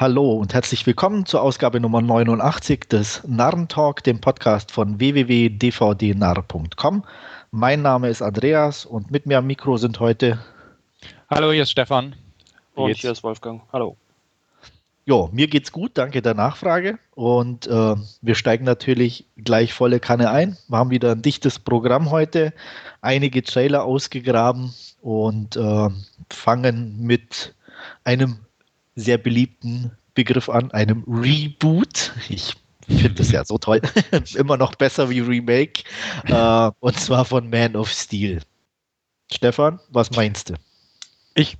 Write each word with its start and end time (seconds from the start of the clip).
hallo 0.00 0.32
und 0.32 0.54
herzlich 0.54 0.86
willkommen 0.86 1.26
zur 1.26 1.42
Ausgabe 1.42 1.78
Nummer 1.78 2.00
89 2.00 2.88
des 2.88 3.20
Narrentalk, 3.26 4.02
dem 4.02 4.18
Podcast 4.18 4.72
von 4.72 4.98
www.dvdnarr.com. 4.98 7.04
Mein 7.50 7.82
Name 7.82 8.08
ist 8.08 8.22
Andreas 8.22 8.86
und 8.86 9.10
mit 9.10 9.26
mir 9.26 9.36
am 9.36 9.46
Mikro 9.46 9.76
sind 9.76 10.00
heute. 10.00 10.38
Hallo, 11.28 11.52
hier 11.52 11.64
ist 11.64 11.72
Stefan. 11.72 12.16
Und 12.74 12.96
hier 12.96 13.12
ist 13.12 13.22
Wolfgang. 13.22 13.60
Hallo. 13.74 13.98
Ja, 15.04 15.28
mir 15.32 15.48
geht's 15.48 15.70
gut, 15.70 15.98
danke 15.98 16.22
der 16.22 16.32
Nachfrage. 16.32 16.98
Und 17.14 17.66
äh, 17.66 17.94
wir 18.22 18.34
steigen 18.34 18.64
natürlich 18.64 19.26
gleich 19.36 19.74
volle 19.74 20.00
Kanne 20.00 20.30
ein. 20.30 20.56
Wir 20.68 20.78
haben 20.78 20.88
wieder 20.88 21.12
ein 21.12 21.20
dichtes 21.20 21.58
Programm 21.58 22.10
heute, 22.10 22.54
einige 23.02 23.42
Trailer 23.42 23.84
ausgegraben 23.84 24.72
und 25.02 25.56
äh, 25.56 25.88
fangen 26.30 27.02
mit 27.02 27.54
einem 28.04 28.38
sehr 29.00 29.18
beliebten 29.18 29.92
Begriff 30.14 30.48
an, 30.48 30.70
einem 30.72 31.04
Reboot. 31.06 32.12
Ich 32.28 32.54
finde 32.86 33.14
das 33.14 33.30
ja 33.30 33.44
so 33.44 33.58
toll. 33.58 33.80
Immer 34.34 34.56
noch 34.56 34.74
besser 34.74 35.10
wie 35.10 35.20
Remake. 35.20 35.84
Äh, 36.26 36.70
und 36.80 36.98
zwar 36.98 37.24
von 37.24 37.48
Man 37.48 37.76
of 37.76 37.90
Steel. 37.90 38.40
Stefan, 39.32 39.78
was 39.90 40.10
meinst 40.10 40.50
du? 40.50 40.54
Ich 41.34 41.56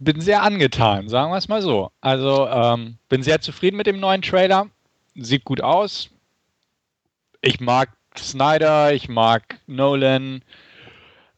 bin 0.00 0.20
sehr 0.20 0.42
angetan, 0.42 1.08
sagen 1.08 1.30
wir 1.30 1.36
es 1.36 1.48
mal 1.48 1.62
so. 1.62 1.90
Also 2.00 2.48
ähm, 2.48 2.96
bin 3.08 3.22
sehr 3.22 3.40
zufrieden 3.40 3.76
mit 3.76 3.86
dem 3.86 4.00
neuen 4.00 4.22
Trailer. 4.22 4.68
Sieht 5.14 5.44
gut 5.44 5.60
aus. 5.60 6.10
Ich 7.40 7.60
mag 7.60 7.90
Snyder, 8.16 8.92
ich 8.92 9.08
mag 9.08 9.58
Nolan, 9.66 10.42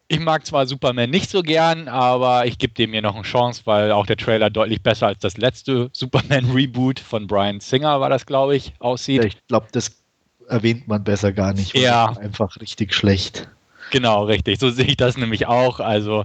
ich 0.09 0.21
mag 0.21 0.47
zwar 0.47 0.67
Superman 0.67 1.11
nicht 1.11 1.31
so 1.31 1.43
gern, 1.43 1.89
aber 1.89 2.47
ich 2.47 2.59
gebe 2.59 2.75
dem 2.75 2.93
hier 2.93 3.03
noch 3.03 3.15
eine 3.15 3.25
Chance, 3.25 3.63
weil 3.65 3.91
auch 3.93 4.07
der 4.07 4.17
Trailer 4.17 4.51
deutlich 4.51 4.83
besser 4.83 5.07
als 5.09 5.19
das 5.21 5.37
letzte 5.37 5.91
Superman-Reboot 5.93 7.01
von 7.01 7.27
Brian 7.27 7.61
Singer 7.61 8.01
war 8.01 8.11
das, 8.11 8.27
glaube 8.27 8.57
ich, 8.57 8.75
aussieht. 8.79 9.23
Ja, 9.23 9.29
ich 9.29 9.47
glaube, 9.47 9.69
das 9.73 10.03
erwähnt 10.49 10.87
man 10.89 11.03
besser 11.03 11.33
gar 11.33 11.55
nicht. 11.55 11.75
Ja. 11.77 12.17
Einfach 12.19 12.61
richtig 12.61 12.95
schlecht. 12.95 13.49
Genau, 13.91 14.25
richtig. 14.25 14.59
So 14.59 14.71
sehe 14.71 14.87
ich 14.87 14.97
das 14.97 15.17
nämlich 15.17 15.47
auch. 15.47 15.81
Also, 15.81 16.25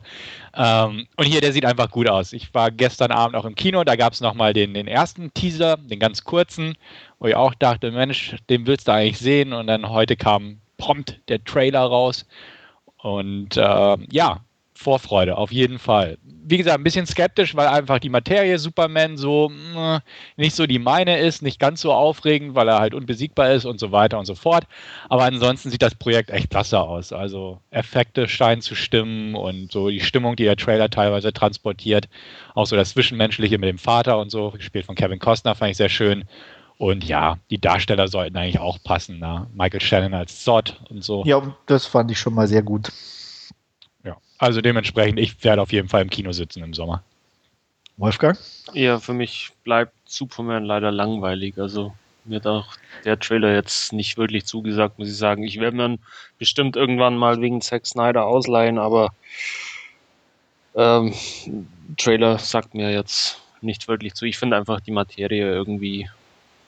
ähm, 0.56 1.08
und 1.18 1.26
hier, 1.26 1.42
der 1.42 1.54
sieht 1.54 1.66
einfach 1.66 1.92
gut 1.92 2.10
aus. 2.10 2.34
Ich 2.34 2.54
war 2.54 2.72
gestern 2.72 3.12
Abend 3.12 3.36
auch 3.36 3.46
im 3.46 3.56
Kino, 3.56 3.84
da 3.84 3.96
gab 3.96 4.14
es 4.14 4.22
nochmal 4.22 4.54
den, 4.54 4.74
den 4.74 4.88
ersten 4.88 5.34
Teaser, 5.34 5.78
den 5.78 6.00
ganz 6.00 6.24
kurzen, 6.24 6.76
wo 7.20 7.28
ich 7.28 7.36
auch 7.36 7.54
dachte, 7.54 7.92
Mensch, 7.92 8.36
den 8.50 8.66
willst 8.66 8.88
du 8.88 8.94
eigentlich 8.94 9.20
sehen. 9.20 9.54
Und 9.54 9.68
dann 9.68 9.90
heute 9.90 10.16
kam 10.16 10.60
prompt 10.78 11.20
der 11.28 11.44
Trailer 11.44 11.82
raus. 11.82 12.26
Und 13.02 13.58
äh, 13.58 13.98
ja, 14.12 14.42
Vorfreude, 14.80 15.36
auf 15.36 15.52
jeden 15.52 15.78
Fall. 15.78 16.18
Wie 16.24 16.58
gesagt, 16.58 16.78
ein 16.78 16.86
bisschen 16.86 17.06
skeptisch, 17.06 17.54
weil 17.54 17.68
einfach 17.68 18.00
die 18.00 18.08
Materie 18.08 18.58
Superman 18.58 19.18
so 19.18 19.50
mh, 19.50 19.98
mm, 19.98 20.02
nicht 20.38 20.56
so 20.56 20.66
die 20.68 20.80
meine 20.80 21.20
ist, 21.20 21.42
nicht 21.42 21.60
ganz 21.60 21.82
so 21.82 21.92
aufregend, 21.92 22.56
weil 22.56 22.70
er 22.70 22.80
halt 22.80 22.94
unbesiegbar 22.94 23.52
ist 23.52 23.66
und 23.66 23.78
so 23.78 23.92
weiter 23.92 24.18
und 24.18 24.26
so 24.26 24.36
fort. 24.36 24.66
Aber 25.10 25.26
ansonsten 25.26 25.70
sieht 25.70 25.82
das 25.82 25.96
Projekt 25.96 26.30
echt 26.30 26.50
klasse 26.50 26.80
aus. 26.80 27.12
Also 27.12 27.60
Effekte 27.72 28.30
scheinen 28.30 28.62
zu 28.62 28.74
stimmen 28.74 29.36
und 29.36 29.70
so 29.70 29.90
die 29.90 30.00
Stimmung, 30.00 30.38
die 30.38 30.46
der 30.46 30.56
Trailer 30.56 30.90
teilweise 30.90 31.34
transportiert. 31.34 32.08
Auch 32.56 32.66
so 32.66 32.78
das 32.78 32.92
Zwischenmenschliche 32.92 33.58
mit 33.58 33.68
dem 33.68 33.80
Vater 33.80 34.18
und 34.18 34.32
so, 34.32 34.52
gespielt 34.52 34.86
von 34.86 34.96
Kevin 34.96 35.20
Costner, 35.20 35.56
fand 35.56 35.72
ich 35.72 35.78
sehr 35.78 35.90
schön. 35.90 36.24
Und 36.80 37.04
ja, 37.04 37.38
die 37.50 37.60
Darsteller 37.60 38.08
sollten 38.08 38.38
eigentlich 38.38 38.60
auch 38.60 38.82
passen. 38.82 39.20
Ne? 39.20 39.46
Michael 39.54 39.82
Shannon 39.82 40.14
als 40.14 40.46
Zod 40.46 40.80
und 40.90 41.04
so. 41.04 41.26
Ja, 41.26 41.54
das 41.66 41.86
fand 41.86 42.10
ich 42.10 42.18
schon 42.18 42.34
mal 42.34 42.48
sehr 42.48 42.64
gut. 42.64 42.90
Ja, 44.06 44.16
also 44.38 44.62
dementsprechend, 44.62 45.20
ich 45.20 45.44
werde 45.44 45.62
auf 45.62 45.74
jeden 45.74 45.90
Fall 45.90 46.02
im 46.02 46.10
Kino 46.10 46.32
sitzen 46.32 46.64
im 46.64 46.74
Sommer. 46.74 47.04
Wolfgang? 47.98 48.40
Ja, 48.72 48.98
für 48.98 49.12
mich 49.12 49.52
bleibt 49.66 49.94
Superman 50.06 50.64
leider 50.64 50.90
langweilig. 50.90 51.58
Also 51.58 51.94
mir 52.24 52.38
hat 52.38 52.48
auch 52.48 52.74
der 53.04 53.20
Trailer 53.20 53.54
jetzt 53.54 53.92
nicht 53.92 54.18
wirklich 54.18 54.46
zugesagt, 54.46 55.00
muss 55.00 55.10
ich 55.10 55.18
sagen. 55.18 55.44
Ich 55.44 55.60
werde 55.60 55.76
mir 55.76 55.98
bestimmt 56.38 56.78
irgendwann 56.78 57.18
mal 57.18 57.42
wegen 57.42 57.60
Zack 57.60 57.88
Snyder 57.88 58.26
ausleihen, 58.26 58.80
aber 58.80 59.10
ähm, 60.76 61.14
Trailer 61.98 62.40
sagt 62.40 62.74
mir 62.74 62.90
jetzt 62.90 63.42
nicht 63.60 63.90
wirklich 63.90 64.14
zu. 64.14 64.24
Ich 64.24 64.38
finde 64.38 64.56
einfach 64.56 64.80
die 64.80 64.92
Materie 64.92 65.52
irgendwie 65.52 66.08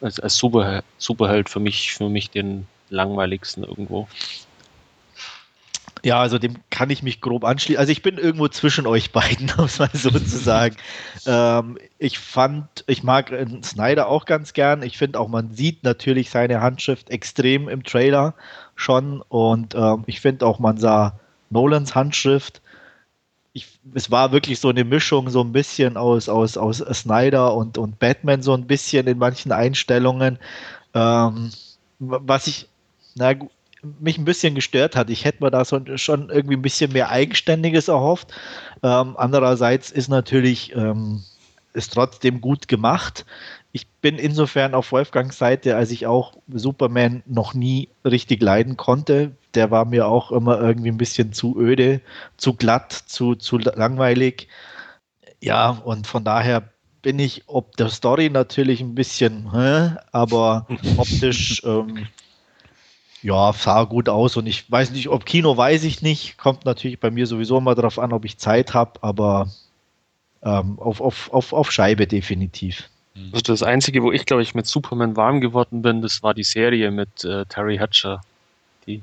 als, 0.02 0.20
als 0.20 0.38
Super, 0.38 0.84
Superheld 0.98 1.50
für 1.50 1.60
mich, 1.60 1.94
für 1.94 2.10
mich 2.10 2.30
den 2.30 2.68
langweiligsten 2.90 3.64
irgendwo. 3.64 4.08
Ja, 6.04 6.20
also 6.20 6.40
dem 6.40 6.56
kann 6.72 6.90
ich 6.90 7.04
mich 7.04 7.22
grob 7.22 7.44
anschließen. 7.44 7.80
Also 7.80 7.92
ich 7.92 8.02
bin 8.02 8.18
irgendwo 8.18 8.48
zwischen 8.48 8.88
euch 8.88 9.12
beiden, 9.12 9.52
um 9.58 9.66
es 9.66 9.78
mal 9.78 9.90
so 9.94 10.10
zu 10.10 10.38
sagen. 10.38 10.76
ähm, 11.28 11.78
ich 12.00 12.18
fand, 12.18 12.84
ich 12.88 13.04
mag 13.04 13.32
Snyder 13.64 14.08
auch 14.08 14.26
ganz 14.26 14.54
gern. 14.54 14.82
Ich 14.82 14.98
finde 14.98 15.20
auch, 15.20 15.28
man 15.28 15.54
sieht 15.54 15.84
natürlich 15.84 16.32
seine 16.32 16.62
Handschrift 16.62 17.10
extrem 17.12 17.70
im 17.70 17.84
Trailer 17.84 18.34
schon. 18.76 19.22
Und 19.30 19.76
ähm, 19.76 20.04
ich 20.08 20.22
finde 20.22 20.46
auch, 20.48 20.58
man 20.58 20.78
sah 20.78 21.20
Nolans 21.52 21.94
Handschrift 21.94 22.62
ich, 23.54 23.68
es 23.94 24.10
war 24.12 24.32
wirklich 24.32 24.60
so 24.60 24.70
eine 24.70 24.84
Mischung, 24.84 25.30
so 25.30 25.42
ein 25.42 25.52
bisschen 25.52 25.98
aus, 25.98 26.30
aus, 26.30 26.58
aus 26.58 26.78
Snyder 26.78 27.54
und, 27.54 27.78
und 27.78 28.00
Batman, 28.00 28.42
so 28.42 28.54
ein 28.54 28.68
bisschen 28.68 29.08
in 29.08 29.18
manchen 29.18 29.52
Einstellungen. 29.52 30.40
Ähm, 30.94 31.52
was 32.00 32.48
ich, 32.48 32.68
na, 33.16 33.34
mich 34.00 34.18
ein 34.18 34.26
bisschen 34.26 34.56
gestört 34.56 34.96
hat. 34.96 35.10
Ich 35.10 35.26
hätte 35.26 35.44
mir 35.44 35.52
da 35.52 35.66
schon 35.66 36.30
irgendwie 36.30 36.56
ein 36.56 36.62
bisschen 36.62 36.94
mehr 36.94 37.10
Eigenständiges 37.10 37.88
erhofft. 37.88 38.32
Ähm, 38.84 39.16
andererseits 39.18 39.92
ist 39.92 40.08
natürlich 40.08 40.76
ähm, 40.76 41.24
ist 41.74 41.94
trotzdem 41.94 42.42
gut 42.42 42.68
gemacht. 42.68 43.26
Ich 43.72 43.88
bin 43.88 44.18
insofern 44.18 44.76
auf 44.76 44.92
Wolfgangs 44.92 45.38
Seite, 45.38 45.78
als 45.78 45.92
ich 45.92 46.06
auch 46.06 46.38
Superman 46.52 47.24
noch 47.26 47.54
nie 47.54 47.90
richtig 48.06 48.42
leiden 48.42 48.78
konnte 48.78 49.32
der 49.54 49.72
war 49.72 49.86
mir 49.86 50.08
auch 50.08 50.32
immer 50.32 50.60
irgendwie 50.60 50.90
ein 50.90 50.98
bisschen 50.98 51.34
zu 51.34 51.60
öde, 51.60 52.02
zu 52.38 52.54
glatt, 52.54 52.92
zu, 52.92 53.36
zu 53.36 53.58
langweilig. 53.58 54.48
Ja, 55.42 55.70
und 55.70 56.08
von 56.08 56.24
daher 56.24 56.70
bin 57.02 57.20
ich 57.20 57.44
ob 57.48 57.76
der 57.78 57.90
Story 57.90 58.30
natürlich 58.30 58.82
ein 58.82 58.96
bisschen, 58.96 59.52
hä, 59.52 59.96
aber 60.12 60.68
optisch 60.98 61.62
ähm, 61.66 62.08
ja, 63.24 63.54
sah 63.54 63.84
gut 63.84 64.10
aus 64.10 64.38
und 64.38 64.48
ich 64.48 64.70
weiß 64.72 64.92
nicht, 64.92 65.10
ob 65.10 65.26
Kino 65.26 65.56
weiß 65.56 65.84
ich 65.84 66.02
nicht, 66.02 66.38
kommt 66.38 66.66
natürlich 66.66 67.00
bei 67.00 67.12
mir 67.12 67.28
sowieso 67.28 67.58
immer 67.58 67.76
darauf 67.76 68.00
an, 68.00 68.14
ob 68.14 68.26
ich 68.26 68.38
Zeit 68.38 68.74
habe, 68.74 68.94
aber 69.02 69.50
ähm, 70.44 70.80
auf, 70.80 71.02
auf, 71.02 71.32
auf, 71.32 71.54
auf 71.54 71.72
Scheibe 71.72 72.08
definitiv. 72.08 72.90
Also 73.32 73.42
das 73.42 73.62
Einzige, 73.62 74.02
wo 74.04 74.12
ich 74.12 74.26
glaube 74.26 74.42
ich 74.42 74.56
mit 74.56 74.66
Superman 74.66 75.16
warm 75.16 75.42
geworden 75.42 75.82
bin, 75.82 76.02
das 76.02 76.24
war 76.24 76.34
die 76.34 76.44
Serie 76.44 76.92
mit 76.92 77.24
äh, 77.24 77.46
Terry 77.46 77.78
Hatcher 77.78 78.22
die. 78.86 79.02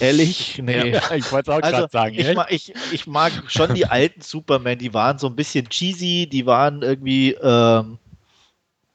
Ehrlich? 0.00 0.58
Nee. 0.62 0.90
Ja, 0.90 1.14
ich 1.14 1.30
wollte 1.32 1.50
es 1.50 1.56
auch 1.56 1.62
also, 1.62 1.76
gerade 1.76 1.92
sagen. 1.92 2.14
Ich 2.16 2.34
mag, 2.34 2.50
ich, 2.50 2.72
ich 2.92 3.06
mag, 3.06 3.32
schon 3.48 3.74
die 3.74 3.86
alten 3.86 4.20
Superman, 4.20 4.78
die 4.78 4.94
waren 4.94 5.18
so 5.18 5.26
ein 5.26 5.36
bisschen 5.36 5.68
cheesy, 5.68 6.28
die 6.30 6.46
waren 6.46 6.82
irgendwie, 6.82 7.32
ähm, 7.32 7.98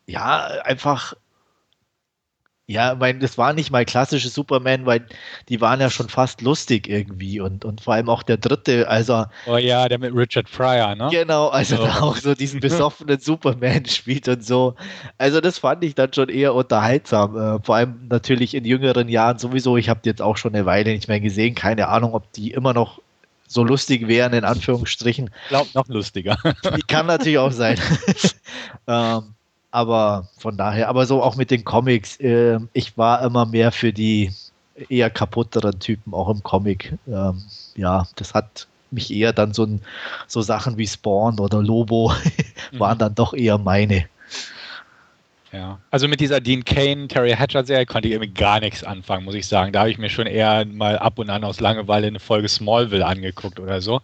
ja, 0.08 0.46
einfach 0.64 1.14
ja, 2.70 2.94
ich 2.94 3.00
meine, 3.00 3.18
das 3.18 3.36
war 3.40 3.54
nicht 3.54 3.72
mal 3.72 3.84
klassische 3.84 4.30
Superman, 4.30 4.86
weil 4.86 5.04
die 5.50 5.60
waren 5.60 5.82
ja 5.82 5.90
schon 5.90 6.08
fast 6.08 6.42
lustig 6.42 6.88
irgendwie 6.88 7.40
und, 7.40 7.66
und 7.66 7.82
vor 7.82 7.96
allem 7.96 8.10
auch 8.10 8.22
der 8.22 8.38
dritte, 8.38 8.88
also. 8.88 9.26
Oh 9.48 9.58
ja, 9.58 9.90
der 9.90 9.98
mit 9.98 10.14
Richard 10.14 10.52
Pryor, 10.52 10.94
ne? 10.94 11.08
Genau, 11.10 11.48
also 11.48 11.78
oh. 11.80 11.88
auch 12.00 12.18
so 12.18 12.36
diesen 12.36 12.60
besoffenen 12.60 13.20
Superman 13.20 13.86
spielt 13.88 14.28
und 14.28 14.46
so. 14.46 14.76
Also 15.18 15.42
das 15.42 15.58
fand 15.58 15.84
ich 15.84 15.96
dann 15.96 16.14
schon 16.14 16.30
eher 16.30 16.54
unterhaltsam. 16.54 17.36
Äh, 17.36 17.60
vor 17.64 17.76
allem 17.76 18.08
natürlich 18.08 18.54
in 18.54 18.66
jüngeren 18.66 19.10
Jahren 19.10 19.40
sowieso. 19.40 19.76
Ich 19.76 19.90
habe 19.90 20.02
jetzt 20.04 20.22
auch 20.22 20.38
schon 20.38 20.54
eine 20.54 20.68
Weile 20.68 20.92
nicht 20.92 21.08
mehr 21.08 21.20
gesehen. 21.20 21.56
Keine 21.56 21.88
Ahnung, 21.88 22.14
ob 22.14 22.32
die 22.34 22.52
immer 22.52 22.76
noch 22.76 23.02
so 23.48 23.64
lustig 23.64 24.08
wären, 24.08 24.34
in 24.34 24.44
Anführungsstrichen. 24.44 25.32
Ich 25.46 25.50
glaube, 25.50 25.70
noch 25.74 25.88
lustiger. 25.88 26.38
Kann 26.88 27.08
natürlich 27.08 27.40
auch 27.40 27.52
sein. 27.52 27.80
ähm, 28.88 29.34
aber 29.72 30.28
von 30.38 30.58
daher, 30.58 30.90
aber 30.90 31.06
so 31.06 31.22
auch 31.22 31.36
mit 31.36 31.52
den 31.52 31.64
Comics, 31.64 32.20
äh, 32.20 32.60
ich 32.74 32.98
war 32.98 33.22
immer 33.24 33.46
mehr 33.46 33.72
für 33.72 33.94
die 33.94 34.32
eher 34.90 35.10
kaputteren 35.10 35.80
Typen, 35.80 36.14
auch 36.14 36.30
im 36.30 36.42
Comic. 36.44 36.94
Ähm, 37.08 37.44
ja, 37.76 38.08
das 38.16 38.34
hat 38.34 38.68
mich 38.92 39.14
eher 39.14 39.34
dann 39.34 39.54
so, 39.54 39.68
so 40.28 40.42
Sachen 40.42 40.78
wie 40.78 40.88
Spawn 40.88 41.40
oder 41.40 41.62
Lobo 41.62 42.14
waren 42.74 42.98
mhm. 42.98 43.00
dann 43.00 43.16
doch 43.16 43.34
eher 43.34 43.58
meine. 43.58 44.06
Ja, 45.52 45.80
also 45.90 46.08
mit 46.08 46.20
dieser 46.20 46.40
Dean 46.40 46.64
Kane, 46.64 47.08
Terry 47.08 47.32
Hatcher 47.32 47.66
Serie 47.66 47.86
konnte 47.88 48.08
ich 48.08 48.14
irgendwie 48.14 48.34
gar 48.34 48.60
nichts 48.60 48.84
anfangen, 48.84 49.26
muss 49.26 49.34
ich 49.34 49.48
sagen. 49.48 49.74
Da 49.74 49.80
habe 49.80 49.90
ich 49.90 49.98
mir 49.98 50.10
schon 50.10 50.28
eher 50.28 50.64
mal 50.66 51.00
ab 51.00 51.18
und 51.18 51.30
an 51.30 51.44
aus 51.44 51.60
Langeweile 51.60 52.08
eine 52.08 52.20
Folge 52.20 52.48
Smallville 52.48 53.06
angeguckt 53.06 53.60
oder 53.60 53.82
so, 53.82 54.02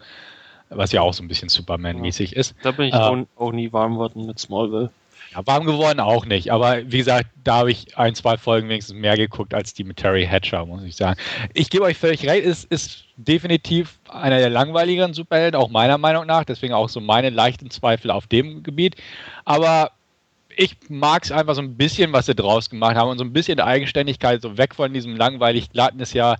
was 0.69 0.91
ja 0.91 1.01
auch 1.01 1.13
so 1.13 1.23
ein 1.23 1.27
bisschen 1.27 1.49
Superman-mäßig 1.49 2.31
ja. 2.31 2.37
ist. 2.37 2.55
Da 2.63 2.71
bin 2.71 2.87
ich 2.87 2.95
äh, 2.95 2.97
auch, 2.97 3.17
auch 3.35 3.51
nie 3.51 3.71
warm 3.71 3.93
geworden 3.93 4.25
mit 4.25 4.39
Smallville. 4.39 4.89
Ja, 5.35 5.45
warm 5.45 5.65
geworden 5.65 5.99
auch 5.99 6.25
nicht, 6.25 6.51
aber 6.51 6.89
wie 6.89 6.99
gesagt, 6.99 7.27
da 7.43 7.57
habe 7.57 7.71
ich 7.71 7.97
ein, 7.97 8.15
zwei 8.15 8.37
Folgen 8.37 8.69
wenigstens 8.69 8.95
mehr 8.95 9.17
geguckt 9.17 9.53
als 9.53 9.73
die 9.73 9.83
mit 9.83 9.97
Terry 9.97 10.25
Hatcher, 10.25 10.65
muss 10.65 10.83
ich 10.83 10.95
sagen. 10.95 11.19
Ich 11.53 11.69
gebe 11.69 11.83
euch 11.83 11.97
völlig 11.97 12.25
recht, 12.25 12.45
es 12.45 12.63
ist 12.63 13.03
definitiv 13.17 13.99
einer 14.09 14.37
der 14.39 14.49
langweiligeren 14.49 15.13
Superhelden, 15.13 15.59
auch 15.59 15.69
meiner 15.69 15.97
Meinung 15.97 16.25
nach, 16.25 16.45
deswegen 16.45 16.73
auch 16.73 16.87
so 16.87 17.01
meine 17.01 17.29
leichten 17.31 17.69
Zweifel 17.69 18.11
auf 18.11 18.27
dem 18.27 18.63
Gebiet. 18.63 18.95
Aber 19.43 19.91
ich 20.55 20.77
mag 20.87 21.25
es 21.25 21.31
einfach 21.31 21.55
so 21.55 21.61
ein 21.61 21.75
bisschen, 21.75 22.13
was 22.13 22.27
sie 22.27 22.35
draus 22.35 22.69
gemacht 22.69 22.95
haben 22.95 23.09
und 23.09 23.17
so 23.17 23.25
ein 23.25 23.33
bisschen 23.33 23.59
Eigenständigkeit, 23.59 24.41
so 24.41 24.57
weg 24.57 24.73
von 24.73 24.93
diesem 24.93 25.17
langweilig 25.17 25.69
glatten 25.69 25.99
ist 25.99 26.13
ja 26.13 26.35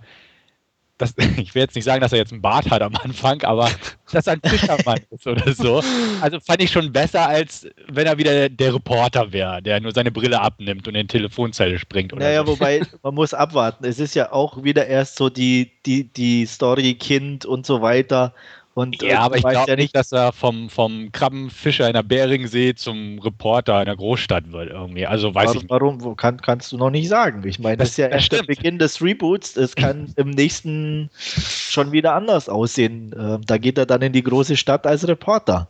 das, 0.98 1.14
ich 1.36 1.54
will 1.54 1.62
jetzt 1.62 1.74
nicht 1.74 1.84
sagen, 1.84 2.00
dass 2.00 2.12
er 2.12 2.18
jetzt 2.18 2.32
einen 2.32 2.42
Bart 2.42 2.70
hat 2.70 2.82
am 2.82 2.94
Anfang, 2.96 3.42
aber 3.42 3.70
dass 4.12 4.26
er 4.26 4.34
ein 4.34 4.40
Fischermann 4.44 5.00
ist 5.10 5.26
oder 5.26 5.52
so. 5.52 5.82
Also 6.20 6.40
fand 6.40 6.62
ich 6.62 6.70
schon 6.70 6.92
besser, 6.92 7.28
als 7.28 7.66
wenn 7.88 8.06
er 8.06 8.18
wieder 8.18 8.48
der, 8.48 8.74
Reporter 8.74 9.32
wäre, 9.32 9.62
der 9.62 9.80
nur 9.80 9.92
seine 9.92 10.10
Brille 10.10 10.40
abnimmt 10.40 10.86
und 10.88 10.94
in 10.94 11.06
die 11.06 11.12
Telefonzelle 11.12 11.78
springt. 11.78 12.12
Oder 12.12 12.24
naja, 12.24 12.44
so. 12.44 12.52
wobei, 12.52 12.82
man 13.02 13.14
muss 13.14 13.34
abwarten. 13.34 13.84
Es 13.84 13.98
ist 13.98 14.14
ja 14.14 14.32
auch 14.32 14.62
wieder 14.62 14.86
erst 14.86 15.16
so 15.16 15.28
die, 15.28 15.72
die, 15.84 16.04
die 16.04 16.46
Story 16.46 16.94
Kind 16.94 17.44
und 17.44 17.66
so 17.66 17.82
weiter. 17.82 18.32
Und, 18.76 19.00
ja, 19.00 19.08
äh, 19.08 19.14
aber 19.14 19.38
ich 19.38 19.42
weiß 19.42 19.52
glaube 19.54 19.70
ja 19.70 19.76
nicht, 19.76 19.96
dass 19.96 20.12
er 20.12 20.32
vom, 20.32 20.68
vom 20.68 21.10
Krabbenfischer 21.10 21.86
in 21.86 21.94
der 21.94 22.02
Beringsee 22.02 22.74
zum 22.74 23.18
Reporter 23.20 23.78
in 23.80 23.86
der 23.86 23.96
Großstadt 23.96 24.52
wird 24.52 24.68
irgendwie. 24.68 25.06
Also 25.06 25.34
weiß 25.34 25.46
warum, 25.46 25.56
ich 25.56 25.62
nicht. 25.62 25.70
warum 25.70 26.16
kann, 26.18 26.42
kannst 26.42 26.72
du 26.72 26.76
noch 26.76 26.90
nicht 26.90 27.08
sagen. 27.08 27.42
Ich 27.48 27.58
meine, 27.58 27.78
das, 27.78 27.88
Das- 27.88 27.90
ist 27.92 27.96
ja 27.96 28.08
das 28.08 28.14
erst 28.16 28.32
der 28.32 28.36
stimmt. 28.36 28.48
Beginn 28.48 28.78
des 28.78 29.00
Reboots. 29.00 29.56
Es 29.56 29.76
kann 29.76 30.12
im 30.16 30.28
nächsten 30.28 31.08
schon 31.14 31.90
wieder 31.92 32.12
anders 32.12 32.50
aussehen. 32.50 33.14
Ähm, 33.18 33.40
da 33.46 33.56
geht 33.56 33.78
er 33.78 33.86
dann 33.86 34.02
in 34.02 34.12
die 34.12 34.22
große 34.22 34.58
Stadt 34.58 34.86
als 34.86 35.08
Reporter. 35.08 35.68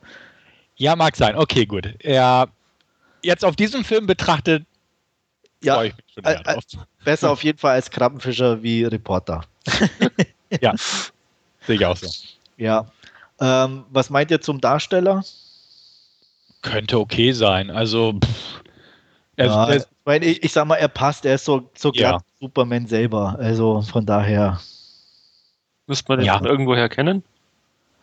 Ja, 0.74 0.96
mag 0.96 1.14
sein. 1.14 1.36
Okay, 1.36 1.64
gut. 1.64 1.94
Ja, 2.02 2.46
jetzt 3.22 3.44
auf 3.44 3.54
diesen 3.54 3.84
Film 3.84 4.08
betrachtet, 4.08 4.64
Ja, 5.62 5.74
freue 5.76 5.86
ich 5.90 5.94
mich 5.96 6.04
schon 6.12 6.24
äh, 6.24 6.42
drauf. 6.42 6.64
besser 7.04 7.30
auf 7.30 7.44
jeden 7.44 7.58
Fall 7.58 7.74
als 7.74 7.88
Krabbenfischer 7.88 8.64
wie 8.64 8.82
Reporter. 8.82 9.42
Ja, 10.60 10.74
sehe 11.66 11.76
ich 11.76 11.86
auch 11.86 11.96
so. 11.96 12.08
Ja. 12.56 12.90
Ähm, 13.40 13.84
was 13.90 14.10
meint 14.10 14.30
ihr 14.30 14.40
zum 14.40 14.60
Darsteller? 14.60 15.24
Könnte 16.62 16.98
okay 16.98 17.32
sein. 17.32 17.70
Also, 17.70 18.14
pff, 18.14 18.62
er, 19.36 19.46
ja, 19.46 19.68
er, 19.68 19.76
ich, 19.76 19.82
meine, 20.04 20.24
ich, 20.24 20.42
ich 20.42 20.52
sag 20.52 20.66
mal, 20.66 20.76
er 20.76 20.88
passt, 20.88 21.26
er 21.26 21.34
ist 21.34 21.44
so, 21.44 21.68
so 21.76 21.92
Ja. 21.92 22.18
Superman 22.40 22.86
selber. 22.86 23.36
Also 23.38 23.82
von 23.82 24.04
daher. 24.06 24.60
Müsste 25.86 26.10
man 26.10 26.18
den 26.18 26.26
Ja. 26.26 26.42
irgendwoher 26.44 26.88
kennen? 26.88 27.22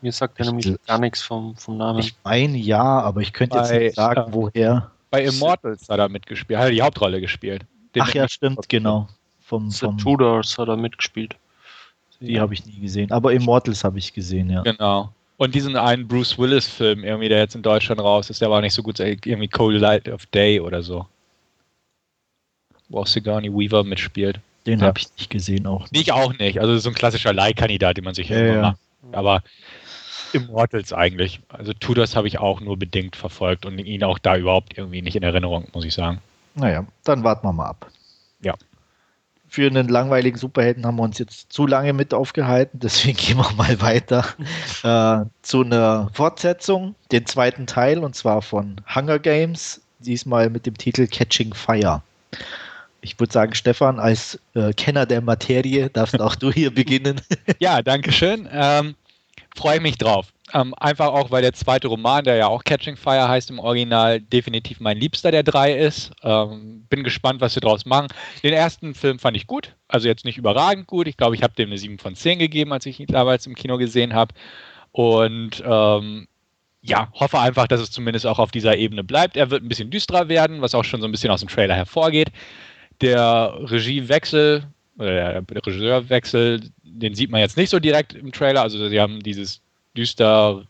Mir 0.02 0.12
sagt 0.12 0.40
er 0.40 0.46
Ich 0.46 0.52
nämlich 0.52 0.76
gar 0.86 1.00
nichts 1.00 1.22
vom, 1.22 1.56
vom 1.56 1.78
Namen. 1.78 2.00
Ich 2.00 2.14
meine 2.24 2.58
ja, 2.58 2.82
aber 3.02 3.22
ich 3.22 3.34
könnte 3.34 3.58
jetzt 3.58 3.70
Bei, 3.70 3.80
nicht 3.80 3.96
sagen, 3.96 4.22
äh, 4.32 4.34
woher. 4.34 4.92
bei 5.10 5.24
Immortals 5.24 5.88
hat 5.90 6.00
er 6.00 6.10
mitgespielt, 6.10 6.60
hat 6.60 6.68
er 6.68 6.72
die 6.72 6.82
Hauptrolle 6.82 7.22
gespielt. 7.22 7.66
Den- 7.96 8.02
Ach 8.04 8.14
ja, 8.14 8.28
stimmt, 8.28 8.68
genau. 8.70 9.08
Vom, 9.42 9.70
The 9.70 9.86
vom, 9.86 9.98
Tudors 9.98 10.58
hat 10.58 10.68
er 10.68 10.78
mitgespielt. 10.78 11.36
die 12.20 12.40
habe 12.40 12.54
ich 12.54 12.66
nie 12.66 12.80
gesehen. 12.80 13.12
Aber 13.12 13.34
Immortals 13.34 13.84
habe 13.84 13.98
ich 14.00 14.14
gesehen, 14.14 14.50
ja. 14.50 14.62
Genau. 14.62 15.12
Und 15.38 15.56
diesen 15.56 15.76
einen 15.76 16.08
Bruce 16.08 16.38
Willis-Film, 16.38 17.04
irgendwie, 17.04 17.30
der 17.30 17.40
jetzt 17.40 17.56
in 17.56 17.64
Deutschland 17.64 18.00
raus 18.00 18.30
ist, 18.30 18.42
der 18.42 18.52
war 18.52 18.62
nicht 18.62 18.74
so 18.74 18.84
gut, 18.84 19.00
irgendwie 19.00 19.48
Cold 19.48 19.80
Light 19.80 20.08
of 20.10 20.26
Day 20.28 20.60
oder 20.60 20.84
so. 20.84 21.08
Wo 22.90 23.00
auch 23.00 23.08
Sigourney 23.08 23.52
Weaver 23.52 23.84
mitspielt. 23.84 24.40
Den 24.66 24.80
Ja. 24.80 24.88
habe 24.88 25.00
ich 25.00 25.08
nicht 25.18 25.30
gesehen 25.30 25.66
auch. 25.68 25.88
Ich 25.92 26.12
auch 26.12 26.38
nicht. 26.38 26.60
Also 26.62 26.78
so 26.78 26.90
ein 26.90 26.96
klassischer 26.96 27.34
Leihkandidat, 27.34 27.98
den 27.98 28.04
man 28.06 28.14
sich 28.14 28.30
Ja, 28.30 28.38
immer 28.38 28.54
ja. 28.54 28.62
macht. 28.62 28.78
Aber 29.12 29.44
Immortals 30.34 30.94
eigentlich. 30.94 31.42
Also 31.50 31.74
Tudors 31.74 32.16
habe 32.16 32.28
ich 32.28 32.40
auch 32.40 32.60
nur 32.60 32.78
bedingt 32.78 33.16
verfolgt 33.16 33.66
und 33.66 33.78
ihn 33.78 34.04
auch 34.04 34.18
da 34.18 34.36
überhaupt 34.36 34.78
irgendwie 34.78 35.02
nicht 35.02 35.16
in 35.16 35.22
Erinnerung, 35.24 35.68
muss 35.74 35.86
ich 35.86 35.94
sagen. 35.94 36.22
Naja, 36.56 36.86
dann 37.04 37.24
warten 37.24 37.46
wir 37.48 37.54
mal 37.54 37.68
ab. 37.68 37.92
Ja. 38.42 38.56
Für 39.54 39.68
einen 39.68 39.88
langweiligen 39.88 40.36
Superhelden 40.36 40.84
haben 40.84 40.96
wir 40.96 41.04
uns 41.04 41.20
jetzt 41.20 41.54
zu 41.54 41.68
lange 41.68 41.94
mit 41.94 42.12
aufgehalten, 42.12 42.80
deswegen 42.80 43.16
gehen 43.20 43.38
wir 43.38 43.52
mal 43.54 43.80
weiter 43.82 44.26
äh, 44.84 45.30
zu 45.44 45.62
einer 45.62 46.10
Fortsetzung, 46.12 46.96
den 47.12 47.28
zweiten 47.28 47.68
Teil, 47.68 48.00
und 48.00 48.16
zwar 48.16 48.42
von 48.42 48.82
Hunger 48.96 49.20
Games, 49.20 49.80
diesmal 50.00 50.50
mit 50.50 50.66
dem 50.66 50.76
Titel 50.76 51.06
Catching 51.06 51.54
Fire. 51.54 52.02
Ich 53.02 53.20
würde 53.20 53.32
sagen, 53.32 53.54
Stefan, 53.54 54.00
als 54.00 54.40
äh, 54.56 54.74
Kenner 54.74 55.06
der 55.06 55.22
Materie 55.22 55.88
darfst 55.92 56.20
auch 56.20 56.34
du 56.34 56.52
hier 56.52 56.72
beginnen. 56.74 57.22
Ja, 57.60 57.84
danke 57.84 58.12
schön. 58.12 58.50
Ähm, 58.52 58.96
Freue 59.56 59.82
mich 59.82 60.00
drauf. 60.00 60.34
Ähm, 60.54 60.76
einfach 60.76 61.08
auch, 61.08 61.32
weil 61.32 61.42
der 61.42 61.54
zweite 61.54 61.88
Roman, 61.88 62.24
der 62.24 62.36
ja 62.36 62.48
auch 62.48 62.64
Catching 62.64 62.96
Fire 62.96 63.28
heißt 63.28 63.50
im 63.50 63.58
Original, 63.58 64.22
definitiv 64.22 64.80
mein 64.80 64.98
Liebster 64.98 65.32
der 65.32 65.42
drei 65.42 65.74
ist. 65.74 66.12
Ähm, 66.22 66.86
bin 66.90 67.04
gespannt, 67.04 67.42
was 67.42 67.56
sie 67.56 67.60
draus 67.60 67.86
machen. 67.86 68.08
Den 68.44 68.54
ersten 68.54 68.94
Film 68.94 69.18
fand 69.18 69.36
ich 69.36 69.48
gut, 69.48 69.76
also 69.88 70.08
jetzt 70.08 70.26
nicht 70.26 70.38
überragend 70.38 70.86
gut. 70.86 71.08
Ich 71.08 71.18
glaube, 71.18 71.36
ich 71.36 71.42
habe 71.42 71.56
dem 71.56 71.70
eine 71.70 71.80
7 71.80 71.98
von 71.98 72.16
10 72.16 72.38
gegeben, 72.38 72.72
als 72.72 72.86
ich 72.86 73.00
ihn 73.00 73.08
damals 73.08 73.48
im 73.48 73.56
Kino 73.56 73.78
gesehen 73.80 74.14
habe. 74.14 74.36
Und 74.92 75.64
ähm, 75.66 76.28
ja, 76.84 77.10
hoffe 77.14 77.40
einfach, 77.40 77.68
dass 77.68 77.82
es 77.82 77.90
zumindest 77.90 78.28
auch 78.28 78.38
auf 78.38 78.52
dieser 78.52 78.78
Ebene 78.78 79.04
bleibt. 79.04 79.36
Er 79.36 79.50
wird 79.50 79.64
ein 79.64 79.70
bisschen 79.70 79.90
düsterer 79.90 80.30
werden, 80.30 80.62
was 80.62 80.76
auch 80.76 80.84
schon 80.84 81.02
so 81.02 81.08
ein 81.08 81.12
bisschen 81.12 81.32
aus 81.32 81.40
dem 81.40 81.50
Trailer 81.50 81.76
hervorgeht. 81.76 82.28
Der 83.02 83.58
Regiewechsel 83.60 84.68
oder 85.00 85.42
der 85.42 85.44
Regisseurwechsel, 85.50 86.70
den 86.84 87.16
sieht 87.16 87.32
man 87.32 87.42
jetzt 87.42 87.58
nicht 87.58 87.72
so 87.72 87.80
direkt 87.80 88.14
im 88.14 88.32
Trailer. 88.32 88.62
Also 88.62 88.88
sie 88.88 89.02
haben 89.02 89.22
dieses 89.22 89.63
düster, 89.96 90.64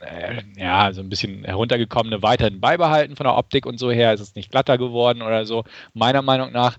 äh, 0.00 0.42
ja, 0.56 0.92
so 0.92 1.00
ein 1.00 1.08
bisschen 1.08 1.44
heruntergekommene 1.44 2.22
weiterhin 2.22 2.60
beibehalten 2.60 3.16
von 3.16 3.24
der 3.24 3.36
Optik 3.36 3.66
und 3.66 3.78
so 3.78 3.90
her. 3.90 4.12
Es 4.12 4.20
ist 4.20 4.36
nicht 4.36 4.50
glatter 4.50 4.78
geworden 4.78 5.22
oder 5.22 5.44
so, 5.46 5.64
meiner 5.92 6.22
Meinung 6.22 6.52
nach. 6.52 6.78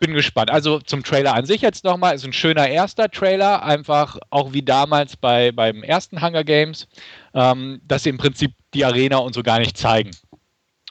Bin 0.00 0.14
gespannt. 0.14 0.50
Also 0.50 0.80
zum 0.80 1.04
Trailer 1.04 1.34
an 1.34 1.44
sich 1.44 1.60
jetzt 1.60 1.84
nochmal, 1.84 2.14
ist 2.14 2.24
ein 2.24 2.32
schöner 2.32 2.68
erster 2.68 3.10
Trailer, 3.10 3.62
einfach 3.62 4.18
auch 4.30 4.52
wie 4.54 4.62
damals 4.62 5.16
bei, 5.16 5.52
beim 5.52 5.82
ersten 5.82 6.22
Hunger 6.22 6.42
Games, 6.42 6.88
ähm, 7.34 7.80
dass 7.86 8.04
sie 8.04 8.10
im 8.10 8.18
Prinzip 8.18 8.52
die 8.72 8.84
Arena 8.84 9.18
und 9.18 9.34
so 9.34 9.42
gar 9.42 9.58
nicht 9.58 9.76
zeigen 9.76 10.10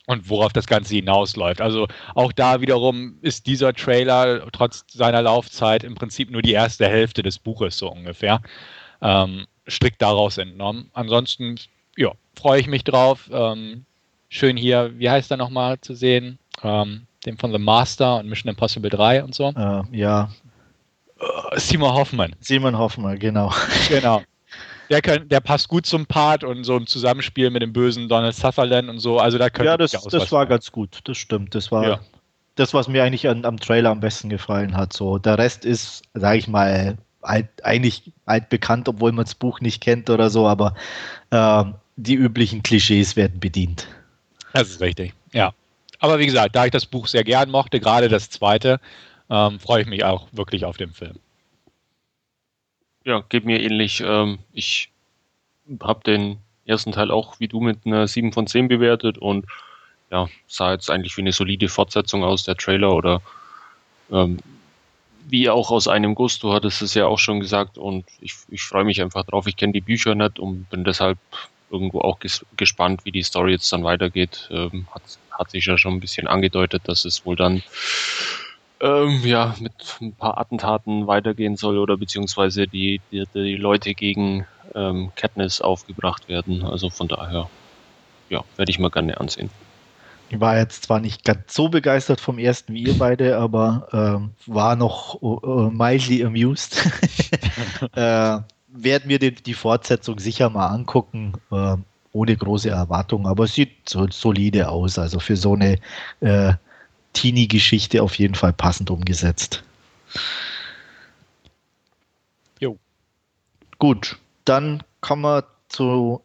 und 0.06 0.30
worauf 0.30 0.54
das 0.54 0.68
Ganze 0.68 0.96
hinausläuft. 0.96 1.62
Also 1.62 1.88
auch 2.16 2.32
da 2.32 2.62
wiederum 2.62 3.18
ist 3.22 3.48
dieser 3.48 3.74
Trailer 3.74 4.46
trotz 4.52 4.84
seiner 4.92 5.22
Laufzeit 5.22 5.84
im 5.84 5.96
Prinzip 5.96 6.30
nur 6.30 6.42
die 6.42 6.52
erste 6.52 6.88
Hälfte 6.88 7.24
des 7.24 7.40
Buches 7.40 7.78
so 7.78 7.90
ungefähr. 7.90 8.42
Ähm, 9.02 9.46
strikt 9.70 10.02
daraus 10.02 10.38
entnommen. 10.38 10.90
Ansonsten, 10.94 11.56
ja, 11.98 12.12
freue 12.36 12.60
ich 12.60 12.68
mich 12.68 12.84
drauf. 12.84 13.30
Ähm, 13.32 13.86
schön 14.30 14.58
hier, 14.58 14.92
wie 14.98 15.10
heißt 15.10 15.32
er 15.32 15.38
nochmal 15.38 15.80
zu 15.82 15.94
sehen? 15.96 16.38
Ähm, 16.64 17.08
den 17.26 17.38
von 17.38 17.52
The 17.52 17.58
Master 17.60 18.18
und 18.20 18.28
Mission 18.28 18.50
Impossible 18.50 18.90
3 18.90 19.24
und 19.24 19.34
so. 19.36 19.50
äh, 19.56 19.82
ja, 19.92 20.30
Äh, 21.20 21.60
Simon 21.60 21.94
Hoffmann, 21.94 22.36
Simon 22.42 22.78
Hoffmann, 22.78 23.18
genau. 23.20 23.54
genau. 23.88 24.22
Der, 24.90 25.02
kann, 25.02 25.28
der 25.30 25.40
passt 25.40 25.70
gut 25.70 25.86
zum 25.86 26.06
Part 26.06 26.44
und 26.44 26.66
so 26.66 26.76
im 26.76 26.86
Zusammenspiel 26.86 27.50
mit 27.50 27.62
dem 27.62 27.72
bösen 27.74 28.10
Donald 28.10 28.36
Sutherland 28.36 28.90
und 28.90 29.00
so. 29.00 29.18
Also 29.20 29.38
da 29.38 29.50
könnte 29.50 29.72
Ja, 29.72 29.78
das, 29.78 29.92
das 29.92 30.32
war 30.32 30.42
sein. 30.42 30.50
ganz 30.50 30.72
gut. 30.72 31.00
Das 31.06 31.18
stimmt. 31.18 31.56
Das 31.56 31.72
war 31.72 31.84
Ja. 31.88 32.00
das, 32.56 32.74
was 32.74 32.88
mir 32.90 33.04
eigentlich 33.04 33.28
an, 33.30 33.46
am 33.46 33.58
Trailer 33.60 33.90
am 33.92 34.02
besten 34.02 34.30
gefallen 34.30 34.76
hat. 34.76 34.92
So, 34.94 35.18
der 35.18 35.38
Rest 35.38 35.64
ist, 35.66 36.04
sage 36.14 36.38
ich 36.38 36.48
mal, 36.50 36.98
alt, 37.24 37.48
eigentlich 37.64 38.12
altbekannt, 38.26 38.88
obwohl 38.88 39.12
man 39.12 39.26
das 39.26 39.36
Buch 39.36 39.62
nicht 39.62 39.82
kennt 39.82 40.10
oder 40.10 40.30
so, 40.30 40.48
aber 40.48 40.76
ähm, 41.32 41.76
die 41.96 42.16
üblichen 42.16 42.64
Klischees 42.64 43.16
werden 43.16 43.40
bedient. 43.40 43.88
Das 44.54 44.70
ist 44.70 44.82
richtig, 44.82 45.14
ja. 45.32 45.54
Aber 46.00 46.20
wie 46.20 46.26
gesagt, 46.26 46.56
da 46.56 46.66
ich 46.66 46.72
das 46.72 46.86
Buch 46.86 47.08
sehr 47.08 47.24
gern 47.24 47.50
mochte, 47.50 47.80
gerade 47.80 48.10
das 48.10 48.30
zweite, 48.30 48.80
ähm, 49.30 49.60
freue 49.60 49.82
ich 49.82 49.88
mich 49.88 50.04
auch 50.04 50.28
wirklich 50.32 50.66
auf 50.66 50.78
den 50.78 50.92
Film. 50.92 51.18
Ja, 53.06 53.24
geht 53.30 53.46
mir 53.46 53.62
ähnlich. 53.62 54.04
Ähm, 54.06 54.40
ich 54.52 54.92
habe 55.82 56.04
den 56.04 56.38
ersten 56.66 56.92
Teil 56.92 57.12
auch 57.12 57.40
wie 57.40 57.48
du 57.48 57.60
mit 57.60 57.86
einer 57.86 58.08
7 58.08 58.34
von 58.34 58.48
10 58.48 58.68
bewertet 58.68 59.18
und 59.18 59.46
ja, 60.12 60.28
sah 60.48 60.74
jetzt 60.74 60.90
eigentlich 60.90 61.18
wie 61.18 61.22
eine 61.22 61.32
solide 61.32 61.68
Fortsetzung 61.68 62.24
aus, 62.24 62.44
der 62.44 62.56
Trailer 62.56 62.94
oder 62.94 63.22
ähm, 64.12 64.40
wie 65.28 65.50
auch 65.50 65.72
aus 65.72 65.88
einem 65.88 66.16
Guss, 66.16 66.40
du 66.40 66.54
hattest 66.54 66.82
es 66.82 66.94
ja 66.94 67.06
auch 67.06 67.20
schon 67.20 67.40
gesagt 67.40 67.78
und 67.78 68.06
ich, 68.22 68.36
ich 68.50 68.64
freue 68.64 68.84
mich 68.84 69.02
einfach 69.02 69.24
drauf. 69.24 69.48
Ich 69.48 69.56
kenne 69.56 69.74
die 69.74 69.82
Bücher 69.82 70.16
nicht 70.16 70.40
und 70.40 70.70
bin 70.70 70.84
deshalb 70.84 71.18
irgendwo 71.70 72.02
auch 72.02 72.20
ges 72.20 72.46
gespannt, 72.56 73.02
wie 73.04 73.12
die 73.12 73.24
Story 73.24 73.52
jetzt 73.52 73.72
dann 73.74 73.84
weitergeht. 73.84 74.50
Ähm, 74.52 74.88
hat, 74.94 75.04
hat 75.32 75.52
sich 75.52 75.66
ja 75.66 75.78
schon 75.78 75.96
ein 75.96 76.00
bisschen 76.00 76.28
angedeutet, 76.28 76.84
dass 76.86 77.06
es 77.06 77.26
wohl 77.26 77.36
dann 77.36 77.64
ähm, 78.84 79.22
ja, 79.24 79.56
mit 79.60 79.74
ein 80.02 80.14
paar 80.14 80.38
Attentaten 80.38 81.08
weitergehen 81.08 81.56
soll 81.56 81.78
oder 81.78 81.98
beziehungsweise 81.98 82.68
die, 82.68 83.02
die, 83.12 83.24
die 83.34 83.56
Leute 83.56 83.94
gegen 83.94 84.46
ähm, 84.76 85.12
Katniss 85.16 85.62
aufgebracht 85.62 86.28
werden. 86.28 86.64
Also 86.64 86.90
von 86.90 87.08
daher, 87.08 87.50
ja, 88.30 88.44
werde 88.58 88.72
ich 88.72 88.80
mal 88.80 88.92
gerne 88.92 89.20
ansehen. 89.20 89.50
Ich 90.34 90.40
war 90.40 90.58
jetzt 90.58 90.86
zwar 90.86 91.00
nicht 91.00 91.24
ganz 91.24 91.54
so 91.54 91.70
begeistert 91.70 92.20
vom 92.20 92.40
ersten 92.40 92.74
wie 92.74 92.86
ihr 92.86 92.98
beide, 92.98 93.38
aber 93.38 93.88
ähm, 93.94 94.32
war 94.48 94.76
noch 94.76 95.22
äh, 95.22 95.70
mildly 95.70 96.26
amused. 96.26 96.84
äh, 97.94 98.40
werden 98.68 99.10
wir 99.10 99.20
die, 99.20 99.36
die 99.36 99.54
Fortsetzung 99.54 100.18
sicher 100.18 100.50
mal 100.50 100.70
angucken, 100.70 101.34
äh, 101.52 101.76
ohne 102.14 102.36
große 102.36 102.68
Erwartungen, 102.68 103.28
aber 103.28 103.44
es 103.44 103.54
sieht 103.54 103.88
so 103.88 104.08
solide 104.10 104.70
aus. 104.70 104.98
Also 104.98 105.20
für 105.20 105.38
so 105.38 105.54
eine 105.54 105.78
äh, 106.22 106.54
Teenie-Geschichte 107.14 108.02
auf 108.02 108.16
jeden 108.16 108.34
Fall 108.34 108.54
passend 108.54 108.90
umgesetzt. 108.90 109.64
Jo. 112.60 112.80
Gut, 113.78 114.18
dann 114.46 114.82
kommen 115.00 115.22
wir 115.22 115.44
zu 115.70 116.24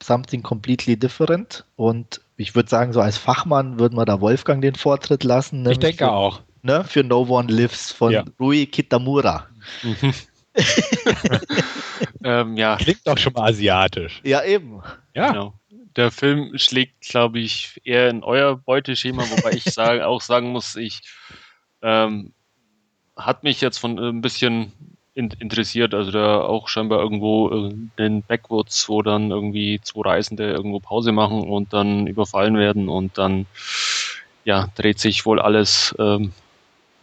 Something 0.00 0.44
Completely 0.44 0.96
Different 0.96 1.64
und 1.74 2.20
ich 2.42 2.54
würde 2.54 2.68
sagen, 2.68 2.92
so 2.92 3.00
als 3.00 3.16
Fachmann 3.16 3.78
würden 3.78 3.96
wir 3.96 4.04
da 4.04 4.20
Wolfgang 4.20 4.60
den 4.60 4.74
Vortritt 4.74 5.24
lassen. 5.24 5.64
Ich 5.70 5.78
denke 5.78 6.04
für, 6.04 6.12
auch. 6.12 6.42
Ne, 6.62 6.84
für 6.84 7.04
No 7.04 7.22
One 7.28 7.52
Lives 7.52 7.92
von 7.92 8.12
Ja. 8.12 8.24
Rui 8.38 8.66
Kitamura. 8.66 9.46
Mhm. 9.82 10.12
ähm, 12.24 12.56
ja, 12.56 12.76
Klingt 12.76 13.06
doch 13.06 13.16
schon 13.16 13.32
mal 13.32 13.48
asiatisch. 13.48 14.20
Ja, 14.24 14.44
eben. 14.44 14.82
Ja. 15.14 15.28
genau. 15.28 15.54
Der 15.96 16.10
Film 16.10 16.56
schlägt, 16.56 17.02
glaube 17.02 17.38
ich, 17.38 17.80
eher 17.84 18.08
in 18.10 18.22
euer 18.22 18.56
Beuteschema, 18.56 19.24
wobei 19.30 19.52
ich 19.52 19.64
sagen, 19.64 20.02
auch 20.02 20.20
sagen 20.20 20.50
muss, 20.50 20.76
ich 20.76 21.00
ähm, 21.82 22.32
hat 23.16 23.44
mich 23.44 23.60
jetzt 23.60 23.78
von 23.78 23.98
äh, 23.98 24.08
ein 24.08 24.20
bisschen 24.20 24.72
interessiert, 25.14 25.92
also 25.92 26.10
da 26.10 26.40
auch 26.40 26.68
scheinbar 26.68 27.00
irgendwo 27.00 27.70
den 27.98 28.22
Backwoods, 28.22 28.88
wo 28.88 29.02
dann 29.02 29.30
irgendwie 29.30 29.80
zwei 29.82 30.08
Reisende 30.08 30.50
irgendwo 30.50 30.80
Pause 30.80 31.12
machen 31.12 31.42
und 31.42 31.72
dann 31.72 32.06
überfallen 32.06 32.56
werden 32.56 32.88
und 32.88 33.18
dann 33.18 33.46
ja, 34.44 34.68
dreht 34.74 34.98
sich 34.98 35.26
wohl 35.26 35.40
alles 35.40 35.94
ähm, 35.98 36.32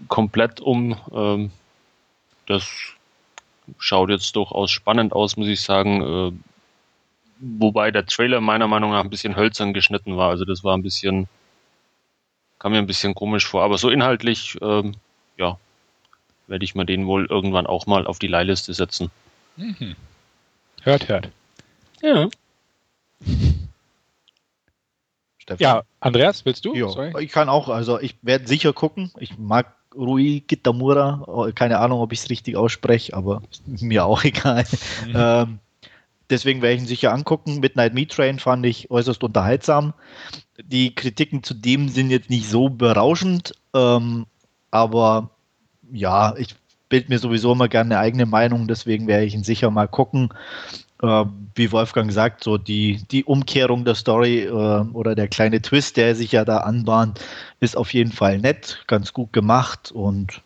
komplett 0.07 0.59
um. 0.59 0.97
Ähm, 1.13 1.51
das 2.47 2.67
schaut 3.77 4.09
jetzt 4.09 4.35
durchaus 4.35 4.71
spannend 4.71 5.13
aus, 5.13 5.37
muss 5.37 5.47
ich 5.47 5.61
sagen. 5.61 6.01
Äh, 6.01 6.31
wobei 7.39 7.91
der 7.91 8.05
Trailer 8.05 8.41
meiner 8.41 8.67
Meinung 8.67 8.91
nach 8.91 9.03
ein 9.03 9.09
bisschen 9.09 9.35
hölzern 9.35 9.73
geschnitten 9.73 10.17
war. 10.17 10.29
Also 10.29 10.45
das 10.45 10.63
war 10.63 10.75
ein 10.75 10.83
bisschen, 10.83 11.27
kam 12.57 12.71
mir 12.71 12.79
ein 12.79 12.87
bisschen 12.87 13.15
komisch 13.15 13.45
vor. 13.45 13.63
Aber 13.63 13.77
so 13.77 13.89
inhaltlich, 13.89 14.57
ähm, 14.61 14.95
ja, 15.37 15.57
werde 16.49 16.65
ich 16.65 16.75
mir 16.75 16.85
den 16.85 17.05
wohl 17.07 17.25
irgendwann 17.25 17.67
auch 17.67 17.85
mal 17.85 18.05
auf 18.07 18.19
die 18.19 18.27
Leihliste 18.27 18.73
setzen. 18.73 19.11
Mhm. 19.55 19.95
Hört, 20.81 21.07
hört. 21.07 21.29
Ja. 22.01 22.29
Stefan. 25.37 25.57
Ja, 25.59 25.83
Andreas, 25.99 26.45
willst 26.45 26.65
du? 26.65 26.73
Ja, 26.75 26.89
Sorry. 26.89 27.23
ich 27.23 27.31
kann 27.31 27.49
auch, 27.49 27.69
also 27.69 27.99
ich 27.99 28.15
werde 28.21 28.47
sicher 28.47 28.73
gucken. 28.73 29.11
Ich 29.19 29.37
mag 29.37 29.75
Rui 29.95 30.41
Kitamura. 30.41 31.23
Oh, 31.27 31.49
Keine 31.53 31.79
Ahnung, 31.79 32.01
ob 32.01 32.13
ich 32.13 32.19
es 32.19 32.29
richtig 32.29 32.55
ausspreche, 32.55 33.13
aber 33.13 33.41
mir 33.65 34.05
auch 34.05 34.23
egal. 34.23 34.65
Mhm. 35.05 35.13
Ähm, 35.15 35.59
deswegen 36.29 36.61
werde 36.61 36.75
ich 36.75 36.81
ihn 36.81 36.87
sicher 36.87 37.13
angucken. 37.13 37.59
Midnight 37.59 37.93
Meat 37.93 38.11
Train 38.11 38.39
fand 38.39 38.65
ich 38.65 38.91
äußerst 38.91 39.23
unterhaltsam. 39.23 39.93
Die 40.61 40.93
Kritiken 40.93 41.43
zu 41.43 41.53
dem 41.53 41.89
sind 41.89 42.11
jetzt 42.11 42.29
nicht 42.29 42.49
so 42.49 42.69
berauschend, 42.69 43.53
ähm, 43.73 44.25
aber 44.71 45.29
ja, 45.91 46.35
ich 46.37 46.55
bild 46.89 47.09
mir 47.09 47.19
sowieso 47.19 47.53
immer 47.53 47.67
gerne 47.67 47.95
eine 47.95 48.03
eigene 48.03 48.25
Meinung, 48.25 48.67
deswegen 48.67 49.07
werde 49.07 49.25
ich 49.25 49.35
ihn 49.35 49.43
sicher 49.43 49.69
mal 49.69 49.87
gucken. 49.87 50.33
Äh, 51.01 51.25
wie 51.55 51.71
Wolfgang 51.71 52.11
sagt, 52.11 52.43
so 52.43 52.57
die, 52.57 53.01
die 53.11 53.23
Umkehrung 53.23 53.85
der 53.85 53.95
Story 53.95 54.43
äh, 54.43 54.49
oder 54.51 55.15
der 55.15 55.27
kleine 55.27 55.61
Twist, 55.61 55.97
der 55.97 56.15
sich 56.15 56.31
ja 56.31 56.43
da 56.45 56.57
anbahnt, 56.59 57.19
ist 57.59 57.77
auf 57.77 57.93
jeden 57.93 58.11
Fall 58.11 58.39
nett, 58.39 58.83
ganz 58.87 59.13
gut 59.13 59.31
gemacht 59.31 59.91
und 59.91 60.41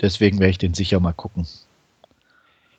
deswegen 0.00 0.38
werde 0.38 0.52
ich 0.52 0.58
den 0.58 0.74
sicher 0.74 1.00
mal 1.00 1.12
gucken. 1.12 1.46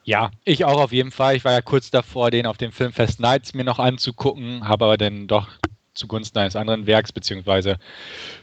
Ja, 0.05 0.31
ich 0.43 0.65
auch 0.65 0.81
auf 0.81 0.91
jeden 0.91 1.11
Fall. 1.11 1.35
Ich 1.35 1.45
war 1.45 1.51
ja 1.51 1.61
kurz 1.61 1.91
davor, 1.91 2.31
den 2.31 2.47
auf 2.47 2.57
dem 2.57 2.71
Filmfest 2.71 3.19
Nights 3.19 3.53
mir 3.53 3.63
noch 3.63 3.77
anzugucken, 3.77 4.67
habe 4.67 4.85
aber 4.85 4.97
dann 4.97 5.27
doch 5.27 5.49
zugunsten 5.99 6.39
eines 6.39 6.55
anderen 6.55 6.87
Werks 6.87 7.11
beziehungsweise 7.11 7.77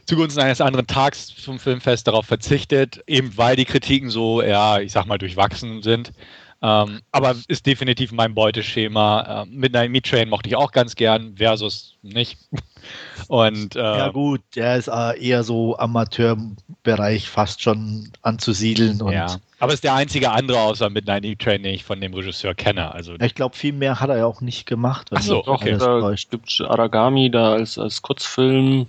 zugunsten 0.05 0.39
eines 0.41 0.61
anderen 0.61 0.87
Tags 0.87 1.35
zum 1.35 1.59
Filmfest 1.59 2.07
darauf 2.07 2.25
verzichtet, 2.25 3.03
eben 3.07 3.35
weil 3.37 3.55
die 3.55 3.65
Kritiken 3.65 4.09
so, 4.09 4.41
ja, 4.41 4.79
ich 4.79 4.93
sag 4.93 5.05
mal, 5.05 5.17
durchwachsen 5.17 5.81
sind. 5.81 6.13
Ähm, 6.61 7.01
aber 7.11 7.35
ist 7.47 7.65
definitiv 7.65 8.11
mein 8.11 8.33
Beuteschema. 8.33 9.43
Ähm, 9.43 9.55
Midnight 9.55 9.91
Meat 9.91 10.05
Train 10.05 10.29
mochte 10.29 10.49
ich 10.49 10.55
auch 10.55 10.71
ganz 10.71 10.95
gern, 10.95 11.35
versus 11.37 11.95
nicht. 12.01 12.37
Und 13.27 13.75
äh, 13.75 13.79
Ja 13.79 14.09
gut, 14.09 14.41
der 14.55 14.77
ist 14.77 14.87
äh, 14.87 15.19
eher 15.19 15.43
so 15.43 15.77
Amateurbereich 15.77 17.29
fast 17.29 17.61
schon 17.61 18.11
anzusiedeln 18.21 19.01
und 19.01 19.11
ja. 19.11 19.37
Aber 19.59 19.73
ist 19.73 19.83
der 19.83 19.95
einzige 19.95 20.31
andere 20.31 20.59
außer 20.59 20.89
Midnight 20.89 21.23
Meat 21.23 21.39
Train, 21.39 21.63
den 21.63 21.73
ich 21.73 21.83
von 21.83 21.99
dem 21.99 22.13
Regisseur 22.13 22.53
kenne. 22.53 22.93
Also 22.93 23.15
ich 23.19 23.35
glaube, 23.35 23.55
viel 23.55 23.73
mehr 23.73 23.99
hat 23.99 24.09
er 24.09 24.17
ja 24.19 24.25
auch 24.25 24.39
nicht 24.39 24.65
gemacht. 24.65 25.11
wenn 25.11 25.17
Ach 25.17 25.23
so, 25.23 25.45
okay. 25.45 25.77
Da 25.77 26.13
gibt 26.29 26.61
Aragami 26.61 27.29
da 27.29 27.53
als, 27.53 27.77
als 27.77 28.01
Kurzfilm. 28.01 28.87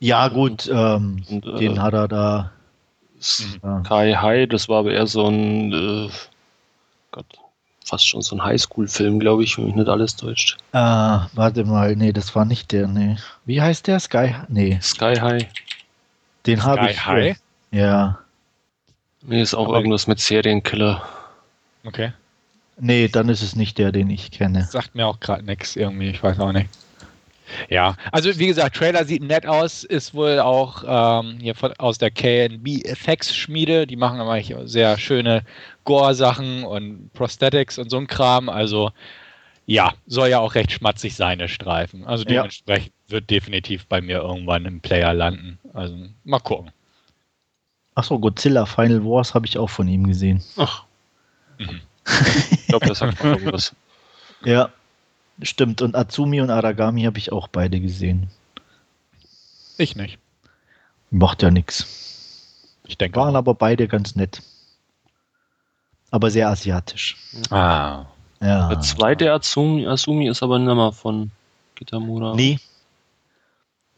Ja 0.00 0.28
gut, 0.28 0.68
ähm, 0.72 1.24
Und, 1.28 1.46
äh, 1.46 1.58
den 1.58 1.80
hat 1.80 1.94
er 1.94 2.08
da. 2.08 2.52
Ja. 3.62 3.82
Sky 3.84 4.14
High, 4.14 4.48
das 4.48 4.68
war 4.68 4.80
aber 4.80 4.92
eher 4.92 5.06
so 5.06 5.26
ein, 5.26 5.72
äh, 5.72 6.08
Gott, 7.10 7.26
fast 7.84 8.06
schon 8.06 8.22
so 8.22 8.36
ein 8.36 8.44
Highschool-Film, 8.44 9.18
glaube 9.18 9.44
ich, 9.44 9.56
wenn 9.58 9.66
mich 9.66 9.74
nicht 9.74 9.88
alles 9.88 10.16
täuscht. 10.16 10.56
Ah, 10.72 11.26
warte 11.32 11.64
mal, 11.64 11.96
nee, 11.96 12.12
das 12.12 12.34
war 12.34 12.44
nicht 12.44 12.70
der, 12.72 12.86
nee. 12.86 13.16
Wie 13.44 13.60
heißt 13.62 13.86
der? 13.86 13.98
Sky? 14.00 14.34
Nee, 14.48 14.78
Sky 14.82 15.14
High. 15.20 15.46
den 16.46 16.64
habe 16.64 16.82
Sky 16.82 16.90
ich. 16.90 17.06
High? 17.06 17.36
Ja. 17.70 18.18
Nee, 19.22 19.42
ist 19.42 19.54
auch 19.54 19.68
Aber- 19.68 19.76
irgendwas 19.78 20.06
mit 20.06 20.20
Serienkiller. 20.20 21.02
Okay. 21.84 22.12
Nee, 22.80 23.08
dann 23.08 23.28
ist 23.28 23.42
es 23.42 23.56
nicht 23.56 23.78
der, 23.78 23.90
den 23.90 24.08
ich 24.10 24.30
kenne. 24.30 24.64
Sagt 24.64 24.94
mir 24.94 25.06
auch 25.06 25.18
gerade 25.18 25.44
nichts 25.44 25.74
irgendwie, 25.74 26.10
ich 26.10 26.22
weiß 26.22 26.38
auch 26.38 26.52
nicht. 26.52 26.68
Ja, 27.68 27.96
also 28.12 28.38
wie 28.38 28.46
gesagt, 28.46 28.76
Trailer 28.76 29.04
sieht 29.04 29.22
nett 29.22 29.46
aus, 29.46 29.84
ist 29.84 30.14
wohl 30.14 30.38
auch 30.40 30.84
ähm, 30.86 31.38
hier 31.40 31.54
von, 31.54 31.72
aus 31.78 31.98
der 31.98 32.10
KNB 32.10 32.84
Effects 32.84 33.34
Schmiede. 33.34 33.86
Die 33.86 33.96
machen 33.96 34.20
aber 34.20 34.32
eigentlich 34.32 34.56
sehr 34.64 34.98
schöne 34.98 35.42
Gore-Sachen 35.84 36.64
und 36.64 37.12
Prosthetics 37.14 37.78
und 37.78 37.90
so 37.90 37.96
ein 37.98 38.06
Kram. 38.06 38.48
Also 38.48 38.90
ja, 39.66 39.92
soll 40.06 40.28
ja 40.28 40.40
auch 40.40 40.54
recht 40.54 40.72
schmatzig 40.72 41.14
sein, 41.14 41.38
der 41.38 41.48
Streifen. 41.48 42.04
Also 42.06 42.24
Ja. 42.24 42.42
dementsprechend 42.42 42.92
wird 43.08 43.28
definitiv 43.30 43.86
bei 43.86 44.00
mir 44.00 44.18
irgendwann 44.18 44.64
im 44.64 44.80
Player 44.80 45.12
landen. 45.14 45.58
Also 45.74 45.94
mal 46.24 46.40
gucken. 46.40 46.70
Achso, 47.94 48.18
Godzilla 48.18 48.64
Final 48.64 49.04
Wars 49.04 49.34
habe 49.34 49.46
ich 49.46 49.58
auch 49.58 49.70
von 49.70 49.88
ihm 49.88 50.06
gesehen. 50.06 50.42
Ach. 50.56 50.84
Mhm. 51.58 51.80
Ich 52.52 52.66
glaube, 52.68 52.86
das 52.86 53.00
sagt 53.00 53.18
noch 53.18 53.32
irgendwas. 53.32 53.74
Ja, 54.44 54.70
stimmt. 55.42 55.82
Und 55.82 55.96
Azumi 55.96 56.40
und 56.40 56.50
Aragami 56.50 57.02
habe 57.02 57.18
ich 57.18 57.32
auch 57.32 57.48
beide 57.48 57.80
gesehen. 57.80 58.28
Ich 59.76 59.96
nicht. 59.96 60.18
Macht 61.10 61.42
ja 61.42 61.50
nichts. 61.50 61.86
Ich 62.86 62.98
denke. 62.98 63.18
Waren 63.18 63.34
auch. 63.34 63.40
aber 63.40 63.54
beide 63.54 63.88
ganz 63.88 64.16
nett. 64.16 64.42
Aber 66.10 66.30
sehr 66.30 66.48
asiatisch. 66.48 67.16
Ah. 67.50 68.06
Ja. 68.40 68.68
Der 68.68 68.80
zweite 68.80 69.32
Azumi, 69.32 69.86
Azumi 69.86 70.28
ist 70.28 70.42
aber 70.42 70.58
nicht 70.58 70.74
mehr 70.74 70.92
von 70.92 71.30
Kitamura. 71.74 72.34
Nee. 72.34 72.58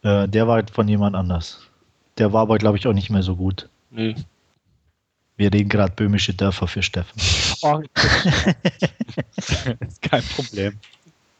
Äh, 0.03 0.29
der 0.29 0.49
war 0.49 0.63
von 0.73 0.89
jemand 0.89 1.15
anders. 1.15 1.61
Der 2.19 2.33
war 2.33 2.43
aber, 2.43 2.59
glaube 2.59 2.79
ich, 2.79 2.87
auch 2.87 2.93
nicht 2.93 3.11
mehr 3.11 3.23
so 3.23 3.37
gut. 3.37 3.69
Nee. 3.91 4.17
Wir 5.37 5.53
reden 5.53 5.69
gerade 5.69 5.95
böhmische 5.95 6.35
Dörfer 6.35 6.67
für 6.67 6.83
Steffen. 6.83 7.19
Oh, 7.63 7.81
ist 9.37 10.03
kein 10.03 10.23
Problem. 10.23 10.79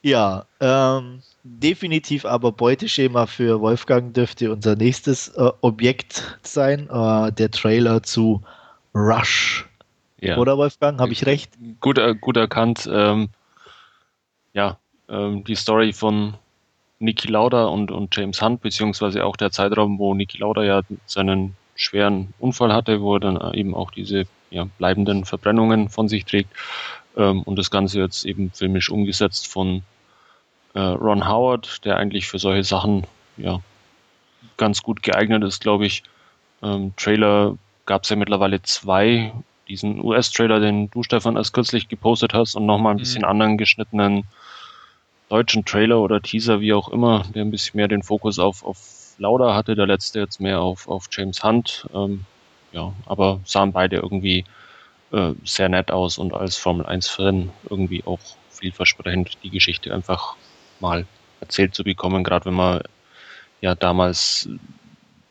Ja, 0.03 0.45
ähm, 0.59 1.21
definitiv 1.43 2.25
aber 2.25 2.51
Beuteschema 2.51 3.27
für 3.27 3.61
Wolfgang 3.61 4.13
dürfte 4.13 4.51
unser 4.51 4.75
nächstes 4.75 5.29
äh, 5.29 5.51
Objekt 5.61 6.39
sein. 6.41 6.89
Äh, 6.89 7.31
der 7.31 7.51
Trailer 7.51 8.01
zu 8.01 8.41
Rush. 8.95 9.67
Ja. 10.19 10.37
Oder 10.37 10.57
Wolfgang, 10.57 10.99
habe 10.99 11.11
ich 11.11 11.25
recht? 11.25 11.51
Gut, 11.79 11.97
äh, 11.97 12.15
gut 12.15 12.37
erkannt. 12.37 12.89
Ähm, 12.91 13.29
ja, 14.53 14.77
ähm, 15.09 15.43
die 15.43 15.55
Story 15.55 15.93
von 15.93 16.35
Niki 16.99 17.27
Lauda 17.27 17.65
und, 17.65 17.91
und 17.91 18.15
James 18.15 18.41
Hunt, 18.41 18.61
beziehungsweise 18.61 19.25
auch 19.25 19.35
der 19.35 19.51
Zeitraum, 19.51 19.97
wo 19.97 20.13
Niki 20.13 20.37
Lauda 20.37 20.63
ja 20.63 20.81
seinen 21.05 21.55
schweren 21.75 22.33
Unfall 22.39 22.73
hatte, 22.73 23.01
wo 23.01 23.15
er 23.15 23.19
dann 23.19 23.53
eben 23.53 23.73
auch 23.73 23.91
diese 23.91 24.25
ja, 24.51 24.65
bleibenden 24.77 25.25
Verbrennungen 25.25 25.89
von 25.89 26.07
sich 26.07 26.25
trägt. 26.25 26.49
Ähm, 27.17 27.43
und 27.43 27.57
das 27.57 27.71
Ganze 27.71 27.99
jetzt 27.99 28.25
eben 28.25 28.51
filmisch 28.51 28.89
umgesetzt 28.89 29.47
von 29.47 29.83
äh, 30.73 30.79
Ron 30.79 31.27
Howard, 31.27 31.83
der 31.85 31.97
eigentlich 31.97 32.27
für 32.27 32.39
solche 32.39 32.63
Sachen 32.63 33.05
ja 33.37 33.59
ganz 34.57 34.81
gut 34.81 35.03
geeignet 35.03 35.43
ist, 35.43 35.61
glaube 35.61 35.85
ich. 35.85 36.03
Ähm, 36.63 36.93
Trailer 36.95 37.57
gab 37.85 38.03
es 38.03 38.09
ja 38.09 38.15
mittlerweile 38.15 38.61
zwei. 38.61 39.33
Diesen 39.67 40.03
US-Trailer, 40.03 40.59
den 40.59 40.89
du, 40.91 41.03
Stefan, 41.03 41.37
erst 41.37 41.53
kürzlich 41.53 41.87
gepostet 41.87 42.33
hast 42.33 42.55
und 42.55 42.65
nochmal 42.65 42.93
ein 42.93 42.97
Mhm. 42.97 42.99
bisschen 42.99 43.25
anderen 43.25 43.57
geschnittenen 43.57 44.25
deutschen 45.29 45.63
Trailer 45.65 45.99
oder 46.01 46.21
Teaser, 46.21 46.59
wie 46.59 46.73
auch 46.73 46.89
immer, 46.89 47.23
der 47.33 47.43
ein 47.43 47.51
bisschen 47.51 47.77
mehr 47.77 47.87
den 47.87 48.03
Fokus 48.03 48.37
auf, 48.37 48.65
auf 48.65 48.77
Lauda 49.17 49.55
hatte, 49.55 49.75
der 49.75 49.87
letzte 49.87 50.19
jetzt 50.19 50.41
mehr 50.41 50.59
auf, 50.61 50.87
auf 50.89 51.07
James 51.11 51.43
Hunt. 51.43 51.87
Ähm, 51.93 52.25
ja, 52.73 52.93
aber 53.05 53.39
sahen 53.45 53.71
beide 53.71 53.97
irgendwie 53.97 54.43
äh, 55.11 55.33
sehr 55.43 55.69
nett 55.69 55.91
aus 55.91 56.17
und 56.17 56.33
als 56.33 56.57
Formel 56.57 56.85
1-Fan 56.85 57.49
irgendwie 57.69 58.03
auch 58.05 58.19
vielversprechend, 58.49 59.37
die 59.43 59.49
Geschichte 59.49 59.93
einfach 59.93 60.35
mal 60.79 61.05
erzählt 61.39 61.75
zu 61.75 61.83
bekommen, 61.83 62.23
gerade 62.23 62.45
wenn 62.45 62.53
man 62.53 62.81
ja 63.61 63.75
damals, 63.75 64.49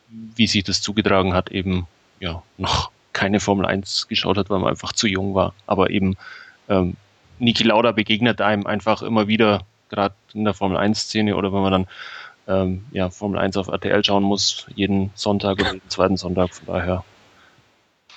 wie 0.08 0.46
sich 0.46 0.64
das 0.64 0.82
zugetragen 0.82 1.34
hat, 1.34 1.50
eben 1.50 1.86
ja 2.18 2.42
noch 2.58 2.90
keine 3.12 3.40
Formel 3.40 3.66
1 3.66 4.08
geschaut 4.08 4.36
hat, 4.36 4.50
weil 4.50 4.58
man 4.58 4.70
einfach 4.70 4.92
zu 4.92 5.06
jung 5.06 5.34
war. 5.34 5.54
Aber 5.66 5.90
eben 5.90 6.16
ähm, 6.68 6.96
Niki 7.38 7.64
Lauda 7.64 7.92
begegnet 7.92 8.40
einem 8.40 8.66
einfach 8.66 9.02
immer 9.02 9.28
wieder, 9.28 9.62
gerade 9.88 10.14
in 10.34 10.44
der 10.44 10.54
Formel 10.54 10.78
1-Szene 10.78 11.36
oder 11.36 11.52
wenn 11.52 11.62
man 11.62 11.72
dann 11.72 11.86
ähm, 12.48 12.84
ja, 12.92 13.10
Formel 13.10 13.38
1 13.38 13.56
auf 13.56 13.68
RTL 13.68 14.04
schauen 14.04 14.22
muss, 14.22 14.66
jeden 14.74 15.10
Sonntag 15.14 15.60
oder 15.60 15.72
jeden 15.72 15.88
zweiten 15.88 16.16
Sonntag. 16.16 16.54
Von 16.54 16.66
daher 16.66 17.04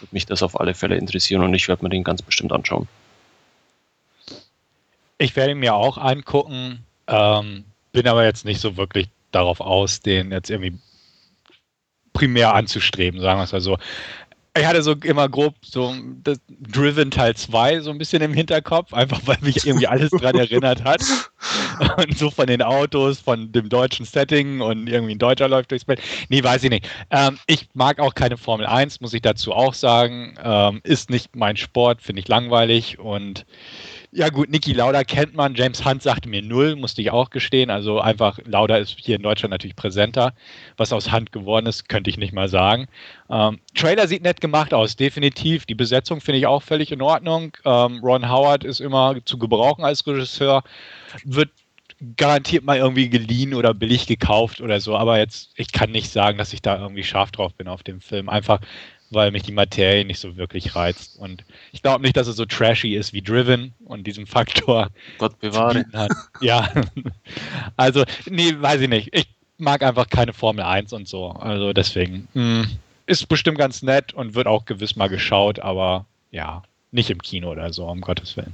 würde 0.03 0.13
mich 0.13 0.25
das 0.25 0.43
auf 0.43 0.59
alle 0.59 0.73
Fälle 0.73 0.97
interessieren 0.97 1.43
und 1.43 1.53
ich 1.53 1.67
werde 1.67 1.83
mir 1.83 1.89
den 1.89 2.03
ganz 2.03 2.21
bestimmt 2.21 2.51
anschauen. 2.51 2.87
Ich 5.17 5.35
werde 5.35 5.51
ihn 5.51 5.59
mir 5.59 5.73
auch 5.73 5.97
angucken, 5.97 6.85
ähm, 7.07 7.63
bin 7.91 8.07
aber 8.07 8.25
jetzt 8.25 8.45
nicht 8.45 8.59
so 8.59 8.77
wirklich 8.77 9.07
darauf 9.31 9.61
aus, 9.61 10.01
den 10.01 10.31
jetzt 10.31 10.49
irgendwie 10.49 10.77
primär 12.11 12.53
anzustreben, 12.53 13.21
sagen 13.21 13.39
wir 13.39 13.43
es 13.45 13.51
mal 13.51 13.61
so. 13.61 13.77
Ich 14.55 14.65
hatte 14.65 14.83
so 14.83 14.91
immer 14.91 15.29
grob 15.29 15.55
so 15.61 15.95
das 16.23 16.39
Driven 16.47 17.09
Teil 17.09 17.35
2 17.35 17.79
so 17.79 17.89
ein 17.89 17.97
bisschen 17.97 18.21
im 18.21 18.33
Hinterkopf, 18.33 18.93
einfach 18.93 19.21
weil 19.25 19.37
mich 19.41 19.65
irgendwie 19.65 19.87
alles 19.87 20.11
dran 20.11 20.35
erinnert 20.35 20.83
hat. 20.83 21.01
Und 21.97 22.17
so 22.17 22.29
von 22.29 22.47
den 22.47 22.61
Autos, 22.61 23.19
von 23.19 23.51
dem 23.51 23.69
deutschen 23.69 24.05
Setting 24.05 24.61
und 24.61 24.87
irgendwie 24.87 25.15
ein 25.15 25.19
Deutscher 25.19 25.47
läuft 25.47 25.71
durchs 25.71 25.85
Bild. 25.85 26.01
Nee, 26.29 26.43
weiß 26.43 26.63
ich 26.63 26.69
nicht. 26.69 26.89
Ähm, 27.11 27.37
ich 27.47 27.67
mag 27.73 27.99
auch 27.99 28.13
keine 28.13 28.37
Formel 28.37 28.65
1, 28.65 29.01
muss 29.01 29.13
ich 29.13 29.21
dazu 29.21 29.53
auch 29.53 29.73
sagen. 29.73 30.35
Ähm, 30.43 30.81
ist 30.83 31.09
nicht 31.09 31.35
mein 31.35 31.57
Sport, 31.57 32.01
finde 32.01 32.21
ich 32.21 32.27
langweilig 32.27 32.99
und 32.99 33.45
ja 34.15 34.29
gut, 34.29 34.51
Niki 34.51 34.73
Lauda 34.73 35.03
kennt 35.03 35.33
man, 35.33 35.55
James 35.55 35.83
Hunt 35.83 36.03
sagte 36.03 36.29
mir 36.29 36.43
null, 36.43 36.75
musste 36.75 37.01
ich 37.01 37.09
auch 37.09 37.31
gestehen. 37.31 37.71
Also 37.71 37.99
einfach, 37.99 38.37
Lauda 38.45 38.77
ist 38.77 38.95
hier 38.99 39.15
in 39.15 39.23
Deutschland 39.23 39.49
natürlich 39.49 39.75
präsenter. 39.75 40.33
Was 40.77 40.93
aus 40.93 41.11
Hunt 41.11 41.31
geworden 41.31 41.65
ist, 41.65 41.89
könnte 41.89 42.11
ich 42.11 42.17
nicht 42.17 42.31
mal 42.31 42.47
sagen. 42.47 42.87
Ähm, 43.29 43.59
Trailer 43.73 44.07
sieht 44.07 44.21
nett 44.21 44.39
gemacht 44.39 44.71
aus, 44.71 44.95
definitiv. 44.95 45.65
Die 45.65 45.73
Besetzung 45.73 46.21
finde 46.21 46.37
ich 46.37 46.45
auch 46.45 46.61
völlig 46.61 46.91
in 46.91 47.01
Ordnung. 47.01 47.57
Ähm, 47.65 48.01
Ron 48.03 48.29
Howard 48.29 48.63
ist 48.63 48.81
immer 48.81 49.15
zu 49.25 49.39
gebrauchen 49.39 49.83
als 49.83 50.05
Regisseur. 50.05 50.63
Wird 51.23 51.49
garantiert 52.17 52.63
mal 52.63 52.77
irgendwie 52.77 53.09
geliehen 53.09 53.53
oder 53.53 53.73
billig 53.73 54.07
gekauft 54.07 54.61
oder 54.61 54.79
so, 54.79 54.95
aber 54.97 55.17
jetzt, 55.17 55.51
ich 55.55 55.71
kann 55.71 55.91
nicht 55.91 56.11
sagen, 56.11 56.37
dass 56.37 56.53
ich 56.53 56.61
da 56.61 56.79
irgendwie 56.79 57.03
scharf 57.03 57.31
drauf 57.31 57.53
bin 57.53 57.67
auf 57.67 57.83
dem 57.83 58.01
Film. 58.01 58.29
Einfach, 58.29 58.59
weil 59.09 59.31
mich 59.31 59.43
die 59.43 59.51
Materie 59.51 60.05
nicht 60.05 60.19
so 60.19 60.35
wirklich 60.37 60.75
reizt. 60.75 61.17
Und 61.17 61.43
ich 61.71 61.81
glaube 61.81 62.01
nicht, 62.01 62.17
dass 62.17 62.27
es 62.27 62.35
so 62.35 62.45
trashy 62.45 62.95
ist 62.95 63.13
wie 63.13 63.21
Driven 63.21 63.73
und 63.85 64.05
diesen 64.05 64.25
Faktor. 64.25 64.89
Gott 65.17 65.39
bewahre. 65.39 65.85
Hat. 65.93 66.11
Ja. 66.41 66.71
Also, 67.77 68.03
nee, 68.29 68.53
weiß 68.55 68.81
ich 68.81 68.89
nicht. 68.89 69.09
Ich 69.13 69.27
mag 69.57 69.81
einfach 69.81 70.07
keine 70.09 70.33
Formel 70.33 70.63
1 70.63 70.93
und 70.93 71.07
so. 71.07 71.29
Also 71.29 71.73
deswegen. 71.73 72.27
Mh, 72.33 72.63
hm, 72.63 72.79
ist 73.05 73.27
bestimmt 73.27 73.57
ganz 73.57 73.81
nett 73.81 74.13
und 74.13 74.35
wird 74.35 74.47
auch 74.47 74.65
gewiss 74.65 74.95
mal 74.95 75.09
geschaut, 75.09 75.59
aber 75.59 76.05
ja, 76.31 76.63
nicht 76.91 77.09
im 77.09 77.21
Kino 77.21 77.51
oder 77.51 77.73
so, 77.73 77.85
um 77.85 78.01
Gottes 78.01 78.37
Willen. 78.37 78.53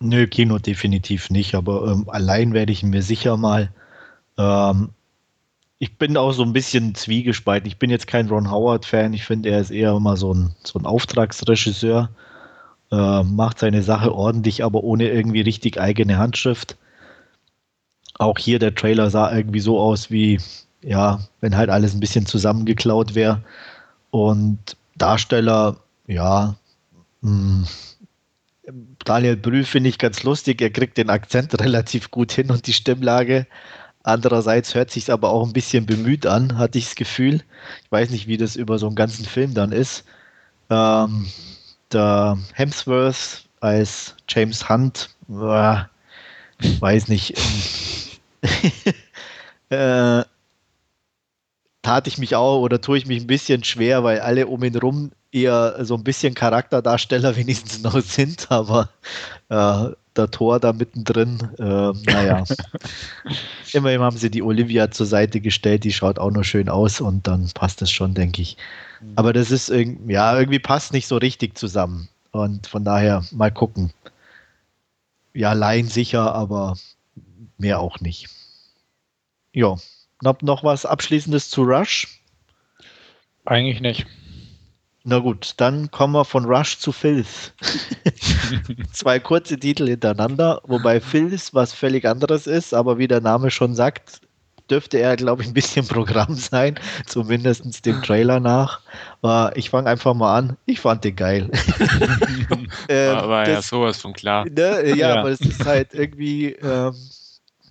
Nö, 0.00 0.26
Kino 0.26 0.58
definitiv 0.58 1.30
nicht, 1.30 1.54
aber 1.54 1.90
ähm, 1.90 2.08
allein 2.08 2.52
werde 2.52 2.72
ich 2.72 2.82
mir 2.82 3.02
sicher 3.02 3.36
mal 3.36 3.72
ähm, 4.38 4.90
ich 5.80 5.96
bin 5.96 6.16
auch 6.16 6.32
so 6.32 6.42
ein 6.42 6.52
bisschen 6.52 6.94
zwiegespalten. 6.94 7.68
Ich 7.68 7.78
bin 7.78 7.90
jetzt 7.90 8.06
kein 8.06 8.28
Ron 8.28 8.50
Howard-Fan. 8.50 9.12
Ich 9.12 9.24
finde, 9.24 9.50
er 9.50 9.60
ist 9.60 9.70
eher 9.70 9.92
immer 9.92 10.16
so 10.16 10.34
ein, 10.34 10.54
so 10.64 10.78
ein 10.78 10.86
Auftragsregisseur. 10.86 12.10
Äh, 12.90 13.22
macht 13.22 13.58
seine 13.60 13.82
Sache 13.82 14.14
ordentlich, 14.14 14.64
aber 14.64 14.82
ohne 14.82 15.08
irgendwie 15.08 15.42
richtig 15.42 15.80
eigene 15.80 16.18
Handschrift. 16.18 16.76
Auch 18.18 18.38
hier 18.38 18.58
der 18.58 18.74
Trailer 18.74 19.10
sah 19.10 19.32
irgendwie 19.32 19.60
so 19.60 19.78
aus 19.78 20.10
wie, 20.10 20.40
ja, 20.82 21.20
wenn 21.40 21.56
halt 21.56 21.70
alles 21.70 21.94
ein 21.94 22.00
bisschen 22.00 22.26
zusammengeklaut 22.26 23.14
wäre. 23.14 23.42
Und 24.10 24.76
Darsteller, 24.96 25.76
ja, 26.08 26.56
mh, 27.20 27.30
hm, 27.30 27.66
Daniel 29.08 29.38
Brühl 29.38 29.64
finde 29.64 29.88
ich 29.88 29.96
ganz 29.96 30.22
lustig. 30.22 30.60
Er 30.60 30.68
kriegt 30.68 30.98
den 30.98 31.08
Akzent 31.08 31.58
relativ 31.60 32.10
gut 32.10 32.30
hin 32.30 32.50
und 32.50 32.66
die 32.66 32.74
Stimmlage. 32.74 33.46
Andererseits 34.02 34.74
hört 34.74 34.90
sich 34.90 35.10
aber 35.10 35.30
auch 35.30 35.46
ein 35.46 35.54
bisschen 35.54 35.86
bemüht 35.86 36.26
an, 36.26 36.58
hatte 36.58 36.76
ich 36.76 36.84
das 36.84 36.94
Gefühl. 36.94 37.42
Ich 37.84 37.90
weiß 37.90 38.10
nicht, 38.10 38.26
wie 38.26 38.36
das 38.36 38.54
über 38.54 38.78
so 38.78 38.86
einen 38.86 38.96
ganzen 38.96 39.24
Film 39.24 39.54
dann 39.54 39.72
ist. 39.72 40.04
Ähm, 40.68 41.26
der 41.90 42.38
Hemsworth 42.52 43.44
als 43.60 44.14
James 44.28 44.68
Hunt, 44.68 45.08
äh, 45.30 45.76
weiß 46.80 47.08
nicht. 47.08 47.34
äh, 49.70 50.22
tat 51.82 52.06
ich 52.06 52.18
mich 52.18 52.34
auch 52.36 52.60
oder 52.60 52.82
tue 52.82 52.98
ich 52.98 53.06
mich 53.06 53.22
ein 53.22 53.26
bisschen 53.26 53.64
schwer, 53.64 54.04
weil 54.04 54.20
alle 54.20 54.46
um 54.46 54.62
ihn 54.62 54.76
rum 54.76 55.12
eher 55.32 55.84
so 55.84 55.94
ein 55.94 56.04
bisschen 56.04 56.34
Charakterdarsteller 56.34 57.36
wenigstens 57.36 57.82
noch 57.82 58.00
sind, 58.00 58.50
aber 58.50 58.88
äh, 59.48 59.88
der 60.16 60.30
Tor 60.30 60.60
da 60.60 60.72
mittendrin. 60.72 61.38
Äh, 61.58 61.92
naja. 62.10 62.44
Immerhin 63.72 64.00
haben 64.00 64.16
sie 64.16 64.30
die 64.30 64.42
Olivia 64.42 64.90
zur 64.90 65.06
Seite 65.06 65.40
gestellt, 65.40 65.84
die 65.84 65.92
schaut 65.92 66.18
auch 66.18 66.30
noch 66.30 66.44
schön 66.44 66.68
aus 66.68 67.00
und 67.00 67.26
dann 67.26 67.50
passt 67.54 67.82
es 67.82 67.90
schon, 67.90 68.14
denke 68.14 68.42
ich. 68.42 68.56
Mhm. 69.00 69.12
Aber 69.16 69.32
das 69.32 69.50
ist 69.50 69.70
irgendwie, 69.70 70.14
ja, 70.14 70.38
irgendwie 70.38 70.58
passt 70.58 70.92
nicht 70.92 71.06
so 71.06 71.16
richtig 71.16 71.56
zusammen. 71.56 72.08
Und 72.32 72.66
von 72.66 72.84
daher 72.84 73.24
mal 73.30 73.50
gucken. 73.50 73.92
Ja, 75.34 75.52
Laien 75.52 75.88
sicher, 75.88 76.34
aber 76.34 76.76
mehr 77.58 77.80
auch 77.80 78.00
nicht. 78.00 78.28
Ja, 79.52 79.76
noch, 80.22 80.42
noch 80.42 80.64
was 80.64 80.84
Abschließendes 80.84 81.48
zu 81.48 81.62
Rush? 81.62 82.20
Eigentlich 83.44 83.80
nicht. 83.80 84.06
Na 85.08 85.20
gut, 85.20 85.54
dann 85.56 85.90
kommen 85.90 86.12
wir 86.12 86.26
von 86.26 86.44
Rush 86.44 86.76
zu 86.80 86.92
Filth. 86.92 87.54
Zwei 88.92 89.18
kurze 89.18 89.58
Titel 89.58 89.88
hintereinander, 89.88 90.60
wobei 90.66 91.00
Filth 91.00 91.54
was 91.54 91.72
völlig 91.72 92.04
anderes 92.04 92.46
ist, 92.46 92.74
aber 92.74 92.98
wie 92.98 93.08
der 93.08 93.22
Name 93.22 93.50
schon 93.50 93.74
sagt, 93.74 94.20
dürfte 94.70 94.98
er, 94.98 95.16
glaube 95.16 95.40
ich, 95.40 95.48
ein 95.48 95.54
bisschen 95.54 95.88
Programm 95.88 96.34
sein, 96.34 96.78
zumindest 97.06 97.86
dem 97.86 98.02
Trailer 98.02 98.38
nach. 98.38 98.82
Aber 99.22 99.56
ich 99.56 99.70
fange 99.70 99.88
einfach 99.88 100.12
mal 100.12 100.36
an. 100.36 100.58
Ich 100.66 100.80
fand 100.80 101.04
den 101.04 101.16
geil. 101.16 101.50
ähm, 102.90 103.16
war 103.16 103.46
das, 103.46 103.54
ja 103.54 103.62
sowas 103.62 103.98
von 103.98 104.12
klar. 104.12 104.44
Ne, 104.44 104.90
ja, 104.90 104.94
ja, 104.94 105.14
aber 105.20 105.30
es 105.30 105.40
ist 105.40 105.64
halt 105.64 105.94
irgendwie, 105.94 106.52
ähm, 106.52 106.94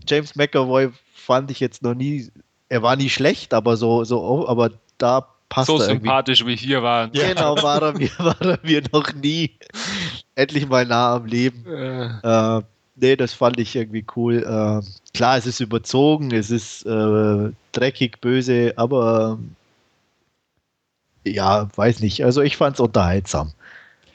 James 0.07 0.35
McAvoy 0.35 0.89
fand 1.13 1.51
ich 1.51 1.59
jetzt 1.59 1.83
noch 1.83 1.93
nie, 1.93 2.31
er 2.67 2.81
war 2.81 2.95
nie 2.95 3.11
schlecht, 3.11 3.53
aber 3.53 3.77
so, 3.77 4.03
so, 4.05 4.47
aber 4.47 4.71
da 4.97 5.36
passt 5.49 5.67
So 5.67 5.77
sympathisch 5.77 6.45
wie 6.45 6.59
wir 6.59 6.83
waren. 6.83 7.11
Genau, 7.11 7.61
war 7.61 7.81
er, 7.81 7.93
mir, 7.93 8.09
war 8.17 8.41
er 8.41 8.59
mir 8.63 8.81
noch 8.91 9.13
nie. 9.13 9.57
Endlich 10.35 10.67
mal 10.67 10.85
nah 10.85 11.15
am 11.15 11.25
Leben. 11.25 11.65
Äh. 11.65 12.57
Äh, 12.57 12.61
nee, 12.95 13.15
das 13.15 13.33
fand 13.33 13.59
ich 13.59 13.75
irgendwie 13.75 14.05
cool. 14.15 14.37
Äh, 14.37 14.81
klar, 15.13 15.37
es 15.37 15.45
ist 15.45 15.59
überzogen, 15.59 16.31
es 16.31 16.51
ist 16.51 16.85
äh, 16.85 17.51
dreckig, 17.71 18.19
böse, 18.21 18.73
aber 18.75 19.39
ja, 21.25 21.67
weiß 21.75 21.99
nicht. 22.01 22.23
Also 22.23 22.41
ich 22.41 22.57
fand 22.57 22.75
es 22.75 22.79
unterhaltsam. 22.79 23.53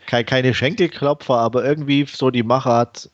Keine, 0.07 0.25
keine 0.25 0.55
Schenkelklopfer, 0.55 1.37
aber 1.37 1.65
irgendwie 1.65 2.07
so 2.07 2.31
die 2.31 2.43
Machart. 2.43 3.11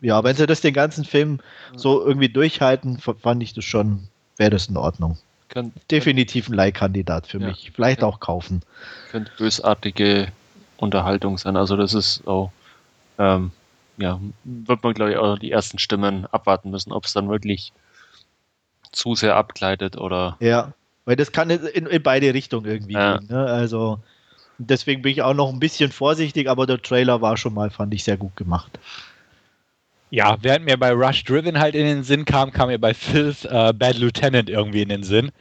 Ja, 0.00 0.24
wenn 0.24 0.34
sie 0.34 0.46
das 0.46 0.60
den 0.60 0.74
ganzen 0.74 1.04
Film 1.04 1.38
so 1.76 2.04
irgendwie 2.04 2.28
durchhalten, 2.28 2.98
fand 2.98 3.42
ich 3.42 3.54
das 3.54 3.64
schon, 3.64 4.08
wäre 4.36 4.50
das 4.50 4.66
in 4.66 4.76
Ordnung. 4.76 5.16
Kann, 5.52 5.72
Definitiv 5.90 6.48
ein 6.48 6.54
Leihkandidat 6.54 7.26
für 7.26 7.38
ja. 7.38 7.48
mich. 7.48 7.72
Vielleicht 7.74 8.00
ja. 8.00 8.06
auch 8.06 8.20
kaufen. 8.20 8.62
Könnte 9.10 9.30
bösartige 9.36 10.28
Unterhaltung 10.78 11.36
sein. 11.36 11.56
Also 11.56 11.76
das 11.76 11.92
ist 11.92 12.26
auch, 12.26 12.52
ähm, 13.18 13.52
ja, 13.98 14.18
wird 14.44 14.82
man 14.82 14.94
glaube 14.94 15.12
ich 15.12 15.16
auch 15.18 15.38
die 15.38 15.50
ersten 15.50 15.78
Stimmen 15.78 16.26
abwarten 16.26 16.70
müssen, 16.70 16.92
ob 16.92 17.04
es 17.04 17.12
dann 17.12 17.28
wirklich 17.28 17.72
zu 18.92 19.14
sehr 19.14 19.36
abgleitet 19.36 19.98
oder. 19.98 20.36
Ja, 20.40 20.72
weil 21.04 21.16
das 21.16 21.32
kann 21.32 21.50
in, 21.50 21.86
in 21.86 22.02
beide 22.02 22.32
Richtungen 22.32 22.66
irgendwie 22.66 22.94
ja. 22.94 23.18
gehen. 23.18 23.28
Ne? 23.28 23.44
Also 23.44 23.98
deswegen 24.58 25.02
bin 25.02 25.12
ich 25.12 25.22
auch 25.22 25.34
noch 25.34 25.52
ein 25.52 25.60
bisschen 25.60 25.92
vorsichtig, 25.92 26.48
aber 26.48 26.66
der 26.66 26.80
Trailer 26.80 27.20
war 27.20 27.36
schon 27.36 27.54
mal, 27.54 27.70
fand 27.70 27.92
ich 27.92 28.04
sehr 28.04 28.16
gut 28.16 28.36
gemacht. 28.36 28.78
Ja, 30.12 30.36
während 30.42 30.66
mir 30.66 30.76
bei 30.76 30.92
Rush 30.92 31.24
Driven 31.24 31.58
halt 31.58 31.74
in 31.74 31.86
den 31.86 32.04
Sinn 32.04 32.26
kam, 32.26 32.52
kam 32.52 32.68
mir 32.68 32.78
bei 32.78 32.92
Filth 32.92 33.46
äh, 33.46 33.72
Bad 33.72 33.96
Lieutenant 33.96 34.50
irgendwie 34.50 34.82
in 34.82 34.90
den 34.90 35.02
Sinn. 35.04 35.32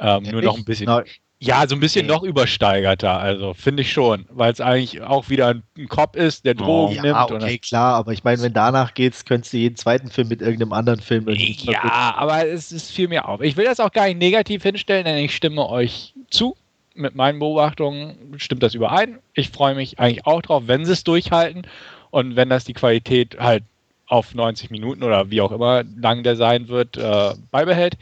Ähm, 0.00 0.24
nur 0.24 0.42
noch 0.42 0.56
ein 0.58 0.64
bisschen. 0.64 0.86
Na, 0.86 1.04
ja, 1.38 1.64
so 1.68 1.76
ein 1.76 1.80
bisschen 1.80 2.06
okay. 2.06 2.14
noch 2.14 2.22
übersteigerter, 2.24 3.18
also 3.18 3.54
finde 3.54 3.82
ich 3.82 3.92
schon, 3.92 4.26
weil 4.28 4.52
es 4.52 4.60
eigentlich 4.60 5.00
auch 5.00 5.30
wieder 5.30 5.46
ein, 5.46 5.62
ein 5.78 5.88
Cop 5.88 6.16
ist, 6.16 6.44
der 6.44 6.54
Drogen 6.54 6.98
oh, 6.98 7.02
nimmt. 7.02 7.16
Ja, 7.16 7.24
okay, 7.24 7.56
klar, 7.56 7.94
aber 7.94 8.12
ich 8.12 8.24
meine, 8.24 8.42
wenn 8.42 8.52
danach 8.52 8.94
geht's, 8.94 9.24
könntest 9.24 9.52
du 9.52 9.58
jeden 9.58 9.76
zweiten 9.76 10.10
Film 10.10 10.28
mit 10.28 10.42
irgendeinem 10.42 10.72
anderen 10.72 11.00
Film. 11.00 11.26
Ja, 11.28 12.14
aber 12.16 12.46
es 12.46 12.72
ist 12.72 12.90
viel 12.90 13.08
mehr 13.08 13.28
auf. 13.28 13.40
Ich 13.40 13.56
will 13.56 13.64
das 13.64 13.78
auch 13.78 13.92
gar 13.92 14.06
nicht 14.08 14.18
negativ 14.18 14.64
hinstellen, 14.64 15.04
denn 15.04 15.16
ich 15.18 15.34
stimme 15.34 15.66
euch 15.66 16.14
zu. 16.30 16.56
Mit 16.94 17.14
meinen 17.14 17.38
Beobachtungen 17.38 18.34
stimmt 18.36 18.64
das 18.64 18.74
überein. 18.74 19.20
Ich 19.32 19.50
freue 19.50 19.76
mich 19.76 19.98
eigentlich 20.00 20.26
auch 20.26 20.42
drauf, 20.42 20.64
wenn 20.66 20.84
sie 20.84 20.92
es 20.92 21.04
durchhalten 21.04 21.62
und 22.10 22.34
wenn 22.34 22.50
das 22.50 22.64
die 22.64 22.74
Qualität 22.74 23.38
halt 23.38 23.62
auf 24.10 24.34
90 24.34 24.70
Minuten 24.70 25.02
oder 25.02 25.30
wie 25.30 25.40
auch 25.40 25.52
immer 25.52 25.84
lang 25.96 26.22
der 26.22 26.36
sein 26.36 26.68
wird, 26.68 26.96
äh, 26.96 27.34
beibehält. 27.50 27.96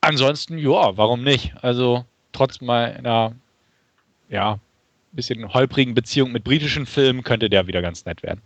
Ansonsten, 0.00 0.58
ja, 0.58 0.96
warum 0.96 1.24
nicht? 1.24 1.54
Also 1.62 2.04
trotz 2.32 2.60
meiner, 2.60 3.32
ja, 4.28 4.58
bisschen 5.12 5.54
holprigen 5.54 5.94
Beziehung 5.94 6.32
mit 6.32 6.44
britischen 6.44 6.86
Filmen 6.86 7.22
könnte 7.22 7.48
der 7.48 7.66
wieder 7.66 7.80
ganz 7.80 8.04
nett 8.04 8.22
werden. 8.22 8.42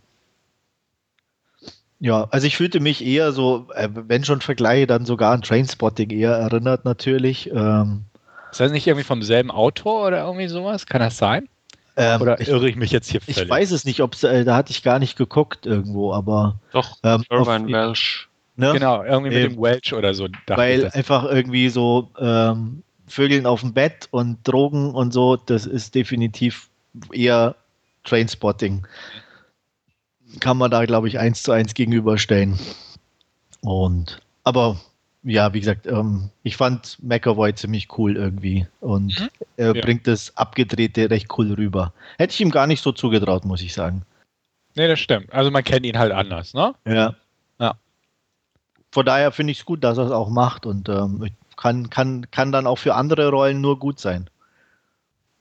Ja, 1.99 2.27
also 2.31 2.47
ich 2.47 2.55
fühlte 2.55 2.79
mich 2.79 3.05
eher 3.05 3.33
so, 3.33 3.67
äh, 3.75 3.89
wenn 3.91 4.23
schon 4.23 4.39
Vergleiche, 4.39 4.87
dann 4.87 5.05
sogar 5.05 5.33
an 5.33 5.41
Trainspotting 5.41 6.11
eher 6.11 6.31
erinnert 6.31 6.85
natürlich. 6.85 7.51
Ähm, 7.51 8.05
ist 8.51 8.61
das 8.61 8.71
nicht 8.71 8.87
irgendwie 8.87 9.03
vom 9.03 9.21
selben 9.21 9.51
Autor 9.51 10.07
oder 10.07 10.23
irgendwie 10.23 10.47
sowas? 10.47 10.85
Kann 10.85 11.01
das 11.01 11.17
sein? 11.17 11.49
Ähm, 11.99 12.21
oder 12.21 12.39
irre 12.39 12.69
ich 12.69 12.75
mich 12.75 12.91
jetzt 12.91 13.09
hier 13.09 13.21
völlig? 13.21 13.43
Ich 13.43 13.49
weiß 13.49 13.71
es 13.71 13.85
nicht, 13.85 14.01
ob 14.01 14.21
äh, 14.23 14.43
da 14.43 14.55
hatte 14.55 14.71
ich 14.71 14.83
gar 14.83 14.99
nicht 14.99 15.17
geguckt 15.17 15.65
irgendwo, 15.65 16.13
aber. 16.13 16.59
Doch, 16.71 16.97
ähm, 17.03 17.23
Irvine 17.29 17.71
Welsh. 17.71 18.29
Ne? 18.55 18.73
Genau, 18.73 19.03
irgendwie 19.03 19.33
mit 19.33 19.51
dem 19.51 19.61
Welch 19.61 19.93
oder 19.93 20.13
so. 20.13 20.27
Weil 20.47 20.89
einfach 20.91 21.25
irgendwie 21.25 21.69
so 21.69 22.09
ähm, 22.19 22.83
Vögeln 23.07 23.45
auf 23.45 23.61
dem 23.61 23.73
Bett 23.73 24.07
und 24.11 24.39
Drogen 24.47 24.93
und 24.93 25.13
so, 25.13 25.35
das 25.35 25.65
ist 25.65 25.95
definitiv 25.95 26.69
eher 27.11 27.55
Trainspotting 28.03 28.85
kann 30.39 30.57
man 30.57 30.71
da, 30.71 30.85
glaube 30.85 31.07
ich, 31.07 31.19
eins 31.19 31.43
zu 31.43 31.51
eins 31.51 31.73
gegenüberstellen. 31.73 32.59
Und, 33.61 34.21
aber 34.43 34.79
ja, 35.23 35.53
wie 35.53 35.59
gesagt, 35.59 35.85
ähm, 35.87 36.29
ich 36.43 36.55
fand 36.55 36.97
McAvoy 37.01 37.53
ziemlich 37.53 37.97
cool 37.97 38.15
irgendwie 38.15 38.67
und 38.79 39.19
mhm. 39.19 39.29
er 39.57 39.75
ja. 39.75 39.81
bringt 39.81 40.07
das 40.07 40.35
Abgedrehte 40.37 41.09
recht 41.09 41.27
cool 41.37 41.53
rüber. 41.53 41.93
Hätte 42.17 42.33
ich 42.33 42.41
ihm 42.41 42.51
gar 42.51 42.67
nicht 42.67 42.81
so 42.81 42.91
zugetraut, 42.91 43.45
muss 43.45 43.61
ich 43.61 43.73
sagen. 43.73 44.03
Nee, 44.75 44.87
das 44.87 44.99
stimmt. 44.99 45.31
Also 45.33 45.51
man 45.51 45.63
kennt 45.63 45.85
ihn 45.85 45.97
halt 45.97 46.11
anders, 46.11 46.53
ne? 46.53 46.73
Ja. 46.85 47.15
Ja. 47.59 47.75
Von 48.91 49.05
daher 49.05 49.31
finde 49.31 49.51
ich 49.51 49.59
es 49.59 49.65
gut, 49.65 49.83
dass 49.83 49.97
er 49.97 50.05
es 50.05 50.11
auch 50.11 50.29
macht 50.29 50.65
und 50.65 50.87
ähm, 50.87 51.29
kann, 51.57 51.89
kann, 51.89 52.31
kann 52.31 52.51
dann 52.51 52.67
auch 52.67 52.77
für 52.77 52.95
andere 52.95 53.29
Rollen 53.29 53.61
nur 53.61 53.77
gut 53.77 53.99
sein 53.99 54.29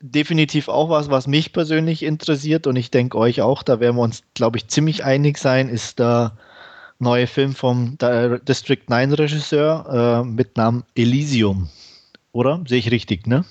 definitiv 0.01 0.69
auch 0.69 0.91
was, 0.91 1.11
was 1.11 1.27
mich 1.27 1.53
persönlich 1.53 2.03
interessiert 2.03 2.67
und 2.67 2.77
ich 2.77 2.91
denke 2.91 3.19
euch 3.19 3.43
auch, 3.43 3.63
da 3.63 3.81
werden 3.81 3.97
wir 3.97 4.03
uns, 4.03 4.23
glaube 4.35 4.59
ich, 4.59 4.69
ziemlich 4.69 5.05
einig 5.05 5.39
sein, 5.39 5.69
ist 5.69 5.99
der 5.99 6.37
neue 6.99 7.27
Film 7.27 7.55
vom 7.55 7.97
District 8.47 8.83
9 8.89 9.13
Regisseur 9.13 10.23
äh, 10.25 10.27
mit 10.27 10.57
Namen 10.57 10.85
Elysium. 10.95 11.69
Oder? 12.33 12.63
Sehe 12.67 12.79
ich 12.79 12.91
richtig, 12.91 13.27
ne? 13.27 13.45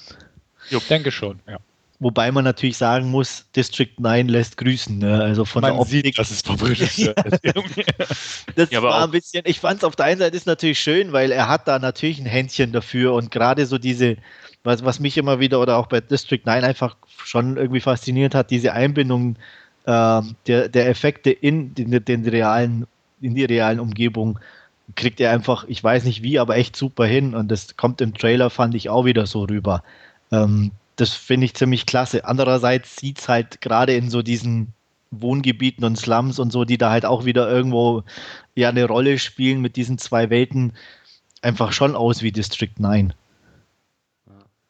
Ich 0.69 0.88
denke 0.88 1.12
schon, 1.12 1.39
ja. 1.47 1.57
Wobei 1.99 2.31
man 2.31 2.43
natürlich 2.43 2.77
sagen 2.77 3.10
muss, 3.10 3.45
District 3.55 3.93
9 3.97 4.27
lässt 4.27 4.57
grüßen. 4.57 4.99
Ne? 4.99 5.19
Also 5.19 5.45
von 5.45 5.63
man 5.63 5.73
der 5.73 5.81
Optik. 5.81 6.05
Sieht, 6.05 6.19
dass 6.19 6.29
es 6.29 6.41
vom 6.41 6.55
Regisseur 6.57 7.15
das 8.55 8.69
ja, 8.69 8.83
war 8.83 9.03
ein 9.03 9.10
bisschen, 9.10 9.41
ich 9.45 9.60
fand 9.60 9.79
es 9.79 9.83
auf 9.83 9.95
der 9.95 10.05
einen 10.05 10.19
Seite 10.19 10.38
ist 10.38 10.45
natürlich 10.45 10.79
schön, 10.79 11.12
weil 11.12 11.31
er 11.31 11.47
hat 11.47 11.67
da 11.67 11.79
natürlich 11.79 12.19
ein 12.19 12.27
Händchen 12.27 12.71
dafür 12.71 13.13
und 13.13 13.31
gerade 13.31 13.65
so 13.65 13.79
diese, 13.79 14.17
was, 14.63 14.86
was 14.86 14.99
mich 14.99 15.17
immer 15.17 15.39
wieder 15.39 15.60
oder 15.60 15.77
auch 15.77 15.88
bei 15.88 15.99
District 15.99 16.41
9 16.45 16.63
einfach 16.63 16.95
schon 17.07 17.57
irgendwie 17.57 17.81
fasziniert 17.81 18.36
hat, 18.36 18.51
diese 18.51 18.73
Einbindung 18.73 19.36
äh, 19.86 20.21
der, 20.45 20.69
der 20.69 20.89
Effekte 20.89 21.31
in 21.31 21.73
den, 21.73 22.05
den 22.05 22.27
realen, 22.27 22.86
in 23.21 23.36
die 23.36 23.45
realen 23.45 23.80
Umgebung 23.80 24.39
kriegt 24.95 25.19
er 25.19 25.32
einfach, 25.32 25.65
ich 25.67 25.84
weiß 25.84 26.06
nicht 26.06 26.23
wie, 26.23 26.39
aber 26.39 26.56
echt 26.56 26.75
super 26.75 27.06
hin 27.06 27.36
und 27.36 27.49
das 27.49 27.75
kommt 27.75 27.99
im 28.01 28.13
Trailer, 28.13 28.49
fand 28.49 28.73
ich 28.75 28.89
auch 28.89 29.06
wieder 29.06 29.25
so 29.25 29.43
rüber. 29.43 29.84
Ähm, 30.32 30.71
das 30.95 31.13
finde 31.13 31.45
ich 31.45 31.53
ziemlich 31.53 31.86
klasse. 31.86 32.25
Andererseits 32.25 32.95
sieht 32.95 33.19
es 33.19 33.30
halt 33.30 33.62
gerade 33.62 33.95
in 33.95 34.10
so 34.10 34.21
diesen 34.21 34.73
Wohngebieten 35.12 35.84
und 35.84 35.97
Slums 35.97 36.39
und 36.39 36.51
so, 36.51 36.65
die 36.65 36.77
da 36.77 36.89
halt 36.89 37.06
auch 37.06 37.25
wieder 37.25 37.49
irgendwo 37.49 38.03
ja 38.56 38.69
eine 38.69 38.86
Rolle 38.86 39.19
spielen 39.19 39.62
mit 39.62 39.75
diesen 39.75 39.97
zwei 39.97 40.30
Welten, 40.30 40.73
einfach 41.41 41.71
schon 41.71 41.95
aus 41.95 42.23
wie 42.23 42.32
District 42.32 42.73
9. 42.77 43.13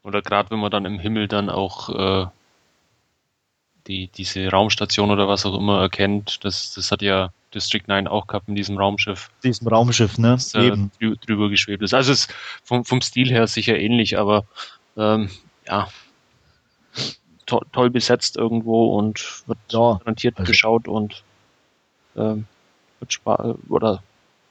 Oder 0.04 0.22
gerade 0.22 0.52
wenn 0.52 0.60
man 0.60 0.72
dann 0.72 0.86
im 0.86 1.00
Himmel 1.00 1.28
dann 1.28 1.50
auch 1.50 1.90
äh, 1.90 2.28
die, 3.88 4.08
diese 4.08 4.50
Raumstation 4.50 5.12
oder 5.12 5.28
was 5.28 5.46
auch 5.46 5.58
immer 5.58 5.82
erkennt, 5.82 6.44
das, 6.44 6.74
das 6.74 6.92
hat 6.92 7.02
ja 7.02 7.32
District 7.58 7.84
9 7.88 8.08
auch 8.08 8.28
gehabt 8.28 8.48
in 8.48 8.56
diesem 8.56 8.78
Raumschiff. 8.78 9.30
Diesem 9.44 9.68
Raumschiff, 9.68 10.18
ne? 10.18 10.32
Das, 10.32 10.54
äh, 10.54 10.68
Eben. 10.68 10.92
drüber 11.00 11.50
geschwebt 11.50 11.82
ist. 11.84 11.94
Also 11.94 12.12
es 12.12 12.22
ist 12.22 12.34
vom, 12.64 12.86
vom 12.86 13.02
Stil 13.02 13.30
her 13.30 13.48
sicher 13.48 13.78
ähnlich, 13.78 14.18
aber 14.18 14.46
ähm, 14.96 15.30
ja, 15.68 15.88
to 17.46 17.62
toll 17.72 17.90
besetzt 17.90 18.38
irgendwo 18.38 18.98
und 18.98 19.44
wird 19.48 19.58
ja, 19.70 19.98
garantiert 20.00 20.38
also. 20.38 20.50
geschaut 20.50 20.88
und 20.88 21.24
ähm, 22.16 22.46
wird 23.00 23.14
Spaß 23.14 23.56
oder 23.70 24.04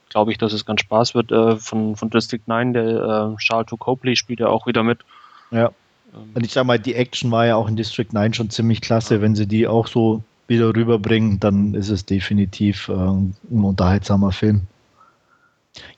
glaube 0.09 0.33
ich, 0.33 0.39
dass 0.39 0.53
es 0.53 0.65
ganz 0.65 0.81
Spaß 0.81 1.15
wird. 1.15 1.31
Äh, 1.31 1.57
von, 1.57 1.95
von 1.95 2.11
District 2.11 2.43
9, 2.47 2.73
der 2.73 3.35
äh, 3.35 3.37
Charles 3.39 3.71
Copley 3.79 4.17
spielt 4.17 4.41
ja 4.41 4.49
auch 4.49 4.67
wieder 4.67 4.83
mit. 4.83 5.01
Ja. 5.51 5.71
Und 6.35 6.45
ich 6.45 6.53
sag 6.53 6.65
mal, 6.65 6.79
die 6.79 6.95
Action 6.95 7.31
war 7.31 7.47
ja 7.47 7.57
auch 7.57 7.69
in 7.69 7.77
District 7.77 8.09
9 8.11 8.33
schon 8.33 8.51
ziemlich 8.51 8.81
klasse. 8.81 9.21
Wenn 9.21 9.35
sie 9.35 9.47
die 9.47 9.67
auch 9.67 9.87
so 9.87 10.23
wieder 10.49 10.75
rüberbringen, 10.75 11.41
dann 11.41 11.75
ist 11.75 11.91
es 11.91 12.05
definitiv 12.05 12.89
äh, 12.89 12.93
ein 12.93 13.35
unterhaltsamer 13.51 14.33
Film. 14.33 14.63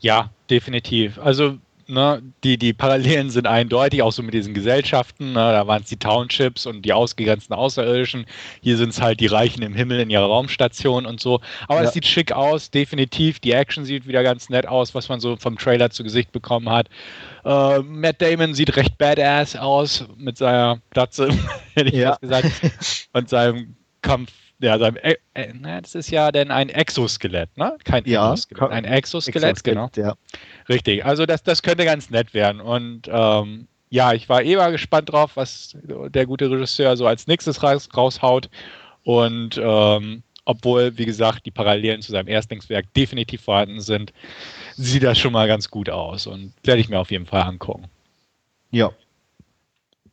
Ja, 0.01 0.31
definitiv. 0.51 1.19
Also 1.19 1.59
ne, 1.89 2.23
die, 2.45 2.59
die 2.59 2.73
Parallelen 2.73 3.31
sind 3.31 3.47
eindeutig, 3.47 4.03
auch 4.03 4.13
so 4.13 4.23
mit 4.23 4.35
diesen 4.35 4.55
Gesellschaften. 4.55 5.33
Ne, 5.33 5.53
da 5.53 5.67
waren 5.67 5.83
es 5.83 5.89
die 5.89 5.97
Townships 5.97 6.67
und 6.67 6.83
die 6.83 6.93
ausgegrenzten 6.93 7.55
Außerirdischen. 7.55 8.27
Hier 8.61 8.77
sind 8.77 8.91
es 8.91 9.01
halt 9.01 9.21
die 9.21 9.27
Reichen 9.27 9.63
im 9.63 9.75
Himmel 9.75 10.01
in 10.01 10.11
ihrer 10.11 10.27
Raumstation 10.27 11.07
und 11.07 11.21
so. 11.21 11.41
Aber 11.67 11.83
es 11.83 11.93
sieht 11.93 12.07
schick 12.07 12.33
aus, 12.33 12.71
definitiv. 12.71 13.41
Die 13.41 13.53
Action 13.53 13.85
sieht 13.85 14.07
wieder 14.07 14.23
ganz 14.23 14.49
nett 14.49 14.67
aus, 14.67 14.95
was 14.95 15.09
man 15.09 15.21
so 15.21 15.37
vom 15.37 15.57
Trailer 15.57 15.91
zu 15.91 16.05
Gesicht 16.05 16.33
bekommen 16.33 16.69
hat. 16.69 16.89
Uh, 17.45 17.83
Matt 17.83 18.21
Damon 18.21 18.55
sieht 18.55 18.77
recht 18.77 18.99
badass 18.99 19.57
aus 19.57 20.05
mit 20.17 20.37
seiner 20.37 20.81
Platze, 20.91 21.29
hätte 21.75 21.89
ich 21.89 21.95
ja. 21.95 22.17
gesagt, 22.17 22.51
und 23.13 23.29
seinem 23.29 23.75
Kampf 24.03 24.33
ja, 24.61 24.77
seinem, 24.79 24.97
äh, 24.97 25.17
äh, 25.35 25.53
das 25.63 25.95
ist 25.95 26.11
ja 26.11 26.33
denn 26.33 26.51
ein 26.51 26.69
Exoskelett, 26.69 27.57
ne? 27.57 27.77
Kein 27.85 28.05
ja, 28.07 28.33
Exoskelett, 28.33 28.73
ein 28.73 28.85
Exoskelett, 28.85 29.51
Exoskelett 29.51 29.93
genau. 29.95 30.09
Ja. 30.09 30.17
Richtig, 30.69 31.05
also 31.05 31.27
das, 31.27 31.45
das 31.45 31.63
könnte 31.63 31.85
ganz 31.85 32.11
nett 32.11 32.35
werden. 32.35 32.61
Und 32.61 33.03
ähm, 33.09 33.69
ja, 33.91 34.13
ich 34.15 34.29
war 34.29 34.43
eh 34.43 34.57
mal 34.57 34.73
gespannt 34.73 35.13
drauf, 35.13 35.37
was 35.37 35.77
der 35.85 36.27
gute 36.27 36.51
Regisseur 36.51 36.97
so 36.97 37.07
als 37.07 37.29
nächstes 37.29 37.63
raus, 37.63 37.89
raushaut. 37.97 38.51
Und 39.05 39.61
ähm, 39.63 40.25
obwohl, 40.45 40.97
wie 40.99 41.07
gesagt, 41.07 41.47
die 41.47 41.51
Parallelen 41.51 42.03
zu 42.03 42.11
seinem 42.11 42.29
Erstlingswerk 42.29 42.93
definitiv 42.95 43.43
vorhanden 43.43 43.81
sind, 43.81 44.13
sieht 44.77 45.05
das 45.05 45.19
schon 45.19 45.33
mal 45.33 45.47
ganz 45.47 45.71
gut 45.71 45.89
aus 45.89 46.27
und 46.27 46.53
werde 46.65 46.81
ich 46.81 46.89
mir 46.89 46.99
auf 46.99 47.11
jeden 47.11 47.27
Fall 47.27 47.43
angucken. 47.43 47.85
Ja. 48.71 48.91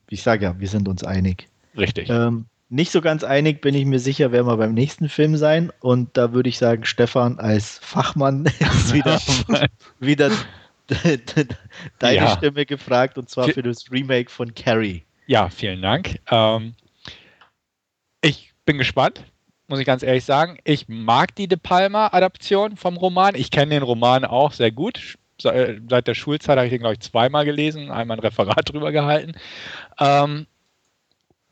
Ich 0.09 0.21
sage 0.21 0.43
ja, 0.45 0.59
wir 0.59 0.67
sind 0.67 0.87
uns 0.87 1.03
einig. 1.03 1.47
Richtig. 1.75 2.09
Ähm, 2.09 2.45
nicht 2.69 2.91
so 2.91 3.01
ganz 3.01 3.23
einig 3.23 3.61
bin 3.61 3.75
ich 3.75 3.85
mir 3.85 3.99
sicher, 3.99 4.31
werden 4.31 4.47
wir 4.47 4.57
beim 4.57 4.73
nächsten 4.73 5.09
Film 5.09 5.37
sein. 5.37 5.71
Und 5.79 6.17
da 6.17 6.33
würde 6.33 6.49
ich 6.49 6.57
sagen, 6.57 6.85
Stefan 6.85 7.39
als 7.39 7.79
Fachmann 7.79 8.45
ist 8.59 8.93
wieder, 8.93 9.19
wieder 9.99 10.31
deine 11.99 12.15
ja. 12.15 12.35
Stimme 12.35 12.65
gefragt 12.65 13.17
und 13.17 13.29
zwar 13.29 13.49
für 13.49 13.63
das 13.63 13.91
Remake 13.91 14.29
von 14.29 14.53
Carrie. 14.53 15.03
Ja, 15.27 15.49
vielen 15.49 15.81
Dank. 15.81 16.19
Ähm, 16.29 16.75
ich 18.21 18.53
bin 18.65 18.77
gespannt, 18.77 19.23
muss 19.67 19.79
ich 19.79 19.85
ganz 19.85 20.03
ehrlich 20.03 20.25
sagen. 20.25 20.57
Ich 20.63 20.87
mag 20.87 21.35
die 21.35 21.47
De 21.47 21.57
Palma-Adaption 21.61 22.77
vom 22.77 22.97
Roman. 22.97 23.35
Ich 23.35 23.51
kenne 23.51 23.75
den 23.75 23.83
Roman 23.83 24.25
auch 24.25 24.51
sehr 24.51 24.71
gut. 24.71 25.17
Seit 25.41 26.07
der 26.07 26.13
Schulzeit 26.13 26.57
habe 26.57 26.67
ich 26.67 26.71
den, 26.71 26.79
glaube 26.79 26.93
ich, 26.93 27.01
zweimal 27.01 27.43
gelesen, 27.43 27.91
einmal 27.91 28.17
ein 28.17 28.21
Referat 28.21 28.71
drüber 28.71 28.91
gehalten. 28.91 29.33
Ähm, 29.99 30.47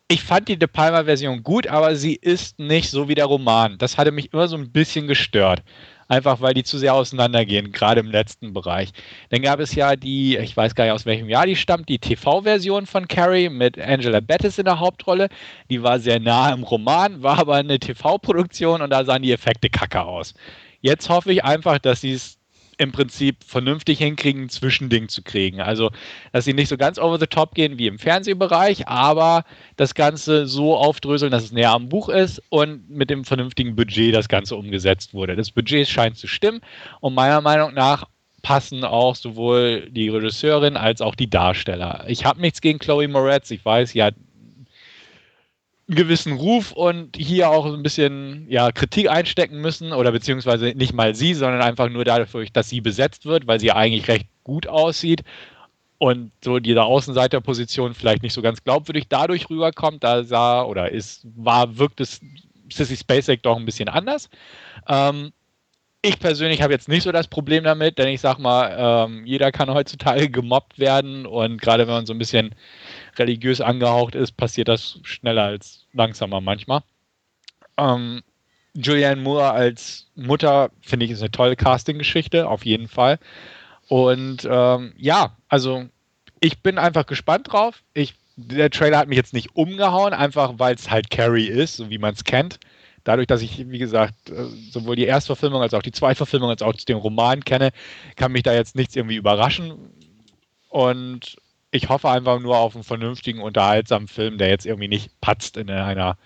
ich 0.08 0.22
fand 0.24 0.48
die 0.48 0.58
De 0.60 0.68
Palma-Version 0.68 1.44
gut, 1.44 1.68
aber 1.68 1.96
sie 1.96 2.16
ist 2.16 2.60
nicht 2.60 2.90
so 2.90 3.08
wie 3.08 3.16
der 3.16 3.26
Roman. 3.26 3.78
Das 3.78 3.98
hatte 3.98 4.12
mich 4.12 4.34
immer 4.34 4.48
so 4.48 4.58
ein 4.58 4.72
bisschen 4.72 5.08
gestört. 5.08 5.64
Einfach 6.10 6.42
weil 6.42 6.54
die 6.54 6.64
zu 6.64 6.78
sehr 6.78 6.94
auseinandergehen, 6.94 7.72
gerade 7.72 8.02
im 8.02 8.12
letzten 8.12 8.54
Bereich. 8.54 8.92
Dann 9.30 9.42
gab 9.42 9.60
es 9.60 9.74
ja 9.74 9.96
die, 9.96 10.38
ich 10.38 10.56
weiß 10.56 10.76
gar 10.76 10.84
nicht 10.84 10.94
aus 10.94 11.06
welchem 11.06 11.30
Jahr 11.30 11.48
die 11.48 11.56
stammt, 11.56 11.90
die 11.90 11.98
TV-Version 11.98 12.86
von 12.86 13.08
Carrie 13.08 13.50
mit 13.50 13.80
Angela 13.80 14.20
Bettis 14.20 14.60
in 14.60 14.66
der 14.66 14.80
Hauptrolle. 14.80 15.30
Die 15.70 15.82
war 15.82 16.00
sehr 16.00 16.20
nah 16.20 16.54
im 16.54 16.64
Roman, 16.64 17.24
war 17.24 17.40
aber 17.40 17.56
eine 17.56 17.80
TV-Produktion 17.80 18.82
und 18.82 18.90
da 18.90 19.06
sahen 19.06 19.24
die 19.24 19.32
Effekte 19.32 19.70
kacke 19.70 20.04
aus. 20.04 20.34
Jetzt 20.82 21.10
hoffe 21.10 21.32
ich 21.32 21.44
einfach, 21.44 21.80
dass 21.80 22.02
sie 22.02 22.12
es 22.12 22.38
im 22.78 22.92
Prinzip 22.92 23.44
vernünftig 23.46 24.00
hinkriegen, 24.00 24.44
ein 24.44 24.50
Zwischending 24.50 25.10
zu 25.10 25.22
kriegen. 25.22 25.62
Also, 25.62 25.92
dass 26.32 26.46
sie 26.46 26.54
nicht 26.54 26.70
so 26.70 26.78
ganz 26.78 26.98
over 27.00 27.20
the 27.20 27.28
top 27.28 27.56
gehen 27.56 27.78
wie 27.78 27.88
im 27.88 28.00
Fernsehbereich, 28.00 28.88
aber 28.88 29.44
das 29.76 29.96
Ganze 29.96 30.48
so 30.48 30.76
aufdröseln, 30.76 31.32
dass 31.32 31.44
es 31.44 31.52
näher 31.52 31.72
am 31.72 31.90
Buch 31.90 32.10
ist 32.10 32.42
und 32.50 32.90
mit 32.90 33.10
dem 33.10 33.26
vernünftigen 33.26 33.76
Budget 33.76 34.16
das 34.16 34.28
Ganze 34.28 34.56
umgesetzt 34.56 35.14
wurde. 35.14 35.36
Das 35.36 35.52
Budget 35.52 35.88
scheint 35.88 36.18
zu 36.18 36.28
stimmen 36.28 36.62
und 37.00 37.14
meiner 37.14 37.42
Meinung 37.42 37.74
nach 37.74 38.06
passen 38.44 38.84
auch 38.84 39.16
sowohl 39.16 39.90
die 39.90 40.10
Regisseurin 40.10 40.78
als 40.78 41.02
auch 41.02 41.16
die 41.16 41.30
Darsteller. 41.30 42.04
Ich 42.08 42.26
habe 42.26 42.42
nichts 42.42 42.62
gegen 42.62 42.78
Chloe 42.78 43.08
Moretz. 43.08 43.50
Ich 43.52 43.64
weiß, 43.64 43.92
sie 43.92 44.04
hat 44.04 44.16
gewissen 45.88 46.34
Ruf 46.34 46.72
und 46.72 47.18
hier 47.18 47.50
auch 47.50 47.66
ein 47.66 47.84
bisschen 47.84 48.46
ja, 48.50 48.72
Kritik 48.72 49.10
einstecken 49.10 49.60
müssen 49.60 49.92
oder 49.92 50.12
beziehungsweise 50.12 50.74
nicht 50.76 50.94
mal 50.94 51.14
sie, 51.14 51.34
sondern 51.34 51.62
einfach 51.62 51.90
nur 51.90 52.06
dafür, 52.06 52.46
dass 52.54 52.70
sie 52.70 52.82
besetzt 52.82 53.26
wird, 53.26 53.48
weil 53.48 53.60
sie 53.60 53.72
eigentlich 53.72 54.08
recht 54.08 54.28
gut 54.44 54.68
aussieht 54.68 55.24
und 55.98 56.32
so 56.44 56.60
diese 56.60 56.84
Außenseiterposition 56.84 57.94
vielleicht 57.94 58.24
nicht 58.24 58.34
so 58.34 58.42
ganz 58.42 58.64
glaubwürdig 58.64 59.06
dadurch 59.08 59.50
rüberkommt, 59.50 60.04
da 60.04 60.24
sah 60.24 60.64
oder 60.64 60.92
ist, 60.92 61.26
war, 61.36 61.78
wirkt 61.78 62.02
es 62.02 62.20
Sissy 62.70 62.98
Spacek 62.98 63.44
doch 63.44 63.58
ein 63.58 63.66
bisschen 63.66 63.90
anders. 63.90 64.30
Ähm, 64.88 65.32
ich 66.02 66.20
persönlich 66.20 66.62
habe 66.62 66.74
jetzt 66.74 66.90
nicht 66.90 67.04
so 67.04 67.14
das 67.14 67.30
Problem 67.30 67.64
damit, 67.64 67.98
denn 67.98 68.10
ich 68.10 68.20
sag 68.20 68.38
mal, 68.38 68.76
ähm, 68.78 69.26
jeder 69.26 69.54
kann 69.54 69.74
heutzutage 69.74 70.30
gemobbt 70.30 70.78
werden 70.78 71.26
und 71.26 71.62
gerade 71.62 71.88
wenn 71.88 71.94
man 71.94 72.06
so 72.06 72.14
ein 72.14 72.20
bisschen 72.20 72.54
religiös 73.18 73.62
angehaucht 73.62 74.16
ist, 74.16 74.34
passiert 74.34 74.68
das 74.68 75.00
schneller 75.04 75.44
als 75.44 75.86
langsamer 75.94 76.42
manchmal. 76.42 76.82
Ähm, 77.78 78.22
Julianne 78.76 79.22
Moore 79.22 79.52
als 79.52 80.08
Mutter 80.16 80.72
finde 80.82 81.06
ich 81.06 81.12
ist 81.12 81.22
eine 81.22 81.32
tolle 81.32 81.56
Casting-Geschichte, 81.56 82.48
auf 82.48 82.66
jeden 82.66 82.88
Fall. 82.88 83.20
Und 83.88 84.48
ähm, 84.50 84.94
ja, 84.98 85.38
also 85.48 85.86
ich 86.40 86.62
bin 86.62 86.78
einfach 86.78 87.06
gespannt 87.06 87.52
drauf. 87.52 87.84
Ich, 87.94 88.16
der 88.36 88.70
Trailer 88.70 88.98
hat 88.98 89.08
mich 89.08 89.18
jetzt 89.18 89.34
nicht 89.34 89.56
umgehauen, 89.56 90.14
einfach 90.14 90.54
weil 90.58 90.76
es 90.76 90.90
halt 90.90 91.10
Carrie 91.10 91.48
ist, 91.48 91.78
so 91.78 91.90
wie 91.90 92.00
man 92.00 92.14
es 92.14 92.24
kennt. 92.24 92.60
Dadurch, 93.04 93.28
dass 93.28 93.42
ich, 93.42 93.70
wie 93.70 93.80
gesagt, 93.80 94.30
äh, 94.30 94.46
sowohl 94.72 94.96
die 94.96 95.06
Erstverfilmung 95.06 95.62
als 95.62 95.74
auch 95.74 95.82
die 95.82 95.92
Zweitverfilmung 95.92 96.50
als 96.50 96.62
auch 96.62 96.74
den 96.74 96.98
Roman 96.98 97.44
kenne, 97.44 97.72
kann 98.16 98.32
mich 98.32 98.44
da 98.44 98.54
jetzt 98.54 98.76
nichts 98.76 98.96
irgendwie 98.96 99.18
überraschen. 99.18 99.78
Und 100.70 101.36
ich 101.74 101.90
hoffe 101.90 102.10
einfach 102.10 102.40
nur 102.40 102.58
auf 102.58 102.76
einen 102.76 102.84
vernünftigen, 102.84 103.42
unterhaltsamen 103.42 104.08
Film, 104.08 104.38
der 104.38 104.50
jetzt 104.50 104.66
irgendwie 104.66 104.88
nicht 104.88 105.20
patzt 105.22 105.58
in 105.58 105.70
einer 105.70 106.18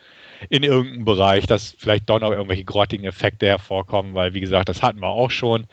in 0.49 0.61
irgendeinem 0.61 1.05
Bereich, 1.05 1.47
dass 1.47 1.73
vielleicht 1.79 2.09
doch 2.09 2.19
noch 2.19 2.31
irgendwelche 2.31 2.65
grottigen 2.65 3.05
Effekte 3.05 3.47
hervorkommen, 3.47 4.13
weil 4.13 4.33
wie 4.33 4.41
gesagt, 4.41 4.69
das 4.69 4.83
hatten 4.83 4.99
wir 4.99 5.07
auch 5.07 5.31
schon. 5.31 5.65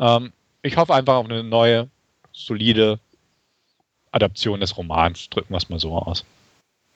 Ähm, 0.00 0.32
ich 0.62 0.76
hoffe 0.76 0.94
einfach 0.94 1.14
auf 1.14 1.26
eine 1.26 1.44
neue, 1.44 1.88
solide 2.32 2.98
Adaption 4.10 4.60
des 4.60 4.76
Romans, 4.76 5.28
drücken 5.28 5.50
wir 5.50 5.58
es 5.58 5.68
mal 5.68 5.78
so 5.78 5.92
aus. 5.92 6.24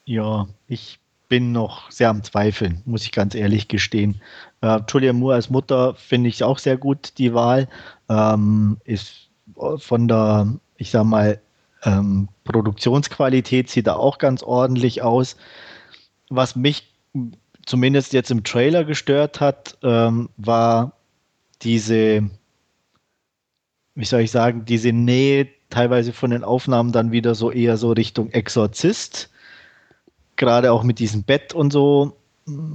Ja, 0.06 0.48
ich 0.66 0.98
bin 1.28 1.52
noch 1.52 1.90
sehr 1.90 2.08
am 2.08 2.24
Zweifeln, 2.24 2.82
muss 2.86 3.04
ich 3.04 3.12
ganz 3.12 3.34
ehrlich 3.34 3.68
gestehen. 3.68 4.20
Äh, 4.62 4.80
Julia 4.88 5.12
Moore 5.12 5.34
als 5.34 5.50
Mutter 5.50 5.94
finde 5.94 6.30
ich 6.30 6.42
auch 6.42 6.58
sehr 6.58 6.78
gut, 6.78 7.12
die 7.18 7.34
Wahl. 7.34 7.68
Ähm, 8.08 8.78
ist 8.84 9.28
von 9.76 10.08
der, 10.08 10.48
ich 10.76 10.90
sag 10.90 11.04
mal, 11.04 11.40
ähm, 11.84 12.28
Produktionsqualität 12.44 13.68
sieht 13.68 13.86
da 13.86 13.94
auch 13.94 14.18
ganz 14.18 14.42
ordentlich 14.42 15.02
aus. 15.02 15.36
Was 16.30 16.56
mich 16.56 16.92
zumindest 17.66 18.12
jetzt 18.12 18.30
im 18.30 18.44
Trailer 18.44 18.84
gestört 18.84 19.40
hat, 19.40 19.76
ähm, 19.82 20.28
war 20.36 20.92
diese, 21.62 22.28
wie 23.94 24.04
soll 24.04 24.20
ich 24.20 24.30
sagen, 24.30 24.64
diese 24.64 24.92
Nähe 24.92 25.48
teilweise 25.70 26.12
von 26.12 26.30
den 26.30 26.44
Aufnahmen 26.44 26.92
dann 26.92 27.12
wieder 27.12 27.34
so 27.34 27.50
eher 27.50 27.76
so 27.76 27.92
Richtung 27.92 28.30
Exorzist. 28.30 29.30
Gerade 30.36 30.72
auch 30.72 30.82
mit 30.82 30.98
diesem 30.98 31.22
Bett 31.22 31.54
und 31.54 31.72
so, 31.72 32.16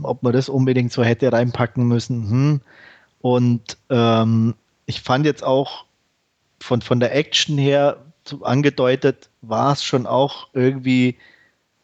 ob 0.03 0.23
man 0.23 0.33
das 0.33 0.49
unbedingt 0.49 0.91
so 0.91 1.03
hätte 1.03 1.31
reinpacken 1.31 1.87
müssen. 1.87 2.29
Hm. 2.29 2.61
Und 3.19 3.77
ähm, 3.89 4.55
ich 4.85 5.01
fand 5.01 5.25
jetzt 5.25 5.43
auch 5.43 5.85
von, 6.59 6.81
von 6.81 6.99
der 6.99 7.15
Action 7.15 7.57
her 7.57 7.97
angedeutet, 8.41 9.29
war 9.41 9.73
es 9.73 9.83
schon 9.83 10.05
auch 10.05 10.47
irgendwie 10.53 11.17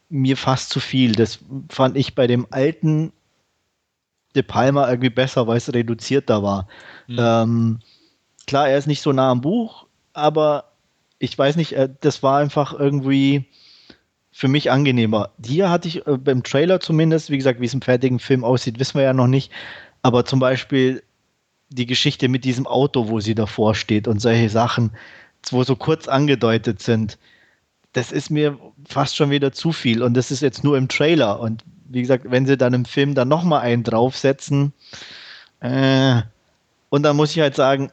mir 0.09 0.37
fast 0.37 0.69
zu 0.69 0.79
viel. 0.79 1.13
Das 1.13 1.39
fand 1.69 1.97
ich 1.97 2.15
bei 2.15 2.27
dem 2.27 2.47
alten 2.51 3.11
De 4.35 4.43
Palma 4.43 4.89
irgendwie 4.89 5.09
besser, 5.09 5.47
weil 5.47 5.57
es 5.57 5.73
reduzierter 5.73 6.41
war. 6.41 6.67
Mhm. 7.07 7.17
Ähm, 7.19 7.79
klar, 8.47 8.69
er 8.69 8.77
ist 8.77 8.87
nicht 8.87 9.01
so 9.01 9.11
nah 9.11 9.29
am 9.29 9.41
Buch, 9.41 9.85
aber 10.13 10.71
ich 11.19 11.37
weiß 11.37 11.55
nicht, 11.55 11.73
äh, 11.73 11.89
das 12.01 12.23
war 12.23 12.39
einfach 12.39 12.73
irgendwie 12.77 13.45
für 14.31 14.47
mich 14.47 14.71
angenehmer. 14.71 15.29
Hier 15.43 15.69
hatte 15.69 15.87
ich 15.87 16.05
äh, 16.07 16.17
beim 16.17 16.43
Trailer 16.43 16.79
zumindest, 16.79 17.29
wie 17.29 17.37
gesagt, 17.37 17.61
wie 17.61 17.65
es 17.65 17.73
im 17.73 17.81
fertigen 17.81 18.19
Film 18.19 18.43
aussieht, 18.43 18.79
wissen 18.79 18.95
wir 18.95 19.03
ja 19.03 19.13
noch 19.13 19.27
nicht. 19.27 19.51
Aber 20.01 20.25
zum 20.25 20.39
Beispiel 20.39 21.03
die 21.69 21.85
Geschichte 21.85 22.27
mit 22.27 22.43
diesem 22.43 22.67
Auto, 22.67 23.09
wo 23.09 23.19
sie 23.19 23.35
davor 23.35 23.75
steht 23.75 24.07
und 24.07 24.19
solche 24.19 24.49
Sachen, 24.49 24.91
wo 25.51 25.63
so 25.63 25.75
kurz 25.75 26.07
angedeutet 26.07 26.81
sind 26.81 27.17
das 27.93 28.11
ist 28.11 28.29
mir 28.29 28.57
fast 28.85 29.15
schon 29.15 29.29
wieder 29.29 29.51
zu 29.51 29.71
viel. 29.71 30.01
Und 30.03 30.15
das 30.15 30.31
ist 30.31 30.41
jetzt 30.41 30.63
nur 30.63 30.77
im 30.77 30.87
Trailer. 30.87 31.39
Und 31.39 31.63
wie 31.85 32.01
gesagt, 32.01 32.25
wenn 32.27 32.45
sie 32.45 32.57
dann 32.57 32.73
im 32.73 32.85
Film 32.85 33.13
dann 33.13 33.27
nochmal 33.27 33.61
einen 33.61 33.83
draufsetzen, 33.83 34.73
äh, 35.61 36.21
und 36.89 37.03
dann 37.03 37.15
muss 37.15 37.31
ich 37.31 37.39
halt 37.39 37.55
sagen, 37.55 37.91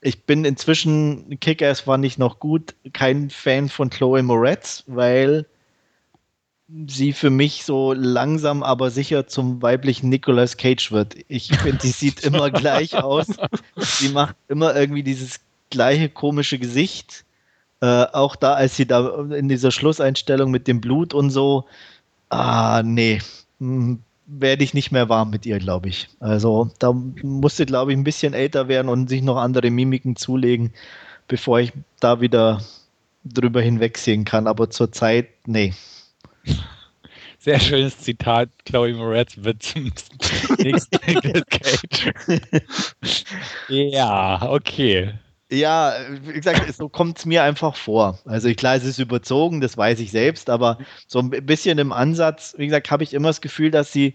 ich 0.00 0.24
bin 0.24 0.44
inzwischen, 0.44 1.38
Kick-Ass 1.40 1.86
war 1.86 1.98
nicht 1.98 2.18
noch 2.18 2.38
gut, 2.38 2.74
kein 2.92 3.30
Fan 3.30 3.68
von 3.68 3.90
Chloe 3.90 4.22
Moretz, 4.22 4.84
weil 4.86 5.46
sie 6.86 7.12
für 7.12 7.30
mich 7.30 7.64
so 7.64 7.92
langsam, 7.92 8.62
aber 8.62 8.90
sicher 8.90 9.26
zum 9.26 9.60
weiblichen 9.62 10.08
Nicolas 10.08 10.56
Cage 10.56 10.92
wird. 10.92 11.16
Ich 11.28 11.48
finde, 11.48 11.78
die 11.78 11.90
sieht 11.90 12.24
immer 12.24 12.50
gleich 12.50 12.96
aus. 12.96 13.26
Sie 13.76 14.08
macht 14.08 14.36
immer 14.48 14.74
irgendwie 14.74 15.02
dieses 15.02 15.40
gleiche 15.72 16.08
komische 16.08 16.58
Gesicht. 16.58 17.24
Äh, 17.80 18.06
auch 18.12 18.36
da, 18.36 18.54
als 18.54 18.76
sie 18.76 18.86
da 18.86 19.24
in 19.32 19.48
dieser 19.48 19.72
Schlusseinstellung 19.72 20.52
mit 20.52 20.68
dem 20.68 20.80
Blut 20.80 21.14
und 21.14 21.30
so, 21.30 21.64
ah, 22.28 22.82
nee, 22.84 23.20
hm, 23.58 23.98
werde 24.26 24.62
ich 24.62 24.74
nicht 24.74 24.92
mehr 24.92 25.08
warm 25.08 25.30
mit 25.30 25.46
ihr, 25.46 25.58
glaube 25.58 25.88
ich. 25.88 26.08
Also 26.20 26.70
da 26.78 26.92
musste, 26.92 27.66
glaube 27.66 27.92
ich, 27.92 27.98
ein 27.98 28.04
bisschen 28.04 28.34
älter 28.34 28.68
werden 28.68 28.88
und 28.88 29.08
sich 29.08 29.22
noch 29.22 29.36
andere 29.36 29.70
Mimiken 29.70 30.14
zulegen, 30.16 30.72
bevor 31.26 31.60
ich 31.60 31.72
da 32.00 32.20
wieder 32.20 32.62
drüber 33.24 33.60
hinwegsehen 33.60 34.24
kann. 34.24 34.46
Aber 34.46 34.70
zurzeit, 34.70 35.28
nee. 35.46 35.74
Sehr 37.38 37.58
schönes 37.58 37.98
Zitat. 37.98 38.50
Chloe 38.64 38.94
Moretz 38.94 39.36
wird 39.38 39.62
zum 39.64 39.92
nächsten 40.58 40.98
Cage. 41.50 42.12
ja, 43.68 44.42
okay. 44.48 45.12
Ja, 45.52 45.94
wie 46.24 46.32
gesagt, 46.32 46.72
so 46.74 46.88
kommt 46.88 47.18
es 47.18 47.26
mir 47.26 47.42
einfach 47.42 47.76
vor. 47.76 48.18
Also 48.24 48.52
klar, 48.54 48.76
es 48.76 48.84
ist 48.84 48.98
überzogen, 48.98 49.60
das 49.60 49.76
weiß 49.76 50.00
ich 50.00 50.10
selbst, 50.10 50.48
aber 50.48 50.78
so 51.06 51.18
ein 51.18 51.30
bisschen 51.30 51.78
im 51.78 51.92
Ansatz, 51.92 52.54
wie 52.56 52.66
gesagt, 52.66 52.90
habe 52.90 53.04
ich 53.04 53.12
immer 53.12 53.28
das 53.28 53.42
Gefühl, 53.42 53.70
dass 53.70 53.92
sie 53.92 54.14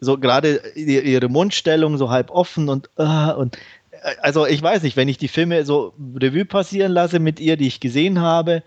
so 0.00 0.16
gerade 0.16 0.62
ihre 0.74 1.28
Mundstellung 1.28 1.98
so 1.98 2.08
halb 2.08 2.30
offen 2.30 2.70
und, 2.70 2.88
uh, 2.98 3.34
und 3.36 3.58
äh, 3.90 4.14
also 4.22 4.46
ich 4.46 4.62
weiß 4.62 4.82
nicht, 4.82 4.96
wenn 4.96 5.08
ich 5.08 5.18
die 5.18 5.28
Filme 5.28 5.66
so 5.66 5.92
Revue 6.16 6.46
passieren 6.46 6.92
lasse 6.92 7.18
mit 7.18 7.38
ihr, 7.38 7.58
die 7.58 7.66
ich 7.66 7.80
gesehen 7.80 8.20
habe, 8.20 8.62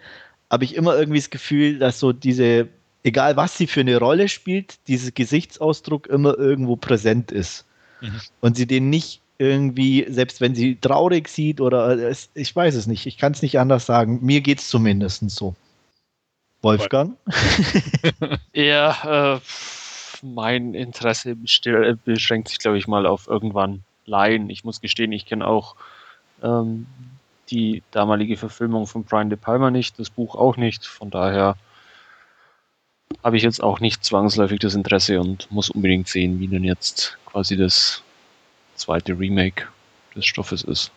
habe 0.51 0.65
ich 0.65 0.75
immer 0.75 0.95
irgendwie 0.95 1.19
das 1.19 1.31
Gefühl, 1.31 1.79
dass 1.79 1.99
so 1.99 2.13
diese, 2.13 2.67
egal 3.03 3.35
was 3.35 3.57
sie 3.57 3.65
für 3.65 3.79
eine 3.79 3.97
Rolle 3.97 4.29
spielt, 4.29 4.87
dieser 4.87 5.09
Gesichtsausdruck 5.09 6.05
immer 6.05 6.37
irgendwo 6.37 6.75
präsent 6.75 7.31
ist. 7.31 7.65
Mhm. 8.01 8.21
Und 8.39 8.55
sie 8.55 8.67
den 8.67 8.91
nicht 8.91 9.22
irgendwie, 9.37 10.05
selbst 10.09 10.41
wenn 10.41 10.55
sie 10.55 10.75
traurig 10.75 11.27
sieht 11.27 11.59
oder 11.59 11.97
es, 11.97 12.29
ich 12.33 12.55
weiß 12.55 12.75
es 12.75 12.87
nicht, 12.87 13.05
ich 13.05 13.17
kann 13.17 13.33
es 13.33 13.41
nicht 13.41 13.59
anders 13.59 13.85
sagen. 13.85 14.19
Mir 14.21 14.41
geht 14.41 14.59
es 14.59 14.69
zumindest 14.69 15.29
so. 15.31 15.55
Wolfgang? 16.61 17.17
ja, 18.53 19.35
äh, 19.35 19.39
mein 20.21 20.73
Interesse 20.73 21.35
beschränkt 21.35 22.47
sich, 22.47 22.59
glaube 22.59 22.77
ich, 22.77 22.87
mal 22.87 23.05
auf 23.05 23.27
irgendwann 23.27 23.83
Laien. 24.05 24.49
Ich 24.49 24.63
muss 24.63 24.79
gestehen, 24.79 25.11
ich 25.11 25.25
kenne 25.25 25.45
auch 25.45 25.75
ähm, 26.41 26.87
die 27.49 27.83
damalige 27.91 28.37
Verfilmung 28.37 28.87
von 28.87 29.03
Brian 29.03 29.29
De 29.29 29.37
Palma 29.37 29.71
nicht, 29.71 29.99
das 29.99 30.09
Buch 30.09 30.35
auch 30.35 30.55
nicht. 30.55 30.85
Von 30.85 31.09
daher 31.09 31.57
habe 33.23 33.37
ich 33.37 33.43
jetzt 33.43 33.61
auch 33.61 33.79
nicht 33.79 34.03
zwangsläufig 34.03 34.59
das 34.59 34.75
Interesse 34.75 35.19
und 35.19 35.51
muss 35.51 35.69
unbedingt 35.69 36.07
sehen, 36.07 36.39
wie 36.39 36.47
denn 36.47 36.63
jetzt 36.63 37.17
quasi 37.25 37.57
das 37.57 38.01
zweite 38.83 39.17
Remake 39.17 39.67
des 40.15 40.25
Stoffes 40.25 40.63
ist. 40.63 40.91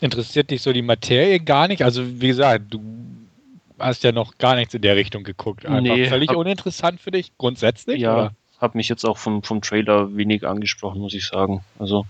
Interessiert 0.00 0.50
dich 0.50 0.62
so 0.62 0.72
die 0.72 0.82
Materie 0.82 1.40
gar 1.40 1.68
nicht? 1.68 1.82
Also 1.82 2.20
wie 2.20 2.28
gesagt, 2.28 2.64
du 2.70 2.80
hast 3.78 4.02
ja 4.02 4.12
noch 4.12 4.38
gar 4.38 4.56
nichts 4.56 4.74
in 4.74 4.82
der 4.82 4.96
Richtung 4.96 5.24
geguckt. 5.24 5.66
Einfach 5.66 5.80
nee, 5.80 6.06
völlig 6.06 6.30
hab, 6.30 6.36
uninteressant 6.36 7.00
für 7.00 7.10
dich, 7.10 7.32
grundsätzlich? 7.38 8.00
Ja, 8.00 8.32
habe 8.60 8.76
mich 8.76 8.88
jetzt 8.88 9.04
auch 9.04 9.18
vom, 9.18 9.42
vom 9.42 9.62
Trailer 9.62 10.16
wenig 10.16 10.46
angesprochen, 10.46 11.00
muss 11.00 11.14
ich 11.14 11.26
sagen. 11.26 11.64
Also 11.78 12.06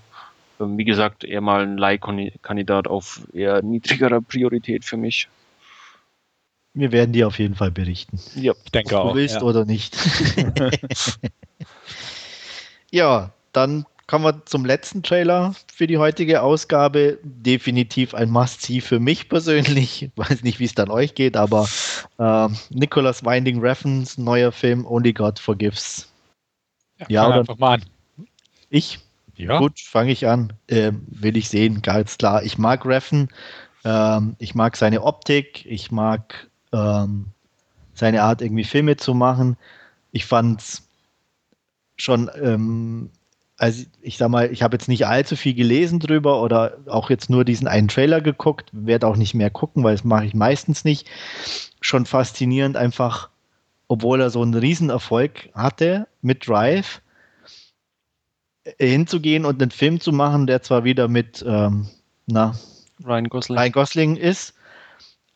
ähm, 0.60 0.78
wie 0.78 0.84
gesagt, 0.84 1.24
eher 1.24 1.40
mal 1.40 1.62
ein 1.62 1.78
Leihkandidat 1.78 2.88
auf 2.88 3.22
eher 3.32 3.62
niedrigerer 3.62 4.20
Priorität 4.20 4.84
für 4.84 4.96
mich. 4.96 5.28
Wir 6.72 6.92
werden 6.92 7.12
dir 7.12 7.26
auf 7.26 7.38
jeden 7.38 7.56
Fall 7.56 7.72
berichten. 7.72 8.20
Ja, 8.36 8.52
ich 8.64 8.70
denke 8.70 8.96
Ob 8.96 9.00
auch. 9.00 9.10
Du 9.10 9.16
willst 9.16 9.36
ja. 9.36 9.42
oder 9.42 9.64
nicht. 9.64 9.96
ja, 12.90 13.32
dann 13.52 13.86
kommen 14.10 14.24
wir 14.24 14.44
zum 14.44 14.64
letzten 14.64 15.04
Trailer 15.04 15.54
für 15.72 15.86
die 15.86 15.96
heutige 15.96 16.42
Ausgabe. 16.42 17.20
Definitiv 17.22 18.12
ein 18.12 18.28
Must-See 18.28 18.80
für 18.80 18.98
mich 18.98 19.28
persönlich. 19.28 20.02
Ich 20.02 20.10
weiß 20.16 20.42
nicht, 20.42 20.58
wie 20.58 20.64
es 20.64 20.74
dann 20.74 20.90
euch 20.90 21.14
geht, 21.14 21.36
aber 21.36 21.68
äh, 22.18 22.48
Nicholas 22.70 23.24
Winding 23.24 23.60
Refn's 23.60 24.18
neuer 24.18 24.50
Film 24.50 24.84
Only 24.84 25.12
God 25.12 25.38
Forgives. 25.38 26.12
Ja, 26.98 27.06
ja 27.08 27.28
oder 27.28 27.36
einfach 27.36 27.58
mal 27.58 27.74
an. 27.74 27.84
Ich? 28.68 28.98
Ja. 29.36 29.58
Gut, 29.60 29.78
fange 29.78 30.10
ich 30.10 30.26
an. 30.26 30.54
Äh, 30.66 30.90
will 31.06 31.36
ich 31.36 31.48
sehen, 31.48 31.80
ganz 31.80 32.18
klar. 32.18 32.42
Ich 32.42 32.58
mag 32.58 32.84
Refn. 32.84 33.28
Ähm, 33.84 34.34
ich 34.40 34.56
mag 34.56 34.76
seine 34.76 35.04
Optik. 35.04 35.64
Ich 35.66 35.92
mag 35.92 36.48
ähm, 36.72 37.26
seine 37.94 38.24
Art, 38.24 38.42
irgendwie 38.42 38.64
Filme 38.64 38.96
zu 38.96 39.14
machen. 39.14 39.56
Ich 40.10 40.26
fand 40.26 40.60
es 40.60 40.82
schon 41.96 42.28
ähm, 42.42 43.10
also 43.60 43.84
ich 44.00 44.16
sag 44.16 44.30
mal, 44.30 44.50
ich 44.50 44.62
habe 44.62 44.74
jetzt 44.74 44.88
nicht 44.88 45.06
allzu 45.06 45.36
viel 45.36 45.52
gelesen 45.52 46.00
drüber 46.00 46.40
oder 46.40 46.78
auch 46.86 47.10
jetzt 47.10 47.28
nur 47.28 47.44
diesen 47.44 47.68
einen 47.68 47.88
Trailer 47.88 48.22
geguckt, 48.22 48.70
werde 48.72 49.06
auch 49.06 49.16
nicht 49.16 49.34
mehr 49.34 49.50
gucken, 49.50 49.84
weil 49.84 49.94
das 49.94 50.02
mache 50.02 50.24
ich 50.24 50.32
meistens 50.32 50.82
nicht. 50.82 51.06
Schon 51.82 52.06
faszinierend 52.06 52.78
einfach, 52.78 53.28
obwohl 53.86 54.22
er 54.22 54.30
so 54.30 54.40
einen 54.40 54.54
Riesenerfolg 54.54 55.50
hatte 55.52 56.08
mit 56.22 56.48
Drive, 56.48 57.02
hinzugehen 58.78 59.44
und 59.44 59.60
einen 59.60 59.70
Film 59.70 60.00
zu 60.00 60.12
machen, 60.12 60.46
der 60.46 60.62
zwar 60.62 60.84
wieder 60.84 61.08
mit 61.08 61.44
ähm, 61.46 61.86
na, 62.26 62.54
Ryan 63.04 63.28
Gosling. 63.28 63.58
Ryan 63.58 63.72
Gosling 63.72 64.16
ist, 64.16 64.54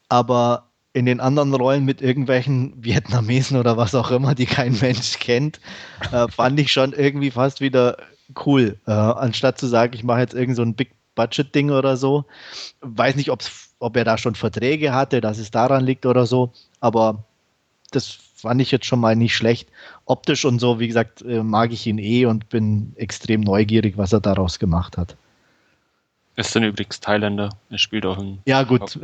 aber 0.08 0.70
in 0.94 1.04
den 1.04 1.20
anderen 1.20 1.52
Rollen 1.52 1.84
mit 1.84 2.00
irgendwelchen 2.00 2.72
Vietnamesen 2.82 3.58
oder 3.58 3.76
was 3.76 3.94
auch 3.94 4.10
immer, 4.10 4.34
die 4.34 4.46
kein 4.46 4.78
Mensch 4.80 5.18
kennt, 5.18 5.60
äh, 6.10 6.26
fand 6.28 6.58
ich 6.58 6.72
schon 6.72 6.94
irgendwie 6.94 7.30
fast 7.30 7.60
wieder 7.60 7.98
cool. 8.44 8.78
Äh, 8.86 8.92
anstatt 8.92 9.58
zu 9.58 9.66
sagen, 9.66 9.94
ich 9.94 10.04
mache 10.04 10.20
jetzt 10.20 10.34
irgend 10.34 10.56
so 10.56 10.62
ein 10.62 10.74
Big 10.74 10.92
Budget 11.14 11.54
Ding 11.54 11.70
oder 11.70 11.96
so. 11.96 12.24
Weiß 12.80 13.16
nicht, 13.16 13.30
ob's, 13.30 13.74
ob 13.78 13.96
er 13.96 14.04
da 14.04 14.18
schon 14.18 14.34
Verträge 14.34 14.92
hatte, 14.92 15.20
dass 15.20 15.38
es 15.38 15.50
daran 15.50 15.84
liegt 15.84 16.06
oder 16.06 16.26
so, 16.26 16.52
aber 16.80 17.24
das 17.90 18.18
fand 18.36 18.60
ich 18.60 18.70
jetzt 18.70 18.86
schon 18.86 19.00
mal 19.00 19.16
nicht 19.16 19.34
schlecht. 19.34 19.68
Optisch 20.04 20.44
und 20.44 20.58
so, 20.58 20.80
wie 20.80 20.88
gesagt, 20.88 21.22
äh, 21.22 21.42
mag 21.42 21.72
ich 21.72 21.86
ihn 21.86 21.98
eh 21.98 22.26
und 22.26 22.48
bin 22.48 22.92
extrem 22.96 23.40
neugierig, 23.40 23.96
was 23.96 24.12
er 24.12 24.20
daraus 24.20 24.58
gemacht 24.58 24.98
hat. 24.98 25.16
Er 26.36 26.40
ist 26.40 26.54
dann 26.54 26.64
übrigens 26.64 26.98
Thailänder. 27.00 27.50
Er 27.70 27.78
spielt 27.78 28.04
auch 28.04 28.18
in. 28.18 28.38
Ja, 28.44 28.64
gut. 28.64 28.98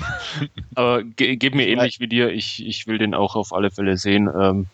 Aber 0.74 1.04
ge 1.04 1.36
geht 1.36 1.54
mir 1.54 1.68
ähnlich 1.68 2.00
wie 2.00 2.08
dir. 2.08 2.32
Ich, 2.32 2.64
ich 2.64 2.86
will 2.86 2.96
den 2.96 3.14
auch 3.14 3.36
auf 3.36 3.52
alle 3.52 3.70
Fälle 3.70 3.98
sehen. 3.98 4.30
Ähm, 4.34 4.66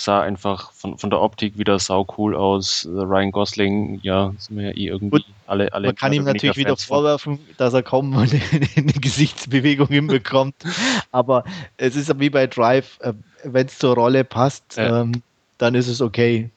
sah 0.00 0.20
einfach 0.20 0.72
von, 0.72 0.98
von 0.98 1.10
der 1.10 1.20
Optik 1.20 1.58
wieder 1.58 1.78
sau 1.78 2.06
cool 2.16 2.34
aus. 2.34 2.86
Ryan 2.90 3.30
Gosling, 3.30 4.00
ja, 4.02 4.32
sind 4.38 4.58
wir 4.58 4.66
ja 4.66 4.76
eh 4.76 4.86
irgendwie 4.88 5.10
Gut, 5.10 5.26
alle, 5.46 5.72
alle. 5.72 5.88
Man 5.88 5.96
kann 5.96 6.12
ihm 6.12 6.24
natürlich 6.24 6.56
wieder 6.56 6.76
vorwerfen, 6.76 7.38
dass 7.56 7.74
er 7.74 7.82
kaum 7.82 8.16
eine, 8.16 8.40
eine 8.76 8.92
Gesichtsbewegung 8.92 9.88
hinbekommt. 9.88 10.54
Aber 11.12 11.44
es 11.76 11.96
ist 11.96 12.18
wie 12.20 12.30
bei 12.30 12.46
Drive, 12.46 12.98
äh, 13.00 13.12
wenn 13.44 13.66
es 13.66 13.78
zur 13.78 13.94
Rolle 13.94 14.24
passt, 14.24 14.76
ja. 14.76 15.02
ähm, 15.02 15.22
dann 15.58 15.74
ist 15.74 15.88
es 15.88 16.00
okay. 16.00 16.50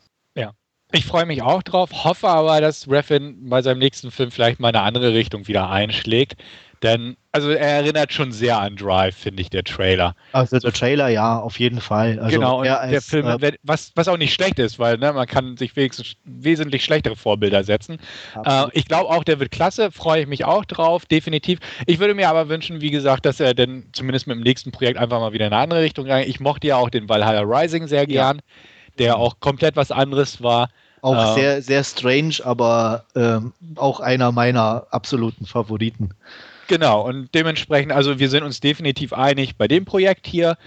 Ich 0.93 1.05
freue 1.05 1.25
mich 1.25 1.41
auch 1.41 1.63
drauf, 1.63 1.89
hoffe 2.03 2.27
aber, 2.27 2.59
dass 2.59 2.89
Refin 2.89 3.49
bei 3.49 3.61
seinem 3.61 3.79
nächsten 3.79 4.11
Film 4.11 4.29
vielleicht 4.29 4.59
mal 4.59 4.69
eine 4.69 4.81
andere 4.81 5.13
Richtung 5.13 5.47
wieder 5.47 5.69
einschlägt. 5.69 6.35
Denn, 6.83 7.15
also 7.33 7.49
er 7.51 7.77
erinnert 7.77 8.11
schon 8.11 8.31
sehr 8.31 8.59
an 8.59 8.75
Drive, 8.75 9.15
finde 9.15 9.41
ich, 9.41 9.49
der 9.49 9.63
Trailer. 9.63 10.15
Also 10.33 10.59
der 10.59 10.73
Trailer, 10.73 11.07
ja, 11.07 11.39
auf 11.39 11.59
jeden 11.59 11.79
Fall. 11.79 12.19
Also 12.19 12.35
genau, 12.35 12.59
und 12.59 12.67
als, 12.67 12.91
der 12.91 13.01
Film, 13.01 13.25
äh, 13.25 13.53
was, 13.63 13.91
was 13.95 14.09
auch 14.09 14.17
nicht 14.17 14.33
schlecht 14.33 14.59
ist, 14.59 14.79
weil 14.79 14.97
ne, 14.97 15.13
man 15.13 15.27
kann 15.27 15.55
sich 15.55 15.75
wenigstens 15.75 16.13
wesentlich 16.25 16.83
schlechtere 16.83 17.15
Vorbilder 17.15 17.63
setzen. 17.63 17.99
Äh, 18.43 18.65
ich 18.73 18.85
glaube 18.85 19.09
auch, 19.09 19.23
der 19.23 19.39
wird 19.39 19.51
klasse, 19.51 19.91
freue 19.91 20.21
ich 20.21 20.27
mich 20.27 20.43
auch 20.43 20.65
drauf, 20.65 21.05
definitiv. 21.05 21.59
Ich 21.85 21.99
würde 21.99 22.15
mir 22.15 22.27
aber 22.27 22.49
wünschen, 22.49 22.81
wie 22.81 22.91
gesagt, 22.91 23.25
dass 23.25 23.39
er 23.39 23.53
denn 23.53 23.85
zumindest 23.93 24.27
mit 24.27 24.35
dem 24.35 24.43
nächsten 24.43 24.71
Projekt 24.71 24.97
einfach 24.97 25.19
mal 25.19 25.31
wieder 25.31 25.47
in 25.47 25.53
eine 25.53 25.61
andere 25.61 25.81
Richtung 25.81 26.05
geht. 26.05 26.27
Ich 26.27 26.41
mochte 26.41 26.67
ja 26.67 26.75
auch 26.75 26.89
den 26.89 27.07
Valhalla 27.07 27.41
Rising 27.41 27.87
sehr 27.87 28.07
gern, 28.07 28.37
ja. 28.37 28.43
der 28.99 29.17
auch 29.17 29.39
komplett 29.39 29.77
was 29.77 29.91
anderes 29.91 30.43
war. 30.43 30.69
Auch 31.01 31.31
äh, 31.31 31.39
sehr, 31.39 31.61
sehr 31.61 31.83
strange, 31.83 32.35
aber 32.43 33.05
ähm, 33.15 33.53
auch 33.75 34.01
einer 34.01 34.33
meiner 34.33 34.85
absoluten 34.91 35.45
Favoriten. 35.45 36.13
Genau, 36.71 37.01
und 37.01 37.35
dementsprechend, 37.35 37.91
also 37.91 38.17
wir 38.17 38.29
sind 38.29 38.43
uns 38.43 38.61
definitiv 38.61 39.11
einig 39.11 39.57
bei 39.57 39.67
dem 39.67 39.83
Projekt 39.83 40.25
hier. 40.25 40.57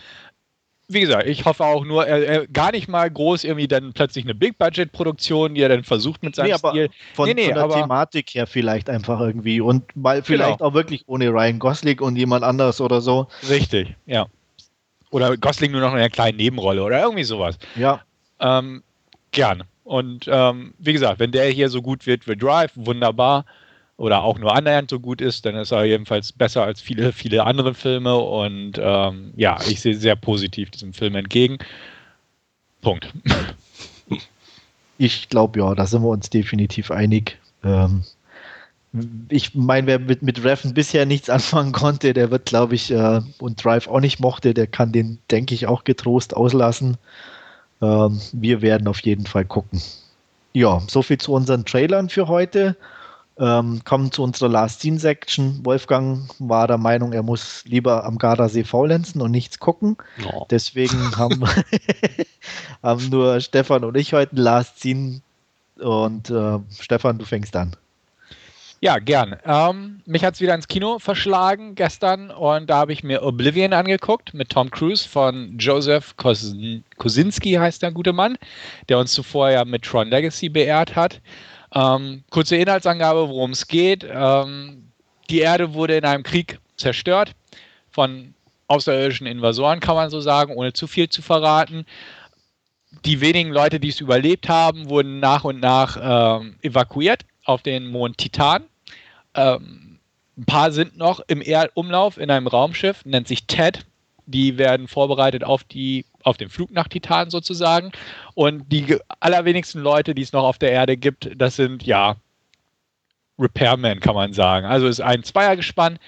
Wie 0.87 1.01
gesagt, 1.01 1.27
ich 1.27 1.47
hoffe 1.47 1.65
auch 1.65 1.83
nur, 1.83 2.07
er, 2.07 2.47
gar 2.47 2.73
nicht 2.73 2.89
mal 2.89 3.11
groß 3.11 3.45
irgendwie 3.45 3.69
dann 3.69 3.95
plötzlich 3.95 4.27
eine 4.27 4.35
Big-Budget-Produktion, 4.35 5.55
die 5.55 5.63
er 5.63 5.71
dann 5.71 5.83
versucht 5.83 6.23
mit 6.23 6.37
seinem 6.37 6.49
nee, 6.49 6.53
aber 6.53 6.71
Stil. 6.73 6.91
Von, 7.15 7.27
nee, 7.27 7.33
nee, 7.33 7.45
von 7.47 7.55
der 7.55 7.63
aber, 7.63 7.81
Thematik 7.81 8.35
her 8.35 8.47
vielleicht 8.47 8.91
einfach 8.91 9.19
irgendwie 9.19 9.63
und 9.63 9.97
mal 9.97 10.23
vielleicht 10.23 10.59
genau. 10.59 10.69
auch 10.69 10.75
wirklich 10.75 11.05
ohne 11.07 11.31
Ryan 11.31 11.59
Gosling 11.59 11.99
und 12.01 12.17
jemand 12.17 12.45
anders 12.45 12.83
oder 12.83 13.01
so. 13.01 13.27
Richtig, 13.49 13.95
ja. 14.05 14.27
Oder 15.11 15.39
Gosling 15.39 15.73
nur 15.73 15.81
noch 15.81 15.93
in 15.93 16.01
einer 16.01 16.11
kleinen 16.11 16.37
Nebenrolle 16.37 16.83
oder 16.83 17.01
irgendwie 17.01 17.25
sowas. 17.25 17.57
Ja. 17.77 18.03
Ähm, 18.41 18.83
gerne. 19.31 19.65
Und 19.85 20.29
ähm, 20.29 20.75
wie 20.79 20.93
gesagt, 20.93 21.19
wenn 21.19 21.33
der 21.33 21.47
hier 21.47 21.71
so 21.71 21.81
gut 21.81 22.07
wird 22.07 22.29
wie 22.29 22.37
Drive, 22.37 22.73
wunderbar. 22.75 23.47
Oder 23.97 24.23
auch 24.25 24.39
nur 24.39 24.55
annähernd 24.55 24.91
so 24.91 24.99
gut 24.99 25.21
ist, 25.21 25.47
dann 25.47 25.55
ist 25.55 25.71
er 25.71 25.85
jedenfalls 25.85 26.33
besser 26.33 26.65
als 26.65 26.81
viele, 26.81 27.13
viele 27.13 27.45
andere 27.45 27.75
Filme. 27.75 28.17
Und 28.17 28.73
ähm, 28.79 29.33
ja, 29.37 29.59
ich 29.69 29.81
sehe 29.81 29.95
sehr 29.95 30.17
positiv 30.17 30.71
diesem 30.71 30.93
Film 30.93 31.15
entgegen. 31.15 31.59
Punkt. 32.83 33.13
Ich 34.99 35.29
glaube 35.29 35.61
ja, 35.61 35.75
da 35.75 35.87
sind 35.87 36.03
wir 36.03 36.09
uns 36.09 36.31
definitiv 36.31 36.91
einig. 36.91 37.39
Ähm, 37.63 38.05
ich 39.29 39.55
meine, 39.55 39.87
wer 39.87 39.99
mit, 39.99 40.23
mit 40.23 40.45
Reffen 40.45 40.75
bisher 40.75 41.07
nichts 41.07 41.31
anfangen 41.31 41.73
konnte, 41.73 42.13
der 42.13 42.31
wird, 42.31 42.47
glaube 42.47 42.75
ich, 42.75 42.91
äh, 42.91 43.21
und 43.39 43.65
Drive 43.65 43.89
auch 43.89 44.01
nicht 44.01 44.21
mochte, 44.21 44.55
der 44.55 44.67
kann 44.67 44.93
den, 44.93 45.19
denke 45.31 45.55
ich, 45.55 45.67
auch 45.67 45.85
getrost 45.85 46.37
auslassen. 46.37 46.97
Ähm, 47.83 48.21
wir 48.33 48.63
werden 48.63 48.87
auf 48.89 49.01
jeden 49.01 49.27
Fall 49.27 49.45
gucken. 49.45 49.83
Ja, 50.53 50.81
soviel 50.89 51.19
zu 51.19 51.33
unseren 51.33 51.65
Trailern 51.65 52.09
für 52.09 52.29
heute. 52.29 52.77
Ähm, 53.37 53.83
kommen 53.85 54.13
zu 54.13 54.23
unserer 54.23 54.49
Last 54.49 54.81
Scene 54.81 55.01
Section. 55.01 55.61
Wolfgang 55.65 56.31
war 56.39 56.69
der 56.69 56.79
Meinung, 56.79 57.13
er 57.13 57.25
muss 57.25 57.65
lieber 57.65 58.05
am 58.05 58.17
Gardasee 58.17 58.63
faulenzen 58.63 59.21
und 59.21 59.33
nichts 59.33 59.59
gucken. 59.59 59.97
Oh. 60.33 60.47
Deswegen 60.51 61.17
haben, 61.17 61.43
haben 62.83 63.09
nur 63.09 63.41
Stefan 63.41 63.83
und 63.85 63.97
ich 63.97 64.13
heute 64.13 64.37
Last 64.37 64.81
Scene. 64.81 65.21
Und 65.81 66.31
äh, 66.31 66.61
Stefan, 66.79 67.19
du 67.19 67.25
fängst 67.25 67.57
an. 67.57 67.75
Ja, 68.85 68.99
gern. 68.99 69.37
Ähm, 69.47 70.03
mich 70.05 70.23
hat 70.25 70.35
es 70.35 70.43
wieder 70.43 70.55
ins 70.55 70.69
Kino 70.69 70.99
verschlagen 70.99 71.75
gestern 71.75 72.31
und 72.31 72.69
da 72.69 72.77
habe 72.77 72.93
ich 72.93 73.03
mir 73.03 73.23
Oblivion 73.23 73.73
angeguckt 73.73 74.35
mit 74.35 74.51
Tom 74.51 74.71
Cruise 74.71 75.09
von 75.09 75.57
Joseph 75.59 76.15
Kosinski, 76.19 77.53
heißt 77.55 77.83
der 77.83 77.93
gute 77.93 78.13
Mann, 78.13 78.37
der 78.91 78.99
uns 78.99 79.13
zuvor 79.13 79.49
ja 79.49 79.65
mit 79.65 79.85
Tron 79.85 80.11
Legacy 80.11 80.51
beehrt 80.51 80.95
hat. 80.97 81.23
Ähm, 81.75 82.23
kurze 82.31 82.57
Inhaltsangabe, 82.57 83.29
worum 83.29 83.51
es 83.51 83.67
geht. 83.67 84.07
Ähm, 84.09 84.93
die 85.29 85.41
Erde 85.41 85.75
wurde 85.75 85.97
in 85.97 86.05
einem 86.05 86.23
Krieg 86.23 86.59
zerstört 86.77 87.35
von 87.91 88.35
außerirdischen 88.69 89.27
Invasoren, 89.27 89.81
kann 89.81 89.97
man 89.97 90.11
so 90.11 90.21
sagen, 90.21 90.55
ohne 90.55 90.73
zu 90.73 90.87
viel 90.87 91.09
zu 91.09 91.23
verraten. 91.23 91.85
Die 93.05 93.21
wenigen 93.21 93.51
Leute, 93.51 93.81
die 93.81 93.89
es 93.89 94.01
überlebt 94.01 94.49
haben, 94.49 94.89
wurden 94.89 95.21
nach 95.21 95.45
und 95.45 95.61
nach 95.61 95.99
ähm, 96.41 96.57
evakuiert 96.63 97.25
auf 97.45 97.63
den 97.63 97.87
Mond 97.87 98.19
Titan. 98.19 98.65
Ähm, 99.35 99.99
ein 100.37 100.45
paar 100.47 100.73
sind 100.73 100.97
noch 100.97 101.21
im 101.29 101.43
Erdumlauf 101.43 102.19
in 102.19 102.31
einem 102.31 102.47
Raumschiff, 102.47 103.05
nennt 103.05 103.29
sich 103.29 103.47
TED. 103.47 103.85
Die 104.27 104.59
werden 104.59 104.89
vorbereitet 104.89 105.45
auf, 105.45 105.65
die, 105.65 106.05
auf 106.23 106.37
den 106.37 106.49
Flug 106.49 106.71
nach 106.71 106.89
Titan 106.89 107.31
sozusagen. 107.31 107.93
Und 108.35 108.71
die 108.73 108.99
allerwenigsten 109.21 109.81
Leute, 109.81 110.15
die 110.15 110.23
es 110.23 110.33
noch 110.33 110.45
auf 110.45 110.59
der 110.59 110.73
Erde 110.73 110.97
gibt, 110.97 111.31
das 111.37 111.57
sind 111.57 111.85
ja 111.85 112.17
Repairmen, 113.39 114.01
kann 114.01 114.15
man 114.15 114.33
sagen. 114.33 114.67
Also 114.67 114.87
ist 114.87 115.01
ein 115.01 115.23
Zweiergespann. 115.23 115.99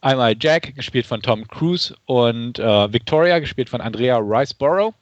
Einmal 0.00 0.36
Jack, 0.40 0.76
gespielt 0.76 1.06
von 1.06 1.20
Tom 1.22 1.48
Cruise, 1.48 1.94
und 2.06 2.60
äh, 2.60 2.92
Victoria, 2.92 3.40
gespielt 3.40 3.68
von 3.68 3.80
Andrea 3.80 4.18
Riceborough 4.18 4.94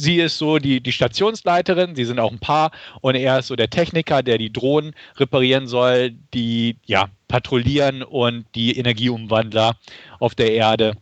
sie 0.00 0.20
ist 0.20 0.38
so 0.38 0.58
die, 0.58 0.80
die 0.80 0.92
Stationsleiterin, 0.92 1.94
sie 1.94 2.04
sind 2.04 2.18
auch 2.18 2.32
ein 2.32 2.38
Paar 2.38 2.70
und 3.00 3.14
er 3.14 3.38
ist 3.38 3.48
so 3.48 3.56
der 3.56 3.70
Techniker, 3.70 4.22
der 4.22 4.38
die 4.38 4.52
Drohnen 4.52 4.94
reparieren 5.16 5.66
soll, 5.66 6.12
die 6.34 6.76
ja 6.86 7.08
patrouillieren 7.28 8.02
und 8.02 8.46
die 8.54 8.76
Energieumwandler 8.78 9.76
auf 10.18 10.34
der 10.34 10.52
Erde 10.52 10.96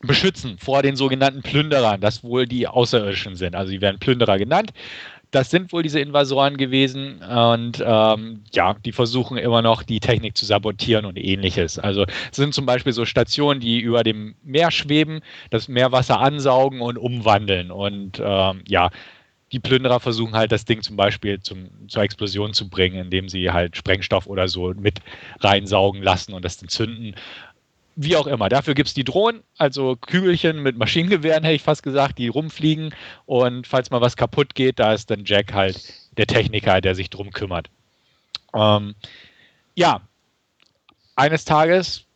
beschützen 0.00 0.56
vor 0.58 0.82
den 0.82 0.96
sogenannten 0.96 1.42
Plünderern, 1.42 2.00
das 2.00 2.24
wohl 2.24 2.46
die 2.46 2.66
Außerirdischen 2.66 3.36
sind. 3.36 3.54
Also 3.54 3.70
sie 3.70 3.80
werden 3.80 3.98
Plünderer 3.98 4.38
genannt 4.38 4.72
das 5.30 5.50
sind 5.50 5.72
wohl 5.72 5.82
diese 5.82 6.00
Invasoren 6.00 6.56
gewesen 6.56 7.22
und 7.22 7.82
ähm, 7.84 8.42
ja, 8.52 8.74
die 8.84 8.92
versuchen 8.92 9.38
immer 9.38 9.62
noch 9.62 9.82
die 9.82 10.00
Technik 10.00 10.36
zu 10.36 10.44
sabotieren 10.44 11.04
und 11.04 11.16
ähnliches. 11.18 11.78
Also 11.78 12.04
es 12.30 12.36
sind 12.36 12.54
zum 12.54 12.66
Beispiel 12.66 12.92
so 12.92 13.04
Stationen, 13.04 13.60
die 13.60 13.78
über 13.78 14.02
dem 14.02 14.34
Meer 14.42 14.70
schweben, 14.70 15.20
das 15.50 15.68
Meerwasser 15.68 16.20
ansaugen 16.20 16.80
und 16.80 16.98
umwandeln 16.98 17.70
und 17.70 18.20
ähm, 18.22 18.62
ja, 18.66 18.90
die 19.52 19.58
Plünderer 19.58 19.98
versuchen 19.98 20.34
halt 20.34 20.52
das 20.52 20.64
Ding 20.64 20.80
zum 20.82 20.96
Beispiel 20.96 21.40
zum, 21.40 21.88
zur 21.88 22.02
Explosion 22.02 22.52
zu 22.52 22.68
bringen, 22.68 22.96
indem 22.96 23.28
sie 23.28 23.50
halt 23.50 23.76
Sprengstoff 23.76 24.28
oder 24.28 24.46
so 24.46 24.72
mit 24.74 25.00
reinsaugen 25.40 26.02
lassen 26.02 26.34
und 26.34 26.44
das 26.44 26.58
dann 26.58 26.68
zünden 26.68 27.16
wie 28.02 28.16
auch 28.16 28.26
immer. 28.26 28.48
Dafür 28.48 28.74
gibt 28.74 28.88
es 28.88 28.94
die 28.94 29.04
Drohnen, 29.04 29.42
also 29.58 29.96
Kügelchen 29.96 30.62
mit 30.62 30.76
Maschinengewehren, 30.76 31.44
hätte 31.44 31.56
ich 31.56 31.62
fast 31.62 31.82
gesagt, 31.82 32.18
die 32.18 32.28
rumfliegen. 32.28 32.94
Und 33.26 33.66
falls 33.66 33.90
mal 33.90 34.00
was 34.00 34.16
kaputt 34.16 34.54
geht, 34.54 34.78
da 34.78 34.92
ist 34.92 35.10
dann 35.10 35.24
Jack 35.24 35.52
halt 35.52 35.94
der 36.16 36.26
Techniker, 36.26 36.80
der 36.80 36.94
sich 36.94 37.10
drum 37.10 37.30
kümmert. 37.30 37.68
Ähm, 38.54 38.94
ja, 39.74 40.00
eines 41.16 41.44
Tages 41.44 42.06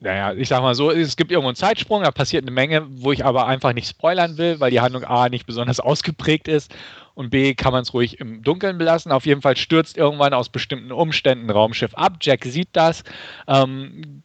naja, 0.00 0.32
ich 0.32 0.48
sag 0.48 0.62
mal 0.62 0.76
so, 0.76 0.92
es 0.92 1.16
gibt 1.16 1.32
irgendwo 1.32 1.48
einen 1.48 1.56
Zeitsprung, 1.56 2.04
da 2.04 2.12
passiert 2.12 2.44
eine 2.44 2.52
Menge, 2.52 2.86
wo 2.88 3.10
ich 3.10 3.24
aber 3.24 3.46
einfach 3.48 3.72
nicht 3.72 3.88
spoilern 3.88 4.38
will, 4.38 4.60
weil 4.60 4.70
die 4.70 4.80
Handlung 4.80 5.02
A 5.04 5.28
nicht 5.28 5.46
besonders 5.46 5.80
ausgeprägt 5.80 6.46
ist 6.46 6.72
und 7.14 7.30
B 7.30 7.54
kann 7.54 7.72
man 7.72 7.82
es 7.82 7.92
ruhig 7.92 8.20
im 8.20 8.42
Dunkeln 8.42 8.78
belassen. 8.78 9.10
Auf 9.10 9.26
jeden 9.26 9.42
Fall 9.42 9.56
stürzt 9.56 9.96
irgendwann 9.96 10.34
aus 10.34 10.50
bestimmten 10.50 10.92
Umständen 10.92 11.46
ein 11.46 11.50
Raumschiff 11.50 11.94
ab. 11.94 12.18
Jack 12.20 12.44
sieht 12.44 12.68
das, 12.74 13.02
ähm, 13.48 14.22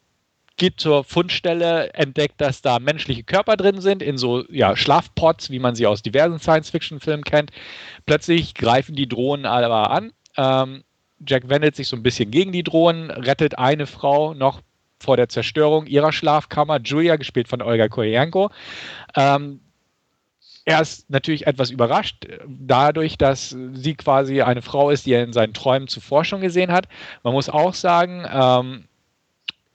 geht 0.57 0.79
zur 0.79 1.03
Fundstelle, 1.03 1.93
entdeckt, 1.93 2.39
dass 2.39 2.61
da 2.61 2.79
menschliche 2.79 3.23
Körper 3.23 3.57
drin 3.57 3.81
sind, 3.81 4.01
in 4.01 4.17
so 4.17 4.43
ja, 4.49 4.75
Schlafpots, 4.75 5.49
wie 5.49 5.59
man 5.59 5.75
sie 5.75 5.87
aus 5.87 6.01
diversen 6.01 6.39
Science-Fiction-Filmen 6.39 7.23
kennt. 7.23 7.51
Plötzlich 8.05 8.53
greifen 8.53 8.95
die 8.95 9.07
Drohnen 9.07 9.45
aber 9.45 9.89
an. 9.89 10.13
Ähm, 10.37 10.83
Jack 11.25 11.49
wendet 11.49 11.75
sich 11.75 11.87
so 11.87 11.95
ein 11.95 12.03
bisschen 12.03 12.31
gegen 12.31 12.51
die 12.51 12.63
Drohnen, 12.63 13.09
rettet 13.09 13.57
eine 13.57 13.87
Frau 13.87 14.33
noch 14.33 14.61
vor 14.99 15.17
der 15.17 15.29
Zerstörung 15.29 15.85
ihrer 15.85 16.11
Schlafkammer, 16.11 16.79
Julia, 16.79 17.15
gespielt 17.15 17.47
von 17.47 17.61
Olga 17.61 17.87
Koyenko. 17.87 18.49
Ähm, 19.15 19.59
er 20.65 20.81
ist 20.81 21.09
natürlich 21.09 21.45
etwas 21.45 21.71
überrascht 21.71 22.25
dadurch, 22.47 23.17
dass 23.17 23.55
sie 23.73 23.95
quasi 23.95 24.41
eine 24.41 24.61
Frau 24.61 24.91
ist, 24.91 25.05
die 25.05 25.11
er 25.11 25.23
in 25.23 25.33
seinen 25.33 25.53
Träumen 25.53 25.89
zuvor 25.89 26.23
schon 26.23 26.39
gesehen 26.39 26.71
hat. 26.71 26.87
Man 27.23 27.33
muss 27.33 27.49
auch 27.49 27.73
sagen, 27.73 28.25
ähm, 28.31 28.85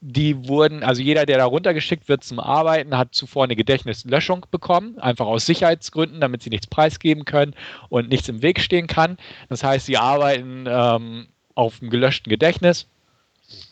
die 0.01 0.49
wurden, 0.49 0.83
also 0.85 1.03
jeder, 1.03 1.27
der 1.27 1.39
da 1.39 1.45
runtergeschickt 1.45 2.09
wird 2.09 2.23
zum 2.23 2.39
Arbeiten, 2.41 2.97
hat 2.97 3.15
zuvor 3.15 3.45
eine 3.45 3.57
Gedächtnislöschung 3.57 4.47
bekommen, 4.51 4.99
einfach 4.99 5.27
aus 5.27 5.47
Sicherheitsgründen, 5.47 6.21
damit 6.21 6.43
sie 6.43 6.51
nichts 6.51 6.67
preisgeben 6.67 7.25
können 7.25 7.55
und 7.89 8.09
nichts 8.09 8.29
im 8.29 8.43
Weg 8.43 8.61
stehen 8.61 8.87
kann. 8.87 9.17
Das 9.49 9.65
heißt, 9.65 9.87
sie 9.87 9.97
arbeiten 9.97 10.67
ähm, 10.69 11.27
auf 11.55 11.81
einem 11.81 11.91
gelöschten 11.91 12.31
Gedächtnis 12.31 12.87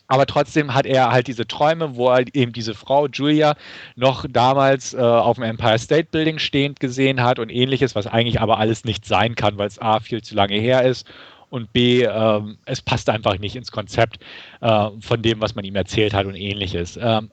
aber 0.07 0.25
trotzdem 0.25 0.73
hat 0.73 0.85
er 0.85 1.11
halt 1.11 1.27
diese 1.27 1.45
Träume, 1.45 1.95
wo 1.95 2.09
er 2.09 2.25
eben 2.33 2.53
diese 2.53 2.73
Frau 2.73 3.07
Julia 3.07 3.55
noch 3.95 4.25
damals 4.27 4.93
äh, 4.93 4.97
auf 4.97 5.35
dem 5.35 5.43
Empire 5.43 5.77
State 5.77 6.07
Building 6.11 6.39
stehend 6.39 6.79
gesehen 6.79 7.21
hat 7.21 7.39
und 7.39 7.49
ähnliches, 7.49 7.93
was 7.93 8.07
eigentlich 8.07 8.39
aber 8.39 8.57
alles 8.57 8.85
nicht 8.85 9.05
sein 9.05 9.35
kann, 9.35 9.57
weil 9.57 9.67
es 9.67 9.79
A 9.79 9.99
viel 9.99 10.21
zu 10.21 10.33
lange 10.33 10.55
her 10.55 10.83
ist 10.83 11.05
und 11.49 11.71
B, 11.73 12.03
äh, 12.03 12.41
es 12.65 12.81
passt 12.81 13.09
einfach 13.09 13.39
nicht 13.39 13.55
ins 13.55 13.71
Konzept 13.71 14.19
äh, 14.61 14.89
von 14.99 15.21
dem, 15.21 15.41
was 15.41 15.55
man 15.55 15.65
ihm 15.65 15.75
erzählt 15.75 16.13
hat 16.13 16.25
und 16.25 16.35
ähnliches. 16.35 16.99
Ähm, 17.01 17.31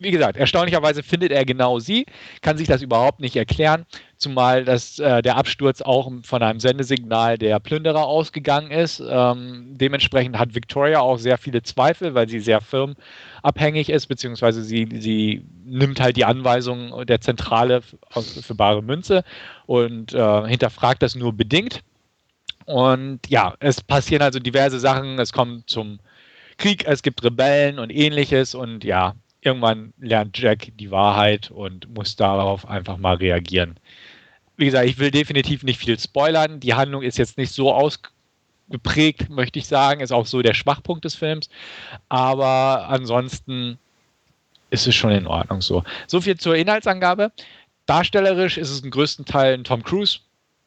wie 0.00 0.12
gesagt, 0.12 0.36
erstaunlicherweise 0.36 1.02
findet 1.02 1.32
er 1.32 1.44
genau 1.44 1.80
sie, 1.80 2.06
kann 2.40 2.56
sich 2.56 2.68
das 2.68 2.82
überhaupt 2.82 3.18
nicht 3.18 3.34
erklären, 3.34 3.84
zumal 4.16 4.64
das, 4.64 5.00
äh, 5.00 5.22
der 5.22 5.36
Absturz 5.36 5.82
auch 5.82 6.10
von 6.22 6.42
einem 6.42 6.60
Sendesignal 6.60 7.36
der 7.36 7.58
Plünderer 7.58 8.06
ausgegangen 8.06 8.70
ist. 8.70 9.02
Ähm, 9.04 9.74
dementsprechend 9.76 10.38
hat 10.38 10.54
Victoria 10.54 11.00
auch 11.00 11.18
sehr 11.18 11.36
viele 11.36 11.62
Zweifel, 11.62 12.14
weil 12.14 12.28
sie 12.28 12.38
sehr 12.38 12.60
firmenabhängig 12.60 13.90
ist, 13.90 14.06
beziehungsweise 14.06 14.62
sie, 14.62 14.88
sie 15.00 15.44
nimmt 15.64 16.00
halt 16.00 16.16
die 16.16 16.24
Anweisungen 16.24 17.04
der 17.06 17.20
Zentrale 17.20 17.82
für 17.82 18.54
bare 18.54 18.82
Münze 18.82 19.24
und 19.66 20.14
äh, 20.14 20.46
hinterfragt 20.46 21.02
das 21.02 21.16
nur 21.16 21.32
bedingt. 21.32 21.82
Und 22.68 23.20
ja, 23.28 23.54
es 23.60 23.82
passieren 23.82 24.20
also 24.20 24.40
diverse 24.40 24.78
Sachen, 24.78 25.18
es 25.18 25.32
kommt 25.32 25.70
zum 25.70 26.00
Krieg, 26.58 26.86
es 26.86 27.02
gibt 27.02 27.24
Rebellen 27.24 27.78
und 27.78 27.88
ähnliches 27.88 28.54
und 28.54 28.84
ja, 28.84 29.14
irgendwann 29.40 29.94
lernt 29.98 30.36
Jack 30.36 30.68
die 30.76 30.90
Wahrheit 30.90 31.50
und 31.50 31.88
muss 31.94 32.14
darauf 32.14 32.68
einfach 32.68 32.98
mal 32.98 33.14
reagieren. 33.16 33.80
Wie 34.58 34.66
gesagt, 34.66 34.86
ich 34.86 34.98
will 34.98 35.10
definitiv 35.10 35.62
nicht 35.62 35.80
viel 35.80 35.98
spoilern. 35.98 36.60
Die 36.60 36.74
Handlung 36.74 37.00
ist 37.00 37.16
jetzt 37.16 37.38
nicht 37.38 37.52
so 37.52 37.72
ausgeprägt, 37.72 39.30
möchte 39.30 39.58
ich 39.60 39.66
sagen. 39.66 40.02
Ist 40.02 40.12
auch 40.12 40.26
so 40.26 40.42
der 40.42 40.52
Schwachpunkt 40.52 41.06
des 41.06 41.14
Films. 41.14 41.48
Aber 42.10 42.86
ansonsten 42.90 43.78
ist 44.68 44.86
es 44.86 44.94
schon 44.94 45.12
in 45.12 45.26
Ordnung 45.26 45.62
so. 45.62 45.84
So 46.06 46.20
viel 46.20 46.36
zur 46.36 46.54
Inhaltsangabe. 46.54 47.32
Darstellerisch 47.86 48.58
ist 48.58 48.68
es 48.68 48.80
im 48.80 48.90
größten 48.90 49.24
Teil 49.24 49.54
ein 49.54 49.64
Tom 49.64 49.82
Cruise 49.82 50.18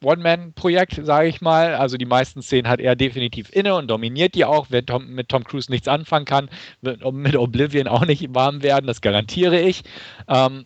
One-Man-Projekt, 0.03 0.99
sage 1.03 1.27
ich 1.27 1.41
mal. 1.41 1.75
Also 1.75 1.97
die 1.97 2.05
meisten 2.05 2.41
Szenen 2.41 2.67
hat 2.67 2.79
er 2.79 2.95
definitiv 2.95 3.49
inne 3.51 3.75
und 3.75 3.87
dominiert 3.87 4.35
die 4.35 4.45
auch. 4.45 4.67
Wer 4.69 4.85
Tom, 4.85 5.07
mit 5.07 5.29
Tom 5.29 5.43
Cruise 5.43 5.71
nichts 5.71 5.87
anfangen 5.87 6.25
kann, 6.25 6.49
wird 6.81 7.03
mit 7.13 7.35
Oblivion 7.35 7.87
auch 7.87 8.05
nicht 8.05 8.33
warm 8.33 8.63
werden, 8.63 8.87
das 8.87 9.01
garantiere 9.01 9.59
ich. 9.59 9.83
Ähm, 10.27 10.65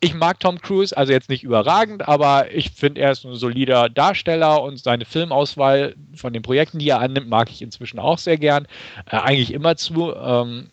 ich 0.00 0.14
mag 0.14 0.38
Tom 0.38 0.60
Cruise, 0.60 0.94
also 0.94 1.12
jetzt 1.12 1.30
nicht 1.30 1.44
überragend, 1.44 2.06
aber 2.06 2.52
ich 2.52 2.72
finde, 2.72 3.00
er 3.00 3.12
ist 3.12 3.24
ein 3.24 3.34
solider 3.34 3.88
Darsteller 3.88 4.62
und 4.62 4.78
seine 4.78 5.06
Filmauswahl 5.06 5.94
von 6.14 6.34
den 6.34 6.42
Projekten, 6.42 6.78
die 6.78 6.90
er 6.90 7.00
annimmt, 7.00 7.28
mag 7.28 7.50
ich 7.50 7.62
inzwischen 7.62 7.98
auch 7.98 8.18
sehr 8.18 8.36
gern. 8.36 8.66
Äh, 9.10 9.16
eigentlich 9.16 9.52
immer 9.52 9.76
zu. 9.76 10.14
Ähm, 10.14 10.68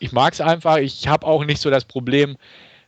ich 0.00 0.10
mag 0.10 0.32
es 0.32 0.40
einfach. 0.40 0.78
Ich 0.78 1.06
habe 1.06 1.24
auch 1.24 1.44
nicht 1.44 1.60
so 1.60 1.70
das 1.70 1.84
Problem, 1.84 2.36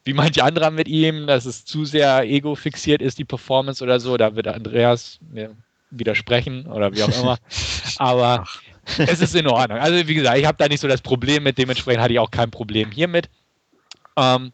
wie 0.05 0.13
manche 0.13 0.45
andere 0.45 0.71
mit 0.71 0.89
ihm, 0.89 1.27
dass 1.27 1.47
es 1.47 1.65
zu 1.65 1.85
sehr 1.85 2.25
ego-fixiert 2.25 3.01
ist, 3.01 3.19
die 3.19 3.25
Performance 3.25 3.83
oder 3.83 4.01
so. 4.01 4.17
Da 4.17 4.37
wird 4.37 4.47
Andreas 4.49 5.19
mir 5.33 5.57
widersprechen 5.91 6.67
oder 6.67 6.93
wie 6.95 7.03
auch 7.03 7.21
immer. 7.21 7.39
Aber 7.99 8.45
es 8.99 9.21
ist 9.21 9.35
in 9.35 9.47
Ordnung. 9.47 9.79
Also 9.79 10.07
wie 10.07 10.15
gesagt, 10.15 10.39
ich 10.39 10.47
habe 10.47 10.59
da 10.59 10.69
nicht 10.69 10.81
so 10.81 10.89
das 10.89 11.01
Problem 11.01 11.45
mit, 11.45 11.57
dementsprechend 11.57 12.03
hatte 12.03 12.13
ich 12.13 12.19
auch 12.19 12.31
kein 12.31 12.51
Problem 12.51 12.91
hiermit. 12.91 13.31
Ähm, 14.17 14.53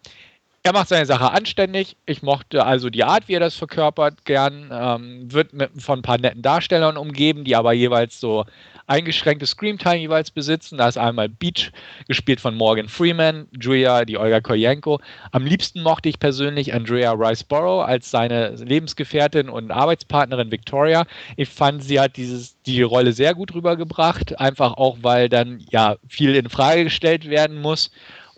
er 0.63 0.75
macht 0.75 0.89
seine 0.89 1.07
Sache 1.07 1.31
anständig. 1.31 1.97
Ich 2.05 2.23
mochte 2.23 2.67
also 2.67 2.91
die 2.91 3.05
Art, 3.05 3.29
wie 3.29 3.35
er 3.35 3.41
das 3.41 3.55
verkörpert, 3.55 4.27
gern. 4.27 4.71
Ähm, 4.71 5.33
wird 5.33 5.55
mit, 5.55 5.71
von 5.81 6.01
ein 6.01 6.03
paar 6.03 6.19
netten 6.19 6.43
Darstellern 6.43 6.99
umgeben, 6.99 7.45
die 7.45 7.57
aber 7.57 7.73
jeweils 7.73 8.21
so 8.21 8.45
eingeschränkte 8.87 9.47
Screamtime 9.47 9.97
jeweils 9.97 10.31
besitzen. 10.31 10.77
Da 10.77 10.89
ist 10.89 10.99
einmal 10.99 11.31
Beach, 11.31 11.71
gespielt 12.09 12.41
von 12.41 12.55
Morgan 12.57 12.89
Freeman, 12.89 13.47
Julia, 13.59 14.05
die 14.05 14.19
Olga 14.19 14.41
Koyenko. 14.43 15.01
Am 15.33 15.47
liebsten 15.47 15.83
mochte 15.83 16.11
ich 16.11 16.19
persönlich 16.19 16.75
Andrea 16.75 17.13
Riceborough 17.13 17.87
als 17.87 18.11
seine 18.11 18.51
Lebensgefährtin 18.57 19.49
und 19.49 19.71
Arbeitspartnerin 19.71 20.51
Victoria. 20.51 21.07
Ich 21.37 21.49
fand, 21.49 21.83
sie 21.83 22.01
hat 22.01 22.17
dieses, 22.17 22.61
die 22.67 22.83
Rolle 22.83 23.13
sehr 23.13 23.35
gut 23.35 23.55
rübergebracht, 23.55 24.39
einfach 24.39 24.75
auch, 24.75 24.99
weil 25.01 25.31
dann 25.31 25.65
ja 25.71 25.97
viel 26.09 26.35
in 26.35 26.51
Frage 26.51 26.85
gestellt 26.85 27.31
werden 27.31 27.63
muss 27.63 27.91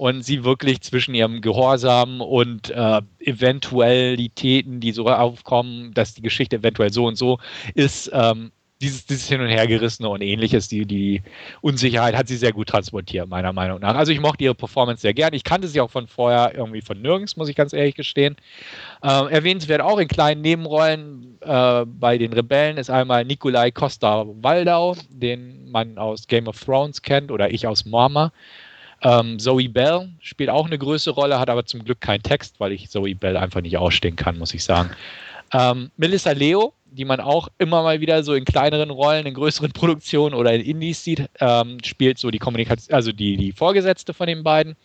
und 0.03 0.24
sie 0.24 0.42
wirklich 0.42 0.80
zwischen 0.80 1.14
ihrem 1.14 1.42
Gehorsam 1.42 2.20
und 2.20 2.70
äh, 2.70 3.03
Eventualitäten, 3.20 4.80
die 4.80 4.90
so 4.90 5.07
aufkommen, 5.07 5.94
dass 5.94 6.12
die 6.12 6.22
Geschichte 6.22 6.57
eventuell 6.57 6.92
so 6.92 7.07
und 7.07 7.14
so 7.14 7.38
ist, 7.76 8.11
ähm, 8.12 8.50
dieses, 8.80 9.07
dieses 9.07 9.28
Hin- 9.28 9.40
und 9.40 9.46
Hergerissene 9.46 10.09
und 10.09 10.20
ähnliches, 10.20 10.66
die, 10.66 10.86
die 10.86 11.22
Unsicherheit 11.61 12.16
hat 12.16 12.26
sie 12.26 12.36
sehr 12.36 12.53
gut 12.53 12.68
transportiert, 12.68 13.28
meiner 13.28 13.53
Meinung 13.53 13.78
nach. 13.78 13.94
Also 13.94 14.11
ich 14.11 14.18
mochte 14.18 14.42
ihre 14.42 14.57
Performance 14.57 15.03
sehr 15.03 15.14
gern. 15.14 15.34
Ich 15.34 15.44
kannte 15.44 15.68
sie 15.68 15.80
auch 15.80 15.92
von 15.92 16.09
vorher 16.09 16.53
irgendwie 16.53 16.80
von 16.80 17.00
nirgends, 17.00 17.36
muss 17.36 17.48
ich 17.48 17.55
ganz 17.55 17.72
ehrlich 17.72 17.94
gestehen. 17.94 18.34
Äh, 19.05 19.32
erwähnenswert 19.32 19.82
auch 19.82 20.00
in 20.00 20.09
kleinen 20.09 20.40
Nebenrollen 20.40 21.38
äh, 21.42 21.84
bei 21.86 22.18
den 22.18 22.32
Rebellen 22.32 22.76
ist 22.76 22.90
einmal 22.90 23.24
Nikolai 23.24 23.70
Costa-Waldau, 23.70 24.96
den 25.11 25.70
man 25.70 25.96
aus 25.96 26.26
Game 26.26 26.48
of 26.48 26.59
Thrones 26.59 27.03
kennt 27.03 27.30
oder 27.30 27.53
ich 27.53 27.68
aus 27.68 27.84
Morma. 27.84 28.32
Ähm, 29.03 29.38
Zoe 29.38 29.68
Bell 29.68 30.09
spielt 30.20 30.50
auch 30.50 30.66
eine 30.66 30.78
größere 30.78 31.14
Rolle, 31.14 31.38
hat 31.38 31.50
aber 31.50 31.64
zum 31.64 31.84
Glück 31.84 32.00
keinen 32.00 32.22
Text, 32.22 32.61
weil 32.61 32.72
ich 32.72 32.88
Zoe 32.88 33.14
Bell 33.14 33.36
einfach 33.36 33.61
nicht 33.61 33.76
ausstehen 33.76 34.16
kann, 34.16 34.38
muss 34.38 34.55
ich 34.55 34.62
sagen. 34.62 34.90
Ähm, 35.53 35.90
Melissa 35.96 36.30
Leo, 36.32 36.72
die 36.86 37.05
man 37.05 37.20
auch 37.20 37.48
immer 37.59 37.82
mal 37.82 38.00
wieder 38.00 38.22
so 38.22 38.34
in 38.34 38.44
kleineren 38.44 38.90
Rollen, 38.90 39.26
in 39.26 39.34
größeren 39.34 39.72
Produktionen 39.72 40.34
oder 40.34 40.53
in 40.55 40.62
Indies 40.62 41.03
sieht, 41.05 41.28
ähm, 41.40 41.78
spielt 41.84 42.18
so 42.18 42.30
die 42.30 42.38
Kommunikation, 42.38 42.94
also 42.94 43.12
die, 43.12 43.36
die 43.36 43.53
Vorgesetzte 43.53 44.14
von 44.14 44.26
den 44.26 44.42
beiden. 44.42 44.76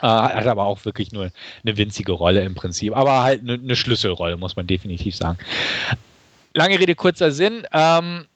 Äh, 0.00 0.06
hat 0.06 0.46
aber 0.46 0.64
auch 0.64 0.84
wirklich 0.84 1.12
nur 1.12 1.30
eine 1.64 1.76
winzige 1.76 2.12
Rolle 2.12 2.42
im 2.42 2.54
Prinzip, 2.54 2.96
aber 2.96 3.22
halt 3.22 3.42
eine, 3.42 3.54
eine 3.54 3.76
Schlüsselrolle, 3.76 4.36
muss 4.36 4.56
man 4.56 4.66
definitiv 4.66 5.14
sagen. 5.14 5.38
Lange 6.54 6.78
Rede, 6.78 6.94
kurzer 6.94 7.30
Sinn. 7.30 7.66
Ähm, 7.72 8.26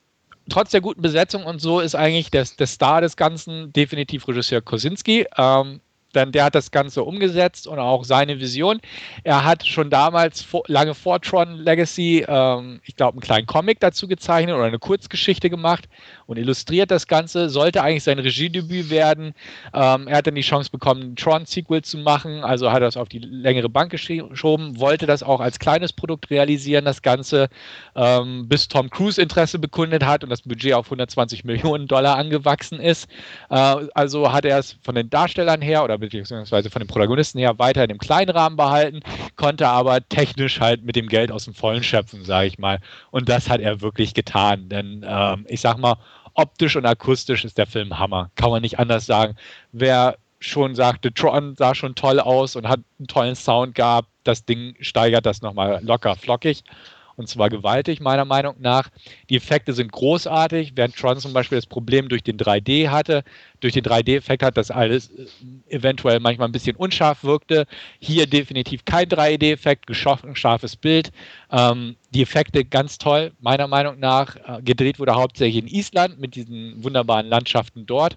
trotz 0.48 0.70
der 0.70 0.80
guten 0.80 1.02
Besetzung 1.02 1.44
und 1.44 1.60
so 1.60 1.80
ist 1.80 1.94
eigentlich 1.94 2.30
der, 2.30 2.46
der 2.58 2.66
Star 2.66 3.00
des 3.00 3.16
Ganzen 3.16 3.72
definitiv 3.72 4.26
Regisseur 4.28 4.60
Kosinski. 4.60 5.26
Ähm, 5.36 5.80
denn 6.16 6.32
der 6.32 6.44
hat 6.44 6.54
das 6.54 6.70
Ganze 6.70 7.04
umgesetzt 7.04 7.66
und 7.66 7.78
auch 7.78 8.04
seine 8.04 8.40
Vision. 8.40 8.80
Er 9.22 9.44
hat 9.44 9.66
schon 9.66 9.90
damals 9.90 10.42
vor, 10.42 10.62
lange 10.66 10.94
vor 10.94 11.20
Tron 11.20 11.58
Legacy, 11.58 12.24
ähm, 12.26 12.80
ich 12.84 12.96
glaube, 12.96 13.12
einen 13.12 13.20
kleinen 13.20 13.46
Comic 13.46 13.80
dazu 13.80 14.08
gezeichnet 14.08 14.54
oder 14.54 14.64
eine 14.64 14.78
Kurzgeschichte 14.78 15.50
gemacht 15.50 15.88
und 16.26 16.38
illustriert 16.38 16.90
das 16.90 17.06
Ganze. 17.06 17.48
Sollte 17.50 17.82
eigentlich 17.82 18.04
sein 18.04 18.18
Regiedebüt 18.18 18.90
werden. 18.90 19.34
Ähm, 19.74 20.08
er 20.08 20.18
hat 20.18 20.26
dann 20.26 20.34
die 20.34 20.42
Chance 20.42 20.70
bekommen, 20.70 21.02
ein 21.02 21.16
Tron-Sequel 21.16 21.82
zu 21.82 21.98
machen, 21.98 22.42
also 22.42 22.70
hat 22.70 22.78
er 22.78 22.86
das 22.86 22.96
auf 22.96 23.08
die 23.08 23.18
längere 23.18 23.68
Bank 23.68 23.90
geschoben, 23.90 24.80
wollte 24.80 25.06
das 25.06 25.22
auch 25.22 25.40
als 25.40 25.58
kleines 25.58 25.92
Produkt 25.92 26.30
realisieren, 26.30 26.84
das 26.84 27.02
Ganze, 27.02 27.48
ähm, 27.94 28.48
bis 28.48 28.68
Tom 28.68 28.90
Cruise 28.90 29.20
Interesse 29.20 29.58
bekundet 29.58 30.04
hat 30.04 30.24
und 30.24 30.30
das 30.30 30.42
Budget 30.42 30.74
auf 30.74 30.86
120 30.86 31.44
Millionen 31.44 31.86
Dollar 31.86 32.16
angewachsen 32.16 32.80
ist. 32.80 33.08
Äh, 33.50 33.76
also 33.94 34.32
hat 34.32 34.44
er 34.44 34.58
es 34.58 34.76
von 34.82 34.94
den 34.94 35.10
Darstellern 35.10 35.60
her 35.60 35.84
oder 35.84 35.98
beziehungsweise 36.10 36.70
von 36.70 36.80
den 36.80 36.88
Protagonisten 36.88 37.38
her 37.38 37.58
weiter 37.58 37.82
in 37.82 37.88
dem 37.88 37.98
kleinen 37.98 38.30
Rahmen 38.30 38.56
behalten, 38.56 39.00
konnte 39.36 39.68
aber 39.68 40.06
technisch 40.08 40.60
halt 40.60 40.84
mit 40.84 40.96
dem 40.96 41.08
Geld 41.08 41.30
aus 41.30 41.44
dem 41.44 41.54
Vollen 41.54 41.82
schöpfen, 41.82 42.24
sage 42.24 42.48
ich 42.48 42.58
mal. 42.58 42.80
Und 43.10 43.28
das 43.28 43.48
hat 43.48 43.60
er 43.60 43.80
wirklich 43.80 44.14
getan. 44.14 44.68
Denn 44.68 45.04
ähm, 45.06 45.46
ich 45.48 45.60
sag 45.60 45.78
mal, 45.78 45.96
optisch 46.34 46.76
und 46.76 46.86
akustisch 46.86 47.44
ist 47.44 47.58
der 47.58 47.66
Film 47.66 47.98
Hammer. 47.98 48.30
Kann 48.36 48.50
man 48.50 48.62
nicht 48.62 48.78
anders 48.78 49.06
sagen. 49.06 49.36
Wer 49.72 50.16
schon 50.40 50.74
sagte, 50.74 51.12
Tron 51.12 51.56
sah 51.56 51.74
schon 51.74 51.94
toll 51.94 52.20
aus 52.20 52.56
und 52.56 52.68
hat 52.68 52.80
einen 52.98 53.08
tollen 53.08 53.34
Sound 53.34 53.74
gehabt. 53.74 54.08
Das 54.24 54.44
Ding 54.44 54.74
steigert 54.80 55.26
das 55.26 55.42
nochmal 55.42 55.80
locker 55.82 56.14
flockig 56.16 56.62
und 57.16 57.28
zwar 57.28 57.50
gewaltig, 57.50 58.00
meiner 58.00 58.24
Meinung 58.24 58.56
nach. 58.58 58.90
Die 59.30 59.36
Effekte 59.36 59.72
sind 59.72 59.92
großartig, 59.92 60.72
während 60.74 60.96
Tron 60.96 61.18
zum 61.18 61.32
Beispiel 61.32 61.56
das 61.56 61.66
Problem 61.66 62.08
durch 62.08 62.22
den 62.22 62.36
3D 62.36 62.88
hatte. 62.88 63.24
Durch 63.60 63.72
den 63.72 63.84
3D-Effekt 63.84 64.42
hat 64.42 64.56
das 64.56 64.70
alles 64.70 65.10
äh, 65.10 65.26
eventuell 65.68 66.20
manchmal 66.20 66.48
ein 66.48 66.52
bisschen 66.52 66.76
unscharf 66.76 67.24
wirkte. 67.24 67.66
Hier 67.98 68.26
definitiv 68.26 68.84
kein 68.84 69.06
3D-Effekt, 69.08 69.94
scharfes 69.94 70.76
Bild. 70.76 71.10
Ähm, 71.50 71.96
die 72.10 72.22
Effekte 72.22 72.64
ganz 72.64 72.98
toll, 72.98 73.32
meiner 73.40 73.66
Meinung 73.66 73.98
nach. 73.98 74.36
Äh, 74.36 74.62
gedreht 74.62 74.98
wurde 74.98 75.14
hauptsächlich 75.14 75.64
in 75.64 75.68
Island 75.68 76.20
mit 76.20 76.34
diesen 76.34 76.82
wunderbaren 76.84 77.26
Landschaften 77.26 77.86
dort. 77.86 78.16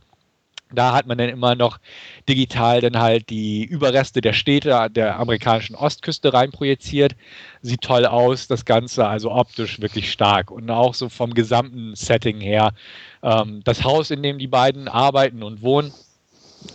Da 0.72 0.94
hat 0.94 1.08
man 1.08 1.18
dann 1.18 1.30
immer 1.30 1.56
noch 1.56 1.80
digital 2.28 2.82
dann 2.82 3.00
halt 3.00 3.30
die 3.30 3.64
Überreste 3.64 4.22
der 4.22 4.34
Städte 4.34 4.88
der 4.92 5.20
amerikanischen 5.20 5.76
Ostküste 5.76 6.32
reinprojiziert. 6.32 7.16
Sieht 7.62 7.82
toll 7.82 8.06
aus, 8.06 8.48
das 8.48 8.66
Ganze, 8.66 9.08
also 9.08 9.32
optisch 9.32 9.82
wirklich 9.82 10.12
stark. 10.12 10.52
Und 10.52 10.70
auch 10.70 10.94
so 10.94 11.10
vom 11.10 11.34
gesamten 11.34 11.96
Setting 11.96 12.40
her. 12.40 12.74
Ähm, 13.24 13.62
das 13.64 13.84
Haus, 13.84 14.12
in 14.12 14.22
dem 14.22 14.38
die 14.38 14.48
beiden 14.48 14.88
arbeiten 14.88 15.42
und 15.42 15.64
wohnen, 15.64 15.92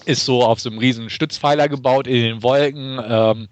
ist 0.06 0.24
so 0.24 0.42
auf 0.42 0.60
so 0.60 0.70
einem 0.70 0.78
riesen 0.78 1.08
Stützpfeiler 1.10 1.68
gebaut 1.68 2.06
in 2.06 2.22
den 2.22 2.42
Wolken. 2.42 3.00
Ähm, 3.06 3.48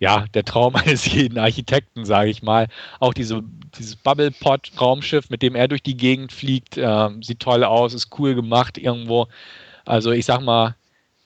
ja, 0.00 0.24
der 0.34 0.44
Traum 0.44 0.74
eines 0.76 1.06
jeden 1.06 1.38
Architekten, 1.38 2.04
sage 2.04 2.30
ich 2.30 2.42
mal. 2.42 2.68
Auch 3.00 3.14
diese, 3.14 3.42
dieses 3.78 3.96
Bubble-Pod-Raumschiff, 3.96 5.30
mit 5.30 5.42
dem 5.42 5.54
er 5.54 5.68
durch 5.68 5.82
die 5.82 5.96
Gegend 5.96 6.32
fliegt, 6.32 6.76
äh, 6.76 7.08
sieht 7.20 7.40
toll 7.40 7.64
aus, 7.64 7.94
ist 7.94 8.10
cool 8.18 8.34
gemacht 8.34 8.76
irgendwo. 8.76 9.28
Also 9.84 10.12
ich 10.12 10.24
sag 10.24 10.40
mal, 10.40 10.74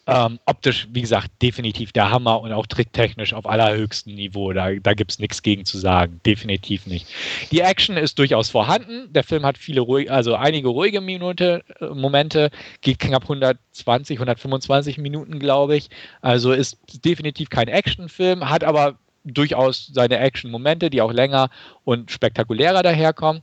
ähm, 0.08 0.38
optisch, 0.46 0.88
wie 0.90 1.02
gesagt, 1.02 1.30
definitiv 1.42 1.92
der 1.92 2.10
Hammer 2.10 2.40
und 2.40 2.50
auch 2.52 2.66
tricktechnisch 2.66 3.34
auf 3.34 3.46
allerhöchstem 3.46 4.14
Niveau. 4.14 4.54
Da, 4.54 4.72
da 4.72 4.94
gibt 4.94 5.10
es 5.10 5.18
nichts 5.18 5.42
gegen 5.42 5.66
zu 5.66 5.76
sagen. 5.76 6.18
Definitiv 6.24 6.86
nicht. 6.86 7.06
Die 7.50 7.60
Action 7.60 7.98
ist 7.98 8.18
durchaus 8.18 8.48
vorhanden. 8.48 9.12
Der 9.12 9.22
Film 9.22 9.44
hat 9.44 9.58
viele 9.58 9.82
ruhig, 9.82 10.10
also 10.10 10.34
einige 10.34 10.68
ruhige 10.68 11.02
Minute, 11.02 11.62
äh, 11.80 11.88
Momente, 11.88 12.50
geht 12.80 13.00
knapp 13.00 13.24
120, 13.24 14.16
125 14.16 14.96
Minuten, 14.96 15.38
glaube 15.38 15.76
ich. 15.76 15.90
Also 16.22 16.52
ist 16.52 16.78
definitiv 17.04 17.50
kein 17.50 17.68
Actionfilm, 17.68 18.48
hat 18.48 18.64
aber 18.64 18.98
durchaus 19.24 19.90
seine 19.92 20.18
Action-Momente, 20.20 20.88
die 20.88 21.02
auch 21.02 21.12
länger 21.12 21.50
und 21.84 22.10
spektakulärer 22.10 22.82
daherkommen. 22.82 23.42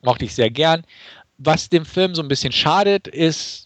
Mochte 0.00 0.24
ich 0.24 0.34
sehr 0.34 0.50
gern. 0.50 0.84
Was 1.36 1.68
dem 1.68 1.84
Film 1.84 2.14
so 2.14 2.22
ein 2.22 2.28
bisschen 2.28 2.52
schadet, 2.52 3.08
ist 3.08 3.65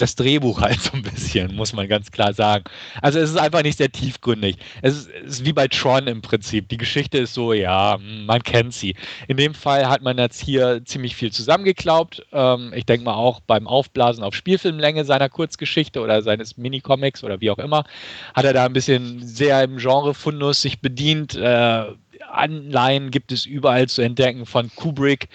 das 0.00 0.14
Drehbuch 0.16 0.60
halt 0.62 0.80
so 0.80 0.92
ein 0.92 1.02
bisschen, 1.02 1.54
muss 1.54 1.72
man 1.72 1.88
ganz 1.88 2.10
klar 2.10 2.32
sagen. 2.32 2.64
Also 3.02 3.18
es 3.18 3.30
ist 3.30 3.36
einfach 3.36 3.62
nicht 3.62 3.78
sehr 3.78 3.90
tiefgründig. 3.90 4.56
Es 4.82 4.96
ist, 4.96 5.10
es 5.10 5.40
ist, 5.40 5.44
wie 5.44 5.52
bei 5.52 5.68
Tron 5.68 6.06
im 6.06 6.22
Prinzip. 6.22 6.68
Die 6.68 6.76
Geschichte 6.76 7.18
ist 7.18 7.34
so, 7.34 7.52
ja, 7.52 7.96
hm, 7.98 8.26
man 8.26 8.42
kennt 8.42 8.74
sie. 8.74 8.94
In 9.26 9.36
dem 9.36 9.54
Fall 9.54 9.88
hat 9.88 10.02
man 10.02 10.18
jetzt 10.18 10.40
hier 10.40 10.84
ziemlich 10.84 11.16
viel 11.16 11.32
zusammengeklaubt. 11.32 12.24
Ähm, 12.32 12.72
ich 12.74 12.86
denke 12.86 13.04
mal 13.04 13.14
auch 13.14 13.40
beim 13.40 13.66
Aufblasen 13.66 14.24
auf 14.24 14.34
Spielfilmlänge 14.34 15.04
seiner 15.04 15.28
Kurzgeschichte 15.28 16.00
oder 16.00 16.22
seines 16.22 16.56
Minicomics 16.56 17.24
oder 17.24 17.40
wie 17.40 17.50
auch 17.50 17.58
immer, 17.58 17.84
hat 18.34 18.44
er 18.44 18.52
da 18.52 18.64
ein 18.64 18.72
bisschen 18.72 19.22
sehr 19.22 19.62
im 19.62 19.78
Genre-Fundus 19.78 20.62
sich 20.62 20.80
bedient. 20.80 21.34
Äh, 21.34 21.84
Anleihen 22.30 23.10
gibt 23.10 23.32
es 23.32 23.46
überall 23.46 23.88
zu 23.88 24.02
entdecken 24.02 24.46
von 24.46 24.70
Kubrick 24.74 25.28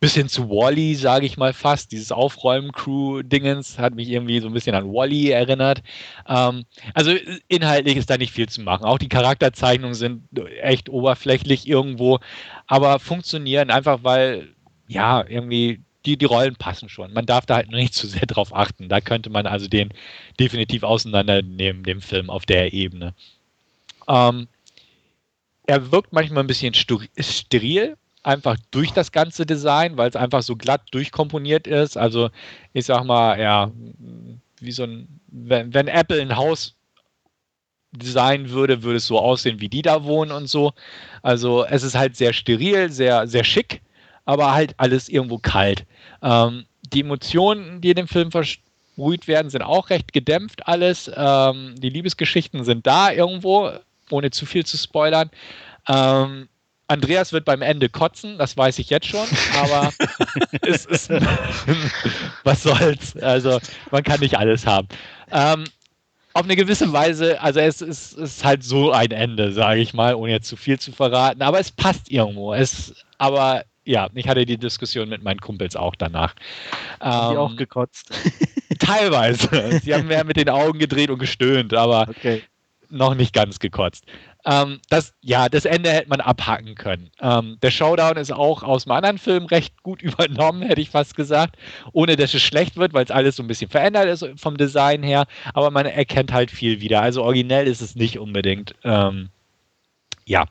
bis 0.00 0.14
hin 0.14 0.28
zu 0.28 0.50
Wally, 0.50 0.94
sage 0.94 1.26
ich 1.26 1.36
mal 1.36 1.52
fast. 1.52 1.92
Dieses 1.92 2.12
Aufräumen-Crew-Dingens 2.12 3.78
hat 3.78 3.94
mich 3.94 4.08
irgendwie 4.08 4.40
so 4.40 4.46
ein 4.46 4.52
bisschen 4.52 4.74
an 4.74 4.92
Wally 4.92 5.30
erinnert. 5.30 5.82
Ähm, 6.28 6.64
also 6.94 7.12
inhaltlich 7.48 7.96
ist 7.96 8.10
da 8.10 8.18
nicht 8.18 8.32
viel 8.32 8.48
zu 8.48 8.60
machen. 8.60 8.84
Auch 8.84 8.98
die 8.98 9.08
Charakterzeichnungen 9.08 9.94
sind 9.94 10.24
echt 10.60 10.88
oberflächlich 10.88 11.66
irgendwo, 11.66 12.18
aber 12.66 12.98
funktionieren 12.98 13.70
einfach, 13.70 14.00
weil 14.02 14.48
ja, 14.88 15.24
irgendwie 15.26 15.80
die, 16.04 16.16
die 16.16 16.24
Rollen 16.24 16.56
passen 16.56 16.88
schon. 16.88 17.12
Man 17.12 17.26
darf 17.26 17.46
da 17.46 17.56
halt 17.56 17.70
nicht 17.70 17.94
zu 17.94 18.06
sehr 18.06 18.26
drauf 18.26 18.54
achten. 18.54 18.88
Da 18.88 19.00
könnte 19.00 19.30
man 19.30 19.46
also 19.46 19.66
den 19.66 19.92
definitiv 20.38 20.84
auseinandernehmen, 20.84 21.82
dem 21.82 22.00
Film 22.00 22.30
auf 22.30 22.46
der 22.46 22.72
Ebene. 22.72 23.14
Ähm, 24.08 24.46
er 25.66 25.90
wirkt 25.90 26.12
manchmal 26.12 26.44
ein 26.44 26.46
bisschen 26.46 26.74
steril, 26.74 27.96
einfach 28.26 28.56
durch 28.72 28.92
das 28.92 29.12
ganze 29.12 29.46
Design, 29.46 29.96
weil 29.96 30.08
es 30.08 30.16
einfach 30.16 30.42
so 30.42 30.56
glatt 30.56 30.82
durchkomponiert 30.90 31.66
ist. 31.66 31.96
Also 31.96 32.30
ich 32.72 32.84
sag 32.86 33.04
mal, 33.04 33.38
ja, 33.40 33.70
wie 34.60 34.72
so 34.72 34.82
ein, 34.82 35.20
wenn, 35.28 35.72
wenn 35.72 35.86
Apple 35.86 36.20
ein 36.20 36.36
Haus 36.36 36.74
designen 37.92 38.50
würde, 38.50 38.82
würde 38.82 38.96
es 38.96 39.06
so 39.06 39.18
aussehen, 39.18 39.60
wie 39.60 39.68
die 39.68 39.82
da 39.82 40.04
wohnen 40.04 40.32
und 40.32 40.48
so. 40.48 40.72
Also 41.22 41.64
es 41.64 41.84
ist 41.84 41.94
halt 41.94 42.16
sehr 42.16 42.32
steril, 42.32 42.90
sehr, 42.90 43.28
sehr 43.28 43.44
schick, 43.44 43.80
aber 44.24 44.52
halt 44.52 44.74
alles 44.76 45.08
irgendwo 45.08 45.38
kalt. 45.38 45.86
Ähm, 46.20 46.66
die 46.92 47.00
Emotionen, 47.00 47.80
die 47.80 47.90
in 47.90 47.96
dem 47.96 48.08
Film 48.08 48.32
versprüht 48.32 49.28
werden, 49.28 49.50
sind 49.50 49.62
auch 49.62 49.88
recht 49.88 50.12
gedämpft 50.12 50.66
alles. 50.66 51.10
Ähm, 51.14 51.76
die 51.78 51.90
Liebesgeschichten 51.90 52.64
sind 52.64 52.88
da 52.88 53.12
irgendwo, 53.12 53.70
ohne 54.10 54.32
zu 54.32 54.46
viel 54.46 54.66
zu 54.66 54.76
spoilern. 54.76 55.30
Ähm, 55.88 56.48
Andreas 56.88 57.32
wird 57.32 57.44
beim 57.44 57.62
Ende 57.62 57.88
kotzen, 57.88 58.38
das 58.38 58.56
weiß 58.56 58.78
ich 58.78 58.90
jetzt 58.90 59.06
schon, 59.06 59.26
aber 59.60 59.92
es 60.62 60.84
ist, 60.86 61.10
was 62.44 62.62
soll's. 62.62 63.16
Also 63.16 63.58
man 63.90 64.02
kann 64.04 64.20
nicht 64.20 64.38
alles 64.38 64.66
haben. 64.66 64.88
Ähm, 65.32 65.64
auf 66.32 66.44
eine 66.44 66.54
gewisse 66.54 66.92
Weise, 66.92 67.40
also 67.40 67.60
es 67.60 67.80
ist, 67.80 68.12
ist 68.12 68.44
halt 68.44 68.62
so 68.62 68.92
ein 68.92 69.10
Ende, 69.10 69.52
sage 69.52 69.80
ich 69.80 69.94
mal, 69.94 70.14
ohne 70.14 70.32
jetzt 70.32 70.48
zu 70.48 70.56
viel 70.56 70.78
zu 70.78 70.92
verraten, 70.92 71.42
aber 71.42 71.58
es 71.58 71.72
passt 71.72 72.10
irgendwo. 72.10 72.54
Es, 72.54 72.94
aber 73.18 73.64
ja, 73.84 74.08
ich 74.14 74.28
hatte 74.28 74.44
die 74.44 74.58
Diskussion 74.58 75.08
mit 75.08 75.22
meinen 75.22 75.40
Kumpels 75.40 75.76
auch 75.76 75.94
danach. 75.96 76.34
Haben 77.00 77.28
ähm, 77.28 77.32
die 77.32 77.38
auch 77.38 77.56
gekotzt? 77.56 78.12
Teilweise. 78.78 79.80
Sie 79.82 79.94
haben 79.94 80.08
mehr 80.08 80.24
mit 80.24 80.36
den 80.36 80.48
Augen 80.48 80.78
gedreht 80.78 81.10
und 81.10 81.18
gestöhnt, 81.18 81.72
aber 81.72 82.06
okay. 82.08 82.42
noch 82.90 83.14
nicht 83.14 83.32
ganz 83.32 83.58
gekotzt. 83.58 84.04
Ähm, 84.46 84.80
das, 84.88 85.12
ja, 85.20 85.48
das 85.48 85.64
Ende 85.64 85.90
hätte 85.90 86.08
man 86.08 86.20
abhaken 86.20 86.76
können. 86.76 87.10
Ähm, 87.20 87.58
der 87.62 87.72
Showdown 87.72 88.16
ist 88.16 88.32
auch 88.32 88.62
aus 88.62 88.86
einem 88.86 88.96
anderen 88.96 89.18
Film 89.18 89.46
recht 89.46 89.82
gut 89.82 90.02
übernommen, 90.02 90.62
hätte 90.62 90.80
ich 90.80 90.90
fast 90.90 91.16
gesagt. 91.16 91.56
Ohne 91.92 92.14
dass 92.16 92.32
es 92.32 92.42
schlecht 92.42 92.76
wird, 92.76 92.94
weil 92.94 93.04
es 93.04 93.10
alles 93.10 93.36
so 93.36 93.42
ein 93.42 93.48
bisschen 93.48 93.70
verändert 93.70 94.06
ist 94.06 94.24
vom 94.36 94.56
Design 94.56 95.02
her. 95.02 95.26
Aber 95.52 95.70
man 95.70 95.84
erkennt 95.84 96.32
halt 96.32 96.52
viel 96.52 96.80
wieder. 96.80 97.02
Also 97.02 97.24
originell 97.24 97.66
ist 97.66 97.82
es 97.82 97.96
nicht 97.96 98.18
unbedingt. 98.20 98.76
Ähm, 98.84 99.30
ja. 100.24 100.46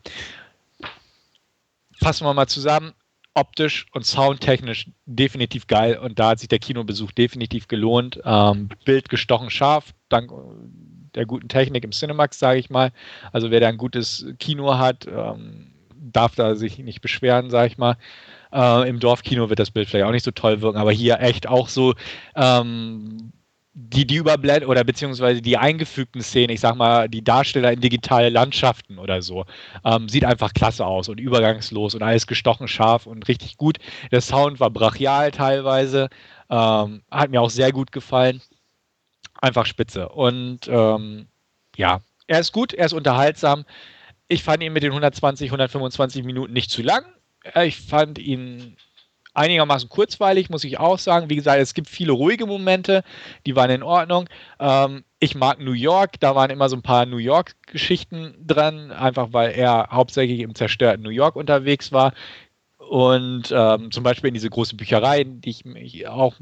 Fassen 1.98 2.26
wir 2.26 2.34
mal 2.34 2.46
zusammen 2.46 2.92
optisch 3.32 3.86
und 3.92 4.06
soundtechnisch 4.06 4.90
definitiv 5.04 5.66
geil 5.66 5.98
und 5.98 6.18
da 6.18 6.30
hat 6.30 6.38
sich 6.38 6.48
der 6.48 6.58
Kinobesuch 6.58 7.12
definitiv 7.12 7.68
gelohnt. 7.68 8.18
Ähm, 8.24 8.70
Bild 8.86 9.10
gestochen 9.10 9.50
scharf, 9.50 9.92
dank 10.08 10.30
der 11.16 11.26
guten 11.26 11.48
Technik 11.48 11.84
im 11.84 11.90
Cinemax, 11.92 12.38
sage 12.38 12.58
ich 12.58 12.70
mal. 12.70 12.92
Also 13.32 13.50
wer 13.50 13.60
da 13.60 13.68
ein 13.68 13.78
gutes 13.78 14.26
Kino 14.38 14.78
hat, 14.78 15.06
ähm, 15.06 15.72
darf 15.94 16.34
da 16.34 16.54
sich 16.54 16.78
nicht 16.78 17.00
beschweren, 17.00 17.50
sage 17.50 17.68
ich 17.68 17.78
mal. 17.78 17.96
Äh, 18.52 18.88
Im 18.88 19.00
Dorfkino 19.00 19.48
wird 19.48 19.58
das 19.58 19.70
Bild 19.70 19.88
vielleicht 19.88 20.06
auch 20.06 20.12
nicht 20.12 20.24
so 20.24 20.30
toll 20.30 20.60
wirken, 20.60 20.78
aber 20.78 20.92
hier 20.92 21.20
echt 21.20 21.48
auch 21.48 21.68
so 21.68 21.94
ähm, 22.36 23.32
die, 23.78 24.06
die 24.06 24.16
überblenden 24.16 24.70
oder 24.70 24.84
beziehungsweise 24.84 25.42
die 25.42 25.58
eingefügten 25.58 26.22
Szenen, 26.22 26.50
ich 26.50 26.60
sag 26.60 26.76
mal, 26.76 27.08
die 27.08 27.22
Darsteller 27.22 27.72
in 27.72 27.80
digitale 27.80 28.30
Landschaften 28.30 28.98
oder 28.98 29.20
so, 29.20 29.44
ähm, 29.84 30.08
sieht 30.08 30.24
einfach 30.24 30.54
klasse 30.54 30.86
aus 30.86 31.10
und 31.10 31.20
übergangslos 31.20 31.94
und 31.94 32.02
alles 32.02 32.26
gestochen 32.26 32.68
scharf 32.68 33.06
und 33.06 33.28
richtig 33.28 33.58
gut. 33.58 33.78
Der 34.10 34.22
Sound 34.22 34.60
war 34.60 34.70
brachial 34.70 35.30
teilweise, 35.30 36.08
ähm, 36.48 37.02
hat 37.10 37.30
mir 37.30 37.42
auch 37.42 37.50
sehr 37.50 37.72
gut 37.72 37.92
gefallen 37.92 38.40
einfach 39.40 39.66
spitze. 39.66 40.08
Und 40.08 40.68
ähm, 40.68 41.28
ja, 41.76 42.00
er 42.26 42.40
ist 42.40 42.52
gut, 42.52 42.72
er 42.72 42.86
ist 42.86 42.92
unterhaltsam. 42.92 43.64
Ich 44.28 44.42
fand 44.42 44.62
ihn 44.62 44.72
mit 44.72 44.82
den 44.82 44.90
120, 44.90 45.48
125 45.48 46.24
Minuten 46.24 46.52
nicht 46.52 46.70
zu 46.70 46.82
lang. 46.82 47.04
Äh, 47.54 47.68
ich 47.68 47.80
fand 47.80 48.18
ihn 48.18 48.76
einigermaßen 49.34 49.88
kurzweilig, 49.88 50.50
muss 50.50 50.64
ich 50.64 50.78
auch 50.78 50.98
sagen. 50.98 51.30
Wie 51.30 51.36
gesagt, 51.36 51.60
es 51.60 51.74
gibt 51.74 51.88
viele 51.88 52.12
ruhige 52.12 52.46
Momente, 52.46 53.04
die 53.44 53.54
waren 53.54 53.70
in 53.70 53.82
Ordnung. 53.82 54.28
Ähm, 54.58 55.04
ich 55.18 55.34
mag 55.34 55.60
New 55.60 55.72
York, 55.72 56.18
da 56.20 56.34
waren 56.34 56.50
immer 56.50 56.68
so 56.68 56.76
ein 56.76 56.82
paar 56.82 57.06
New 57.06 57.18
York-Geschichten 57.18 58.34
dran, 58.44 58.90
einfach 58.90 59.28
weil 59.32 59.52
er 59.52 59.88
hauptsächlich 59.90 60.40
im 60.40 60.54
zerstörten 60.54 61.02
New 61.02 61.10
York 61.10 61.36
unterwegs 61.36 61.92
war. 61.92 62.12
Und 62.78 63.52
ähm, 63.52 63.90
zum 63.90 64.04
Beispiel 64.04 64.28
in 64.28 64.34
diese 64.34 64.50
große 64.50 64.76
Bücherei, 64.76 65.24
die 65.24 65.50
ich 65.50 66.08
auch 66.08 66.34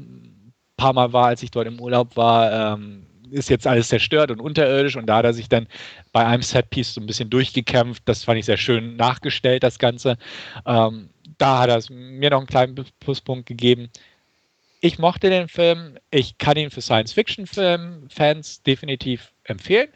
paar 0.77 0.93
Mal 0.93 1.13
war, 1.13 1.27
als 1.27 1.43
ich 1.43 1.51
dort 1.51 1.67
im 1.67 1.79
Urlaub 1.79 2.15
war, 2.17 2.75
ähm, 2.75 3.05
ist 3.31 3.49
jetzt 3.49 3.67
alles 3.67 3.89
zerstört 3.89 4.31
und 4.31 4.39
unterirdisch 4.39 4.95
und 4.95 5.07
da 5.07 5.17
hat 5.17 5.25
er 5.25 5.33
sich 5.33 5.49
dann 5.49 5.67
bei 6.11 6.25
einem 6.25 6.43
Setpiece 6.43 6.93
so 6.93 7.01
ein 7.01 7.07
bisschen 7.07 7.29
durchgekämpft. 7.29 8.03
Das 8.05 8.23
fand 8.23 8.39
ich 8.39 8.45
sehr 8.45 8.57
schön 8.57 8.95
nachgestellt, 8.95 9.63
das 9.63 9.79
Ganze. 9.79 10.17
Ähm, 10.65 11.09
da 11.37 11.59
hat 11.59 11.69
er 11.69 11.93
mir 11.93 12.29
noch 12.29 12.39
einen 12.39 12.47
kleinen 12.47 12.75
Pluspunkt 12.99 13.45
gegeben. 13.47 13.89
ich 14.81 14.99
mochte 14.99 15.29
den 15.29 15.47
Film. 15.47 15.97
Ich 16.11 16.37
kann 16.37 16.57
ihn 16.57 16.69
für 16.69 16.81
Science-Fiction-Fans 16.81 18.63
definitiv 18.63 19.33
empfehlen. 19.43 19.89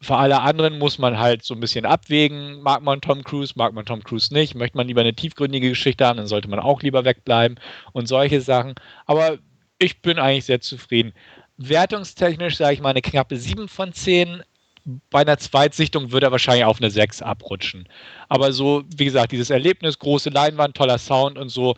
Für 0.00 0.16
alle 0.16 0.40
anderen 0.42 0.78
muss 0.78 0.98
man 0.98 1.18
halt 1.18 1.42
so 1.44 1.54
ein 1.54 1.60
bisschen 1.60 1.86
abwägen. 1.86 2.60
Mag 2.62 2.82
man 2.82 3.00
Tom 3.00 3.24
Cruise, 3.24 3.54
mag 3.56 3.72
man 3.72 3.86
Tom 3.86 4.04
Cruise 4.04 4.32
nicht? 4.32 4.54
Möchte 4.54 4.76
man 4.76 4.86
lieber 4.86 5.00
eine 5.00 5.14
tiefgründige 5.14 5.70
Geschichte 5.70 6.06
haben, 6.06 6.18
dann 6.18 6.26
sollte 6.26 6.48
man 6.48 6.60
auch 6.60 6.82
lieber 6.82 7.04
wegbleiben 7.04 7.58
und 7.92 8.06
solche 8.06 8.40
Sachen. 8.40 8.74
Aber 9.06 9.38
ich 9.78 10.00
bin 10.02 10.18
eigentlich 10.18 10.44
sehr 10.44 10.60
zufrieden. 10.60 11.12
Wertungstechnisch 11.56 12.56
sage 12.56 12.74
ich 12.74 12.80
mal 12.80 12.90
eine 12.90 13.02
knappe 13.02 13.36
7 13.36 13.68
von 13.68 13.92
10. 13.92 14.42
Bei 15.10 15.20
einer 15.20 15.38
Zweitsichtung 15.38 16.12
würde 16.12 16.26
er 16.26 16.32
wahrscheinlich 16.32 16.64
auf 16.64 16.78
eine 16.78 16.90
6 16.90 17.22
abrutschen. 17.22 17.88
Aber 18.28 18.52
so, 18.52 18.84
wie 18.96 19.04
gesagt, 19.04 19.32
dieses 19.32 19.50
Erlebnis, 19.50 19.98
große 19.98 20.30
Leinwand, 20.30 20.76
toller 20.76 20.98
Sound 20.98 21.38
und 21.38 21.48
so, 21.48 21.76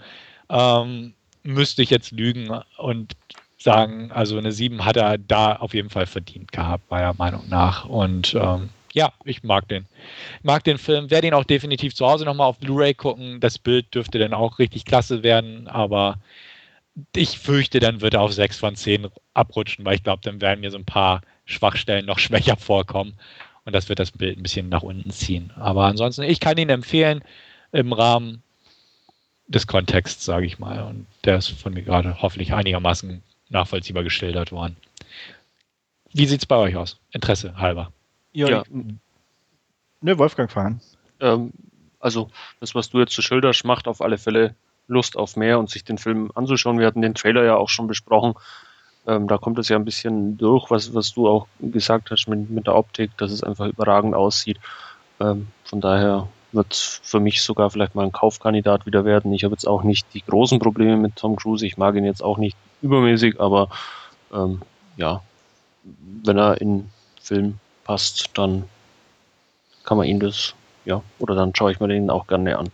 ähm, 0.49 1.15
müsste 1.43 1.83
ich 1.83 1.91
jetzt 1.91 2.11
lügen 2.11 2.51
und 2.79 3.17
sagen, 3.59 4.11
also 4.13 4.39
eine 4.39 4.53
7 4.53 4.85
hat 4.85 4.97
er 4.97 5.19
da 5.19 5.57
auf 5.57 5.75
jeden 5.75 5.91
Fall 5.91 6.07
verdient 6.07 6.53
gehabt, 6.53 6.91
meiner 6.91 7.15
Meinung 7.15 7.49
nach. 7.49 7.85
Und 7.85 8.35
ähm, 8.35 8.71
ja, 8.93 9.13
ich 9.25 9.43
mag 9.43 9.69
den. 9.69 9.87
Mag 10.43 10.65
den 10.65 10.79
Film, 10.79 11.11
werde 11.11 11.29
ihn 11.29 11.35
auch 11.35 11.45
definitiv 11.45 11.95
zu 11.95 12.07
Hause 12.07 12.25
nochmal 12.25 12.49
auf 12.49 12.59
Blu-ray 12.59 12.95
gucken. 12.95 13.41
Das 13.41 13.59
Bild 13.59 13.95
dürfte 13.95 14.19
dann 14.19 14.35
auch 14.35 14.59
richtig 14.59 14.85
klasse 14.85 15.23
werden, 15.23 15.69
aber 15.69 16.19
ich 17.15 17.39
fürchte, 17.39 17.81
dann 17.81 18.01
wird 18.01 18.15
er 18.15 18.23
auf 18.23 18.33
6 18.33 18.59
von 18.59 18.77
10 18.77 19.09
abrutschen, 19.35 19.85
weil 19.85 19.97
ich 19.97 20.03
glaube, 20.03 20.23
dann 20.23 20.41
werden 20.41 20.61
mir 20.61 20.71
so 20.71 20.79
ein 20.79 20.85
paar 20.85 21.21
Schwachstellen 21.45 22.07
noch 22.07 22.19
schwächer 22.21 22.57
vorkommen 22.57 23.15
und 23.65 23.75
das 23.75 23.89
wird 23.89 23.99
das 23.99 24.13
Bild 24.13 24.39
ein 24.39 24.43
bisschen 24.43 24.69
nach 24.69 24.83
unten 24.83 25.11
ziehen. 25.11 25.53
Aber 25.57 25.85
ansonsten, 25.85 26.23
ich 26.23 26.41
kann 26.41 26.57
ihn 26.57 26.71
empfehlen 26.71 27.23
im 27.73 27.93
Rahmen 27.93 28.43
des 29.49 29.67
Kontexts, 29.67 30.25
sage 30.25 30.47
ich 30.47 30.59
mal. 30.59 30.83
Und 30.85 31.07
der 31.25 31.37
ist 31.37 31.49
von 31.49 31.75
mir 31.75 31.83
gerade 31.83 32.23
hoffentlich 32.23 32.53
einigermaßen 32.53 33.23
nachvollziehbar 33.49 34.05
geschildert 34.05 34.53
worden. 34.53 34.77
Wie 36.13 36.27
sieht 36.27 36.41
es 36.41 36.47
bei 36.47 36.57
euch 36.57 36.77
aus? 36.77 36.99
Interesse 37.11 37.57
halber. 37.57 37.93
Ja. 38.33 38.49
ja. 38.49 38.65
Ne, 40.01 40.19
Wolfgang 40.19 40.51
fahren. 40.51 40.81
Ähm, 41.21 41.53
also, 41.99 42.31
das, 42.61 42.75
was 42.75 42.91
du 42.91 43.01
jetzt 43.01 43.15
so 43.15 43.23
schilderst, 43.23 43.65
macht 43.65 43.89
auf 43.89 44.01
alle 44.01 44.19
Fälle 44.19 44.55
Lust 44.89 45.17
auf 45.17 45.37
mehr 45.37 45.59
und 45.59 45.71
sich 45.71 45.85
den 45.85 45.99
Film 45.99 46.31
anzuschauen. 46.35 46.79
Wir 46.79 46.87
hatten 46.87 47.03
den 47.03 47.15
Trailer 47.15 47.45
ja 47.45 47.57
auch 47.57 47.69
schon 47.69 47.87
besprochen. 47.87 48.35
Ähm, 49.07 49.29
da 49.29 49.39
kommt 49.39 49.59
es 49.59 49.69
ja 49.69 49.77
ein 49.77 49.85
bisschen 49.85 50.37
durch, 50.37 50.71
was, 50.71 50.95
was 50.95 51.13
du 51.15 51.29
auch 51.29 51.47
gesagt 51.61 52.11
hast 52.11 52.29
mit, 52.29 52.51
mit 52.51 52.67
der 52.67 52.75
Optik, 52.75 53.17
dass 53.19 53.31
es 53.31 53.43
einfach 53.43 53.67
überragend 53.67 54.15
aussieht. 54.15 54.59
Ähm, 55.21 55.49
von 55.65 55.81
daher 55.81 56.29
wird 56.53 56.73
es 56.73 57.01
für 57.03 57.21
mich 57.21 57.43
sogar 57.43 57.71
vielleicht 57.71 57.95
mal 57.95 58.05
ein 58.05 58.13
Kaufkandidat 58.13 58.87
wieder 58.87 59.05
werden. 59.05 59.33
Ich 59.33 59.45
habe 59.45 59.55
jetzt 59.55 59.67
auch 59.67 59.83
nicht 59.83 60.07
die 60.15 60.25
großen 60.25 60.59
Probleme 60.59 60.97
mit 60.97 61.17
Tom 61.17 61.37
Cruise. 61.37 61.65
Ich 61.65 61.77
mag 61.77 61.95
ihn 61.95 62.05
jetzt 62.05 62.23
auch 62.23 62.39
nicht 62.39 62.57
übermäßig, 62.83 63.41
aber 63.41 63.69
ähm, 64.33 64.63
ja, 64.97 65.23
wenn 66.25 66.39
er 66.39 66.61
in 66.61 66.91
Film 67.21 67.59
passt, 67.85 68.31
dann 68.35 68.65
kann 69.85 69.97
man 69.99 70.07
ihn 70.07 70.21
das, 70.21 70.55
ja, 70.85 71.03
oder 71.19 71.35
dann 71.35 71.55
schaue 71.55 71.71
ich 71.71 71.81
mir 71.81 71.89
den 71.89 72.11
auch 72.11 72.27
gerne 72.27 72.59
an. 72.59 72.71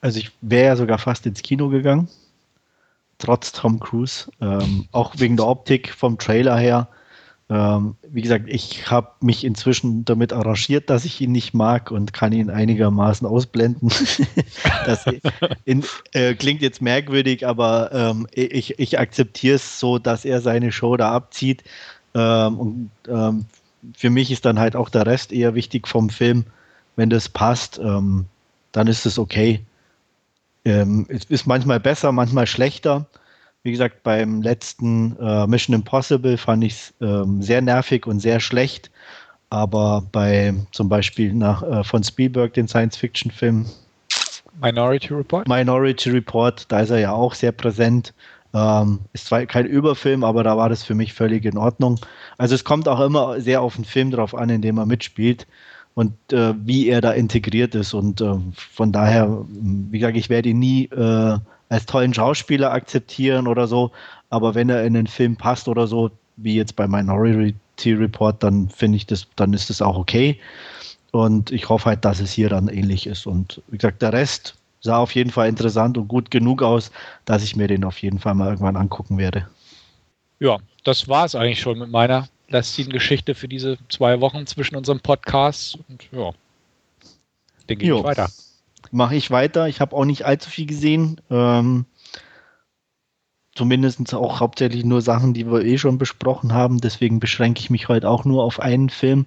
Also 0.00 0.18
ich 0.18 0.30
wäre 0.40 0.66
ja 0.66 0.76
sogar 0.76 0.98
fast 0.98 1.26
ins 1.26 1.42
Kino 1.42 1.68
gegangen, 1.68 2.08
trotz 3.18 3.52
Tom 3.52 3.80
Cruise, 3.80 4.30
ähm, 4.40 4.86
auch 4.92 5.14
wegen 5.18 5.36
der 5.36 5.46
Optik 5.46 5.92
vom 5.92 6.18
Trailer 6.18 6.56
her. 6.56 6.88
Ähm, 7.50 7.96
wie 8.08 8.22
gesagt, 8.22 8.44
ich 8.46 8.90
habe 8.92 9.10
mich 9.20 9.44
inzwischen 9.44 10.04
damit 10.04 10.32
arrangiert, 10.32 10.88
dass 10.88 11.04
ich 11.04 11.20
ihn 11.20 11.32
nicht 11.32 11.52
mag 11.52 11.90
und 11.90 12.12
kann 12.12 12.32
ihn 12.32 12.48
einigermaßen 12.48 13.26
ausblenden. 13.26 13.90
das 14.86 15.04
in, 15.64 15.84
äh, 16.12 16.34
klingt 16.34 16.62
jetzt 16.62 16.80
merkwürdig, 16.80 17.46
aber 17.46 17.90
ähm, 17.92 18.28
ich, 18.32 18.78
ich 18.78 19.00
akzeptiere 19.00 19.56
es 19.56 19.80
so, 19.80 19.98
dass 19.98 20.24
er 20.24 20.40
seine 20.40 20.70
Show 20.70 20.96
da 20.96 21.10
abzieht. 21.10 21.64
Ähm, 22.14 22.58
und 22.58 22.90
ähm, 23.08 23.46
für 23.96 24.10
mich 24.10 24.30
ist 24.30 24.44
dann 24.44 24.60
halt 24.60 24.76
auch 24.76 24.88
der 24.88 25.06
Rest 25.06 25.32
eher 25.32 25.56
wichtig 25.56 25.88
vom 25.88 26.08
Film. 26.08 26.44
Wenn 26.94 27.10
das 27.10 27.28
passt, 27.28 27.80
ähm, 27.80 28.26
dann 28.70 28.86
ist 28.86 29.06
es 29.06 29.18
okay. 29.18 29.60
Ähm, 30.64 31.06
es 31.08 31.24
ist 31.24 31.46
manchmal 31.46 31.80
besser, 31.80 32.12
manchmal 32.12 32.46
schlechter. 32.46 33.06
Wie 33.62 33.72
gesagt, 33.72 34.02
beim 34.02 34.42
letzten 34.42 35.16
äh, 35.18 35.46
Mission 35.46 35.74
Impossible 35.74 36.38
fand 36.38 36.64
ich 36.64 36.72
es 36.72 36.94
ähm, 37.00 37.42
sehr 37.42 37.60
nervig 37.60 38.06
und 38.06 38.20
sehr 38.20 38.40
schlecht. 38.40 38.90
Aber 39.50 40.02
bei 40.12 40.54
zum 40.70 40.88
Beispiel 40.88 41.34
nach, 41.34 41.62
äh, 41.62 41.84
von 41.84 42.02
Spielberg, 42.04 42.54
den 42.54 42.68
Science-Fiction-Film 42.68 43.66
Minority 44.60 45.14
Report? 45.14 45.48
Minority 45.48 46.10
Report, 46.10 46.70
da 46.70 46.80
ist 46.80 46.90
er 46.90 46.98
ja 46.98 47.12
auch 47.12 47.34
sehr 47.34 47.52
präsent. 47.52 48.12
Ähm, 48.52 49.00
ist 49.12 49.26
zwar 49.26 49.46
kein 49.46 49.66
Überfilm, 49.66 50.24
aber 50.24 50.42
da 50.42 50.56
war 50.56 50.68
das 50.68 50.82
für 50.82 50.94
mich 50.94 51.12
völlig 51.12 51.44
in 51.44 51.56
Ordnung. 51.56 52.00
Also 52.36 52.54
es 52.54 52.64
kommt 52.64 52.88
auch 52.88 53.00
immer 53.00 53.40
sehr 53.40 53.62
auf 53.62 53.76
den 53.76 53.84
Film 53.84 54.10
drauf 54.10 54.34
an, 54.34 54.50
in 54.50 54.62
dem 54.62 54.78
er 54.78 54.86
mitspielt 54.86 55.46
und 56.00 56.32
äh, 56.32 56.54
wie 56.64 56.88
er 56.88 57.02
da 57.02 57.12
integriert 57.12 57.74
ist. 57.74 57.92
Und 57.92 58.22
äh, 58.22 58.34
von 58.54 58.90
daher, 58.90 59.44
wie 59.50 59.98
gesagt, 59.98 60.16
ich 60.16 60.30
werde 60.30 60.48
ihn 60.48 60.58
nie 60.58 60.86
äh, 60.86 61.38
als 61.68 61.84
tollen 61.84 62.14
Schauspieler 62.14 62.72
akzeptieren 62.72 63.46
oder 63.46 63.66
so, 63.66 63.90
aber 64.30 64.54
wenn 64.54 64.70
er 64.70 64.82
in 64.84 64.94
den 64.94 65.06
Film 65.06 65.36
passt 65.36 65.68
oder 65.68 65.86
so, 65.86 66.10
wie 66.36 66.54
jetzt 66.54 66.74
bei 66.74 66.88
Minority 66.88 67.92
Report, 67.92 68.42
dann 68.42 68.70
finde 68.70 68.96
ich 68.96 69.06
das, 69.06 69.26
dann 69.36 69.52
ist 69.52 69.68
das 69.68 69.82
auch 69.82 69.98
okay. 69.98 70.40
Und 71.12 71.52
ich 71.52 71.68
hoffe 71.68 71.90
halt, 71.90 72.02
dass 72.06 72.20
es 72.20 72.32
hier 72.32 72.48
dann 72.48 72.68
ähnlich 72.68 73.06
ist. 73.06 73.26
Und 73.26 73.60
wie 73.68 73.76
gesagt, 73.76 74.00
der 74.00 74.14
Rest 74.14 74.54
sah 74.80 74.96
auf 74.96 75.14
jeden 75.14 75.30
Fall 75.30 75.50
interessant 75.50 75.98
und 75.98 76.08
gut 76.08 76.30
genug 76.30 76.62
aus, 76.62 76.90
dass 77.26 77.44
ich 77.44 77.56
mir 77.56 77.68
den 77.68 77.84
auf 77.84 78.00
jeden 78.00 78.20
Fall 78.20 78.34
mal 78.34 78.48
irgendwann 78.48 78.76
angucken 78.76 79.18
werde. 79.18 79.46
Ja, 80.38 80.56
das 80.82 81.08
war 81.08 81.26
es 81.26 81.34
eigentlich 81.34 81.60
schon 81.60 81.78
mit 81.78 81.90
meiner 81.90 82.26
lästigen 82.50 82.90
Geschichte 82.90 83.34
für 83.34 83.48
diese 83.48 83.78
zwei 83.88 84.20
Wochen 84.20 84.46
zwischen 84.46 84.76
unserem 84.76 85.00
Podcast. 85.00 85.78
Und 85.88 86.08
ja, 86.12 86.32
den 87.68 87.78
gehe 87.78 87.96
ich 87.96 88.04
weiter 88.04 88.28
mache 88.90 89.16
ich 89.16 89.30
weiter. 89.30 89.68
Ich 89.68 89.80
habe 89.80 89.96
auch 89.96 90.04
nicht 90.04 90.24
allzu 90.24 90.50
viel 90.50 90.66
gesehen. 90.66 91.20
Ähm, 91.30 91.86
zumindest 93.54 94.14
auch 94.14 94.40
hauptsächlich 94.40 94.84
nur 94.84 95.02
Sachen, 95.02 95.34
die 95.34 95.50
wir 95.50 95.64
eh 95.64 95.78
schon 95.78 95.98
besprochen 95.98 96.52
haben. 96.52 96.80
Deswegen 96.80 97.20
beschränke 97.20 97.60
ich 97.60 97.70
mich 97.70 97.88
heute 97.88 98.08
auch 98.08 98.24
nur 98.24 98.44
auf 98.44 98.60
einen 98.60 98.90
Film. 98.90 99.26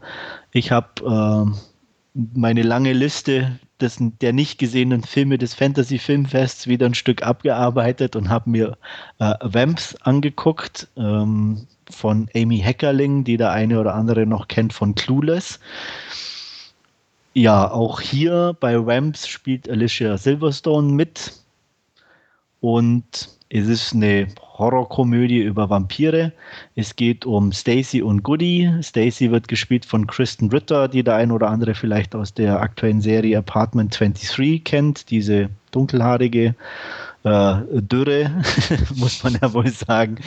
Ich 0.52 0.72
habe 0.72 1.54
äh, 1.56 2.20
meine 2.34 2.64
lange 2.64 2.94
Liste 2.94 3.60
des, 3.84 3.98
der 4.00 4.34
nicht 4.34 4.58
gesehenen 4.58 5.04
Filme 5.04 5.38
des 5.38 5.54
Fantasy 5.54 6.00
Filmfests 6.00 6.68
wieder 6.68 6.88
ein 6.88 6.96
Stück 6.96 7.22
abgearbeitet 7.22 8.16
und 8.16 8.30
habe 8.30 8.50
mir 8.50 8.78
äh, 9.20 9.34
Vamps 9.42 9.96
angeguckt 10.02 10.88
ähm, 10.98 11.68
von 11.90 12.30
Amy 12.36 12.60
Heckerling, 12.60 13.24
die 13.24 13.38
der 13.38 13.52
eine 13.52 13.80
oder 13.80 13.94
andere 13.94 14.26
noch 14.26 14.48
kennt 14.48 14.74
von 14.74 14.96
Clueless. 14.96 15.60
Ja, 17.34 17.70
auch 17.70 18.00
hier 18.00 18.56
bei 18.60 18.76
Ramps 18.78 19.28
spielt 19.28 19.70
Alicia 19.70 20.18
Silverstone 20.18 20.94
mit. 20.94 21.34
Und 22.62 23.30
es 23.56 23.68
ist 23.68 23.93
eine 23.93 24.28
Horrorkomödie 24.58 25.38
über 25.38 25.70
Vampire. 25.70 26.34
Es 26.76 26.95
geht 26.95 27.24
um 27.24 27.51
Stacy 27.51 28.01
und 28.01 28.24
Goody. 28.24 28.72
Stacy 28.82 29.30
wird 29.30 29.47
gespielt 29.47 29.86
von 29.86 30.08
Kristen 30.08 30.49
Ritter, 30.49 30.88
die 30.88 31.04
der 31.04 31.18
ein 31.18 31.32
oder 31.32 31.51
andere 31.51 31.76
vielleicht 31.76 32.16
aus 32.16 32.34
der 32.34 32.62
aktuellen 32.62 32.99
Serie 32.99 33.38
Apartment 33.38 33.99
23 33.99 34.64
kennt, 34.64 35.12
diese 35.12 35.49
dunkelhaarige 35.70 36.56
äh, 37.26 37.56
Dürre, 37.74 38.32
muss 38.95 39.24
man 39.24 39.38
ja 39.39 39.54
wohl 39.54 39.68
sagen. 39.68 40.18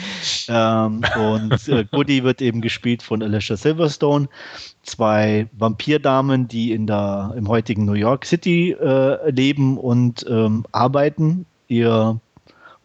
Ähm, 0.47 1.01
und 1.19 1.67
äh, 1.67 1.83
Goody 1.91 2.23
wird 2.23 2.41
eben 2.41 2.61
gespielt 2.61 3.03
von 3.03 3.21
Alicia 3.21 3.57
Silverstone. 3.57 4.29
Zwei 4.83 5.47
Vampirdamen, 5.51 6.47
die 6.47 6.71
in 6.71 6.87
der, 6.87 7.33
im 7.35 7.49
heutigen 7.49 7.83
New 7.83 7.91
York 7.91 8.23
City 8.23 8.71
äh, 8.71 9.29
leben 9.29 9.77
und 9.77 10.25
ähm, 10.29 10.65
arbeiten. 10.71 11.45
Ihr 11.67 12.21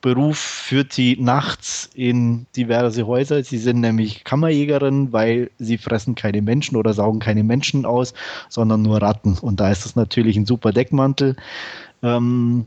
Beruf 0.02 0.36
führt 0.38 0.92
sie 0.92 1.16
nachts 1.18 1.88
in 1.94 2.46
diverse 2.56 3.06
Häuser. 3.06 3.42
Sie 3.44 3.56
sind 3.56 3.80
nämlich 3.80 4.24
Kammerjägerin, 4.24 5.12
weil 5.12 5.50
sie 5.58 5.78
fressen 5.78 6.16
keine 6.16 6.42
Menschen 6.42 6.76
oder 6.76 6.92
saugen 6.92 7.20
keine 7.20 7.44
Menschen 7.44 7.86
aus, 7.86 8.12
sondern 8.48 8.82
nur 8.82 9.00
Ratten. 9.00 9.38
Und 9.40 9.60
da 9.60 9.70
ist 9.70 9.84
das 9.84 9.96
natürlich 9.96 10.36
ein 10.36 10.44
super 10.44 10.72
Deckmantel. 10.72 11.36
Ähm, 12.02 12.66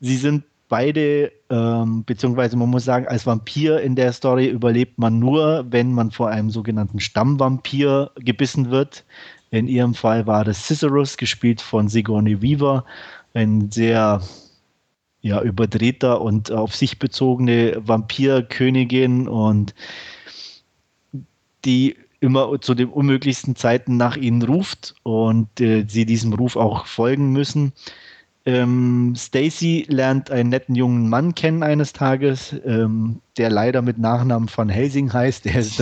sie 0.00 0.16
sind 0.16 0.44
beide, 0.68 1.32
ähm, 1.50 2.04
beziehungsweise 2.04 2.56
man 2.56 2.70
muss 2.70 2.84
sagen, 2.84 3.08
als 3.08 3.26
Vampir 3.26 3.80
in 3.80 3.96
der 3.96 4.12
Story 4.12 4.46
überlebt 4.46 4.96
man 4.96 5.18
nur, 5.18 5.66
wenn 5.68 5.92
man 5.92 6.12
vor 6.12 6.28
einem 6.28 6.50
sogenannten 6.50 7.00
Stammvampir 7.00 8.12
gebissen 8.16 8.70
wird. 8.70 9.04
In 9.50 9.66
ihrem 9.66 9.94
Fall 9.94 10.26
war 10.26 10.44
das 10.44 10.66
Cicerus, 10.66 11.16
gespielt 11.16 11.60
von 11.60 11.88
Sigourney 11.88 12.40
Weaver, 12.42 12.84
ein 13.34 13.70
sehr 13.72 14.20
ja, 15.26 15.42
überdrehter 15.42 16.20
und 16.20 16.52
auf 16.52 16.74
sich 16.74 16.98
bezogene 16.98 17.76
Vampirkönigin 17.84 19.26
und 19.28 19.74
die 21.64 21.96
immer 22.20 22.60
zu 22.60 22.74
den 22.74 22.88
unmöglichsten 22.88 23.56
Zeiten 23.56 23.96
nach 23.96 24.16
ihnen 24.16 24.42
ruft 24.42 24.94
und 25.02 25.60
äh, 25.60 25.84
sie 25.88 26.06
diesem 26.06 26.32
Ruf 26.32 26.56
auch 26.56 26.86
folgen 26.86 27.32
müssen. 27.32 27.72
Ähm, 28.46 29.14
Stacy 29.16 29.84
lernt 29.88 30.30
einen 30.30 30.50
netten 30.50 30.76
jungen 30.76 31.08
Mann 31.08 31.34
kennen 31.34 31.64
eines 31.64 31.92
Tages, 31.92 32.54
ähm, 32.64 33.20
der 33.36 33.50
leider 33.50 33.82
mit 33.82 33.98
Nachnamen 33.98 34.48
Van 34.54 34.68
Helsing 34.68 35.12
heißt. 35.12 35.46
Er 35.46 35.58
ist 35.58 35.80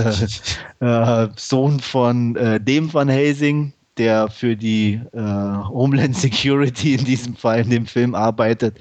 der 0.80 1.26
äh, 1.26 1.28
Sohn 1.36 1.78
von 1.80 2.34
äh, 2.36 2.58
dem 2.58 2.92
Van 2.92 3.10
Helsing, 3.10 3.74
der 3.98 4.28
für 4.28 4.56
die 4.56 5.00
äh, 5.12 5.18
Homeland 5.18 6.16
Security 6.16 6.94
in 6.94 7.04
diesem 7.04 7.36
Fall 7.36 7.60
in 7.60 7.70
dem 7.70 7.86
Film 7.86 8.14
arbeitet 8.14 8.78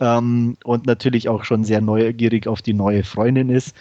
ähm, 0.00 0.56
und 0.64 0.86
natürlich 0.86 1.28
auch 1.28 1.44
schon 1.44 1.64
sehr 1.64 1.80
neugierig 1.80 2.46
auf 2.46 2.62
die 2.62 2.74
neue 2.74 3.04
Freundin 3.04 3.48
ist. 3.48 3.74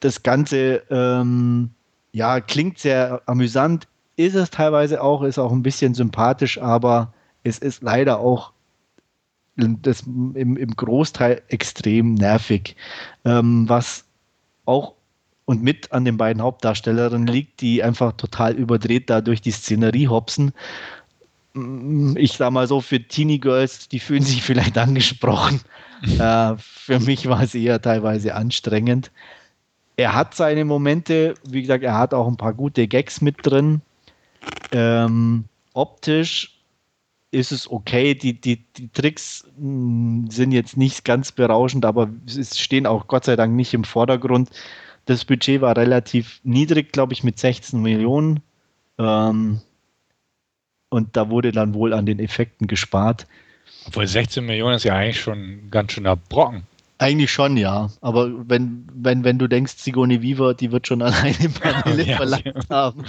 Das 0.00 0.22
Ganze 0.22 0.82
ähm, 0.90 1.70
ja, 2.12 2.40
klingt 2.40 2.78
sehr 2.78 3.22
amüsant, 3.26 3.88
ist 4.16 4.34
es 4.34 4.50
teilweise 4.50 5.02
auch, 5.02 5.22
ist 5.22 5.38
auch 5.38 5.52
ein 5.52 5.62
bisschen 5.62 5.94
sympathisch, 5.94 6.60
aber 6.60 7.12
es 7.44 7.58
ist 7.58 7.82
leider 7.82 8.18
auch 8.18 8.52
das 9.56 10.02
im, 10.02 10.56
im 10.56 10.76
Großteil 10.76 11.42
extrem 11.48 12.14
nervig. 12.14 12.76
Ähm, 13.24 13.68
was 13.68 14.04
auch 14.66 14.94
und 15.48 15.62
mit 15.62 15.92
an 15.92 16.04
den 16.04 16.18
beiden 16.18 16.42
Hauptdarstellerinnen 16.42 17.26
liegt, 17.26 17.62
die 17.62 17.82
einfach 17.82 18.12
total 18.12 18.52
überdreht 18.52 19.08
da 19.08 19.22
durch 19.22 19.40
die 19.40 19.50
Szenerie 19.50 20.06
hopsen. 20.06 20.52
Mm, 21.54 22.18
ich 22.18 22.32
sag 22.32 22.50
mal 22.50 22.66
so, 22.68 22.82
für 22.82 23.00
Teenie 23.00 23.40
Girls, 23.40 23.88
die 23.88 23.98
fühlen 23.98 24.22
sich 24.22 24.42
vielleicht 24.48 24.76
angesprochen. 24.76 25.62
äh, 26.18 26.54
für 26.58 27.00
mich 27.00 27.30
war 27.30 27.42
es 27.42 27.54
eher 27.54 27.80
teilweise 27.80 28.34
anstrengend. 28.34 29.10
Er 29.96 30.14
hat 30.14 30.34
seine 30.34 30.66
Momente, 30.66 31.32
wie 31.48 31.62
gesagt, 31.62 31.82
er 31.82 31.96
hat 31.96 32.12
auch 32.12 32.28
ein 32.28 32.36
paar 32.36 32.52
gute 32.52 32.86
Gags 32.86 33.22
mit 33.22 33.36
drin. 33.40 33.80
Ähm, 34.70 35.46
optisch 35.72 36.60
ist 37.30 37.52
es 37.52 37.70
okay. 37.70 38.14
Die, 38.14 38.38
die, 38.38 38.66
die 38.76 38.90
Tricks 38.92 39.46
mh, 39.56 39.62
hm, 39.62 40.30
sind 40.30 40.52
jetzt 40.52 40.76
nicht 40.76 41.06
ganz 41.06 41.32
berauschend, 41.32 41.86
aber 41.86 42.10
es 42.26 42.58
stehen 42.58 42.86
auch 42.86 43.06
Gott 43.06 43.24
sei 43.24 43.34
Dank 43.34 43.54
nicht 43.54 43.72
im 43.72 43.84
Vordergrund. 43.84 44.50
Das 45.08 45.24
Budget 45.24 45.62
war 45.62 45.74
relativ 45.74 46.38
niedrig, 46.44 46.92
glaube 46.92 47.14
ich, 47.14 47.24
mit 47.24 47.38
16 47.38 47.80
Millionen. 47.80 48.40
Ähm, 48.98 49.62
und 50.90 51.16
da 51.16 51.30
wurde 51.30 51.50
dann 51.50 51.72
wohl 51.72 51.94
an 51.94 52.04
den 52.04 52.18
Effekten 52.18 52.66
gespart. 52.66 53.26
Obwohl 53.86 54.06
16 54.06 54.44
Millionen 54.44 54.74
ist 54.74 54.84
ja 54.84 54.94
eigentlich 54.94 55.18
schon 55.18 55.38
ein 55.38 55.70
ganz 55.70 55.92
schöner 55.92 56.14
Brocken. 56.14 56.64
Eigentlich 56.98 57.32
schon, 57.32 57.56
ja. 57.56 57.90
Aber 58.02 58.28
wenn, 58.50 58.86
wenn, 58.92 59.24
wenn 59.24 59.38
du 59.38 59.48
denkst, 59.48 59.78
Sigourney 59.78 60.20
Weaver, 60.20 60.52
die 60.52 60.72
wird 60.72 60.86
schon 60.86 61.00
alleine 61.02 61.48
Panelle 61.48 62.02
ja, 62.02 62.16
verlangt 62.18 62.44
ja. 62.44 62.68
haben. 62.68 63.04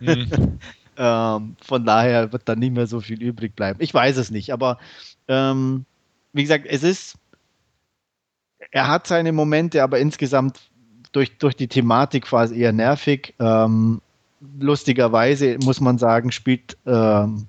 Mhm. 0.00 0.58
Ähm, 0.94 1.56
von 1.64 1.86
daher 1.86 2.34
wird 2.34 2.46
dann 2.50 2.58
nicht 2.58 2.74
mehr 2.74 2.86
so 2.86 3.00
viel 3.00 3.22
übrig 3.22 3.56
bleiben. 3.56 3.78
Ich 3.80 3.94
weiß 3.94 4.18
es 4.18 4.30
nicht, 4.30 4.52
aber 4.52 4.76
ähm, 5.26 5.86
wie 6.34 6.42
gesagt, 6.42 6.66
es 6.68 6.82
ist, 6.82 7.16
er 8.70 8.88
hat 8.88 9.06
seine 9.06 9.32
Momente, 9.32 9.82
aber 9.82 10.00
insgesamt 10.00 10.60
durch, 11.12 11.38
durch 11.38 11.56
die 11.56 11.68
Thematik 11.68 12.24
quasi 12.24 12.58
eher 12.58 12.72
nervig. 12.72 13.34
Ähm, 13.38 14.00
lustigerweise 14.58 15.58
muss 15.62 15.80
man 15.80 15.98
sagen, 15.98 16.32
spielt 16.32 16.76
ähm, 16.86 17.46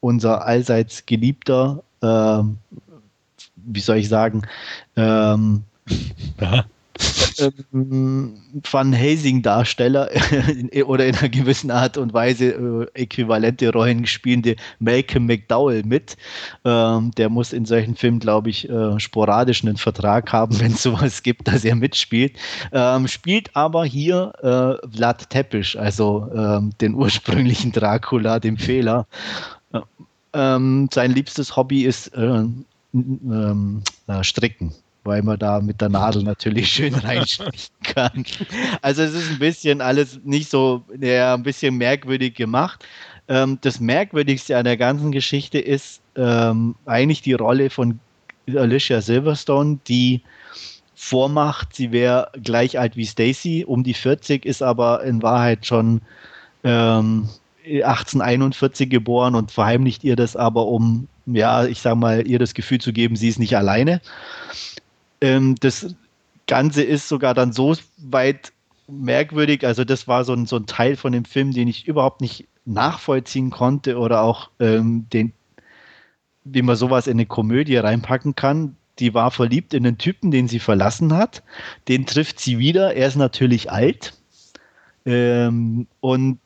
unser 0.00 0.44
allseits 0.46 1.06
geliebter, 1.06 1.82
ähm, 2.02 2.58
wie 3.56 3.80
soll 3.80 3.98
ich 3.98 4.08
sagen, 4.08 4.42
ähm, 4.96 5.64
ähm, 7.72 8.34
Van 8.70 8.92
Helsing-Darsteller 8.92 10.10
oder 10.86 11.06
in 11.06 11.14
einer 11.16 11.28
gewissen 11.28 11.70
Art 11.70 11.96
und 11.96 12.12
Weise 12.12 12.88
äh, 12.94 13.02
äquivalente 13.02 13.72
Rollen 13.72 14.06
spielende 14.06 14.56
Malcolm 14.78 15.26
McDowell 15.26 15.82
mit. 15.84 16.16
Ähm, 16.64 17.10
der 17.12 17.28
muss 17.28 17.52
in 17.52 17.64
solchen 17.64 17.96
Filmen, 17.96 18.20
glaube 18.20 18.50
ich, 18.50 18.68
äh, 18.68 18.98
sporadisch 18.98 19.62
einen 19.62 19.76
Vertrag 19.76 20.32
haben, 20.32 20.58
wenn 20.60 20.72
es 20.72 20.82
sowas 20.82 21.22
gibt, 21.22 21.48
dass 21.48 21.64
er 21.64 21.76
mitspielt. 21.76 22.36
Ähm, 22.72 23.08
spielt 23.08 23.54
aber 23.54 23.84
hier 23.84 24.32
äh, 24.42 24.88
Vlad 24.88 25.30
Teppisch, 25.30 25.76
also 25.76 26.28
ähm, 26.34 26.72
den 26.80 26.94
ursprünglichen 26.94 27.72
Dracula, 27.72 28.38
dem 28.38 28.56
Fehler. 28.56 29.06
Äh, 29.72 29.80
ähm, 30.32 30.88
sein 30.92 31.12
liebstes 31.12 31.56
Hobby 31.56 31.84
ist 31.84 32.08
äh, 32.14 32.44
ähm, 32.92 33.82
äh, 34.06 34.22
Stricken 34.22 34.74
weil 35.04 35.22
man 35.22 35.38
da 35.38 35.60
mit 35.60 35.80
der 35.80 35.88
Nadel 35.88 36.22
natürlich 36.22 36.68
schön 36.72 36.94
reinstechen 36.94 37.74
kann. 37.82 38.24
Also 38.82 39.02
es 39.02 39.14
ist 39.14 39.30
ein 39.30 39.38
bisschen 39.38 39.80
alles 39.80 40.20
nicht 40.24 40.50
so, 40.50 40.84
ja, 41.00 41.34
ein 41.34 41.42
bisschen 41.42 41.76
merkwürdig 41.76 42.34
gemacht. 42.34 42.84
Ähm, 43.28 43.58
das 43.60 43.80
Merkwürdigste 43.80 44.56
an 44.56 44.64
der 44.64 44.76
ganzen 44.76 45.12
Geschichte 45.12 45.58
ist 45.58 46.00
ähm, 46.16 46.74
eigentlich 46.86 47.22
die 47.22 47.34
Rolle 47.34 47.70
von 47.70 48.00
Alicia 48.48 49.00
Silverstone, 49.00 49.78
die 49.86 50.22
vormacht, 50.94 51.74
sie 51.74 51.92
wäre 51.92 52.30
gleich 52.42 52.78
alt 52.78 52.96
wie 52.96 53.06
Stacy, 53.06 53.64
um 53.64 53.84
die 53.84 53.94
40, 53.94 54.44
ist 54.44 54.62
aber 54.62 55.02
in 55.02 55.22
Wahrheit 55.22 55.64
schon 55.64 56.02
ähm, 56.62 57.28
1841 57.64 58.90
geboren 58.90 59.34
und 59.34 59.50
verheimlicht 59.50 60.04
ihr 60.04 60.16
das 60.16 60.36
aber, 60.36 60.66
um, 60.66 61.08
ja, 61.26 61.64
ich 61.66 61.80
sag 61.80 61.96
mal, 61.96 62.26
ihr 62.26 62.38
das 62.38 62.54
Gefühl 62.54 62.80
zu 62.80 62.92
geben, 62.92 63.16
sie 63.16 63.28
ist 63.28 63.38
nicht 63.38 63.56
alleine. 63.56 64.00
Ähm, 65.20 65.54
das 65.60 65.94
Ganze 66.46 66.82
ist 66.82 67.08
sogar 67.08 67.34
dann 67.34 67.52
so 67.52 67.76
weit 67.98 68.52
merkwürdig. 68.88 69.66
Also, 69.66 69.84
das 69.84 70.08
war 70.08 70.24
so 70.24 70.32
ein, 70.32 70.46
so 70.46 70.56
ein 70.56 70.66
Teil 70.66 70.96
von 70.96 71.12
dem 71.12 71.24
Film, 71.24 71.52
den 71.52 71.68
ich 71.68 71.86
überhaupt 71.86 72.20
nicht 72.20 72.46
nachvollziehen 72.64 73.50
konnte 73.50 73.98
oder 73.98 74.22
auch 74.22 74.50
ähm, 74.60 75.06
den, 75.12 75.32
wie 76.44 76.62
man 76.62 76.76
sowas 76.76 77.06
in 77.06 77.12
eine 77.12 77.26
Komödie 77.26 77.76
reinpacken 77.76 78.34
kann. 78.34 78.76
Die 78.98 79.14
war 79.14 79.30
verliebt 79.30 79.72
in 79.72 79.86
einen 79.86 79.98
Typen, 79.98 80.30
den 80.30 80.48
sie 80.48 80.58
verlassen 80.58 81.14
hat. 81.14 81.42
Den 81.88 82.06
trifft 82.06 82.38
sie 82.40 82.58
wieder. 82.58 82.94
Er 82.94 83.08
ist 83.08 83.16
natürlich 83.16 83.70
alt. 83.70 84.14
Ähm, 85.06 85.86
und 86.00 86.38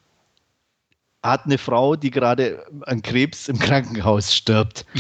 hat 1.25 1.47
eine 1.47 1.59
Frau, 1.59 1.97
die 1.97 2.11
gerade 2.11 2.65
an 2.83 3.01
Krebs 3.01 3.49
im 3.49 3.59
Krankenhaus 3.59 4.35
stirbt. 4.35 4.85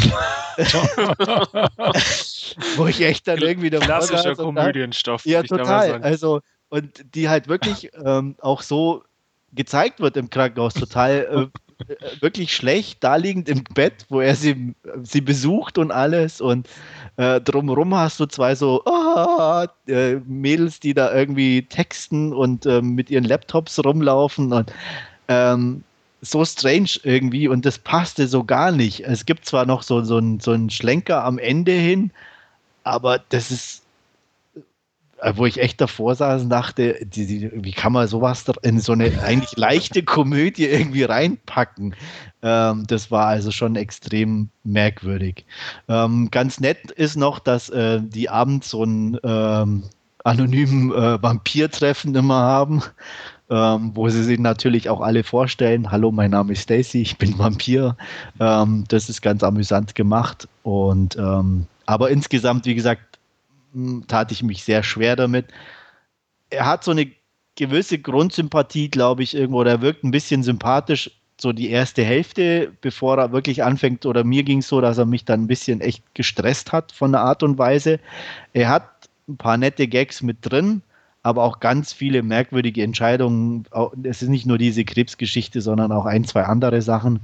Wo 2.76 2.86
ich 2.86 3.02
echt 3.02 3.28
dann 3.28 3.38
irgendwie 3.38 3.68
der 3.68 3.80
Klassischer 3.80 4.34
Komödienstoff. 4.34 5.26
Ja, 5.26 5.42
total. 5.42 6.02
Also, 6.02 6.40
und 6.70 7.04
die 7.14 7.28
halt 7.28 7.48
wirklich 7.48 7.90
ähm, 8.02 8.36
auch 8.40 8.62
so 8.62 9.04
gezeigt 9.52 10.00
wird 10.00 10.16
im 10.16 10.30
Krankenhaus, 10.30 10.72
total 10.72 11.50
äh, 11.52 11.84
äh, 11.88 12.22
wirklich 12.22 12.54
schlecht, 12.54 13.04
da 13.04 13.16
liegend 13.16 13.48
im 13.48 13.62
Bett, 13.74 14.06
wo 14.08 14.20
er 14.20 14.34
sie, 14.34 14.74
sie 15.02 15.20
besucht 15.20 15.76
und 15.76 15.90
alles. 15.90 16.40
Und 16.40 16.68
äh, 17.16 17.40
drumherum 17.40 17.94
hast 17.94 18.18
du 18.18 18.26
zwei 18.26 18.54
so 18.54 18.82
oh, 18.86 19.64
äh, 19.88 20.14
Mädels, 20.26 20.80
die 20.80 20.94
da 20.94 21.14
irgendwie 21.14 21.66
texten 21.66 22.32
und 22.32 22.64
ähm, 22.64 22.94
mit 22.94 23.10
ihren 23.10 23.24
Laptops 23.24 23.78
rumlaufen. 23.84 24.52
Und 24.54 24.72
ähm, 25.28 25.84
so 26.24 26.44
strange 26.44 26.90
irgendwie 27.02 27.48
und 27.48 27.64
das 27.66 27.78
passte 27.78 28.26
so 28.26 28.44
gar 28.44 28.72
nicht. 28.72 29.00
Es 29.00 29.26
gibt 29.26 29.44
zwar 29.44 29.66
noch 29.66 29.82
so, 29.82 30.02
so, 30.02 30.18
ein, 30.18 30.40
so 30.40 30.52
einen 30.52 30.70
Schlenker 30.70 31.24
am 31.24 31.38
Ende 31.38 31.72
hin, 31.72 32.10
aber 32.82 33.20
das 33.28 33.50
ist, 33.50 33.82
äh, 35.20 35.32
wo 35.36 35.46
ich 35.46 35.60
echt 35.60 35.80
davor 35.80 36.14
saß 36.14 36.42
und 36.42 36.50
dachte, 36.50 36.98
die, 37.04 37.26
die, 37.26 37.50
wie 37.52 37.72
kann 37.72 37.92
man 37.92 38.08
sowas 38.08 38.44
in 38.62 38.80
so 38.80 38.92
eine 38.92 39.22
eigentlich 39.22 39.56
leichte 39.56 40.02
Komödie 40.02 40.66
irgendwie 40.66 41.04
reinpacken? 41.04 41.94
Ähm, 42.42 42.86
das 42.86 43.10
war 43.10 43.26
also 43.26 43.50
schon 43.50 43.76
extrem 43.76 44.48
merkwürdig. 44.64 45.44
Ähm, 45.88 46.30
ganz 46.30 46.58
nett 46.58 46.90
ist 46.90 47.16
noch, 47.16 47.38
dass 47.38 47.68
äh, 47.68 48.00
die 48.02 48.30
abends 48.30 48.70
so 48.70 48.82
einen 48.82 49.18
ähm, 49.22 49.84
anonymen 50.24 50.90
äh, 50.90 51.22
Vampir-Treffen 51.22 52.14
immer 52.14 52.40
haben 52.40 52.82
ähm, 53.54 53.92
wo 53.94 54.08
sie 54.08 54.24
sich 54.24 54.40
natürlich 54.40 54.88
auch 54.88 55.00
alle 55.00 55.22
vorstellen. 55.22 55.92
Hallo, 55.92 56.10
mein 56.10 56.32
Name 56.32 56.54
ist 56.54 56.62
Stacy, 56.62 57.02
ich 57.02 57.18
bin 57.18 57.38
Vampir. 57.38 57.96
Ähm, 58.40 58.84
das 58.88 59.08
ist 59.08 59.22
ganz 59.22 59.44
amüsant 59.44 59.94
gemacht. 59.94 60.48
Und 60.64 61.16
ähm, 61.16 61.66
aber 61.86 62.10
insgesamt, 62.10 62.66
wie 62.66 62.74
gesagt, 62.74 63.20
tat 64.08 64.32
ich 64.32 64.42
mich 64.42 64.64
sehr 64.64 64.82
schwer 64.82 65.14
damit. 65.14 65.46
Er 66.50 66.66
hat 66.66 66.82
so 66.82 66.90
eine 66.90 67.06
gewisse 67.54 67.98
Grundsympathie, 67.98 68.88
glaube 68.88 69.22
ich, 69.22 69.36
irgendwo, 69.36 69.60
oder 69.60 69.72
er 69.72 69.82
wirkt 69.82 70.02
ein 70.02 70.10
bisschen 70.10 70.42
sympathisch, 70.42 71.12
so 71.40 71.52
die 71.52 71.70
erste 71.70 72.02
Hälfte, 72.02 72.72
bevor 72.80 73.18
er 73.18 73.32
wirklich 73.32 73.62
anfängt, 73.62 74.04
oder 74.04 74.24
mir 74.24 74.42
ging 74.42 74.58
es 74.58 74.68
so, 74.68 74.80
dass 74.80 74.98
er 74.98 75.06
mich 75.06 75.24
dann 75.24 75.44
ein 75.44 75.46
bisschen 75.46 75.80
echt 75.80 76.02
gestresst 76.14 76.72
hat 76.72 76.90
von 76.90 77.12
der 77.12 77.20
Art 77.20 77.44
und 77.44 77.58
Weise. 77.58 78.00
Er 78.52 78.68
hat 78.68 78.88
ein 79.28 79.36
paar 79.36 79.56
nette 79.56 79.86
Gags 79.86 80.22
mit 80.22 80.38
drin, 80.40 80.82
aber 81.24 81.42
auch 81.42 81.58
ganz 81.58 81.92
viele 81.92 82.22
merkwürdige 82.22 82.82
Entscheidungen. 82.82 83.64
Es 84.04 84.22
ist 84.22 84.28
nicht 84.28 84.46
nur 84.46 84.58
diese 84.58 84.84
Krebsgeschichte, 84.84 85.62
sondern 85.62 85.90
auch 85.90 86.04
ein, 86.04 86.24
zwei 86.24 86.44
andere 86.44 86.82
Sachen. 86.82 87.20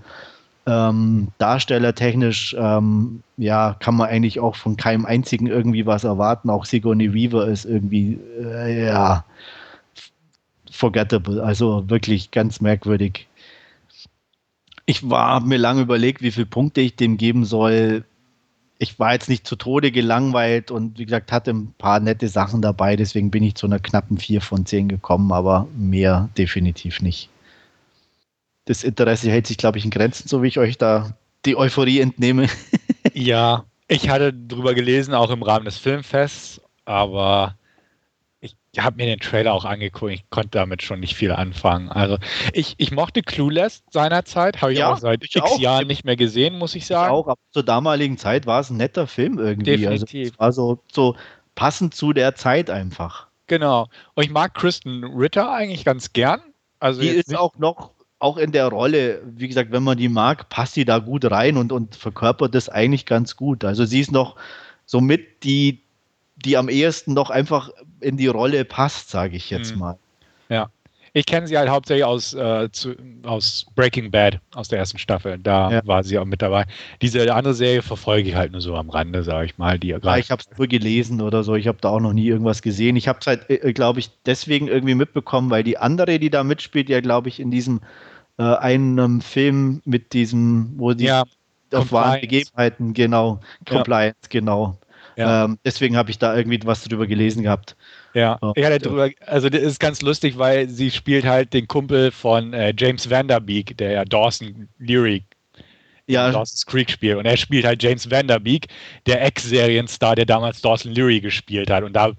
Ähm, 0.66 1.28
darstellertechnisch, 1.36 2.56
ähm, 2.58 3.22
ja, 3.36 3.76
kann 3.78 3.96
man 3.96 4.08
eigentlich 4.08 4.40
auch 4.40 4.56
von 4.56 4.78
keinem 4.78 5.04
einzigen 5.04 5.46
irgendwie 5.46 5.84
was 5.84 6.04
erwarten. 6.04 6.48
Auch 6.48 6.64
Sigourney 6.64 7.12
Weaver 7.12 7.46
ist 7.46 7.66
irgendwie, 7.66 8.18
äh, 8.42 8.86
ja, 8.86 9.24
forgettable. 10.70 11.42
Also 11.42 11.88
wirklich 11.90 12.30
ganz 12.30 12.62
merkwürdig. 12.62 13.26
Ich 14.86 15.08
war 15.10 15.40
mir 15.40 15.58
lange 15.58 15.82
überlegt, 15.82 16.22
wie 16.22 16.30
viele 16.30 16.46
Punkte 16.46 16.80
ich 16.80 16.96
dem 16.96 17.18
geben 17.18 17.44
soll. 17.44 18.04
Ich 18.82 18.98
war 18.98 19.12
jetzt 19.12 19.28
nicht 19.28 19.46
zu 19.46 19.56
Tode 19.56 19.92
gelangweilt 19.92 20.70
und 20.70 20.98
wie 20.98 21.04
gesagt, 21.04 21.32
hatte 21.32 21.50
ein 21.50 21.74
paar 21.76 22.00
nette 22.00 22.28
Sachen 22.28 22.62
dabei, 22.62 22.96
deswegen 22.96 23.30
bin 23.30 23.42
ich 23.42 23.54
zu 23.54 23.66
einer 23.66 23.78
knappen 23.78 24.16
4 24.16 24.40
von 24.40 24.64
10 24.64 24.88
gekommen, 24.88 25.32
aber 25.32 25.68
mehr 25.76 26.30
definitiv 26.38 27.02
nicht. 27.02 27.28
Das 28.64 28.82
Interesse 28.82 29.30
hält 29.30 29.46
sich, 29.46 29.58
glaube 29.58 29.76
ich, 29.76 29.84
in 29.84 29.90
Grenzen, 29.90 30.28
so 30.28 30.42
wie 30.42 30.48
ich 30.48 30.58
euch 30.58 30.78
da 30.78 31.14
die 31.44 31.56
Euphorie 31.56 32.00
entnehme. 32.00 32.46
ja, 33.12 33.66
ich 33.86 34.08
hatte 34.08 34.32
drüber 34.32 34.72
gelesen, 34.72 35.12
auch 35.12 35.28
im 35.28 35.42
Rahmen 35.42 35.66
des 35.66 35.76
Filmfests, 35.76 36.62
aber 36.86 37.56
ich 38.72 38.80
habe 38.80 38.96
mir 38.96 39.06
den 39.06 39.18
Trailer 39.18 39.52
auch 39.52 39.64
angeguckt, 39.64 40.12
ich 40.12 40.30
konnte 40.30 40.50
damit 40.50 40.82
schon 40.82 41.00
nicht 41.00 41.14
viel 41.14 41.32
anfangen. 41.32 41.88
Also 41.88 42.18
ich, 42.52 42.74
ich 42.78 42.92
mochte 42.92 43.22
Clueless 43.22 43.82
seinerzeit, 43.90 44.62
habe 44.62 44.72
ich 44.72 44.78
ja, 44.78 44.92
auch 44.92 44.98
seit 44.98 45.24
x 45.24 45.40
auch. 45.40 45.58
Jahren 45.58 45.88
nicht 45.88 46.04
mehr 46.04 46.16
gesehen, 46.16 46.56
muss 46.56 46.74
ich 46.74 46.86
sagen. 46.86 47.12
Ich 47.12 47.18
auch, 47.18 47.26
aber 47.26 47.40
zur 47.50 47.64
damaligen 47.64 48.16
Zeit 48.16 48.46
war 48.46 48.60
es 48.60 48.70
ein 48.70 48.76
netter 48.76 49.06
Film 49.06 49.38
irgendwie. 49.38 49.86
Also 49.88 50.04
Definitiv. 50.04 50.34
Also, 50.38 50.62
war 50.62 50.76
so, 50.76 50.82
so 50.92 51.16
passend 51.56 51.94
zu 51.94 52.12
der 52.12 52.36
Zeit 52.36 52.70
einfach. 52.70 53.26
Genau. 53.48 53.88
Und 54.14 54.22
ich 54.22 54.30
mag 54.30 54.54
Kristen 54.54 55.02
Ritter 55.02 55.52
eigentlich 55.52 55.84
ganz 55.84 56.12
gern. 56.12 56.40
Also 56.78 57.00
die 57.00 57.08
ist 57.08 57.36
auch 57.36 57.58
noch 57.58 57.90
auch 58.20 58.36
in 58.36 58.52
der 58.52 58.68
Rolle, 58.68 59.22
wie 59.24 59.48
gesagt, 59.48 59.72
wenn 59.72 59.82
man 59.82 59.96
die 59.96 60.10
mag, 60.10 60.50
passt 60.50 60.74
sie 60.74 60.84
da 60.84 60.98
gut 60.98 61.28
rein 61.30 61.56
und, 61.56 61.72
und 61.72 61.96
verkörpert 61.96 62.54
das 62.54 62.68
eigentlich 62.68 63.06
ganz 63.06 63.34
gut. 63.34 63.64
Also 63.64 63.86
sie 63.86 64.00
ist 64.00 64.12
noch 64.12 64.36
somit 64.84 65.42
die, 65.42 65.82
die 66.44 66.56
am 66.56 66.68
ehesten 66.68 67.14
noch 67.14 67.30
einfach 67.30 67.70
in 68.00 68.16
die 68.16 68.26
Rolle 68.28 68.64
passt, 68.64 69.10
sage 69.10 69.36
ich 69.36 69.50
jetzt 69.50 69.72
mhm. 69.72 69.80
mal. 69.80 69.98
Ja. 70.48 70.70
Ich 71.12 71.26
kenne 71.26 71.48
sie 71.48 71.58
halt 71.58 71.68
hauptsächlich 71.68 72.04
aus, 72.04 72.34
äh, 72.34 72.68
zu, 72.70 72.94
aus 73.24 73.66
Breaking 73.74 74.12
Bad, 74.12 74.38
aus 74.54 74.68
der 74.68 74.78
ersten 74.78 74.98
Staffel. 74.98 75.38
Da 75.38 75.70
ja. 75.70 75.80
war 75.84 76.04
sie 76.04 76.16
auch 76.18 76.24
mit 76.24 76.40
dabei. 76.40 76.66
Diese 77.02 77.34
andere 77.34 77.54
Serie 77.54 77.82
verfolge 77.82 78.28
ich 78.28 78.34
halt 78.36 78.52
nur 78.52 78.60
so 78.60 78.76
am 78.76 78.90
Rande, 78.90 79.24
sage 79.24 79.46
ich 79.46 79.58
mal. 79.58 79.76
Die 79.78 79.88
ja, 79.88 80.16
ich 80.16 80.30
habe 80.30 80.40
es 80.40 80.56
nur 80.56 80.68
gelesen 80.68 81.20
oder 81.20 81.42
so. 81.42 81.56
Ich 81.56 81.66
habe 81.66 81.78
da 81.80 81.88
auch 81.88 82.00
noch 82.00 82.12
nie 82.12 82.28
irgendwas 82.28 82.62
gesehen. 82.62 82.94
Ich 82.94 83.08
habe 83.08 83.18
es 83.20 83.26
halt, 83.26 83.50
äh, 83.50 83.72
glaube 83.72 83.98
ich, 83.98 84.10
deswegen 84.24 84.68
irgendwie 84.68 84.94
mitbekommen, 84.94 85.50
weil 85.50 85.64
die 85.64 85.78
andere, 85.78 86.20
die 86.20 86.30
da 86.30 86.44
mitspielt, 86.44 86.88
ja, 86.88 87.00
glaube 87.00 87.28
ich, 87.28 87.40
in 87.40 87.50
diesem 87.50 87.80
äh, 88.38 88.42
einen 88.42 89.20
Film 89.20 89.82
mit 89.84 90.12
diesem, 90.12 90.74
wo 90.76 90.92
die 90.92 91.04
ja, 91.04 91.24
auf 91.72 91.90
wahren 91.90 92.20
Begebenheiten, 92.20 92.94
genau, 92.94 93.40
Compliance, 93.68 94.16
ja. 94.24 94.28
genau. 94.40 94.78
Ja. 95.16 95.44
Ähm, 95.44 95.58
deswegen 95.64 95.96
habe 95.96 96.10
ich 96.10 96.18
da 96.18 96.36
irgendwie 96.36 96.60
was 96.64 96.84
drüber 96.84 97.06
gelesen 97.06 97.42
gehabt. 97.42 97.76
Ja, 98.14 98.34
und, 98.34 98.56
ja 98.58 98.78
drüber, 98.78 99.10
also 99.26 99.48
das 99.48 99.62
ist 99.62 99.80
ganz 99.80 100.02
lustig, 100.02 100.38
weil 100.38 100.68
sie 100.68 100.90
spielt 100.90 101.24
halt 101.24 101.52
den 101.52 101.68
Kumpel 101.68 102.10
von 102.10 102.52
äh, 102.52 102.72
James 102.76 103.08
Vanderbeek, 103.08 103.76
der 103.76 103.92
ja 103.92 104.04
Dawson 104.04 104.68
Leary 104.78 105.24
ja. 106.10 106.30
Dawson's 106.30 106.66
Creek 106.66 106.90
spielt. 106.90 107.18
Und 107.18 107.26
er 107.26 107.36
spielt 107.36 107.64
halt 107.64 107.82
James 107.82 108.10
Vanderbeek, 108.10 108.66
der 109.06 109.24
Ex-Serienstar, 109.24 110.16
der 110.16 110.26
damals 110.26 110.60
Dawson 110.60 110.92
Leary 110.92 111.20
gespielt 111.20 111.70
hat. 111.70 111.84
Und 111.84 111.94
da 111.94 112.12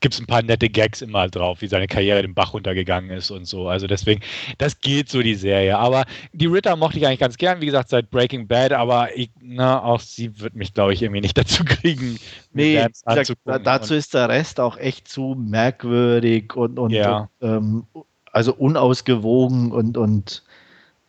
gibt 0.00 0.14
es 0.14 0.20
ein 0.20 0.26
paar 0.26 0.42
nette 0.42 0.68
Gags 0.68 1.02
immer 1.02 1.28
drauf, 1.28 1.60
wie 1.60 1.66
seine 1.66 1.88
Karriere 1.88 2.22
den 2.22 2.34
Bach 2.34 2.52
runtergegangen 2.54 3.10
ist 3.10 3.30
und 3.30 3.46
so. 3.46 3.68
Also 3.68 3.86
deswegen, 3.86 4.20
das 4.58 4.80
geht 4.80 5.08
so 5.08 5.22
die 5.22 5.34
Serie. 5.34 5.76
Aber 5.78 6.04
die 6.32 6.46
Ritter 6.46 6.76
mochte 6.76 6.98
ich 6.98 7.06
eigentlich 7.06 7.18
ganz 7.18 7.36
gern, 7.36 7.60
wie 7.60 7.66
gesagt, 7.66 7.88
seit 7.88 8.10
Breaking 8.10 8.46
Bad, 8.46 8.72
aber 8.72 9.16
ich, 9.16 9.30
na, 9.40 9.82
auch 9.82 10.00
sie 10.00 10.40
wird 10.40 10.54
mich, 10.54 10.74
glaube 10.74 10.92
ich, 10.92 11.02
irgendwie 11.02 11.20
nicht 11.20 11.38
dazu 11.38 11.64
kriegen. 11.64 12.18
Nee, 12.52 12.84
gesagt, 12.86 13.32
dazu 13.44 13.94
ist 13.94 14.14
der 14.14 14.28
Rest 14.28 14.60
auch 14.60 14.76
echt 14.76 15.08
zu 15.08 15.34
merkwürdig 15.38 16.54
und, 16.54 16.78
und, 16.78 16.90
ja. 16.90 17.28
und 17.40 17.48
ähm, 17.48 17.86
also 18.32 18.54
unausgewogen 18.54 19.72
und, 19.72 19.96
und 19.96 20.44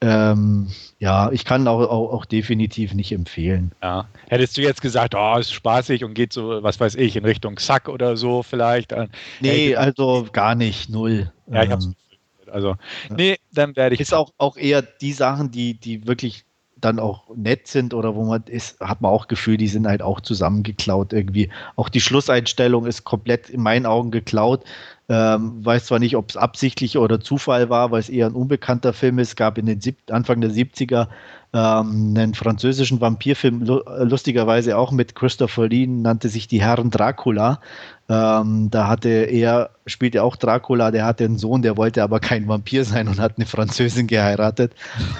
ähm, 0.01 0.69
ja, 0.99 1.31
ich 1.31 1.43
kann 1.43 1.67
auch, 1.67 1.81
auch, 1.81 2.13
auch, 2.13 2.25
definitiv 2.25 2.93
nicht 2.93 3.11
empfehlen. 3.11 3.73
Ja. 3.83 4.07
Hättest 4.29 4.57
du 4.57 4.61
jetzt 4.61 4.81
gesagt, 4.81 5.13
oh, 5.15 5.37
ist 5.37 5.51
spaßig 5.51 6.03
und 6.03 6.13
geht 6.13 6.31
so, 6.31 6.63
was 6.63 6.79
weiß 6.79 6.95
ich, 6.95 7.15
in 7.15 7.25
Richtung 7.25 7.59
Sack 7.59 7.89
oder 7.89 8.15
so 8.15 8.41
vielleicht? 8.43 8.93
Nee, 9.41 9.75
also 9.75 10.27
gar 10.31 10.55
nicht, 10.55 10.89
null. 10.89 11.31
Ja, 11.47 11.63
ich 11.63 11.71
hab's 11.71 11.85
ähm, 11.85 11.95
also, 12.51 12.75
nee, 13.15 13.37
dann 13.53 13.75
werde 13.75 13.95
ich. 13.95 14.01
Ist 14.01 14.13
auch, 14.13 14.31
auch 14.37 14.57
eher 14.57 14.81
die 14.81 15.13
Sachen, 15.13 15.51
die, 15.51 15.75
die 15.75 16.07
wirklich 16.07 16.45
dann 16.81 16.99
auch 16.99 17.23
nett 17.35 17.67
sind 17.67 17.93
oder 17.93 18.15
wo 18.15 18.25
man 18.25 18.43
ist, 18.43 18.79
hat 18.79 19.01
man 19.01 19.11
auch 19.11 19.27
Gefühl, 19.27 19.57
die 19.57 19.67
sind 19.67 19.87
halt 19.87 20.01
auch 20.01 20.21
zusammengeklaut 20.21 21.13
irgendwie. 21.13 21.49
Auch 21.75 21.89
die 21.89 22.01
Schlusseinstellung 22.01 22.85
ist 22.85 23.03
komplett 23.03 23.49
in 23.49 23.61
meinen 23.61 23.85
Augen 23.85 24.11
geklaut. 24.11 24.63
Ähm, 25.11 25.65
weiß 25.65 25.85
zwar 25.85 25.97
nicht, 25.97 26.15
ob 26.15 26.29
es 26.29 26.37
absichtlich 26.37 26.97
oder 26.97 27.19
Zufall 27.19 27.69
war, 27.69 27.89
weil 27.89 27.99
es 27.99 28.09
eher 28.09 28.27
ein 28.27 28.33
unbekannter 28.33 28.93
Film 28.93 29.17
ist. 29.17 29.29
Es 29.29 29.35
gab 29.35 29.57
in 29.57 29.65
den 29.65 29.81
Sieb 29.81 29.97
Anfang 30.11 30.39
der 30.39 30.51
70er 30.51 31.07
ähm, 31.51 32.13
einen 32.15 32.35
französischen 32.35 33.01
Vampirfilm, 33.01 33.63
lustigerweise 33.63 34.77
auch 34.77 34.91
mit 34.91 35.15
Christopher 35.15 35.67
Lee, 35.67 35.87
nannte 35.87 36.29
sich 36.29 36.47
Die 36.47 36.61
Herren 36.61 36.91
Dracula. 36.91 37.59
Ähm, 38.07 38.69
da 38.69 38.87
hatte 38.87 39.09
er, 39.09 39.71
spielte 39.87 40.21
auch 40.21 40.35
Dracula, 40.35 40.91
der 40.91 41.05
hatte 41.05 41.25
einen 41.25 41.39
Sohn, 41.39 41.63
der 41.63 41.75
wollte 41.75 42.03
aber 42.03 42.19
kein 42.19 42.47
Vampir 42.47 42.85
sein 42.85 43.07
und 43.07 43.19
hat 43.19 43.33
eine 43.37 43.47
Französin 43.47 44.05
geheiratet. 44.05 44.73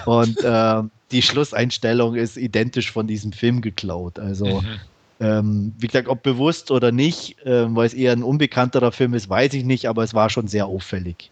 Und 0.05 0.43
äh, 0.43 0.83
die 1.11 1.21
Schlusseinstellung 1.21 2.15
ist 2.15 2.37
identisch 2.37 2.91
von 2.91 3.07
diesem 3.07 3.31
Film 3.31 3.61
geklaut. 3.61 4.19
Also 4.19 4.61
mhm. 4.61 4.79
Ähm, 5.21 5.73
wie 5.77 5.87
gesagt, 5.87 6.07
ob 6.07 6.23
bewusst 6.23 6.71
oder 6.71 6.91
nicht, 6.91 7.45
äh, 7.45 7.75
weil 7.75 7.85
es 7.85 7.93
eher 7.93 8.13
ein 8.13 8.23
unbekannterer 8.23 8.91
Film 8.91 9.13
ist, 9.13 9.29
weiß 9.29 9.53
ich 9.53 9.65
nicht, 9.65 9.87
aber 9.87 10.03
es 10.03 10.13
war 10.13 10.29
schon 10.29 10.47
sehr 10.47 10.65
auffällig. 10.65 11.29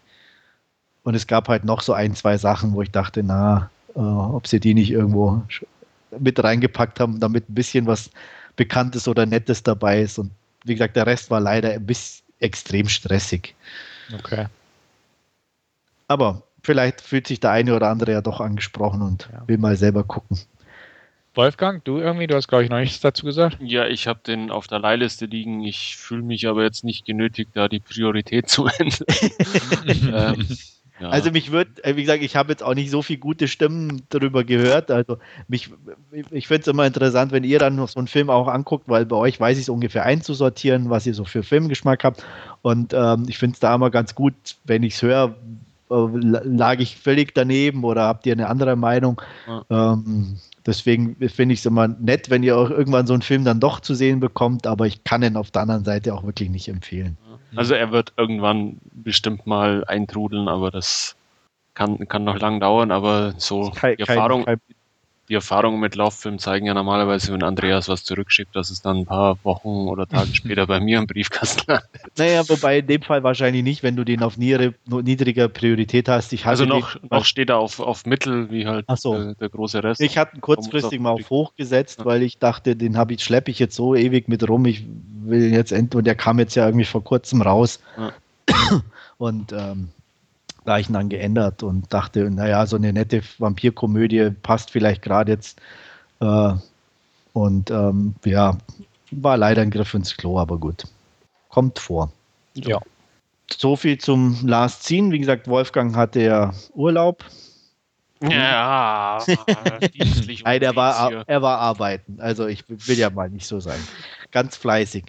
Und 1.04 1.14
es 1.14 1.26
gab 1.26 1.48
halt 1.48 1.64
noch 1.64 1.80
so 1.80 1.94
ein, 1.94 2.14
zwei 2.14 2.36
Sachen, 2.36 2.74
wo 2.74 2.82
ich 2.82 2.90
dachte, 2.90 3.22
na, 3.22 3.70
äh, 3.94 4.00
ob 4.00 4.46
sie 4.46 4.60
die 4.60 4.74
nicht 4.74 4.90
irgendwo 4.90 5.42
mit 6.18 6.42
reingepackt 6.42 7.00
haben, 7.00 7.18
damit 7.18 7.48
ein 7.48 7.54
bisschen 7.54 7.86
was 7.86 8.10
Bekanntes 8.56 9.08
oder 9.08 9.24
Nettes 9.24 9.62
dabei 9.62 10.02
ist. 10.02 10.18
Und 10.18 10.32
wie 10.64 10.74
gesagt, 10.74 10.96
der 10.96 11.06
Rest 11.06 11.30
war 11.30 11.40
leider 11.40 11.70
ein 11.70 11.86
bisschen 11.86 12.24
extrem 12.40 12.88
stressig. 12.88 13.54
Okay. 14.12 14.46
Aber 16.08 16.42
vielleicht 16.68 17.00
fühlt 17.00 17.26
sich 17.26 17.40
der 17.40 17.52
eine 17.52 17.74
oder 17.74 17.88
andere 17.88 18.12
ja 18.12 18.20
doch 18.20 18.42
angesprochen 18.42 19.00
und 19.00 19.30
ja. 19.32 19.42
will 19.48 19.56
mal 19.56 19.74
selber 19.74 20.04
gucken. 20.04 20.38
Wolfgang, 21.34 21.82
du 21.82 21.96
irgendwie, 21.96 22.26
du 22.26 22.34
hast 22.34 22.46
glaube 22.46 22.64
ich 22.64 22.68
noch 22.68 22.78
nichts 22.78 23.00
dazu 23.00 23.24
gesagt. 23.24 23.56
Ja, 23.62 23.86
ich 23.86 24.06
habe 24.06 24.20
den 24.26 24.50
auf 24.50 24.66
der 24.66 24.78
Leihliste 24.78 25.24
liegen. 25.24 25.64
Ich 25.64 25.96
fühle 25.96 26.20
mich 26.20 26.46
aber 26.46 26.64
jetzt 26.64 26.84
nicht 26.84 27.06
genötigt, 27.06 27.52
da 27.54 27.68
die 27.68 27.80
Priorität 27.80 28.48
zu 28.50 28.66
ändern. 28.66 29.06
ähm, 30.36 30.46
ja. 31.00 31.08
Also 31.08 31.30
mich 31.30 31.52
wird, 31.52 31.82
äh, 31.86 31.96
wie 31.96 32.02
gesagt, 32.02 32.22
ich 32.22 32.36
habe 32.36 32.50
jetzt 32.50 32.62
auch 32.62 32.74
nicht 32.74 32.90
so 32.90 33.00
viele 33.00 33.20
gute 33.20 33.48
Stimmen 33.48 34.02
darüber 34.10 34.44
gehört. 34.44 34.90
Also 34.90 35.16
mich, 35.46 35.70
ich 36.30 36.48
finde 36.48 36.60
es 36.62 36.66
immer 36.66 36.86
interessant, 36.86 37.32
wenn 37.32 37.44
ihr 37.44 37.58
dann 37.58 37.76
noch 37.76 37.88
so 37.88 37.98
einen 37.98 38.08
Film 38.08 38.28
auch 38.28 38.48
anguckt, 38.48 38.88
weil 38.88 39.06
bei 39.06 39.16
euch 39.16 39.40
weiß 39.40 39.56
ich 39.56 39.62
es 39.62 39.68
ungefähr 39.70 40.04
einzusortieren, 40.04 40.90
was 40.90 41.06
ihr 41.06 41.14
so 41.14 41.24
für 41.24 41.42
Filmgeschmack 41.42 42.04
habt. 42.04 42.26
Und 42.60 42.92
ähm, 42.92 43.24
ich 43.26 43.38
finde 43.38 43.54
es 43.54 43.60
da 43.60 43.74
immer 43.74 43.90
ganz 43.90 44.14
gut, 44.14 44.34
wenn 44.64 44.82
ich 44.82 44.96
es 44.96 45.02
höre, 45.02 45.34
lag 45.88 46.78
ich 46.78 46.96
völlig 46.96 47.34
daneben 47.34 47.84
oder 47.84 48.02
habt 48.02 48.26
ihr 48.26 48.32
eine 48.32 48.48
andere 48.48 48.76
Meinung? 48.76 49.20
Ja. 49.46 49.92
Ähm, 49.92 50.38
Deswegen 50.68 51.16
finde 51.30 51.54
ich 51.54 51.60
es 51.60 51.66
immer 51.66 51.88
nett, 51.88 52.28
wenn 52.28 52.42
ihr 52.42 52.58
auch 52.58 52.68
irgendwann 52.68 53.06
so 53.06 53.14
einen 53.14 53.22
Film 53.22 53.42
dann 53.42 53.58
doch 53.58 53.80
zu 53.80 53.94
sehen 53.94 54.20
bekommt, 54.20 54.66
aber 54.66 54.86
ich 54.86 55.02
kann 55.02 55.22
ihn 55.22 55.38
auf 55.38 55.50
der 55.50 55.62
anderen 55.62 55.82
Seite 55.82 56.12
auch 56.12 56.24
wirklich 56.24 56.50
nicht 56.50 56.68
empfehlen. 56.68 57.16
Also 57.56 57.72
er 57.72 57.90
wird 57.90 58.12
irgendwann 58.18 58.76
bestimmt 58.92 59.46
mal 59.46 59.82
eintrudeln, 59.86 60.46
aber 60.46 60.70
das 60.70 61.16
kann, 61.72 62.06
kann 62.06 62.24
noch 62.24 62.38
lang 62.38 62.60
dauern, 62.60 62.90
aber 62.90 63.32
so 63.38 63.70
kein, 63.74 63.96
die 63.96 64.02
Erfahrung, 64.02 64.44
kein, 64.44 64.58
kein, 64.58 64.76
die 65.28 65.34
Erfahrungen 65.34 65.78
mit 65.78 65.94
Lauffilmen 65.94 66.38
zeigen 66.38 66.66
ja 66.66 66.74
normalerweise, 66.74 67.32
wenn 67.32 67.42
Andreas 67.42 67.88
was 67.88 68.04
zurückschickt, 68.04 68.56
dass 68.56 68.70
es 68.70 68.80
dann 68.80 68.98
ein 68.98 69.06
paar 69.06 69.38
Wochen 69.44 69.88
oder 69.88 70.06
Tage 70.06 70.28
später 70.34 70.66
bei 70.66 70.80
mir 70.80 70.98
im 70.98 71.06
Briefkasten 71.06 71.70
landet. 71.70 71.88
Naja, 72.16 72.48
wobei 72.48 72.78
in 72.78 72.86
dem 72.86 73.02
Fall 73.02 73.22
wahrscheinlich 73.22 73.62
nicht, 73.62 73.82
wenn 73.82 73.96
du 73.96 74.04
den 74.04 74.22
auf 74.22 74.38
niedriger 74.38 75.48
Priorität 75.48 76.08
hast. 76.08 76.32
Ich 76.32 76.46
also 76.46 76.64
noch, 76.64 76.96
noch 77.10 77.24
steht 77.24 77.50
er 77.50 77.58
auf, 77.58 77.78
auf 77.80 78.06
Mittel, 78.06 78.50
wie 78.50 78.66
halt 78.66 78.86
so. 78.96 79.14
der, 79.14 79.34
der, 79.34 79.48
große 79.50 79.84
Rest. 79.84 80.00
Ich 80.00 80.16
hatte 80.16 80.36
ihn 80.36 80.40
kurzfristig 80.40 80.98
mal 80.98 81.10
auf 81.10 81.28
hoch 81.28 81.54
gesetzt, 81.56 82.00
ja. 82.00 82.04
weil 82.06 82.22
ich 82.22 82.38
dachte, 82.38 82.74
den 82.74 82.96
habe 82.96 83.12
ich, 83.12 83.22
schleppe 83.22 83.50
ich 83.50 83.58
jetzt 83.58 83.76
so 83.76 83.94
ewig 83.94 84.28
mit 84.28 84.48
rum. 84.48 84.64
Ich 84.64 84.84
will 85.24 85.52
jetzt 85.52 85.72
end 85.72 85.94
und 85.94 86.06
der 86.06 86.14
kam 86.14 86.38
jetzt 86.38 86.54
ja 86.54 86.66
irgendwie 86.66 86.86
vor 86.86 87.04
kurzem 87.04 87.42
raus. 87.42 87.80
Ja. 87.96 88.12
Und 89.18 89.52
ähm, 89.52 89.88
da 90.68 90.78
ich 90.78 90.90
ihn 90.90 90.92
dann 90.92 91.08
geändert 91.08 91.62
und 91.62 91.92
dachte, 91.92 92.30
naja, 92.30 92.66
so 92.66 92.76
eine 92.76 92.92
nette 92.92 93.22
Vampirkomödie 93.38 94.32
passt 94.42 94.70
vielleicht 94.70 95.00
gerade 95.00 95.32
jetzt. 95.32 95.60
Äh, 96.20 96.52
und 97.32 97.70
ähm, 97.70 98.14
ja, 98.24 98.58
war 99.10 99.38
leider 99.38 99.62
ein 99.62 99.70
Griff 99.70 99.94
ins 99.94 100.14
Klo, 100.14 100.38
aber 100.38 100.58
gut. 100.58 100.84
Kommt 101.48 101.78
vor. 101.78 102.12
Ja. 102.54 102.78
So 103.50 103.76
viel 103.76 103.96
zum 103.96 104.46
Last 104.46 104.84
Scene. 104.84 105.10
Wie 105.10 105.18
gesagt, 105.18 105.48
Wolfgang 105.48 105.96
hatte 105.96 106.20
ja 106.20 106.52
Urlaub. 106.74 107.24
Ja, 108.20 109.24
Nein, 110.44 110.62
er 110.62 110.76
war, 110.76 111.24
er 111.26 111.40
war 111.40 111.58
arbeiten. 111.60 112.18
Also 112.20 112.46
ich 112.46 112.64
will 112.68 112.98
ja 112.98 113.08
mal 113.08 113.30
nicht 113.30 113.46
so 113.46 113.60
sein. 113.60 113.78
Ganz 114.32 114.56
fleißig. 114.56 115.04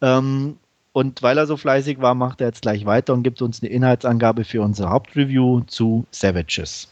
Ähm, 0.00 0.56
und 0.94 1.24
weil 1.24 1.36
er 1.38 1.46
so 1.46 1.56
fleißig 1.56 2.00
war, 2.00 2.14
macht 2.14 2.40
er 2.40 2.46
jetzt 2.46 2.62
gleich 2.62 2.86
weiter 2.86 3.14
und 3.14 3.24
gibt 3.24 3.42
uns 3.42 3.60
eine 3.60 3.70
Inhaltsangabe 3.70 4.44
für 4.44 4.62
unsere 4.62 4.90
Hauptreview 4.90 5.62
zu 5.66 6.06
Savages. 6.12 6.88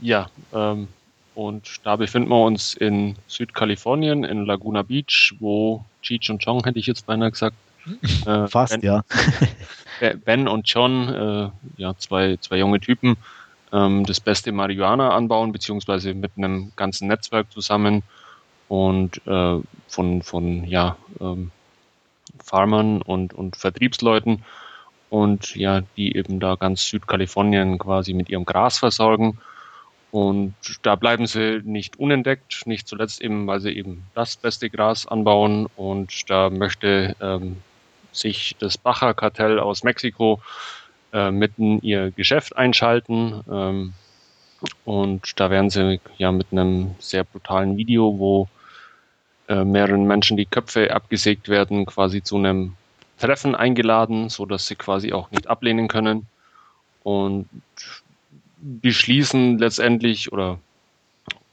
Ja, 0.00 0.28
ähm, 0.52 0.88
und 1.36 1.68
da 1.84 1.94
befinden 1.94 2.30
wir 2.30 2.44
uns 2.44 2.74
in 2.74 3.14
Südkalifornien, 3.28 4.24
in 4.24 4.44
Laguna 4.44 4.82
Beach, 4.82 5.36
wo 5.38 5.84
Cheech 6.02 6.28
und 6.30 6.44
Chong, 6.44 6.64
hätte 6.64 6.80
ich 6.80 6.86
jetzt 6.86 7.06
beinahe 7.06 7.30
gesagt. 7.30 7.56
Äh, 8.26 8.48
Fast, 8.48 8.72
ben, 8.72 8.80
ja. 8.80 9.04
ben 10.24 10.48
und 10.48 10.66
John, 10.66 11.08
äh, 11.10 11.50
ja, 11.76 11.94
zwei, 11.98 12.38
zwei 12.38 12.56
junge 12.56 12.80
Typen, 12.80 13.16
ähm, 13.72 14.04
das 14.06 14.20
beste 14.20 14.52
Marihuana 14.52 15.10
anbauen, 15.10 15.52
beziehungsweise 15.52 16.14
mit 16.14 16.32
einem 16.38 16.72
ganzen 16.76 17.08
Netzwerk 17.08 17.52
zusammen 17.52 18.02
und 18.68 19.20
äh, 19.26 19.60
von, 19.86 20.22
von 20.22 20.64
ja, 20.64 20.96
ähm, 21.20 21.50
Farmern 22.42 23.02
und, 23.02 23.34
und 23.34 23.56
Vertriebsleuten 23.56 24.42
und 25.10 25.54
ja, 25.54 25.82
die 25.96 26.16
eben 26.16 26.40
da 26.40 26.56
ganz 26.56 26.86
Südkalifornien 26.88 27.78
quasi 27.78 28.14
mit 28.14 28.28
ihrem 28.28 28.44
Gras 28.44 28.78
versorgen. 28.78 29.38
Und 30.10 30.54
da 30.82 30.94
bleiben 30.94 31.26
sie 31.26 31.60
nicht 31.64 31.98
unentdeckt, 31.98 32.66
nicht 32.66 32.86
zuletzt 32.86 33.20
eben, 33.20 33.46
weil 33.46 33.60
sie 33.60 33.72
eben 33.72 34.04
das 34.14 34.36
beste 34.36 34.70
Gras 34.70 35.06
anbauen. 35.06 35.66
Und 35.76 36.30
da 36.30 36.50
möchte 36.50 37.16
ähm, 37.20 37.56
sich 38.12 38.56
das 38.58 38.78
Bacher-Kartell 38.78 39.58
aus 39.58 39.82
Mexiko 39.82 40.40
äh, 41.12 41.30
mitten 41.30 41.80
ihr 41.80 42.10
Geschäft 42.10 42.56
einschalten. 42.56 43.42
Ähm, 43.50 43.94
und 44.84 45.38
da 45.40 45.50
werden 45.50 45.70
sie 45.70 46.00
ja 46.16 46.32
mit 46.32 46.48
einem 46.52 46.94
sehr 46.98 47.24
brutalen 47.24 47.76
Video, 47.76 48.18
wo 48.18 48.48
äh, 49.48 49.64
mehreren 49.64 50.06
Menschen 50.06 50.36
die 50.36 50.46
Köpfe 50.46 50.94
abgesägt 50.94 51.48
werden, 51.48 51.86
quasi 51.86 52.22
zu 52.22 52.36
einem 52.36 52.74
Treffen 53.18 53.54
eingeladen, 53.54 54.28
so 54.28 54.46
dass 54.46 54.66
sie 54.66 54.74
quasi 54.74 55.12
auch 55.12 55.30
nicht 55.30 55.46
ablehnen 55.46 55.88
können 55.88 56.26
und 57.02 57.48
beschließen 58.60 59.58
letztendlich 59.58 60.32
oder 60.32 60.58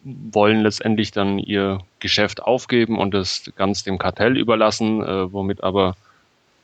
wollen 0.04 0.62
letztendlich 0.62 1.12
dann 1.12 1.38
ihr 1.38 1.80
Geschäft 2.00 2.42
aufgeben 2.42 2.98
und 2.98 3.14
das 3.14 3.52
ganz 3.56 3.84
dem 3.84 3.98
Kartell 3.98 4.38
überlassen, 4.38 5.04
äh, 5.04 5.32
womit 5.32 5.64
aber 5.64 5.96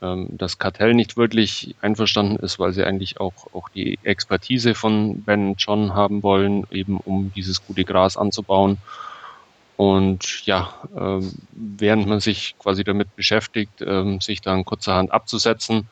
ähm, 0.02 0.28
das 0.32 0.58
Kartell 0.58 0.94
nicht 0.94 1.18
wirklich 1.18 1.76
einverstanden 1.82 2.38
ist, 2.38 2.60
weil 2.60 2.74
sie 2.74 2.84
eigentlich 2.84 3.20
auch, 3.20 3.34
auch 3.54 3.70
die 3.70 4.00
Expertise 4.04 4.76
von 4.76 5.22
Ben 5.24 5.56
John 5.58 5.94
haben 5.94 6.24
wollen, 6.24 6.66
eben 6.72 6.98
um 6.98 7.32
dieses 7.36 7.66
gute 7.66 7.84
Gras 7.84 8.18
anzubauen. 8.18 8.78
Und 9.78 10.46
ja, 10.48 10.74
ähm, 10.98 11.32
während 11.52 12.08
man 12.08 12.20
sich 12.20 12.56
quasi 12.58 12.84
damit 12.84 13.16
beschäftigt, 13.16 13.82
ähm, 13.82 14.20
sich 14.20 14.42
dann 14.42 14.66
kurzerhand 14.66 15.12
abzusetzen 15.12 15.88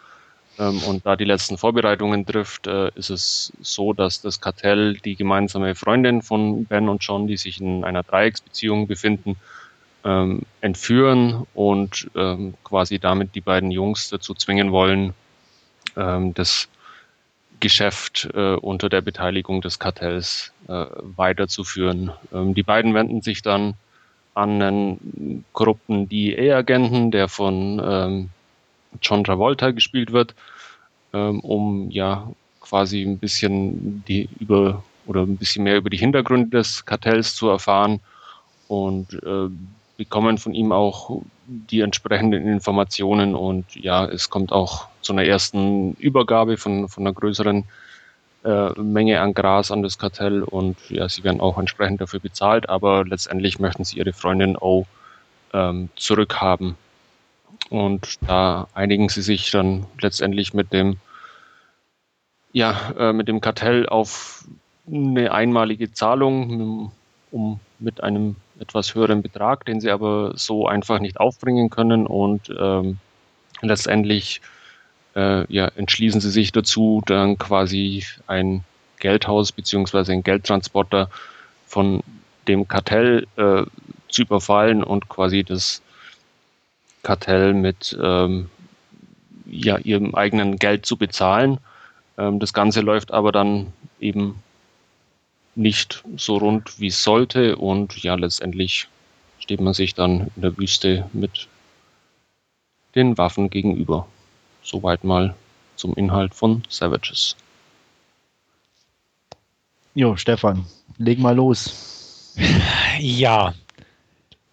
ähm, 0.57 0.81
und 0.87 1.05
da 1.05 1.15
die 1.15 1.23
letzten 1.23 1.57
Vorbereitungen 1.59 2.25
trifft, 2.25 2.65
äh, 2.65 2.89
ist 2.95 3.11
es 3.11 3.53
so, 3.61 3.93
dass 3.93 4.21
das 4.21 4.41
Kartell 4.41 4.95
die 4.95 5.15
gemeinsame 5.15 5.75
Freundin 5.75 6.23
von 6.23 6.65
Ben 6.65 6.89
und 6.89 7.03
John, 7.03 7.27
die 7.27 7.37
sich 7.37 7.61
in 7.61 7.83
einer 7.83 8.01
Dreiecksbeziehung 8.01 8.87
befinden, 8.87 9.35
ähm, 10.03 10.41
entführen 10.61 11.45
und 11.53 12.09
ähm, 12.15 12.55
quasi 12.63 12.97
damit 12.97 13.35
die 13.35 13.41
beiden 13.41 13.69
Jungs 13.69 14.09
dazu 14.09 14.33
zwingen 14.33 14.71
wollen, 14.71 15.13
ähm, 15.95 16.33
das 16.33 16.69
Geschäft 17.59 18.29
äh, 18.33 18.55
unter 18.55 18.89
der 18.89 19.01
Beteiligung 19.01 19.61
des 19.61 19.79
Kartells 19.79 20.51
äh, 20.67 20.85
weiterzuführen. 21.15 22.11
Ähm, 22.33 22.53
die 22.53 22.63
beiden 22.63 22.93
wenden 22.93 23.21
sich 23.21 23.41
dann 23.41 23.75
an 24.33 24.61
einen 24.61 25.45
korrupten 25.53 26.09
DEA-Agenten, 26.09 27.11
der 27.11 27.29
von 27.29 27.81
ähm, 27.83 28.29
John 29.01 29.23
Travolta 29.23 29.71
gespielt 29.71 30.11
wird, 30.11 30.35
ähm, 31.13 31.39
um 31.39 31.89
ja 31.89 32.29
quasi 32.61 33.01
ein 33.01 33.17
bisschen 33.17 34.03
die 34.07 34.29
über 34.39 34.83
oder 35.05 35.21
ein 35.21 35.37
bisschen 35.37 35.63
mehr 35.63 35.77
über 35.77 35.89
die 35.89 35.97
Hintergründe 35.97 36.57
des 36.57 36.85
Kartells 36.85 37.35
zu 37.35 37.47
erfahren 37.47 38.01
und 38.67 39.13
äh, 39.13 39.49
bekommen 39.97 40.37
von 40.37 40.53
ihm 40.53 40.71
auch 40.71 41.21
die 41.47 41.81
entsprechenden 41.81 42.47
Informationen 42.47 43.35
und 43.35 43.75
ja, 43.75 44.05
es 44.05 44.29
kommt 44.29 44.51
auch 44.51 44.87
zu 45.05 45.13
einer 45.13 45.23
ersten 45.23 45.93
Übergabe 45.93 46.57
von, 46.57 46.89
von 46.89 47.05
einer 47.05 47.13
größeren 47.13 47.63
äh, 48.43 48.69
Menge 48.81 49.21
an 49.21 49.33
Gras 49.33 49.71
an 49.71 49.83
das 49.83 49.97
Kartell 49.97 50.43
und 50.43 50.77
ja, 50.89 51.07
sie 51.07 51.23
werden 51.23 51.41
auch 51.41 51.57
entsprechend 51.57 52.01
dafür 52.01 52.19
bezahlt, 52.19 52.67
aber 52.69 53.05
letztendlich 53.05 53.59
möchten 53.59 53.83
sie 53.83 53.97
ihre 53.97 54.13
Freundin 54.13 54.57
O 54.57 54.85
ähm, 55.53 55.89
zurückhaben. 55.95 56.75
Und 57.69 58.15
da 58.27 58.67
einigen 58.73 59.09
sie 59.09 59.21
sich 59.21 59.49
dann 59.51 59.85
letztendlich 59.99 60.53
mit 60.53 60.73
dem, 60.73 60.97
ja, 62.51 62.93
äh, 62.97 63.13
mit 63.13 63.27
dem 63.27 63.41
Kartell 63.41 63.87
auf 63.87 64.45
eine 64.87 65.31
einmalige 65.31 65.91
Zahlung, 65.91 66.91
um 67.31 67.59
mit 67.79 68.03
einem 68.03 68.35
etwas 68.59 68.93
höheren 68.95 69.21
Betrag, 69.21 69.65
den 69.65 69.81
sie 69.81 69.89
aber 69.89 70.33
so 70.35 70.67
einfach 70.67 70.99
nicht 70.99 71.19
aufbringen 71.19 71.69
können 71.69 72.05
und 72.05 72.53
ähm, 72.57 72.97
letztendlich 73.61 74.41
äh, 75.15 75.51
ja, 75.51 75.67
entschließen 75.67 76.21
sie 76.21 76.31
sich 76.31 76.51
dazu, 76.51 77.01
dann 77.05 77.37
quasi 77.37 78.05
ein 78.27 78.63
Geldhaus 78.99 79.51
beziehungsweise 79.51 80.11
ein 80.11 80.23
Geldtransporter 80.23 81.09
von 81.67 82.01
dem 82.47 82.67
Kartell 82.67 83.27
äh, 83.37 83.63
zu 84.09 84.21
überfallen 84.21 84.83
und 84.83 85.09
quasi 85.09 85.43
das 85.43 85.81
Kartell 87.03 87.53
mit 87.53 87.97
ähm, 88.01 88.49
ja, 89.45 89.77
ihrem 89.77 90.15
eigenen 90.15 90.57
Geld 90.57 90.85
zu 90.85 90.97
bezahlen. 90.97 91.59
Ähm, 92.17 92.39
das 92.39 92.53
Ganze 92.53 92.81
läuft 92.81 93.11
aber 93.11 93.31
dann 93.31 93.73
eben 93.99 94.41
nicht 95.55 96.03
so 96.17 96.37
rund, 96.37 96.79
wie 96.79 96.87
es 96.87 97.03
sollte 97.03 97.55
und 97.55 98.03
ja, 98.03 98.15
letztendlich 98.15 98.87
steht 99.39 99.61
man 99.61 99.73
sich 99.73 99.93
dann 99.93 100.31
in 100.35 100.41
der 100.41 100.57
Wüste 100.57 101.09
mit 101.13 101.47
den 102.95 103.17
Waffen 103.17 103.49
gegenüber. 103.49 104.07
Soweit 104.65 105.03
mal 105.03 105.35
zum 105.75 105.93
Inhalt 105.93 106.33
von 106.33 106.63
Savages. 106.69 107.35
Jo, 109.93 110.15
Stefan, 110.17 110.65
leg 110.97 111.19
mal 111.19 111.35
los. 111.35 112.33
Ja, 112.97 113.53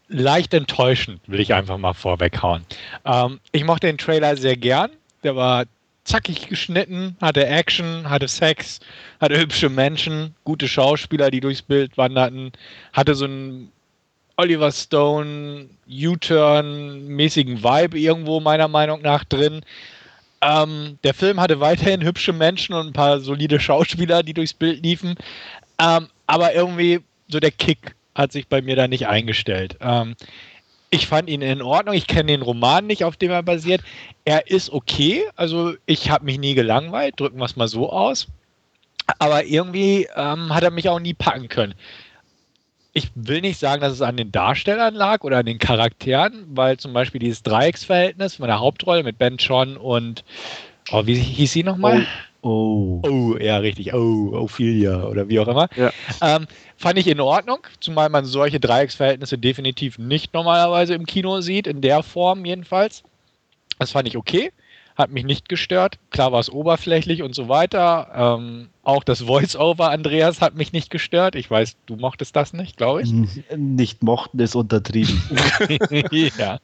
leicht 0.08 0.52
enttäuschend, 0.52 1.20
will 1.28 1.38
ich 1.38 1.54
einfach 1.54 1.78
mal 1.78 1.94
vorweghauen. 1.94 2.64
Ähm, 3.04 3.38
ich 3.52 3.64
mochte 3.64 3.86
den 3.86 3.98
Trailer 3.98 4.36
sehr 4.36 4.56
gern. 4.56 4.90
Der 5.22 5.36
war 5.36 5.64
zackig 6.04 6.48
geschnitten, 6.48 7.16
hatte 7.20 7.46
Action, 7.46 8.10
hatte 8.10 8.26
Sex, 8.26 8.80
hatte 9.20 9.38
hübsche 9.38 9.68
Menschen, 9.68 10.34
gute 10.42 10.66
Schauspieler, 10.66 11.30
die 11.30 11.40
durchs 11.40 11.62
Bild 11.62 11.96
wanderten, 11.96 12.50
hatte 12.92 13.14
so 13.14 13.26
einen 13.26 13.70
Oliver 14.36 14.72
Stone 14.72 15.68
U-Turn-mäßigen 15.88 17.62
Vibe 17.62 17.98
irgendwo 17.98 18.40
meiner 18.40 18.68
Meinung 18.68 19.02
nach 19.02 19.24
drin. 19.24 19.62
Ähm, 20.42 20.98
der 21.04 21.14
Film 21.14 21.40
hatte 21.40 21.60
weiterhin 21.60 22.02
hübsche 22.02 22.32
Menschen 22.32 22.74
und 22.74 22.88
ein 22.88 22.92
paar 22.92 23.20
solide 23.20 23.60
Schauspieler, 23.60 24.22
die 24.22 24.34
durchs 24.34 24.52
Bild 24.52 24.82
liefen. 24.82 25.14
Ähm, 25.78 26.08
aber 26.26 26.54
irgendwie 26.54 27.00
so 27.28 27.40
der 27.40 27.52
Kick 27.52 27.94
hat 28.14 28.32
sich 28.32 28.48
bei 28.48 28.60
mir 28.60 28.76
da 28.76 28.88
nicht 28.88 29.06
eingestellt. 29.06 29.76
Ähm, 29.80 30.16
ich 30.90 31.06
fand 31.06 31.30
ihn 31.30 31.40
in 31.40 31.62
Ordnung. 31.62 31.94
Ich 31.94 32.06
kenne 32.06 32.32
den 32.32 32.42
Roman 32.42 32.86
nicht, 32.86 33.04
auf 33.04 33.16
dem 33.16 33.30
er 33.30 33.42
basiert. 33.42 33.82
Er 34.24 34.50
ist 34.50 34.70
okay. 34.70 35.24
Also 35.36 35.74
ich 35.86 36.10
habe 36.10 36.26
mich 36.26 36.38
nie 36.38 36.54
gelangweilt. 36.54 37.18
Drücken 37.18 37.38
wir 37.38 37.46
es 37.46 37.56
mal 37.56 37.68
so 37.68 37.90
aus. 37.90 38.26
Aber 39.18 39.44
irgendwie 39.44 40.08
ähm, 40.16 40.54
hat 40.54 40.64
er 40.64 40.70
mich 40.70 40.88
auch 40.88 41.00
nie 41.00 41.14
packen 41.14 41.48
können 41.48 41.74
ich 42.92 43.10
will 43.14 43.40
nicht 43.40 43.58
sagen, 43.58 43.80
dass 43.80 43.92
es 43.92 44.02
an 44.02 44.16
den 44.16 44.32
Darstellern 44.32 44.94
lag 44.94 45.24
oder 45.24 45.38
an 45.38 45.46
den 45.46 45.58
Charakteren, 45.58 46.44
weil 46.48 46.76
zum 46.76 46.92
Beispiel 46.92 47.20
dieses 47.20 47.42
Dreiecksverhältnis 47.42 48.36
von 48.36 48.46
der 48.46 48.60
Hauptrolle 48.60 49.02
mit 49.02 49.18
Ben 49.18 49.38
Chon 49.38 49.76
und, 49.76 50.24
oh, 50.90 51.06
wie 51.06 51.14
hieß 51.14 51.52
sie 51.52 51.62
nochmal? 51.62 52.06
Oh. 52.42 53.00
oh. 53.02 53.08
Oh, 53.08 53.36
ja, 53.38 53.58
richtig. 53.58 53.94
Oh, 53.94 54.32
Ophelia 54.34 55.04
oder 55.04 55.28
wie 55.28 55.38
auch 55.38 55.48
immer. 55.48 55.68
Ja. 55.76 55.90
Ähm, 56.20 56.46
fand 56.76 56.98
ich 56.98 57.06
in 57.06 57.20
Ordnung, 57.20 57.60
zumal 57.80 58.10
man 58.10 58.26
solche 58.26 58.60
Dreiecksverhältnisse 58.60 59.38
definitiv 59.38 59.98
nicht 59.98 60.34
normalerweise 60.34 60.94
im 60.94 61.06
Kino 61.06 61.40
sieht, 61.40 61.66
in 61.66 61.80
der 61.80 62.02
Form 62.02 62.44
jedenfalls. 62.44 63.04
Das 63.78 63.92
fand 63.92 64.06
ich 64.06 64.18
okay 64.18 64.52
hat 64.96 65.10
mich 65.10 65.24
nicht 65.24 65.48
gestört. 65.48 65.98
Klar 66.10 66.32
war 66.32 66.40
es 66.40 66.50
oberflächlich 66.50 67.22
und 67.22 67.34
so 67.34 67.48
weiter. 67.48 68.08
Ähm, 68.14 68.68
auch 68.82 69.04
das 69.04 69.22
Voice-Over, 69.22 69.90
Andreas, 69.90 70.40
hat 70.40 70.54
mich 70.54 70.72
nicht 70.72 70.90
gestört. 70.90 71.34
Ich 71.34 71.50
weiß, 71.50 71.76
du 71.86 71.96
mochtest 71.96 72.36
das 72.36 72.52
nicht, 72.52 72.76
glaube 72.76 73.02
ich. 73.02 73.12
Nicht 73.56 74.02
mochten 74.02 74.38
ist 74.38 74.54
untertrieben. 74.54 75.22
ja. 76.38 76.58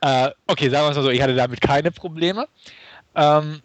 Äh, 0.00 0.30
okay, 0.46 0.68
sagen 0.70 0.86
wir 0.86 0.90
es 0.90 0.96
mal 0.96 1.02
so, 1.02 1.10
ich 1.10 1.22
hatte 1.22 1.34
damit 1.34 1.60
keine 1.60 1.90
Probleme. 1.90 2.46
Ähm, 3.14 3.60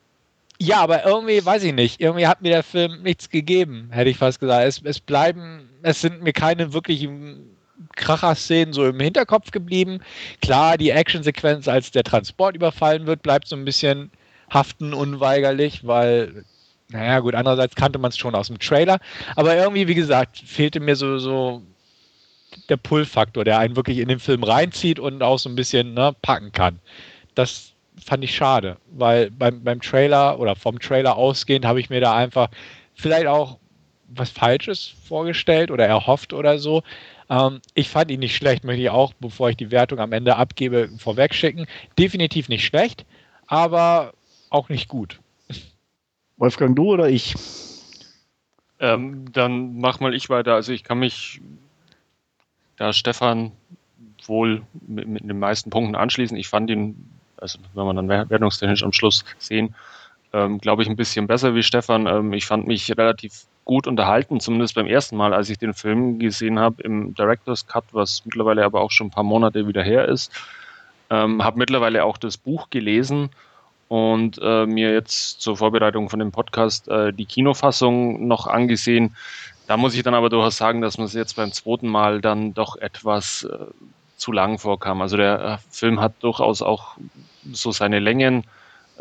ja, 0.60 0.80
aber 0.82 1.06
irgendwie, 1.06 1.44
weiß 1.44 1.64
ich 1.64 1.74
nicht, 1.74 2.00
irgendwie 2.00 2.28
hat 2.28 2.44
mir 2.44 2.50
der 2.50 2.64
Film 2.64 3.02
nichts 3.02 3.30
gegeben, 3.30 3.90
hätte 3.92 4.12
ich 4.12 4.18
fast 4.18 4.40
gesagt. 4.40 4.68
Es, 4.68 4.82
es 4.84 5.00
bleiben, 5.00 5.70
es 5.82 6.02
sind 6.02 6.22
mir 6.22 6.34
keine 6.34 6.74
wirklichen 6.74 7.58
Kracher-Szenen 7.96 8.74
so 8.74 8.86
im 8.86 9.00
Hinterkopf 9.00 9.52
geblieben. 9.52 10.00
Klar, 10.42 10.78
die 10.78 10.92
Actionsequenz, 10.92 11.68
als 11.68 11.92
der 11.92 12.04
Transport 12.04 12.56
überfallen 12.56 13.08
wird, 13.08 13.22
bleibt 13.24 13.48
so 13.48 13.56
ein 13.56 13.66
bisschen 13.66 14.12
haften 14.50 14.94
unweigerlich, 14.94 15.88
weil 15.88 16.46
naja, 16.92 17.20
gut, 17.20 17.36
andererseits 17.36 17.76
kannte 17.76 18.00
man 18.00 18.10
es 18.10 18.18
schon 18.18 18.36
aus 18.36 18.48
dem 18.48 18.60
Trailer. 18.60 19.00
Aber 19.36 19.56
irgendwie, 19.56 19.88
wie 19.88 19.96
gesagt, 19.96 20.38
fehlte 20.38 20.80
mir 20.80 20.96
so, 20.96 21.20
so 21.20 21.62
der 22.70 22.78
Pull-Faktor, 22.78 23.46
der 23.46 23.60
einen 23.60 23.76
wirklich 23.76 24.00
in 24.00 24.10
den 24.10 24.20
Film 24.20 24.44
reinzieht 24.44 25.00
und 25.00 25.24
auch 25.24 25.40
so 25.40 25.50
ein 25.50 25.56
bisschen 25.56 25.94
ne, 25.94 26.14
packen 26.22 26.52
kann. 26.52 26.80
Das 27.34 27.72
fand 28.04 28.24
ich 28.24 28.36
schade, 28.36 28.78
weil 28.92 29.32
beim, 29.32 29.64
beim 29.64 29.82
Trailer 29.82 30.40
oder 30.40 30.56
vom 30.56 30.80
Trailer 30.80 31.16
ausgehend 31.16 31.66
habe 31.66 31.80
ich 31.80 31.90
mir 31.90 32.02
da 32.02 32.16
einfach 32.16 32.50
vielleicht 32.94 33.28
auch 33.28 33.58
was 34.08 34.30
Falsches 34.30 34.94
vorgestellt 35.08 35.72
oder 35.72 35.88
erhofft 35.88 36.34
oder 36.34 36.60
so. 36.60 36.84
Ähm, 37.32 37.62
ich 37.76 37.90
fand 37.90 38.12
ihn 38.12 38.20
nicht 38.20 38.36
schlecht, 38.36 38.66
möchte 38.66 38.82
ich 38.82 38.90
auch, 38.90 39.14
bevor 39.14 39.50
ich 39.50 39.56
die 39.56 39.72
Wertung 39.72 40.00
am 40.00 40.12
Ende 40.12 40.36
abgebe, 40.36 40.90
vorweg 40.98 41.34
schicken. 41.34 41.66
Definitiv 41.98 42.50
nicht 42.50 42.66
schlecht, 42.66 43.06
aber 43.48 44.14
auch 44.50 44.68
nicht 44.68 44.90
gut. 44.90 45.18
Wolfgang, 46.36 46.76
du 46.76 46.92
oder 46.92 47.10
ich? 47.10 47.34
Ähm, 48.80 49.32
dann 49.32 49.80
mach 49.80 50.02
mal 50.02 50.14
ich 50.14 50.30
weiter. 50.30 50.56
Also 50.56 50.74
ich 50.74 50.84
kann 50.84 51.00
mich 51.00 51.40
da 52.76 52.92
Stefan 52.92 53.54
wohl 54.26 54.64
mit, 54.86 55.08
mit, 55.08 55.24
den 55.24 55.40
meisten 55.40 55.70
Punkten 55.70 55.96
anschließen. 55.96 56.36
Ich 56.36 56.50
fand 56.50 56.70
ihn, 56.70 57.12
also 57.38 57.60
wenn 57.74 57.86
man 57.86 57.96
dann 57.96 58.10
wertungstechnisch 58.10 58.84
am 58.84 58.92
Schluss 58.92 59.24
sehen, 59.38 59.74
ähm, 60.34 60.58
glaube 60.58 60.84
ich, 60.84 60.90
ein 60.90 60.98
bisschen 60.98 61.28
besser 61.28 61.56
wie 61.56 61.64
Stefan. 61.64 62.08
Ähm, 62.08 62.34
ich 62.34 62.46
fand 62.46 62.68
mich 62.68 62.92
relativ 62.98 63.46
gut 63.66 63.88
unterhalten, 63.88 64.40
zumindest 64.40 64.76
beim 64.76 64.88
ersten 64.88 65.18
Mal, 65.18 65.34
als 65.34 65.50
ich 65.50 65.58
den 65.58 65.74
Film 65.74 66.20
gesehen 66.20 66.60
habe 66.60 66.82
im 66.84 67.14
Director's 67.14 67.68
Cut, 67.68 67.86
was 67.92 68.24
mittlerweile 68.26 68.66
aber 68.66 68.82
auch 68.82 68.92
schon 68.92 69.08
ein 69.08 69.12
paar 69.12 69.24
Monate 69.24 69.68
wieder 69.68 69.84
her 69.84 70.08
ist. 70.08 70.32
Ähm, 71.10 71.44
habe 71.44 71.60
mittlerweile 71.60 72.04
auch 72.04 72.18
das 72.18 72.38
Buch 72.38 72.70
gelesen 72.70 73.30
und 73.88 74.40
äh, 74.42 74.66
mir 74.66 74.94
jetzt 74.94 75.42
zur 75.42 75.58
Vorbereitung 75.58 76.10
von 76.10 76.20
dem 76.20 76.32
Podcast 76.32 76.88
äh, 76.88 77.12
die 77.12 77.26
Kinofassung 77.26 78.28
noch 78.28 78.48
angesehen. 78.48 79.16
Da 79.68 79.78
muss 79.78 79.96
ich 79.96 80.04
dann 80.04 80.14
aber 80.14 80.30
durchaus 80.30 80.58
sagen, 80.58 80.82
dass 80.82 80.98
man 80.98 81.06
es 81.08 81.14
jetzt 81.14 81.36
beim 81.36 81.52
zweiten 81.52 81.88
Mal 81.88 82.22
dann 82.22 82.54
doch 82.54 82.78
etwas 82.78 83.44
äh, 83.44 83.58
zu 84.18 84.32
lang 84.32 84.60
vorkam. 84.60 85.02
Also 85.02 85.18
der 85.18 85.42
äh, 85.42 85.58
Film 85.70 86.00
hat 86.00 86.14
durchaus 86.22 86.62
auch 86.62 86.96
so 87.52 87.72
seine 87.72 88.00
Längen 88.00 88.46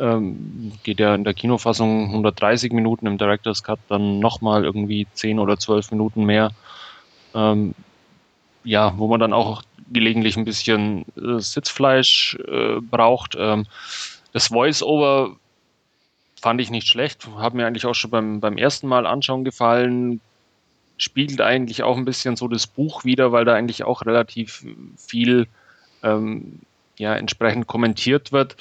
ähm, 0.01 0.72
geht 0.82 0.98
ja 0.98 1.14
in 1.14 1.24
der 1.24 1.34
Kinofassung 1.34 2.07
130 2.07 2.72
Minuten, 2.72 3.07
im 3.07 3.18
Director's 3.18 3.62
Cut 3.62 3.78
dann 3.88 4.18
nochmal 4.18 4.64
irgendwie 4.64 5.07
10 5.12 5.38
oder 5.38 5.59
12 5.59 5.90
Minuten 5.92 6.24
mehr. 6.24 6.51
Ähm, 7.34 7.74
ja, 8.64 8.94
wo 8.96 9.07
man 9.07 9.20
dann 9.20 9.32
auch 9.32 9.62
gelegentlich 9.92 10.36
ein 10.36 10.44
bisschen 10.44 11.05
äh, 11.16 11.38
Sitzfleisch 11.38 12.36
äh, 12.48 12.80
braucht. 12.80 13.36
Ähm, 13.38 13.66
das 14.32 14.48
Voice-Over 14.48 15.36
fand 16.40 16.61
ich 16.61 16.70
nicht 16.70 16.88
schlecht, 16.88 17.28
hat 17.36 17.55
mir 17.55 17.66
eigentlich 17.66 17.86
auch 17.86 17.94
schon 17.94 18.11
beim, 18.11 18.40
beim 18.40 18.57
ersten 18.57 18.88
Mal 18.88 19.07
anschauen 19.07 19.44
gefallen. 19.44 20.20
Spiegelt 20.96 21.40
eigentlich 21.40 21.82
auch 21.82 21.96
ein 21.96 22.05
bisschen 22.05 22.36
so 22.36 22.48
das 22.48 22.66
Buch 22.66 23.05
wieder, 23.05 23.32
weil 23.32 23.44
da 23.44 23.55
eigentlich 23.55 23.84
auch 23.84 24.07
relativ 24.07 24.64
viel 24.96 25.46
ähm, 26.03 26.61
ja, 26.98 27.14
entsprechend 27.14 27.66
kommentiert 27.66 28.32
wird 28.32 28.57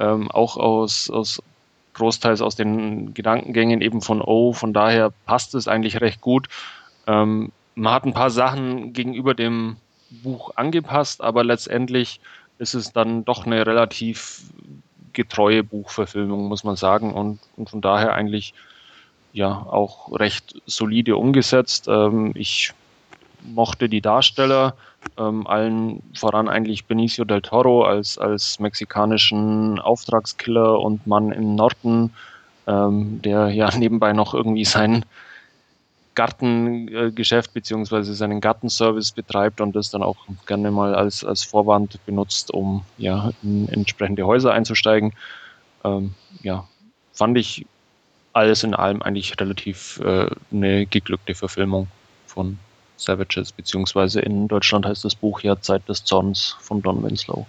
ähm, 0.00 0.30
auch 0.30 0.56
aus, 0.56 1.10
aus 1.10 1.42
großteils 1.94 2.40
aus 2.40 2.56
den 2.56 3.14
Gedankengängen 3.14 3.80
eben 3.80 4.00
von 4.00 4.22
O. 4.22 4.52
Von 4.52 4.72
daher 4.72 5.12
passt 5.26 5.54
es 5.54 5.68
eigentlich 5.68 6.00
recht 6.00 6.20
gut. 6.20 6.48
Ähm, 7.06 7.52
man 7.74 7.92
hat 7.92 8.04
ein 8.04 8.14
paar 8.14 8.30
Sachen 8.30 8.92
gegenüber 8.92 9.34
dem 9.34 9.76
Buch 10.10 10.52
angepasst, 10.56 11.22
aber 11.22 11.44
letztendlich 11.44 12.20
ist 12.58 12.74
es 12.74 12.92
dann 12.92 13.24
doch 13.24 13.46
eine 13.46 13.66
relativ 13.66 14.42
getreue 15.12 15.62
Buchverfilmung, 15.62 16.46
muss 16.46 16.64
man 16.64 16.76
sagen, 16.76 17.12
und, 17.12 17.38
und 17.56 17.70
von 17.70 17.80
daher 17.80 18.14
eigentlich 18.14 18.54
ja 19.32 19.50
auch 19.50 20.12
recht 20.18 20.60
solide 20.66 21.16
umgesetzt. 21.16 21.86
Ähm, 21.88 22.32
ich 22.34 22.72
mochte 23.44 23.88
die 23.88 24.00
Darsteller, 24.00 24.74
ähm, 25.18 25.46
allen 25.46 26.02
voran 26.14 26.48
eigentlich 26.48 26.86
Benicio 26.86 27.24
del 27.24 27.42
Toro 27.42 27.84
als, 27.84 28.18
als 28.18 28.58
mexikanischen 28.58 29.78
Auftragskiller 29.78 30.78
und 30.80 31.06
Mann 31.06 31.32
im 31.32 31.54
Norden, 31.54 32.12
ähm, 32.66 33.20
der 33.22 33.48
ja 33.48 33.70
nebenbei 33.76 34.12
noch 34.12 34.34
irgendwie 34.34 34.64
sein 34.64 35.04
Gartengeschäft 36.14 37.54
beziehungsweise 37.54 38.14
seinen 38.14 38.40
Gartenservice 38.40 39.12
betreibt 39.12 39.60
und 39.60 39.74
das 39.74 39.90
dann 39.90 40.02
auch 40.02 40.16
gerne 40.46 40.70
mal 40.70 40.94
als, 40.94 41.24
als 41.24 41.44
Vorwand 41.44 42.04
benutzt, 42.04 42.52
um 42.52 42.84
ja 42.98 43.30
in 43.42 43.68
entsprechende 43.68 44.26
Häuser 44.26 44.52
einzusteigen. 44.52 45.12
Ähm, 45.84 46.14
ja, 46.42 46.66
fand 47.12 47.38
ich 47.38 47.64
alles 48.32 48.64
in 48.64 48.74
allem 48.74 49.02
eigentlich 49.02 49.38
relativ 49.40 50.00
äh, 50.04 50.26
eine 50.52 50.86
geglückte 50.86 51.34
Verfilmung 51.34 51.88
von 52.26 52.58
Savages, 53.02 53.52
beziehungsweise 53.52 54.20
in 54.20 54.48
Deutschland 54.48 54.86
heißt 54.86 55.04
das 55.04 55.14
Buch 55.14 55.40
ja 55.40 55.60
Zeit 55.60 55.88
des 55.88 56.04
Zorns 56.04 56.56
von 56.60 56.82
Don 56.82 57.02
Winslow. 57.02 57.46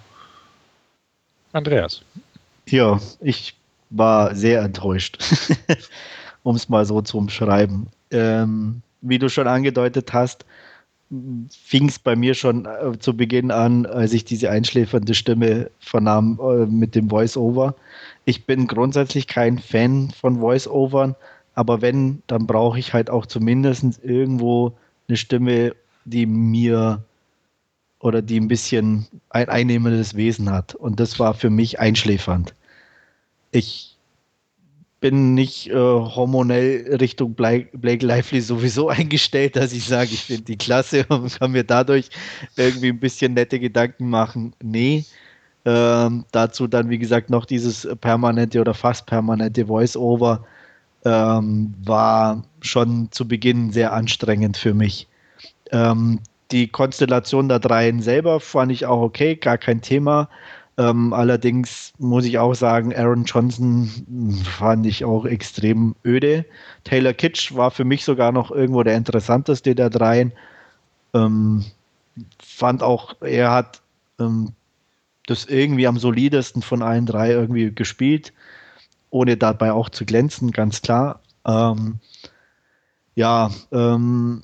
Andreas. 1.54 2.02
Ja, 2.68 2.99
ich 3.20 3.56
war 3.89 4.34
sehr 4.36 4.62
enttäuscht, 4.62 5.18
um 6.43 6.56
es 6.56 6.70
mal 6.70 6.86
so 6.86 7.02
zu 7.02 7.18
umschreiben. 7.18 7.88
Ähm, 8.12 8.82
wie 9.02 9.20
du 9.20 9.30
schon 9.30 9.47
angedeutet 9.47 10.14
hast, 10.14 10.45
fing 11.49 11.89
es 11.89 11.99
bei 11.99 12.16
mir 12.16 12.34
schon 12.34 12.66
äh, 12.66 12.97
zu 12.97 13.16
Beginn 13.16 13.52
an, 13.52 13.86
als 13.86 14.14
ich 14.14 14.24
diese 14.24 14.49
einschläfernde 14.49 15.14
Stimme 15.14 15.70
vernahm 15.80 16.39
äh, 16.41 16.66
mit 16.66 16.95
dem 16.95 17.10
Voice-Over. 17.10 17.76
Ich 18.24 18.45
bin 18.45 18.68
grundsätzlich 18.68 19.28
kein 19.28 19.60
Fan 19.60 20.12
von 20.12 20.39
Voice-Overn, 20.39 21.16
aber 21.54 21.82
wenn, 21.82 22.22
dann 22.28 22.47
brauche 22.47 22.80
ich 22.80 22.93
halt 22.93 23.10
auch 23.10 23.26
zumindest 23.26 23.99
irgendwo 24.04 24.74
eine 25.12 25.18
Stimme, 25.18 25.76
die 26.05 26.26
mir 26.26 27.03
oder 27.99 28.22
die 28.22 28.39
ein 28.39 28.47
bisschen 28.47 29.07
ein 29.30 29.49
einnehmendes 29.49 30.16
Wesen 30.16 30.49
hat. 30.49 30.74
Und 30.74 30.99
das 31.01 31.20
war 31.20 31.34
für 31.34 31.49
mich 31.49 31.80
einschläfernd. 31.80 32.55
Ich 33.51 33.97
bin 35.01 35.34
nicht 35.34 35.70
äh, 35.70 35.74
hormonell 35.74 36.95
Richtung 36.95 37.34
Blake, 37.34 37.78
Lively 37.82 38.39
sowieso 38.39 38.88
eingestellt, 38.89 39.57
dass 39.57 39.74
ich 39.74 39.86
sage, 39.86 40.12
ich 40.14 40.24
finde 40.24 40.43
die 40.43 40.57
klasse 40.57 41.05
und 41.09 41.38
kann 41.38 41.51
mir 41.51 41.66
dadurch 41.66 42.09
irgendwie 42.55 42.89
ein 42.89 42.99
bisschen 42.99 43.34
nette 43.34 43.59
Gedanken 43.59 44.09
machen. 44.09 44.53
Nee. 44.64 45.03
Ähm, 45.66 46.26
dazu 46.32 46.68
dann, 46.68 46.89
wie 46.89 46.97
gesagt, 46.97 47.30
noch 47.30 47.45
dieses 47.45 47.88
permanente 47.99 48.62
oder 48.62 48.74
fast 48.74 49.05
permanente 49.05 49.66
Voice-Over 49.68 50.45
ähm, 51.06 51.74
war 51.84 52.43
schon 52.62 53.12
zu 53.12 53.28
Beginn 53.28 53.72
sehr 53.72 53.93
anstrengend 53.93 54.58
für 54.58 54.74
mich. 54.74 55.08
Ähm, 55.72 56.20
die 56.52 56.68
Konstellation 56.68 57.47
der 57.47 57.60
dreien 57.60 58.02
selber 58.02 58.39
fand 58.39 58.72
ich 58.72 58.86
auch 58.86 59.02
okay, 59.02 59.36
gar 59.36 59.58
kein 59.58 59.82
Thema. 59.82 60.30
Ähm, 60.78 61.14
allerdings 61.14 61.93
muss 61.97 62.26
ich 62.26 62.39
auch 62.39 62.54
sagen, 62.54 62.95
Aaron 62.95 63.26
Johnson 63.26 63.89
fand 64.43 64.86
ich 64.86 65.06
auch 65.06 65.26
extrem 65.26 65.95
öde. 66.06 66.45
Taylor 66.84 67.14
Kitsch 67.14 67.56
war 67.56 67.72
für 67.72 67.84
mich 67.84 68.03
sogar 68.06 68.32
noch 68.32 68.52
irgendwo 68.52 68.84
der 68.84 68.95
interessanteste 68.95 69.76
der 69.76 69.90
dreien. 69.90 70.34
Ähm, 71.14 71.65
fand 72.40 72.84
auch, 72.84 73.15
er 73.22 73.52
hat 73.52 73.82
ähm, 74.19 74.53
das 75.28 75.45
irgendwie 75.45 75.88
am 75.88 75.98
solidesten 75.98 76.61
von 76.61 76.82
allen 76.82 77.06
drei 77.06 77.32
irgendwie 77.32 77.72
gespielt 77.73 78.34
ohne 79.12 79.38
dabei 79.38 79.72
auch 79.72 79.90
zu 79.90 80.06
glänzen, 80.06 80.52
ganz 80.52 80.82
klar. 80.82 81.20
Ähm, 81.46 82.00
ja, 83.14 83.52
ähm, 83.72 84.44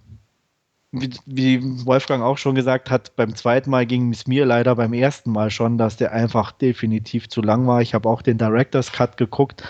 wie, 0.91 1.09
wie, 1.25 1.85
Wolfgang 1.85 2.23
auch 2.23 2.37
schon 2.37 2.55
gesagt 2.55 2.89
hat, 2.89 3.15
beim 3.15 3.35
zweiten 3.35 3.69
Mal 3.69 3.85
ging 3.85 4.11
es 4.11 4.27
mir 4.27 4.45
leider 4.45 4.75
beim 4.75 4.93
ersten 4.93 5.31
Mal 5.31 5.49
schon, 5.49 5.77
dass 5.77 5.97
der 5.97 6.11
einfach 6.11 6.51
definitiv 6.51 7.29
zu 7.29 7.41
lang 7.41 7.67
war. 7.67 7.81
Ich 7.81 7.93
habe 7.93 8.07
auch 8.07 8.21
den 8.21 8.37
Director's 8.37 8.91
Cut 8.91 9.17
geguckt 9.17 9.63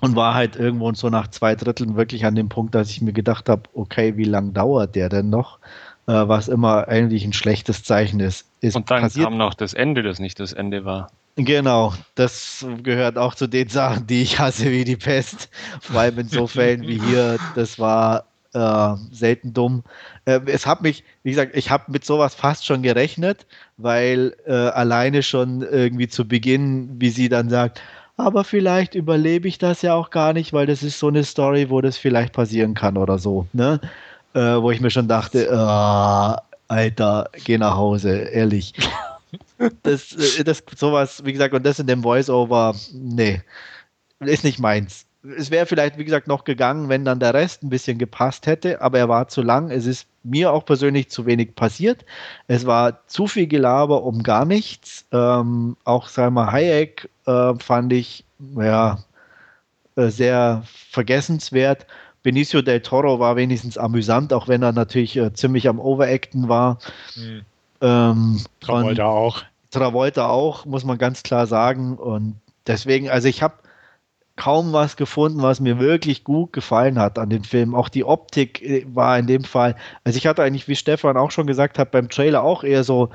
und 0.00 0.16
war 0.16 0.34
halt 0.34 0.56
irgendwo 0.56 0.92
so 0.94 1.10
nach 1.10 1.28
zwei 1.28 1.54
Dritteln 1.54 1.96
wirklich 1.96 2.24
an 2.24 2.34
dem 2.34 2.48
Punkt, 2.48 2.74
dass 2.74 2.90
ich 2.90 3.02
mir 3.02 3.12
gedacht 3.12 3.48
habe, 3.48 3.62
okay, 3.74 4.16
wie 4.16 4.24
lang 4.24 4.52
dauert 4.52 4.94
der 4.94 5.08
denn 5.08 5.30
noch? 5.30 5.58
Äh, 6.06 6.28
was 6.28 6.48
immer 6.48 6.88
eigentlich 6.88 7.24
ein 7.24 7.32
schlechtes 7.32 7.84
Zeichen 7.84 8.20
ist. 8.20 8.46
ist 8.60 8.76
und 8.76 8.90
dann 8.90 9.08
kam 9.10 9.36
noch 9.36 9.54
das 9.54 9.74
Ende, 9.74 10.02
das 10.02 10.18
nicht 10.18 10.40
das 10.40 10.52
Ende 10.52 10.84
war. 10.84 11.10
Genau, 11.44 11.94
das 12.16 12.66
gehört 12.82 13.16
auch 13.16 13.34
zu 13.34 13.46
den 13.46 13.68
Sachen, 13.68 14.06
die 14.06 14.22
ich 14.22 14.38
hasse 14.38 14.70
wie 14.70 14.84
die 14.84 14.96
Pest. 14.96 15.48
Vor 15.80 16.00
allem 16.00 16.18
in 16.18 16.28
so 16.28 16.46
Fällen 16.46 16.86
wie 16.86 17.00
hier, 17.00 17.38
das 17.54 17.78
war 17.78 18.24
äh, 18.52 18.94
selten 19.10 19.54
dumm. 19.54 19.82
Äh, 20.26 20.40
es 20.46 20.66
hat 20.66 20.82
mich, 20.82 21.02
wie 21.22 21.30
gesagt, 21.30 21.56
ich 21.56 21.70
habe 21.70 21.84
mit 21.88 22.04
sowas 22.04 22.34
fast 22.34 22.66
schon 22.66 22.82
gerechnet, 22.82 23.46
weil 23.78 24.36
äh, 24.46 24.52
alleine 24.52 25.22
schon 25.22 25.62
irgendwie 25.62 26.08
zu 26.08 26.28
Beginn, 26.28 27.00
wie 27.00 27.10
sie 27.10 27.28
dann 27.28 27.48
sagt, 27.48 27.80
aber 28.16 28.44
vielleicht 28.44 28.94
überlebe 28.94 29.48
ich 29.48 29.56
das 29.56 29.80
ja 29.80 29.94
auch 29.94 30.10
gar 30.10 30.34
nicht, 30.34 30.52
weil 30.52 30.66
das 30.66 30.82
ist 30.82 30.98
so 30.98 31.08
eine 31.08 31.24
Story, 31.24 31.70
wo 31.70 31.80
das 31.80 31.96
vielleicht 31.96 32.34
passieren 32.34 32.74
kann 32.74 32.98
oder 32.98 33.18
so. 33.18 33.46
Ne? 33.54 33.80
Äh, 34.34 34.40
wo 34.60 34.70
ich 34.70 34.80
mir 34.80 34.90
schon 34.90 35.08
dachte, 35.08 35.46
äh, 35.46 36.36
Alter, 36.68 37.30
geh 37.44 37.56
nach 37.56 37.76
Hause, 37.76 38.10
ehrlich 38.10 38.74
das, 39.82 40.12
äh, 40.12 40.44
das 40.44 40.62
sowas, 40.76 41.24
wie 41.24 41.32
gesagt, 41.32 41.54
und 41.54 41.64
das 41.64 41.78
in 41.78 41.86
dem 41.86 42.02
Voice-Over, 42.02 42.74
nee, 42.92 43.42
ist 44.20 44.44
nicht 44.44 44.58
meins. 44.58 45.06
es 45.36 45.50
wäre 45.50 45.66
vielleicht, 45.66 45.98
wie 45.98 46.04
gesagt, 46.04 46.28
noch 46.28 46.44
gegangen, 46.44 46.88
wenn 46.88 47.04
dann 47.04 47.20
der 47.20 47.34
Rest 47.34 47.62
ein 47.62 47.70
bisschen 47.70 47.98
gepasst 47.98 48.46
hätte, 48.46 48.80
aber 48.80 48.98
er 48.98 49.08
war 49.08 49.28
zu 49.28 49.42
lang. 49.42 49.70
Es 49.70 49.86
ist 49.86 50.06
mir 50.22 50.52
auch 50.52 50.64
persönlich 50.64 51.10
zu 51.10 51.26
wenig 51.26 51.54
passiert. 51.54 52.04
Es 52.46 52.66
war 52.66 53.06
zu 53.06 53.26
viel 53.26 53.46
Gelaber 53.46 54.02
um 54.02 54.22
gar 54.22 54.44
nichts. 54.44 55.06
Ähm, 55.12 55.76
auch, 55.84 56.08
wir, 56.08 56.52
Hayek 56.52 57.08
äh, 57.26 57.54
fand 57.58 57.92
ich, 57.92 58.24
ja, 58.56 58.98
äh, 59.96 60.08
sehr 60.08 60.62
vergessenswert. 60.90 61.86
Benicio 62.22 62.62
del 62.62 62.80
Toro 62.80 63.18
war 63.18 63.36
wenigstens 63.36 63.78
amüsant, 63.78 64.32
auch 64.32 64.48
wenn 64.48 64.62
er 64.62 64.72
natürlich 64.72 65.16
äh, 65.16 65.32
ziemlich 65.32 65.68
am 65.68 65.78
Overacten 65.78 66.48
war. 66.48 66.78
Mhm. 67.16 67.42
Ähm, 67.80 68.40
Travolta 68.60 69.06
auch. 69.06 69.42
Travolta 69.70 70.28
auch, 70.28 70.64
muss 70.66 70.84
man 70.84 70.98
ganz 70.98 71.22
klar 71.22 71.46
sagen. 71.46 71.96
Und 71.96 72.36
deswegen, 72.66 73.08
also 73.08 73.28
ich 73.28 73.42
habe 73.42 73.54
kaum 74.36 74.72
was 74.72 74.96
gefunden, 74.96 75.42
was 75.42 75.60
mir 75.60 75.78
wirklich 75.78 76.24
gut 76.24 76.52
gefallen 76.52 76.98
hat 76.98 77.18
an 77.18 77.30
den 77.30 77.44
Film. 77.44 77.74
Auch 77.74 77.88
die 77.88 78.04
Optik 78.04 78.62
äh, 78.62 78.86
war 78.92 79.18
in 79.18 79.26
dem 79.26 79.44
Fall, 79.44 79.76
also 80.04 80.16
ich 80.16 80.26
hatte 80.26 80.42
eigentlich, 80.42 80.66
wie 80.66 80.76
Stefan 80.76 81.16
auch 81.16 81.30
schon 81.30 81.46
gesagt 81.46 81.78
hat, 81.78 81.90
beim 81.90 82.08
Trailer 82.08 82.42
auch 82.42 82.64
eher 82.64 82.82
so, 82.82 83.10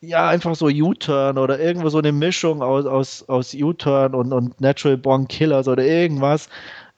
ja, 0.00 0.28
einfach 0.28 0.54
so 0.54 0.66
U-Turn 0.66 1.36
oder 1.36 1.58
irgendwo 1.58 1.88
so 1.88 1.98
eine 1.98 2.12
Mischung 2.12 2.62
aus, 2.62 2.86
aus, 2.86 3.28
aus 3.28 3.54
U-Turn 3.54 4.14
und, 4.14 4.32
und 4.32 4.60
Natural 4.60 4.96
Born 4.96 5.28
Killers 5.28 5.68
oder 5.68 5.84
irgendwas. 5.84 6.48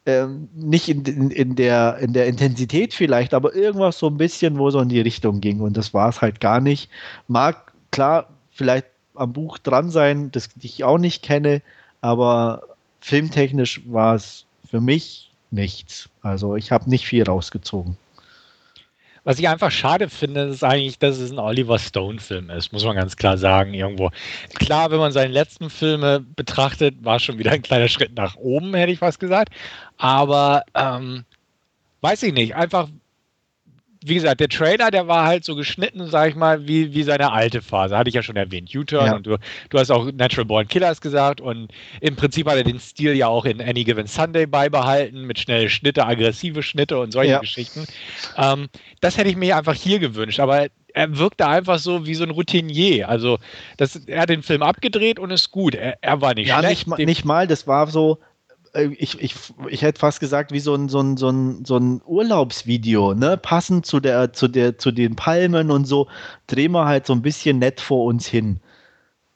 Ähm, 0.04 0.48
nicht 0.54 0.88
in, 0.88 1.04
in, 1.04 1.30
in, 1.30 1.54
der, 1.54 1.98
in 1.98 2.12
der 2.12 2.26
Intensität 2.26 2.92
vielleicht, 2.92 3.34
aber 3.34 3.54
irgendwas 3.54 3.98
so 3.98 4.08
ein 4.08 4.16
bisschen, 4.16 4.58
wo 4.58 4.70
so 4.70 4.80
in 4.80 4.88
die 4.88 5.00
Richtung 5.00 5.40
ging. 5.40 5.60
Und 5.60 5.76
das 5.76 5.94
war 5.94 6.08
es 6.08 6.20
halt 6.20 6.40
gar 6.40 6.60
nicht. 6.60 6.90
Mag 7.28 7.72
klar 7.92 8.28
vielleicht 8.50 8.86
am 9.14 9.32
Buch 9.32 9.58
dran 9.58 9.90
sein, 9.90 10.30
das 10.32 10.48
ich 10.60 10.82
auch 10.84 10.98
nicht 10.98 11.22
kenne, 11.22 11.62
aber 12.00 12.62
filmtechnisch 13.00 13.82
war 13.86 14.16
es 14.16 14.44
für 14.68 14.80
mich 14.80 15.30
nichts. 15.50 16.08
Also 16.22 16.56
ich 16.56 16.72
habe 16.72 16.90
nicht 16.90 17.06
viel 17.06 17.22
rausgezogen. 17.22 17.96
Was 19.24 19.38
ich 19.38 19.48
einfach 19.48 19.70
schade 19.70 20.08
finde, 20.08 20.42
ist 20.42 20.64
eigentlich, 20.64 20.98
dass 20.98 21.18
es 21.18 21.30
ein 21.30 21.38
Oliver 21.38 21.78
Stone-Film 21.78 22.50
ist, 22.50 22.72
muss 22.72 22.84
man 22.84 22.96
ganz 22.96 23.16
klar 23.16 23.38
sagen, 23.38 23.72
irgendwo. 23.72 24.10
Klar, 24.54 24.90
wenn 24.90 24.98
man 24.98 25.12
seine 25.12 25.32
letzten 25.32 25.70
Filme 25.70 26.20
betrachtet, 26.20 27.04
war 27.04 27.20
schon 27.20 27.38
wieder 27.38 27.52
ein 27.52 27.62
kleiner 27.62 27.88
Schritt 27.88 28.16
nach 28.16 28.34
oben, 28.36 28.74
hätte 28.74 28.92
ich 28.92 28.98
fast 28.98 29.20
gesagt. 29.20 29.54
Aber 29.96 30.64
ähm, 30.74 31.24
weiß 32.00 32.24
ich 32.24 32.32
nicht, 32.32 32.56
einfach 32.56 32.88
wie 34.04 34.14
gesagt, 34.14 34.40
der 34.40 34.48
Trailer, 34.48 34.90
der 34.90 35.08
war 35.08 35.26
halt 35.26 35.44
so 35.44 35.54
geschnitten, 35.54 36.06
sag 36.08 36.30
ich 36.30 36.34
mal, 36.34 36.66
wie, 36.66 36.94
wie 36.94 37.02
seine 37.02 37.32
alte 37.32 37.62
Phase. 37.62 37.96
Hatte 37.96 38.08
ich 38.08 38.14
ja 38.14 38.22
schon 38.22 38.36
erwähnt. 38.36 38.74
U-Turn 38.74 39.06
ja. 39.06 39.16
und 39.16 39.26
du, 39.26 39.36
du 39.70 39.78
hast 39.78 39.90
auch 39.90 40.10
Natural 40.12 40.44
Born 40.44 40.68
Killers 40.68 41.00
gesagt 41.00 41.40
und 41.40 41.68
im 42.00 42.16
Prinzip 42.16 42.48
hat 42.48 42.56
er 42.56 42.64
den 42.64 42.80
Stil 42.80 43.14
ja 43.14 43.28
auch 43.28 43.44
in 43.44 43.60
Any 43.60 43.84
Given 43.84 44.06
Sunday 44.06 44.46
beibehalten 44.46 45.26
mit 45.26 45.38
schnellen 45.38 45.70
Schnitte, 45.70 46.06
aggressive 46.06 46.62
Schnitte 46.62 46.98
und 46.98 47.12
solche 47.12 47.32
ja. 47.32 47.38
Geschichten. 47.38 47.86
Ähm, 48.36 48.68
das 49.00 49.16
hätte 49.16 49.30
ich 49.30 49.36
mir 49.36 49.56
einfach 49.56 49.74
hier 49.74 49.98
gewünscht, 49.98 50.40
aber 50.40 50.66
er 50.94 51.18
wirkte 51.18 51.46
einfach 51.46 51.78
so 51.78 52.06
wie 52.06 52.14
so 52.14 52.24
ein 52.24 52.30
Routinier. 52.30 53.08
Also, 53.08 53.38
das, 53.76 53.96
er 53.96 54.22
hat 54.22 54.28
den 54.28 54.42
Film 54.42 54.62
abgedreht 54.62 55.18
und 55.18 55.30
ist 55.30 55.50
gut. 55.50 55.74
Er, 55.74 55.96
er 56.00 56.20
war 56.20 56.34
nicht 56.34 56.48
ja, 56.48 56.58
schlecht. 56.58 56.86
Nicht, 56.86 57.06
nicht 57.06 57.24
mal, 57.24 57.46
das 57.46 57.66
war 57.66 57.86
so, 57.86 58.18
ich, 58.74 59.20
ich, 59.20 59.34
ich 59.68 59.82
hätte 59.82 59.98
fast 59.98 60.20
gesagt, 60.20 60.50
wie 60.52 60.60
so 60.60 60.74
ein, 60.74 60.88
so 60.88 61.00
ein, 61.00 61.16
so 61.16 61.28
ein, 61.28 61.64
so 61.64 61.76
ein 61.76 62.00
Urlaubsvideo, 62.06 63.14
ne? 63.14 63.36
Passend 63.36 63.84
zu 63.84 64.00
der, 64.00 64.32
zu 64.32 64.48
der, 64.48 64.78
zu 64.78 64.92
den 64.92 65.14
Palmen 65.14 65.70
und 65.70 65.84
so, 65.84 66.08
drehen 66.46 66.72
wir 66.72 66.86
halt 66.86 67.06
so 67.06 67.12
ein 67.12 67.22
bisschen 67.22 67.58
nett 67.58 67.80
vor 67.80 68.04
uns 68.06 68.26
hin. 68.26 68.60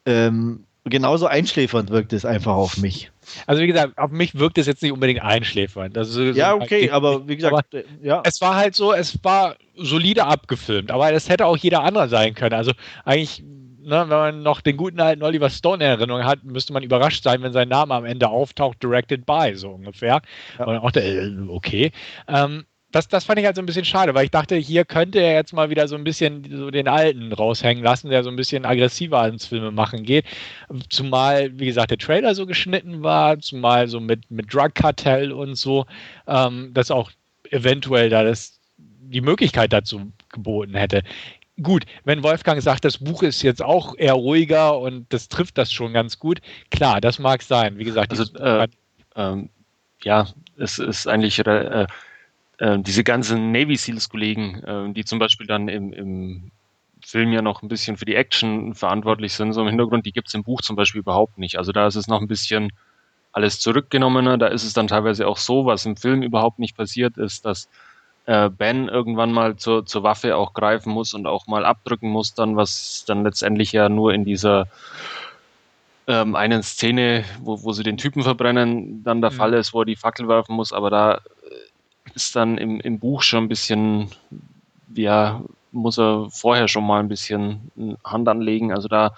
Ähm, 0.07 0.65
genauso 0.85 1.27
einschläfernd 1.27 1.91
wirkt 1.91 2.13
es 2.13 2.25
einfach 2.25 2.55
auf 2.55 2.79
mich. 2.79 3.11
Also 3.47 3.61
wie 3.61 3.67
gesagt, 3.67 3.99
auf 3.99 4.11
mich 4.11 4.39
wirkt 4.39 4.57
es 4.57 4.67
jetzt 4.67 4.83
nicht 4.83 4.93
unbedingt 4.93 5.21
einschläfernd. 5.23 5.99
Also 5.99 6.23
ja, 6.23 6.55
okay, 6.55 6.91
aber 6.91 7.27
wie 7.29 7.37
gesagt, 7.37 7.55
aber 7.55 7.83
ja. 8.03 8.23
Es 8.25 8.41
war 8.41 8.55
halt 8.55 8.75
so, 8.75 8.93
es 8.93 9.19
war 9.23 9.57
solide 9.75 10.25
abgefilmt, 10.25 10.91
aber 10.91 11.13
es 11.13 11.29
hätte 11.29 11.45
auch 11.45 11.57
jeder 11.57 11.83
andere 11.83 12.09
sein 12.09 12.35
können. 12.35 12.55
Also 12.55 12.73
eigentlich 13.05 13.43
ne, 13.87 14.01
wenn 14.09 14.19
man 14.19 14.43
noch 14.43 14.61
den 14.61 14.77
guten 14.77 15.01
alten 15.01 15.23
Oliver 15.23 15.49
Stone 15.49 15.83
in 15.83 15.91
Erinnerung 15.91 16.25
hat, 16.25 16.45
müsste 16.45 16.73
man 16.73 16.83
überrascht 16.83 17.23
sein, 17.23 17.43
wenn 17.43 17.53
sein 17.53 17.69
Name 17.69 17.95
am 17.95 18.05
Ende 18.05 18.29
auftaucht, 18.29 18.83
directed 18.83 19.25
by, 19.25 19.53
so 19.55 19.71
ungefähr. 19.71 20.21
Ja. 20.59 20.65
Und 20.65 20.79
auch 20.79 20.91
der, 20.91 21.05
äh, 21.05 21.37
okay. 21.49 21.93
Ähm, 22.29 22.65
das, 22.93 23.09
das 23.09 23.25
fand 23.25 23.39
ich 23.39 23.45
halt 23.45 23.57
so 23.57 23.63
ein 23.63 23.67
bisschen 23.67 23.85
schade, 23.85 24.15
weil 24.15 24.25
ich 24.25 24.31
dachte, 24.31 24.57
hier 24.57 24.85
könnte 24.85 25.21
er 25.21 25.35
jetzt 25.35 25.53
mal 25.53 25.71
wieder 25.71 25.87
so 25.87 25.97
ein 25.97 26.05
bisschen 26.05 26.47
so 26.51 26.71
den 26.71 26.89
Alten 26.89 27.33
raushängen 27.33 27.85
lassen, 27.85 28.11
der 28.11 28.23
so 28.23 28.31
ein 28.31 28.37
bisschen 28.37 28.65
aggressiver 28.65 29.21
ans 29.21 29.47
Filme 29.47 29.71
machen 29.71 30.05
geht. 30.05 30.25
Zumal, 30.89 31.59
wie 31.59 31.67
gesagt, 31.67 31.91
der 31.91 31.99
Trailer 31.99 32.35
so 32.35 32.47
geschnitten 32.47 33.03
war, 33.03 33.39
zumal 33.41 33.89
so 33.89 34.01
mit, 34.01 34.31
mit 34.31 34.53
Drug 34.53 34.75
Cartel 34.75 35.33
und 35.33 35.57
so, 35.57 35.85
ähm, 36.27 36.71
dass 36.73 36.91
auch 36.91 37.11
eventuell 37.51 38.09
da 38.09 38.25
das 38.25 38.59
die 38.79 39.21
Möglichkeit 39.21 39.73
dazu 39.73 40.13
geboten 40.31 40.75
hätte 40.75 41.03
gut, 41.63 41.85
wenn 42.05 42.23
Wolfgang 42.23 42.61
sagt, 42.63 42.85
das 42.85 42.99
Buch 42.99 43.23
ist 43.23 43.43
jetzt 43.43 43.63
auch 43.63 43.95
eher 43.97 44.15
ruhiger 44.15 44.79
und 44.79 45.13
das 45.13 45.29
trifft 45.29 45.59
das 45.59 45.73
schon 45.73 45.93
ganz 45.93 46.19
gut, 46.19 46.41
klar, 46.71 47.01
das 47.01 47.19
mag 47.19 47.43
sein. 47.43 47.79
Wie 47.79 47.85
gesagt, 47.85 48.11
also, 48.11 48.25
äh, 48.39 48.69
ähm, 49.15 49.49
ja, 50.03 50.29
es 50.59 50.79
ist 50.79 51.07
eigentlich 51.07 51.39
äh, 51.47 51.87
äh, 52.59 52.79
diese 52.79 53.05
ganzen 53.05 53.53
Navy 53.53 53.77
Seals-Kollegen, 53.77 54.63
äh, 54.65 54.93
die 54.93 55.05
zum 55.05 55.19
Beispiel 55.19 55.47
dann 55.47 55.69
im, 55.69 55.93
im 55.93 56.51
Film 57.05 57.33
ja 57.33 57.43
noch 57.43 57.63
ein 57.63 57.69
bisschen 57.69 57.97
für 57.97 58.05
die 58.05 58.15
Action 58.15 58.75
verantwortlich 58.75 59.33
sind, 59.33 59.53
so 59.53 59.63
im 59.63 59.69
Hintergrund, 59.69 60.07
die 60.07 60.13
gibt 60.13 60.29
es 60.29 60.35
im 60.35 60.43
Buch 60.43 60.63
zum 60.63 60.77
Beispiel 60.77 61.01
überhaupt 61.01 61.39
nicht. 61.39 61.59
Also 61.59 61.73
da 61.73 61.87
ist 61.87 61.97
es 61.97 62.09
noch 62.09 62.21
ein 62.21 62.29
bisschen 62.29 62.73
alles 63.33 63.61
zurückgenommener. 63.61 64.39
Da 64.39 64.47
ist 64.49 64.65
es 64.65 64.73
dann 64.73 64.87
teilweise 64.89 65.29
auch 65.29 65.37
so, 65.37 65.67
was 65.67 65.85
im 65.85 65.97
Film 65.97 66.23
überhaupt 66.23 66.59
nicht 66.59 66.77
passiert 66.77 67.19
ist, 67.19 67.45
dass 67.45 67.69
äh, 68.27 68.51
Ben 68.51 68.89
irgendwann 68.89 69.33
mal 69.33 69.57
zur, 69.57 69.87
zur 69.87 70.03
Waffe 70.03 70.37
auch 70.37 70.53
greifen 70.53 70.93
muss 70.93 71.15
und 71.15 71.27
auch 71.27 71.47
mal 71.47 71.65
abdrücken 71.65 72.11
muss, 72.11 72.35
dann, 72.35 72.57
was 72.57 73.05
dann 73.07 73.25
letztendlich 73.25 73.73
ja 73.73 73.89
nur 73.89 74.13
in 74.13 74.25
dieser 74.25 74.67
ähm, 76.09 76.37
einen 76.37 76.63
Szene, 76.63 77.25
wo, 77.41 77.63
wo 77.63 77.73
sie 77.73 77.83
den 77.83 77.97
Typen 77.97 78.23
verbrennen, 78.23 79.03
dann 79.03 79.21
der 79.21 79.31
mhm. 79.31 79.37
Fall 79.37 79.55
ist, 79.55 79.73
wo 79.73 79.83
er 79.83 79.87
die 79.87 79.97
Fackel 79.97 80.29
werfen 80.29 80.55
muss, 80.55 80.73
aber 80.73 80.91
da 80.91 81.15
äh, 81.15 81.19
ist 82.15 82.37
dann 82.37 82.59
im, 82.59 82.81
im 82.81 82.99
Buch 82.99 83.23
schon 83.23 83.45
ein 83.45 83.49
bisschen, 83.49 84.11
ja, 84.95 85.43
muss 85.73 85.99
er 85.99 86.29
vorher 86.31 86.69
schon 86.69 86.87
mal 86.87 87.01
ein 87.01 87.09
bisschen 87.09 87.71
Hand 88.05 88.29
anlegen. 88.29 88.73
Also 88.73 88.89
da. 88.89 89.15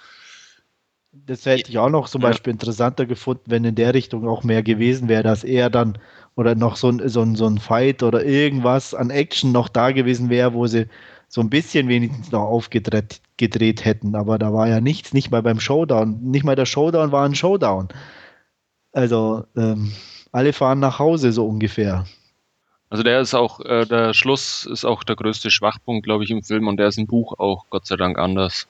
Das 1.27 1.47
hätte 1.47 1.71
ich 1.71 1.79
auch 1.79 1.89
noch 1.89 2.09
zum 2.09 2.23
ja. 2.23 2.29
Beispiel 2.29 2.53
interessanter 2.53 3.07
gefunden, 3.07 3.45
wenn 3.47 3.65
in 3.65 3.75
der 3.75 3.95
Richtung 3.95 4.29
auch 4.29 4.45
mehr 4.45 4.63
gewesen 4.63 5.09
wäre, 5.09 5.23
dass 5.23 5.45
er 5.45 5.71
dann 5.71 5.99
oder 6.39 6.55
noch 6.55 6.77
so 6.77 6.89
ein, 6.89 7.09
so 7.09 7.21
ein, 7.21 7.35
so 7.35 7.49
ein 7.49 7.59
Fight 7.59 8.05
oder 8.05 8.25
irgendwas 8.25 8.95
an 8.95 9.11
Action 9.11 9.51
noch 9.51 9.69
da 9.69 9.91
gewesen 9.91 10.31
wäre, 10.31 10.55
wo 10.55 10.69
sie 10.69 10.87
so 11.27 11.41
ein 11.41 11.51
bisschen 11.51 11.89
wenigstens 11.89 12.31
noch 12.31 12.45
aufgedreht 12.45 13.21
gedreht 13.37 13.85
hätten. 13.85 14.15
Aber 14.15 14.39
da 14.39 14.53
war 14.53 14.69
ja 14.69 14.81
nichts, 14.81 15.13
nicht 15.13 15.33
mal 15.33 15.43
beim 15.43 15.59
Showdown. 15.59 16.21
Nicht 16.23 16.45
mal 16.45 16.55
der 16.55 16.65
Showdown 16.65 17.11
war 17.11 17.25
ein 17.25 17.35
Showdown. 17.35 17.89
Also 18.93 19.45
ähm, 19.57 19.93
alle 20.31 20.53
fahren 20.53 20.79
nach 20.79 21.01
Hause 21.01 21.33
so 21.33 21.45
ungefähr. 21.45 22.07
Also 22.89 23.03
der 23.03 23.21
ist 23.21 23.35
auch, 23.35 23.59
äh, 23.61 23.85
der 23.85 24.15
Schluss 24.15 24.65
ist 24.65 24.85
auch 24.85 25.03
der 25.03 25.17
größte 25.17 25.51
Schwachpunkt, 25.51 26.05
glaube 26.05 26.23
ich, 26.23 26.31
im 26.31 26.45
Film 26.45 26.69
und 26.69 26.77
der 26.77 26.87
ist 26.87 26.99
im 26.99 27.09
Buch 27.09 27.37
auch 27.39 27.67
Gott 27.69 27.87
sei 27.87 27.97
Dank 27.97 28.17
anders. 28.17 28.69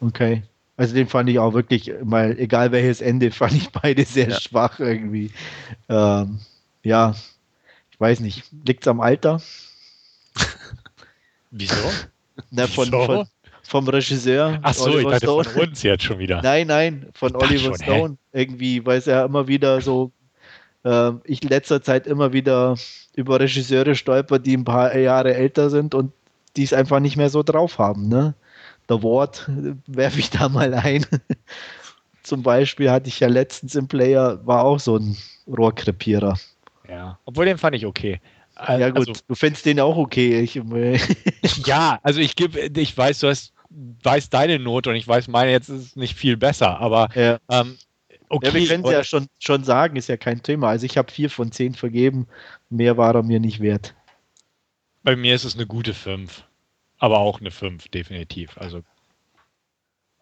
Okay. 0.00 0.42
Also 0.76 0.94
den 0.96 1.06
fand 1.06 1.30
ich 1.30 1.38
auch 1.38 1.54
wirklich, 1.54 1.92
mal 2.02 2.36
egal 2.38 2.72
welches 2.72 3.00
Ende, 3.00 3.30
fand 3.30 3.52
ich 3.52 3.70
beide 3.70 4.04
sehr 4.04 4.30
ja. 4.30 4.40
schwach 4.40 4.80
irgendwie. 4.80 5.30
Ähm, 5.88 6.40
ja, 6.84 7.14
ich 7.90 8.00
weiß 8.00 8.20
nicht, 8.20 8.44
liegt 8.66 8.84
es 8.84 8.88
am 8.88 9.00
Alter? 9.00 9.40
Wieso? 11.50 11.74
Na, 12.50 12.66
von, 12.66 12.86
Wieso? 12.86 13.06
Von, 13.06 13.28
vom 13.62 13.88
Regisseur. 13.88 14.58
Ach 14.62 14.74
so, 14.74 14.84
Oliver 14.84 15.00
ich 15.00 15.06
dachte 15.06 15.26
Stone. 15.26 15.44
von 15.44 15.68
uns 15.68 15.82
jetzt 15.82 16.04
schon 16.04 16.18
wieder. 16.18 16.42
Nein, 16.42 16.66
nein, 16.66 17.06
von 17.14 17.34
Oliver 17.34 17.76
schon, 17.76 17.82
Stone. 17.82 18.18
Hä? 18.32 18.40
Irgendwie, 18.40 18.84
weil 18.84 18.98
es 18.98 19.06
ja 19.06 19.24
immer 19.24 19.48
wieder 19.48 19.80
so, 19.80 20.12
äh, 20.84 21.12
ich 21.24 21.42
in 21.42 21.48
letzter 21.48 21.82
Zeit 21.82 22.06
immer 22.06 22.32
wieder 22.32 22.76
über 23.16 23.40
Regisseure 23.40 23.94
stolper, 23.94 24.38
die 24.38 24.56
ein 24.56 24.64
paar 24.64 24.96
Jahre 24.96 25.34
älter 25.34 25.70
sind 25.70 25.94
und 25.94 26.12
die 26.56 26.64
es 26.64 26.72
einfach 26.72 27.00
nicht 27.00 27.16
mehr 27.16 27.30
so 27.30 27.42
drauf 27.42 27.78
haben. 27.78 28.08
Ne? 28.08 28.34
Der 28.88 29.02
Wort 29.02 29.48
äh, 29.48 29.74
werfe 29.86 30.20
ich 30.20 30.30
da 30.30 30.48
mal 30.48 30.74
ein. 30.74 31.06
Zum 32.22 32.42
Beispiel 32.42 32.90
hatte 32.90 33.08
ich 33.08 33.20
ja 33.20 33.28
letztens 33.28 33.74
im 33.74 33.86
Player, 33.86 34.40
war 34.46 34.64
auch 34.64 34.80
so 34.80 34.96
ein 34.96 35.16
Rohrkrepierer. 35.46 36.38
Ja, 36.88 37.18
obwohl 37.24 37.46
den 37.46 37.58
fand 37.58 37.76
ich 37.76 37.86
okay. 37.86 38.20
Ja 38.56 38.90
gut, 38.90 39.08
also, 39.08 39.12
du 39.26 39.34
findest 39.34 39.66
den 39.66 39.80
auch 39.80 39.96
okay. 39.96 40.40
Ich, 40.40 40.54
ja, 41.66 41.98
also 42.02 42.20
ich 42.20 42.36
gebe, 42.36 42.70
ich 42.78 42.96
weiß, 42.96 43.18
du 43.18 43.28
hast, 43.28 43.52
weiß 44.02 44.30
deine 44.30 44.58
Note 44.58 44.90
und 44.90 44.96
ich 44.96 45.08
weiß 45.08 45.26
meine 45.28 45.50
jetzt 45.50 45.68
ist 45.68 45.86
es 45.86 45.96
nicht 45.96 46.14
viel 46.14 46.36
besser, 46.36 46.78
aber 46.78 47.08
ja. 47.16 47.38
ähm, 47.50 47.76
okay. 48.28 48.46
Ja, 48.46 48.54
wir 48.54 48.68
können 48.68 48.84
es 48.84 48.92
ja 48.92 49.02
schon, 49.02 49.26
schon 49.40 49.64
sagen, 49.64 49.96
ist 49.96 50.08
ja 50.08 50.16
kein 50.16 50.42
Thema. 50.42 50.68
Also 50.68 50.86
ich 50.86 50.96
habe 50.96 51.10
vier 51.10 51.30
von 51.30 51.50
zehn 51.50 51.74
vergeben, 51.74 52.28
mehr 52.70 52.96
war 52.96 53.14
er 53.14 53.24
mir 53.24 53.40
nicht 53.40 53.60
wert. 53.60 53.94
Bei 55.02 55.16
mir 55.16 55.34
ist 55.34 55.44
es 55.44 55.56
eine 55.56 55.66
gute 55.66 55.92
fünf, 55.92 56.44
aber 56.98 57.18
auch 57.18 57.40
eine 57.40 57.50
fünf 57.50 57.88
definitiv. 57.88 58.56
Also 58.56 58.82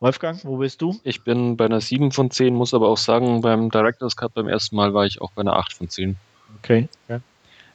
Wolfgang, 0.01 0.45
wo 0.45 0.57
bist 0.57 0.83
du? 0.83 0.99
Ich 1.05 1.23
bin 1.23 1.57
bei 1.57 1.67
einer 1.67 1.81
7 1.81 2.11
von 2.11 2.29
10, 2.29 2.55
muss 2.55 2.75
aber 2.75 2.89
auch 2.89 2.97
sagen, 2.97 3.41
beim 3.41 3.71
Director's 3.71 4.17
Cut 4.17 4.35
beim 4.35 4.49
ersten 4.49 4.75
Mal 4.75 4.93
war 4.95 5.07
ich 5.07 5.21
auch 5.21 5.31
bei 5.31 5.43
einer 5.43 5.55
8 5.55 5.75
von 5.75 5.89
10. 5.89 6.17
Okay. 6.59 6.89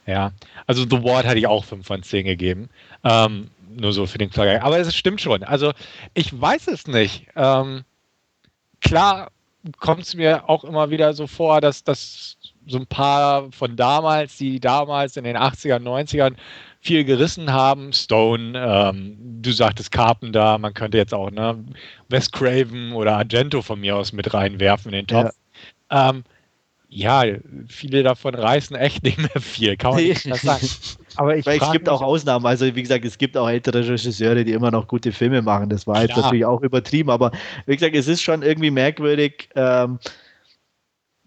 Ja, 0.06 0.32
also 0.66 0.84
The 0.88 1.04
Ward 1.04 1.26
hatte 1.26 1.38
ich 1.38 1.46
auch 1.46 1.66
5 1.66 1.86
von 1.86 2.02
10 2.02 2.24
gegeben. 2.24 2.70
Ähm, 3.04 3.50
nur 3.76 3.92
so 3.92 4.06
für 4.06 4.16
den 4.16 4.30
Vergleich. 4.30 4.62
Aber 4.62 4.78
es 4.78 4.96
stimmt 4.96 5.20
schon. 5.20 5.42
Also 5.44 5.72
ich 6.14 6.38
weiß 6.40 6.68
es 6.68 6.86
nicht. 6.86 7.26
Ähm, 7.36 7.84
klar 8.80 9.30
kommt 9.78 10.02
es 10.02 10.14
mir 10.14 10.48
auch 10.48 10.64
immer 10.64 10.88
wieder 10.88 11.12
so 11.12 11.26
vor, 11.26 11.60
dass, 11.60 11.84
dass 11.84 12.38
so 12.66 12.78
ein 12.78 12.86
paar 12.86 13.52
von 13.52 13.76
damals, 13.76 14.38
die 14.38 14.60
damals 14.60 15.18
in 15.18 15.24
den 15.24 15.36
80ern, 15.36 15.82
90ern 15.82 16.36
viel 16.80 17.04
gerissen 17.04 17.52
haben. 17.52 17.92
Stone, 17.92 18.52
ähm, 18.56 19.16
du 19.42 19.52
sagtest 19.52 19.92
Carpenter, 19.92 20.56
man 20.56 20.72
könnte 20.72 20.96
jetzt 20.96 21.12
auch 21.12 21.30
ne, 21.30 21.62
Wes 22.08 22.30
Craven 22.30 22.92
oder 22.92 23.16
Argento 23.16 23.60
von 23.60 23.80
mir 23.80 23.96
aus 23.96 24.14
mit 24.14 24.32
reinwerfen 24.32 24.92
in 24.92 25.00
den 25.00 25.06
Topf. 25.06 25.34
Ja. 25.90 26.10
Ähm, 26.10 26.24
ja, 26.90 27.24
viele 27.68 28.02
davon 28.02 28.34
reißen 28.34 28.74
echt 28.74 29.02
nicht 29.02 29.18
mehr 29.18 29.42
viel, 29.42 29.76
kann 29.76 29.92
man 29.92 30.02
nicht 30.02 30.22
sagen. 30.22 30.66
Aber 31.16 31.36
ich 31.36 31.46
es 31.46 31.72
gibt 31.72 31.88
auch 31.88 32.00
Ausnahmen. 32.00 32.46
Also, 32.46 32.74
wie 32.74 32.82
gesagt, 32.82 33.04
es 33.04 33.18
gibt 33.18 33.36
auch 33.36 33.48
ältere 33.48 33.86
Regisseure, 33.86 34.44
die 34.44 34.52
immer 34.52 34.70
noch 34.70 34.88
gute 34.88 35.12
Filme 35.12 35.42
machen. 35.42 35.68
Das 35.68 35.86
war 35.86 36.02
jetzt 36.02 36.16
natürlich 36.16 36.46
auch 36.46 36.62
übertrieben. 36.62 37.10
Aber 37.10 37.30
wie 37.66 37.76
gesagt, 37.76 37.94
es 37.94 38.08
ist 38.08 38.22
schon 38.22 38.42
irgendwie 38.42 38.70
merkwürdig. 38.70 39.50
Ähm, 39.54 39.98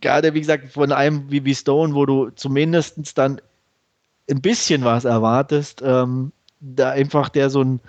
gerade, 0.01 0.33
wie 0.33 0.39
gesagt, 0.39 0.71
von 0.71 0.91
einem 0.91 1.29
wie, 1.29 1.45
wie 1.45 1.53
Stone, 1.53 1.93
wo 1.93 2.05
du 2.07 2.31
zumindest 2.31 3.17
dann 3.17 3.39
ein 4.29 4.41
bisschen 4.41 4.83
was 4.83 5.05
erwartest, 5.05 5.83
ähm, 5.85 6.31
da 6.59 6.89
einfach 6.91 7.29
der 7.29 7.49
so 7.49 7.63
ein 7.63 7.79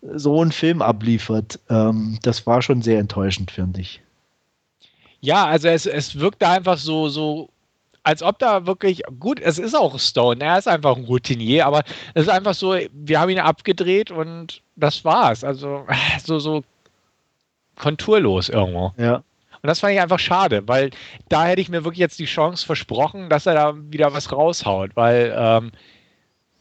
so 0.00 0.40
einen 0.40 0.52
Film 0.52 0.80
abliefert, 0.80 1.58
ähm, 1.68 2.18
das 2.22 2.46
war 2.46 2.62
schon 2.62 2.82
sehr 2.82 3.00
enttäuschend, 3.00 3.50
finde 3.50 3.80
ich. 3.80 4.00
Ja, 5.20 5.46
also 5.46 5.68
es, 5.68 5.86
es 5.86 6.18
wirkt 6.18 6.42
da 6.42 6.52
einfach 6.52 6.78
so, 6.78 7.08
so, 7.08 7.48
als 8.02 8.22
ob 8.22 8.38
da 8.38 8.66
wirklich, 8.66 9.02
gut, 9.18 9.40
es 9.40 9.58
ist 9.58 9.74
auch 9.74 9.98
Stone, 9.98 10.44
er 10.44 10.58
ist 10.58 10.68
einfach 10.68 10.96
ein 10.96 11.04
Routinier, 11.04 11.66
aber 11.66 11.82
es 12.14 12.22
ist 12.22 12.28
einfach 12.28 12.54
so, 12.54 12.76
wir 12.92 13.20
haben 13.20 13.30
ihn 13.30 13.40
abgedreht 13.40 14.10
und 14.10 14.62
das 14.76 15.04
war's. 15.04 15.44
Also 15.44 15.86
so, 16.24 16.38
so 16.38 16.62
konturlos 17.76 18.48
irgendwo. 18.48 18.92
Ja. 18.96 19.22
Und 19.60 19.66
das 19.66 19.80
fand 19.80 19.94
ich 19.94 20.00
einfach 20.00 20.20
schade, 20.20 20.66
weil 20.68 20.90
da 21.28 21.46
hätte 21.46 21.60
ich 21.60 21.68
mir 21.68 21.84
wirklich 21.84 21.98
jetzt 21.98 22.18
die 22.20 22.26
Chance 22.26 22.64
versprochen, 22.64 23.28
dass 23.28 23.46
er 23.46 23.54
da 23.54 23.74
wieder 23.90 24.12
was 24.12 24.30
raushaut, 24.30 24.92
weil 24.94 25.34
ähm, 25.36 25.72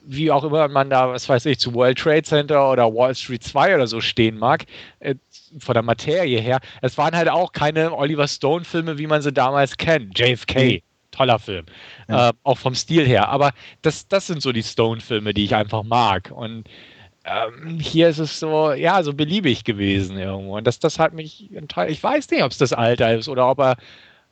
wie 0.07 0.31
auch 0.31 0.43
immer 0.43 0.67
man 0.69 0.89
da, 0.89 1.09
was 1.09 1.27
weiß 1.27 1.45
ich, 1.47 1.59
zu 1.59 1.73
World 1.73 1.97
Trade 1.97 2.23
Center 2.23 2.71
oder 2.71 2.93
Wall 2.93 3.13
Street 3.13 3.43
2 3.43 3.75
oder 3.75 3.87
so 3.87 4.01
stehen 4.01 4.37
mag, 4.37 4.65
äh, 4.99 5.15
von 5.59 5.73
der 5.73 5.83
Materie 5.83 6.39
her, 6.39 6.59
es 6.81 6.97
waren 6.97 7.15
halt 7.15 7.29
auch 7.29 7.51
keine 7.51 7.93
Oliver 7.93 8.27
Stone-Filme, 8.27 8.97
wie 8.97 9.07
man 9.07 9.21
sie 9.21 9.33
damals 9.33 9.77
kennt. 9.77 10.17
JFK, 10.17 10.81
toller 11.11 11.39
Film. 11.39 11.65
Ja. 12.07 12.29
Äh, 12.29 12.33
auch 12.43 12.57
vom 12.57 12.75
Stil 12.75 13.05
her. 13.05 13.29
Aber 13.29 13.51
das, 13.81 14.07
das 14.07 14.27
sind 14.27 14.41
so 14.41 14.51
die 14.51 14.63
Stone-Filme, 14.63 15.33
die 15.33 15.45
ich 15.45 15.55
einfach 15.55 15.83
mag. 15.83 16.31
Und 16.33 16.65
ähm, 17.25 17.79
hier 17.79 18.09
ist 18.09 18.19
es 18.19 18.39
so, 18.39 18.71
ja, 18.71 19.03
so 19.03 19.13
beliebig 19.13 19.63
gewesen 19.63 20.17
irgendwo. 20.17 20.57
Und 20.57 20.65
das, 20.65 20.79
das 20.79 20.99
hat 20.99 21.13
mich, 21.13 21.49
ich 21.51 22.03
weiß 22.03 22.29
nicht, 22.31 22.43
ob 22.43 22.51
es 22.51 22.57
das 22.57 22.73
Alter 22.73 23.15
ist 23.15 23.27
oder 23.27 23.49
ob 23.49 23.59
er 23.59 23.77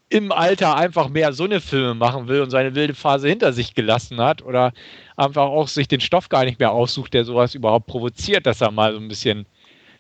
im 0.10 0.32
Alter 0.32 0.76
einfach 0.76 1.10
mehr 1.10 1.34
so 1.34 1.46
eine 1.46 1.62
Filme 1.62 1.96
machen 1.96 2.28
will 2.28 2.42
und 2.42 2.52
seine 2.52 2.76
wilde 2.76 2.94
Phase 2.94 3.28
hinter 3.28 3.54
sich 3.54 3.74
gelassen 3.74 4.22
hat 4.22 4.44
oder 4.44 4.72
einfach 5.18 5.44
auch 5.44 5.68
sich 5.68 5.88
den 5.88 6.02
Stoff 6.02 6.30
gar 6.30 6.46
nicht 6.46 6.60
mehr 6.60 6.72
aussucht, 6.72 7.14
der 7.14 7.26
sowas 7.26 7.56
überhaupt 7.56 7.88
provoziert, 7.88 8.46
dass 8.46 8.62
er 8.62 8.72
mal 8.72 8.94
so 8.94 9.00
ein 9.00 9.08
bisschen 9.08 9.46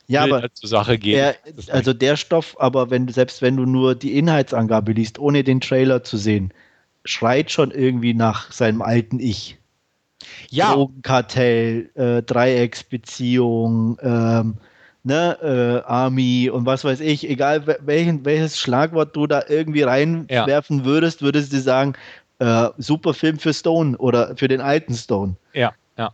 ja, 0.07 0.23
aber 0.23 0.53
zur 0.53 0.69
Sache 0.69 0.99
geht. 0.99 1.15
Der, 1.15 1.35
also 1.69 1.91
der 1.91 2.15
Stoff, 2.15 2.55
aber 2.59 2.91
wenn 2.91 3.07
selbst 3.07 3.41
wenn 3.41 3.57
du 3.57 3.65
nur 3.65 3.95
die 3.95 4.17
Inhaltsangabe 4.17 4.91
liest, 4.91 5.17
ohne 5.17 5.43
den 5.43 5.61
Trailer 5.61 6.03
zu 6.03 6.17
sehen, 6.17 6.53
schreit 7.05 7.49
schon 7.51 7.71
irgendwie 7.71 8.13
nach 8.13 8.51
seinem 8.51 8.83
alten 8.83 9.19
Ich 9.19 9.57
ja. 10.49 10.73
Drogenkartell, 10.73 11.89
äh, 11.95 12.23
Dreiecksbeziehung, 12.23 13.97
ähm, 14.01 14.57
ne, 15.05 15.37
äh, 15.85 15.87
Army 15.87 16.49
und 16.49 16.65
was 16.65 16.83
weiß 16.83 16.99
ich, 16.99 17.29
egal 17.29 17.77
welchen, 17.81 18.25
welches 18.25 18.59
Schlagwort 18.59 19.15
du 19.15 19.27
da 19.27 19.43
irgendwie 19.47 19.83
reinwerfen 19.83 20.79
ja. 20.79 20.85
würdest, 20.85 21.21
würdest 21.21 21.53
du 21.53 21.59
sagen, 21.59 21.93
äh, 22.39 22.69
super 22.77 23.13
Film 23.13 23.39
für 23.39 23.53
Stone 23.53 23.97
oder 23.97 24.35
für 24.35 24.47
den 24.47 24.61
alten 24.61 24.95
Stone. 24.95 25.35
Ja, 25.53 25.73
ja. 25.97 26.11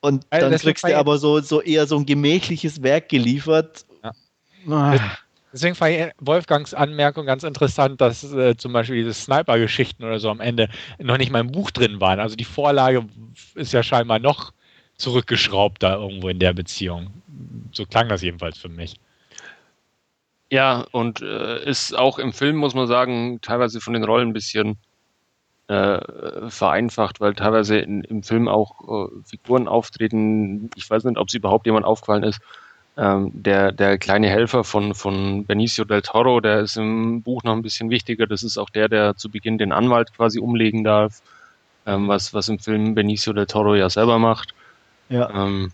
Und 0.00 0.26
also 0.30 0.50
dann 0.50 0.58
kriegst 0.58 0.84
du 0.84 0.96
aber 0.96 1.18
so, 1.18 1.40
so 1.40 1.60
eher 1.62 1.86
so 1.86 1.96
ein 1.96 2.06
gemächliches 2.06 2.82
Werk 2.82 3.08
geliefert. 3.08 3.84
Ja. 4.04 4.12
Ah. 4.70 4.98
Deswegen 5.50 5.74
fand 5.74 5.94
ich 5.94 6.06
Wolfgangs 6.20 6.74
Anmerkung 6.74 7.24
ganz 7.24 7.42
interessant, 7.42 8.00
dass 8.02 8.22
äh, 8.32 8.56
zum 8.56 8.74
Beispiel 8.74 8.96
diese 8.96 9.14
Sniper-Geschichten 9.14 10.04
oder 10.04 10.18
so 10.18 10.28
am 10.28 10.40
Ende 10.40 10.68
noch 10.98 11.16
nicht 11.16 11.32
mal 11.32 11.40
im 11.40 11.50
Buch 11.50 11.70
drin 11.70 12.00
waren. 12.00 12.20
Also 12.20 12.36
die 12.36 12.44
Vorlage 12.44 13.06
ist 13.54 13.72
ja 13.72 13.82
scheinbar 13.82 14.18
noch 14.18 14.52
zurückgeschraubt 14.98 15.82
da 15.82 15.96
irgendwo 15.96 16.28
in 16.28 16.38
der 16.38 16.52
Beziehung. 16.52 17.10
So 17.72 17.86
klang 17.86 18.08
das 18.08 18.22
jedenfalls 18.22 18.58
für 18.58 18.68
mich. 18.68 18.96
Ja, 20.50 20.86
und 20.92 21.22
äh, 21.22 21.64
ist 21.68 21.96
auch 21.96 22.18
im 22.18 22.32
Film, 22.32 22.56
muss 22.56 22.74
man 22.74 22.86
sagen, 22.86 23.40
teilweise 23.42 23.80
von 23.80 23.92
den 23.92 24.04
Rollen 24.04 24.28
ein 24.28 24.32
bisschen 24.32 24.78
äh, 25.68 26.00
vereinfacht, 26.48 27.20
weil 27.20 27.34
teilweise 27.34 27.78
in, 27.78 28.02
im 28.02 28.22
Film 28.22 28.48
auch 28.48 29.08
äh, 29.08 29.10
Figuren 29.24 29.68
auftreten. 29.68 30.70
Ich 30.76 30.88
weiß 30.88 31.04
nicht, 31.04 31.18
ob 31.18 31.28
es 31.28 31.34
überhaupt 31.34 31.66
jemand 31.66 31.84
aufgefallen 31.84 32.22
ist, 32.22 32.40
ähm, 32.96 33.30
der, 33.34 33.72
der 33.72 33.98
kleine 33.98 34.28
Helfer 34.28 34.64
von, 34.64 34.94
von 34.94 35.44
Benicio 35.46 35.84
del 35.84 36.02
Toro, 36.02 36.40
der 36.40 36.60
ist 36.60 36.76
im 36.76 37.22
Buch 37.22 37.42
noch 37.44 37.52
ein 37.52 37.62
bisschen 37.62 37.90
wichtiger. 37.90 38.26
Das 38.26 38.42
ist 38.42 38.58
auch 38.58 38.70
der, 38.70 38.88
der 38.88 39.16
zu 39.16 39.30
Beginn 39.30 39.58
den 39.58 39.72
Anwalt 39.72 40.14
quasi 40.14 40.40
umlegen 40.40 40.82
darf, 40.82 41.20
ähm, 41.86 42.08
was, 42.08 42.32
was 42.32 42.48
im 42.48 42.58
Film 42.58 42.94
Benicio 42.94 43.34
del 43.34 43.46
Toro 43.46 43.74
ja 43.76 43.90
selber 43.90 44.18
macht. 44.18 44.54
Ja. 45.08 45.30
Ähm, 45.30 45.72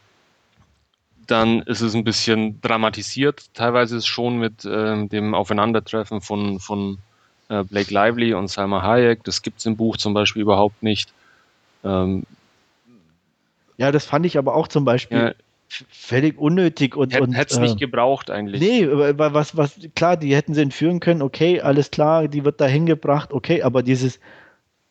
dann 1.27 1.63
ist 1.63 1.81
es 1.81 1.95
ein 1.95 2.05
bisschen 2.05 2.61
dramatisiert, 2.61 3.47
teilweise 3.55 3.97
ist 3.97 4.07
schon 4.07 4.39
mit 4.39 4.65
ähm, 4.65 5.09
dem 5.09 5.35
Aufeinandertreffen 5.35 6.21
von, 6.21 6.61
von 6.61 6.99
äh, 7.49 7.65
Blake 7.65 7.93
Lively 7.93 8.35
und 8.35 8.49
Salma 8.49 8.83
Hayek. 8.83 9.25
Das 9.25 9.43
gibt 9.43 9.61
es 9.61 9.67
im 9.67 9.77
Buch 9.77 9.97
zum 9.97 10.15
Beispiel 10.15 10.43
überhaupt 10.43 10.83
nicht. 10.83 11.13
Ähm, 11.83 12.25
ja, 13.77 13.91
das 13.91 14.05
fand 14.05 14.27
ich 14.27 14.39
aber 14.39 14.55
auch 14.55 14.69
zum 14.69 14.85
Beispiel. 14.85 15.19
Ja, 15.19 15.33
völlig 15.69 16.39
unnötig 16.39 16.97
und. 16.97 17.13
Hätte 17.13 17.55
es 17.55 17.57
äh, 17.57 17.61
nicht 17.61 17.79
gebraucht 17.79 18.31
eigentlich. 18.31 18.61
Nee, 18.61 18.87
was, 18.89 19.57
was, 19.57 19.79
klar, 19.95 20.17
die 20.17 20.35
hätten 20.35 20.55
sie 20.55 20.63
entführen 20.63 21.01
können, 21.01 21.23
okay, 21.23 21.61
alles 21.61 21.91
klar, 21.91 22.29
die 22.29 22.45
wird 22.45 22.61
da 22.61 22.67
hingebracht, 22.67 23.33
okay, 23.33 23.63
aber 23.63 23.83
dieses, 23.83 24.21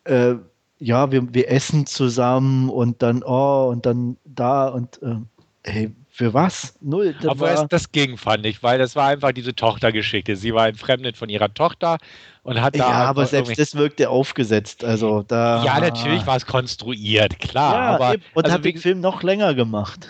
äh, 0.04 0.34
ja, 0.78 1.10
wir, 1.12 1.32
wir 1.32 1.50
essen 1.50 1.86
zusammen 1.86 2.68
und 2.68 3.02
dann, 3.02 3.22
oh, 3.22 3.68
und 3.70 3.86
dann 3.86 4.16
da 4.24 4.68
und, 4.68 5.00
äh, 5.02 5.16
hey, 5.64 5.94
für 6.14 6.32
was? 6.32 6.74
Null. 6.80 7.16
Das 7.20 7.32
Aber 7.32 7.56
war... 7.56 7.66
das 7.66 7.90
Gegen 7.90 8.16
fand 8.18 8.46
ich, 8.46 8.62
weil 8.62 8.78
das 8.78 8.94
war 8.94 9.08
einfach 9.08 9.32
diese 9.32 9.52
Tochtergeschichte. 9.52 10.36
Sie 10.36 10.54
war 10.54 10.68
entfremdet 10.68 11.16
von 11.16 11.28
ihrer 11.28 11.52
Tochter 11.52 11.98
und 12.44 12.60
hat 12.60 12.76
da. 12.76 12.88
Ja, 12.88 13.04
aber 13.06 13.26
selbst 13.26 13.58
das 13.58 13.74
wirkte 13.74 14.08
aufgesetzt. 14.08 14.84
Also 14.84 15.24
da. 15.26 15.64
Ja, 15.64 15.80
natürlich 15.80 16.24
war 16.24 16.36
es 16.36 16.46
konstruiert, 16.46 17.40
klar. 17.40 17.74
Ja, 17.74 17.94
aber, 17.94 18.14
und 18.34 18.44
also 18.44 18.54
hat 18.54 18.64
den 18.64 18.78
Film 18.78 19.00
noch 19.00 19.24
länger 19.24 19.54
gemacht. 19.54 20.08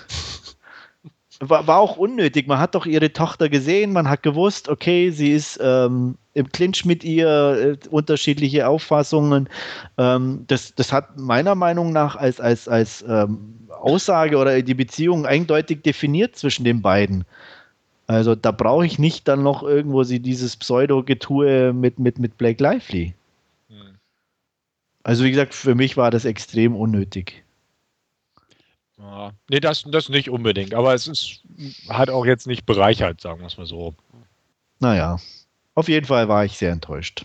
War, 1.41 1.67
war 1.67 1.79
auch 1.79 1.97
unnötig. 1.97 2.47
Man 2.47 2.59
hat 2.59 2.75
doch 2.75 2.87
ihre 2.87 3.13
Tochter 3.13 3.49
gesehen, 3.49 3.93
man 3.93 4.09
hat 4.09 4.23
gewusst, 4.23 4.69
okay, 4.69 5.11
sie 5.11 5.33
ist 5.33 5.59
ähm, 5.63 6.17
im 6.35 6.49
Clinch 6.51 6.85
mit 6.85 7.05
ihr, 7.05 7.79
äh, 7.85 7.89
unterschiedliche 7.89 8.69
Auffassungen. 8.69 9.49
Ähm, 9.99 10.45
das, 10.47 10.75
das 10.75 10.93
hat 10.93 11.19
meiner 11.19 11.55
Meinung 11.55 11.93
nach 11.93 12.17
als, 12.17 12.41
als, 12.41 12.69
als 12.69 13.05
ähm, 13.09 13.69
Aussage 13.81 14.37
oder 14.37 14.63
die 14.63 14.75
Beziehung 14.75 15.27
eindeutig 15.27 15.83
definiert 15.83 16.37
zwischen 16.37 16.65
den 16.65 16.83
beiden. 16.83 17.25
Also 18.07 18.35
da 18.35 18.51
brauche 18.51 18.85
ich 18.85 18.99
nicht 18.99 19.29
dann 19.29 19.43
noch 19.43 19.63
irgendwo 19.63 20.03
sie 20.03 20.21
dieses 20.21 20.57
Pseudo-Getue 20.57 21.73
mit, 21.73 21.99
mit, 21.99 22.19
mit 22.19 22.37
Blake 22.37 22.63
Lively. 22.63 23.15
Hm. 23.69 23.97
Also 25.03 25.25
wie 25.25 25.31
gesagt, 25.31 25.55
für 25.55 25.75
mich 25.75 25.97
war 25.97 26.11
das 26.11 26.25
extrem 26.25 26.77
unnötig. 26.77 27.44
Ja. 29.05 29.33
Nee, 29.51 29.61
das, 29.61 29.85
das 29.87 30.09
nicht 30.09 30.31
unbedingt, 30.31 30.73
aber 30.73 30.95
es 30.95 31.07
ist, 31.07 31.41
hat 31.89 32.09
auch 32.09 32.25
jetzt 32.25 32.47
nicht 32.47 32.65
bereichert, 32.65 33.21
sagen 33.21 33.41
wir 33.41 33.47
es 33.47 33.59
mal 33.59 33.67
so. 33.67 33.95
Naja, 34.81 35.19
auf 35.75 35.89
jeden 35.89 36.07
Fall 36.07 36.29
war 36.29 36.45
ich 36.45 36.57
sehr 36.57 36.73
enttäuscht. 36.73 37.25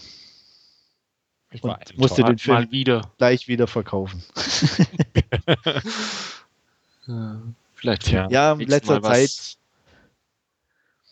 Ich 1.51 1.63
war 1.63 1.79
Und 1.79 1.97
musste 1.97 2.23
den 2.23 2.37
Film 2.37 2.57
mal 2.57 2.71
wieder. 2.71 3.09
gleich 3.17 3.47
wieder 3.47 3.67
verkaufen. 3.67 4.23
Vielleicht 7.75 8.11
ja, 8.11 8.29
ja 8.29 8.53
in 8.53 8.67
letzter 8.67 9.01
was, 9.01 9.11
Zeit. 9.11 9.57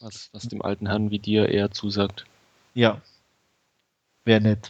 Was, 0.02 0.30
was 0.34 0.44
dem 0.44 0.62
alten 0.62 0.88
Herrn 0.88 1.10
wie 1.10 1.20
dir 1.20 1.50
eher 1.50 1.72
zusagt. 1.72 2.26
Ja. 2.74 3.02
Wäre 4.26 4.42
nett. 4.42 4.70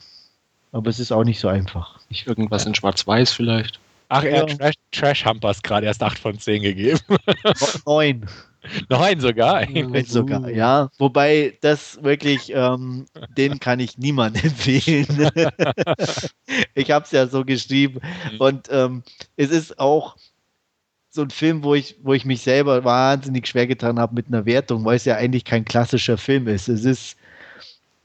Aber 0.72 0.90
es 0.90 1.00
ist 1.00 1.12
auch 1.12 1.24
nicht 1.24 1.40
so 1.40 1.48
einfach. 1.48 2.00
Nicht 2.10 2.28
irgendwas 2.28 2.66
in 2.66 2.76
Schwarz-Weiß 2.76 3.34
vielleicht. 3.34 3.80
Ach, 4.10 4.24
er 4.24 4.42
hat 4.42 4.58
Trash, 4.58 4.76
Trash 4.92 5.26
Humpers 5.26 5.62
gerade 5.62 5.86
erst 5.86 6.02
8 6.02 6.18
von 6.20 6.40
10 6.40 6.62
gegeben. 6.62 7.00
9. 7.86 8.26
Nein, 8.90 9.20
sogar. 9.20 9.66
Nein, 9.70 10.06
sogar, 10.06 10.50
ja. 10.50 10.90
Wobei 10.98 11.58
das 11.62 12.02
wirklich, 12.04 12.52
ähm, 12.54 13.06
den 13.38 13.60
kann 13.60 13.80
ich 13.80 13.98
niemandem 13.98 14.44
empfehlen. 14.46 15.30
ich 16.74 16.92
habe 16.92 17.06
es 17.06 17.12
ja 17.12 17.28
so 17.28 17.46
geschrieben. 17.46 18.02
Mhm. 18.32 18.40
Und 18.40 18.68
ähm, 18.72 19.04
es 19.36 19.52
ist 19.52 19.80
auch 19.80 20.16
so 21.10 21.22
ein 21.22 21.30
Film, 21.30 21.64
wo 21.64 21.76
ich, 21.76 21.96
wo 22.04 22.14
ich 22.14 22.26
mich 22.26 22.42
selber 22.42 22.84
wahnsinnig 22.84 23.48
schwer 23.48 23.68
getan 23.68 24.00
habe 24.00 24.16
mit 24.16 24.28
einer 24.28 24.46
Wertung, 24.46 24.86
weil 24.86 24.98
es 24.98 25.06
ja 25.06 25.16
eigentlich 25.16 25.46
kein 25.46 25.66
klassischer 25.66 26.18
Film 26.18 26.48
ist. 26.48 26.68
Es 26.68 26.86
ist 26.86 27.18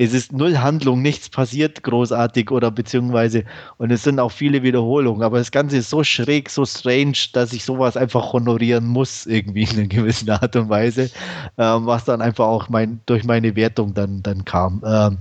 es 0.03 0.15
ist 0.15 0.33
null 0.33 0.59
Handlung, 0.59 1.01
nichts 1.01 1.29
passiert 1.29 1.83
großartig 1.83 2.51
oder 2.51 2.71
beziehungsweise, 2.71 3.45
und 3.79 3.91
es 3.91 4.03
sind 4.03 4.19
auch 4.19 4.33
viele 4.33 4.63
Wiederholungen, 4.63 5.23
aber 5.23 5.39
das 5.39 5.51
Ganze 5.51 5.77
ist 5.77 5.91
so 5.91 6.03
schräg, 6.03 6.51
so 6.51 6.65
strange, 6.65 7.17
dass 7.33 7.53
ich 7.53 7.65
sowas 7.65 7.97
einfach 7.97 8.33
honorieren 8.33 8.87
muss, 8.87 9.27
irgendwie 9.27 9.63
in 9.63 9.71
einer 9.71 9.87
gewissen 9.87 10.31
Art 10.31 10.57
und 10.57 10.69
Weise, 10.69 11.11
ähm, 11.59 11.87
was 11.87 12.05
dann 12.05 12.21
einfach 12.21 12.47
auch 12.47 12.69
mein, 12.69 13.01
durch 13.07 13.25
meine 13.25 13.55
Wertung 13.55 13.95
dann, 13.95 14.23
dann 14.23 14.45
kam. 14.45 14.83
Ähm, 14.85 15.19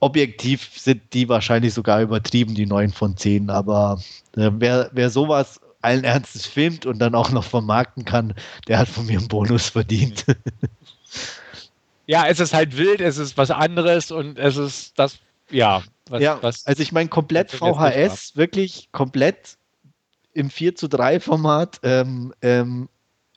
objektiv 0.00 0.70
sind 0.78 1.02
die 1.12 1.28
wahrscheinlich 1.28 1.74
sogar 1.74 2.00
übertrieben, 2.00 2.54
die 2.54 2.66
9 2.66 2.90
von 2.90 3.16
10, 3.16 3.50
aber 3.50 4.00
äh, 4.36 4.50
wer, 4.54 4.90
wer 4.92 5.10
sowas 5.10 5.60
allen 5.82 6.04
Ernstes 6.04 6.46
filmt 6.46 6.86
und 6.86 6.98
dann 6.98 7.14
auch 7.14 7.30
noch 7.30 7.44
vermarkten 7.44 8.04
kann, 8.04 8.34
der 8.68 8.78
hat 8.78 8.88
von 8.88 9.04
mir 9.06 9.18
einen 9.18 9.28
Bonus 9.28 9.68
verdient. 9.68 10.24
Ja, 12.06 12.26
es 12.26 12.40
ist 12.40 12.54
halt 12.54 12.76
wild, 12.76 13.00
es 13.00 13.18
ist 13.18 13.36
was 13.36 13.50
anderes 13.50 14.10
und 14.10 14.38
es 14.38 14.56
ist 14.56 14.98
das, 14.98 15.18
ja. 15.50 15.82
Was, 16.10 16.22
ja, 16.22 16.38
was, 16.42 16.66
also 16.66 16.82
ich 16.82 16.92
meine, 16.92 17.08
komplett 17.08 17.50
VHS, 17.50 18.36
wirklich 18.36 18.90
komplett 18.92 19.56
im 20.34 20.50
4 20.50 20.74
zu 20.74 20.88
3 20.88 21.18
Format, 21.20 21.80
ähm, 21.82 22.34
ähm, 22.42 22.88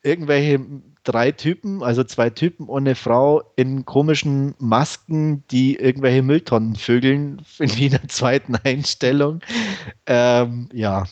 irgendwelche 0.03 0.59
drei 1.07 1.31
Typen, 1.31 1.81
also 1.81 2.03
zwei 2.03 2.29
Typen 2.29 2.67
und 2.67 2.83
eine 2.83 2.95
Frau 2.95 3.41
in 3.55 3.85
komischen 3.85 4.55
Masken, 4.59 5.43
die 5.51 5.75
irgendwelche 5.75 6.21
Mülltonnen 6.21 6.75
vögeln 6.75 7.41
in 7.59 7.69
jeder 7.69 8.01
zweiten 8.09 8.55
Einstellung. 8.55 9.39
Ähm, 10.05 10.67
ja, 10.73 11.05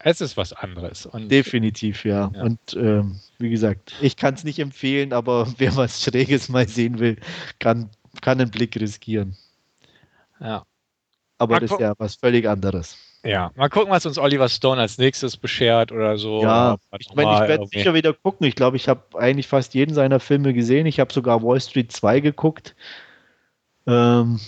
es 0.00 0.20
ist 0.20 0.36
was 0.36 0.52
anderes. 0.52 1.06
Und, 1.06 1.30
Definitiv, 1.30 2.04
ja. 2.04 2.30
ja. 2.34 2.42
Und 2.42 2.58
ähm, 2.74 3.20
wie 3.38 3.50
gesagt, 3.50 3.94
ich 4.00 4.16
kann 4.16 4.34
es 4.34 4.44
nicht 4.44 4.58
empfehlen, 4.58 5.12
aber 5.12 5.52
wer 5.58 5.76
was 5.76 6.02
Schräges 6.02 6.48
mal 6.48 6.68
sehen 6.68 6.98
will, 6.98 7.16
kann, 7.58 7.90
kann 8.20 8.40
einen 8.40 8.50
Blick 8.50 8.76
riskieren. 8.76 9.36
Ja. 10.40 10.64
Aber 11.38 11.54
mal 11.54 11.60
das 11.60 11.70
ist 11.70 11.80
ja 11.80 11.94
was 11.98 12.16
völlig 12.16 12.48
anderes. 12.48 12.96
Ja, 13.24 13.50
mal 13.56 13.68
gucken, 13.68 13.90
was 13.90 14.06
uns 14.06 14.18
Oliver 14.18 14.48
Stone 14.48 14.80
als 14.80 14.96
nächstes 14.98 15.36
beschert 15.36 15.90
oder 15.90 16.16
so. 16.18 16.42
Ja, 16.42 16.76
ich 16.98 17.12
meine, 17.14 17.34
ich 17.34 17.48
werde 17.48 17.66
sicher 17.66 17.92
wieder 17.94 18.12
gucken. 18.12 18.46
Ich 18.46 18.54
glaube, 18.54 18.76
ich 18.76 18.88
habe 18.88 19.02
eigentlich 19.18 19.48
fast 19.48 19.74
jeden 19.74 19.92
seiner 19.92 20.20
Filme 20.20 20.54
gesehen. 20.54 20.86
Ich 20.86 21.00
habe 21.00 21.12
sogar 21.12 21.42
Wall 21.42 21.60
Street 21.60 21.90
2 21.90 22.20
geguckt. 22.20 22.76
Ähm, 23.86 24.38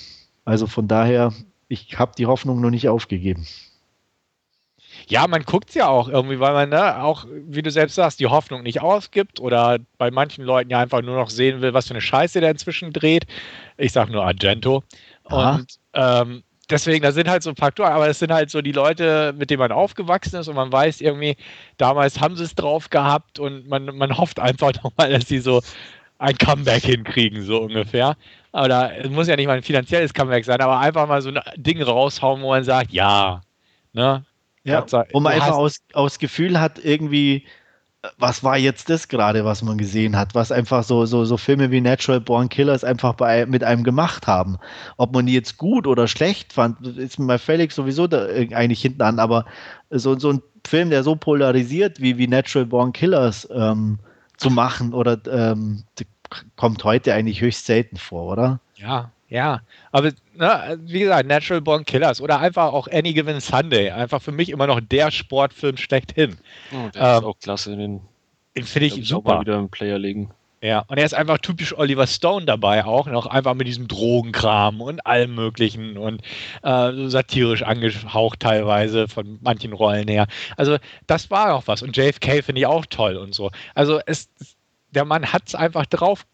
also 0.45 0.67
von 0.67 0.87
daher, 0.87 1.33
ich 1.69 1.99
habe 1.99 2.13
die 2.17 2.27
Hoffnung 2.27 2.61
noch 2.61 2.71
nicht 2.71 2.89
aufgegeben. 2.89 3.47
Ja, 5.09 5.27
man 5.27 5.43
guckt 5.43 5.71
es 5.71 5.75
ja 5.75 5.89
auch 5.89 6.09
irgendwie, 6.09 6.41
weil 6.41 6.53
man 6.53 6.69
ne, 6.71 7.03
auch, 7.03 7.27
wie 7.29 7.63
du 7.63 7.71
selbst 7.71 7.95
sagst, 7.95 8.21
die 8.21 8.27
Hoffnung 8.27 8.63
nicht 8.63 8.81
ausgibt 8.81 9.41
oder 9.41 9.79
bei 9.99 10.11
manchen 10.11 10.45
Leuten 10.45 10.71
ja 10.71 10.79
einfach 10.79 11.03
nur 11.03 11.17
noch 11.17 11.31
sehen 11.31 11.61
will, 11.61 11.75
was 11.75 11.89
für 11.89 11.95
eine 11.95 12.01
Scheiße 12.01 12.41
der 12.41 12.51
inzwischen 12.51 12.93
dreht. 12.93 13.27
Ich 13.77 13.93
sag 13.93 14.11
nur 14.11 14.25
Argento. 14.25 14.83
Aha. 15.25 15.57
Und 15.57 15.79
ähm, 15.95 16.43
deswegen, 16.71 17.03
da 17.03 17.13
sind 17.13 17.29
halt 17.29 17.43
so 17.43 17.55
Faktoren, 17.55 17.93
aber 17.93 18.09
es 18.09 18.19
sind 18.19 18.33
halt 18.33 18.51
so 18.51 18.63
die 18.63 18.73
Leute, 18.73 19.35
mit 19.37 19.51
denen 19.51 19.61
man 19.61 19.73
aufgewachsen 19.73 20.37
ist 20.37 20.49
und 20.49 20.57
man 20.57 20.73
weiß 20.73 21.01
irgendwie, 21.01 21.37
damals 21.77 22.21
haben 22.21 22.37
sie 22.37 22.45
es 22.45 22.55
drauf 22.55 22.91
gehabt 22.91 23.39
und 23.39 23.69
man, 23.69 23.85
man 23.97 24.17
hofft 24.17 24.41
einfach 24.41 24.73
nochmal, 24.83 25.11
dass 25.11 25.29
sie 25.29 25.41
so 25.41 25.63
ein 26.19 26.37
Comeback 26.37 26.85
hinkriegen, 26.85 27.43
so 27.43 27.63
ungefähr. 27.63 28.17
Oder 28.53 28.99
es 28.99 29.11
muss 29.11 29.29
ja 29.29 29.37
nicht 29.37 29.47
mal 29.47 29.57
ein 29.57 29.63
finanzielles 29.63 30.13
Comeback 30.13 30.45
sein, 30.45 30.61
aber 30.61 30.79
einfach 30.79 31.09
mal 31.09 31.23
so 31.23 31.31
ein 31.31 31.41
Ding 31.57 31.81
raushauen, 31.83 32.43
wo 32.43 32.51
man 32.51 32.65
sagt, 32.65 32.93
ja, 32.93 33.41
ne, 33.93 34.25
ja, 34.65 34.85
wo 35.13 35.21
man 35.21 35.33
einfach 35.33 35.53
aus, 35.53 35.79
aus 35.93 36.19
Gefühl 36.19 36.61
hat, 36.61 36.79
irgendwie, 36.85 37.47
was 38.19 38.43
war 38.45 38.57
jetzt 38.57 38.91
das 38.91 39.09
gerade, 39.09 39.45
was 39.45 39.63
man 39.63 39.79
gesehen 39.79 40.17
hat, 40.17 40.35
was 40.35 40.53
einfach 40.53 40.85
so, 40.85 41.07
so, 41.07 41.25
so 41.25 41.37
Filme 41.37 41.71
wie 41.71 41.81
Natural 41.81 42.21
Born 42.21 42.49
Killers 42.49 42.85
einfach 42.85 43.15
bei, 43.15 43.47
mit 43.47 43.65
einem 43.65 43.85
gemacht 43.85 44.27
haben. 44.27 44.59
Ob 44.97 45.13
man 45.13 45.27
die 45.27 45.35
jetzt 45.35 45.57
gut 45.59 45.87
oder 45.87 46.09
schlecht 46.09 46.53
fand, 46.53 46.87
ist 46.87 47.19
mir 47.19 47.39
völlig 47.39 47.73
sowieso 47.73 48.07
da 48.07 48.27
eigentlich 48.27 48.83
hinten 48.83 49.03
an, 49.03 49.19
aber 49.19 49.45
so, 49.91 50.19
so 50.19 50.33
ein 50.33 50.43
Film, 50.67 50.91
der 50.91 51.03
so 51.03 51.17
polarisiert 51.17 52.01
wie, 52.01 52.19
wie 52.19 52.29
Natural 52.29 52.67
Born 52.67 52.93
Killers 52.93 53.49
ähm, 53.53 53.99
zu 54.37 54.51
machen, 54.51 54.95
oder 54.95 55.19
ähm, 55.31 55.85
kommt 56.57 56.85
heute 56.85 57.13
eigentlich 57.13 57.41
höchst 57.41 57.67
selten 57.67 57.97
vor, 57.97 58.33
oder? 58.33 58.61
Ja, 58.77 59.11
ja, 59.31 59.61
aber 59.93 60.11
ne, 60.35 60.79
wie 60.83 61.01
gesagt, 61.01 61.29
Natural 61.29 61.61
Born 61.61 61.85
Killers 61.85 62.21
oder 62.21 62.41
einfach 62.41 62.73
auch 62.73 62.89
Any 62.89 63.15
Given 63.15 63.41
Sunday. 63.41 63.91
Einfach 63.91 64.21
für 64.21 64.33
mich 64.33 64.51
immer 64.51 64.67
noch 64.67 64.81
der 64.81 65.13
Sportfilm 65.13 65.77
schlechthin. 65.77 66.37
Oh, 66.73 66.89
der 66.93 67.03
ähm, 67.03 67.19
ist 67.19 67.25
auch 67.25 67.39
klasse. 67.39 67.77
Den, 67.77 68.01
den 68.57 68.65
finde 68.65 68.87
ich, 68.89 68.99
ich 68.99 69.09
super. 69.09 69.37
Auch 69.37 69.41
wieder 69.43 69.57
im 69.57 69.69
Player 69.69 69.99
legen. 69.99 70.31
Ja, 70.63 70.85
und 70.89 70.99
er 70.99 71.07
ist 71.07 71.15
einfach 71.15 71.39
typisch 71.39 71.77
Oliver 71.79 72.07
Stone 72.07 72.45
dabei 72.45 72.85
auch, 72.85 73.07
noch 73.07 73.27
einfach 73.27 73.55
mit 73.55 73.67
diesem 73.67 73.89
Drogenkram 73.89 74.83
und 74.83 75.07
allem 75.07 75.35
Möglichen 75.35 75.97
und 75.97 76.21
äh, 76.63 76.93
so 76.93 77.09
satirisch 77.09 77.63
angehaucht 77.63 78.41
teilweise 78.41 79.09
von 79.09 79.39
manchen 79.41 79.73
Rollen 79.73 80.09
her. 80.09 80.27
Also 80.59 80.77
das 81.07 81.31
war 81.31 81.55
auch 81.55 81.63
was 81.67 81.83
und 81.83 81.97
JFK 81.97 82.43
finde 82.43 82.61
ich 82.61 82.67
auch 82.67 82.85
toll 82.85 83.17
und 83.17 83.35
so. 83.35 83.51
Also 83.75 84.01
es, 84.05 84.29
der 84.91 85.07
Mann 85.07 85.33
hat 85.33 85.45
es 85.47 85.55
einfach 85.55 85.87
drauf 85.87 86.27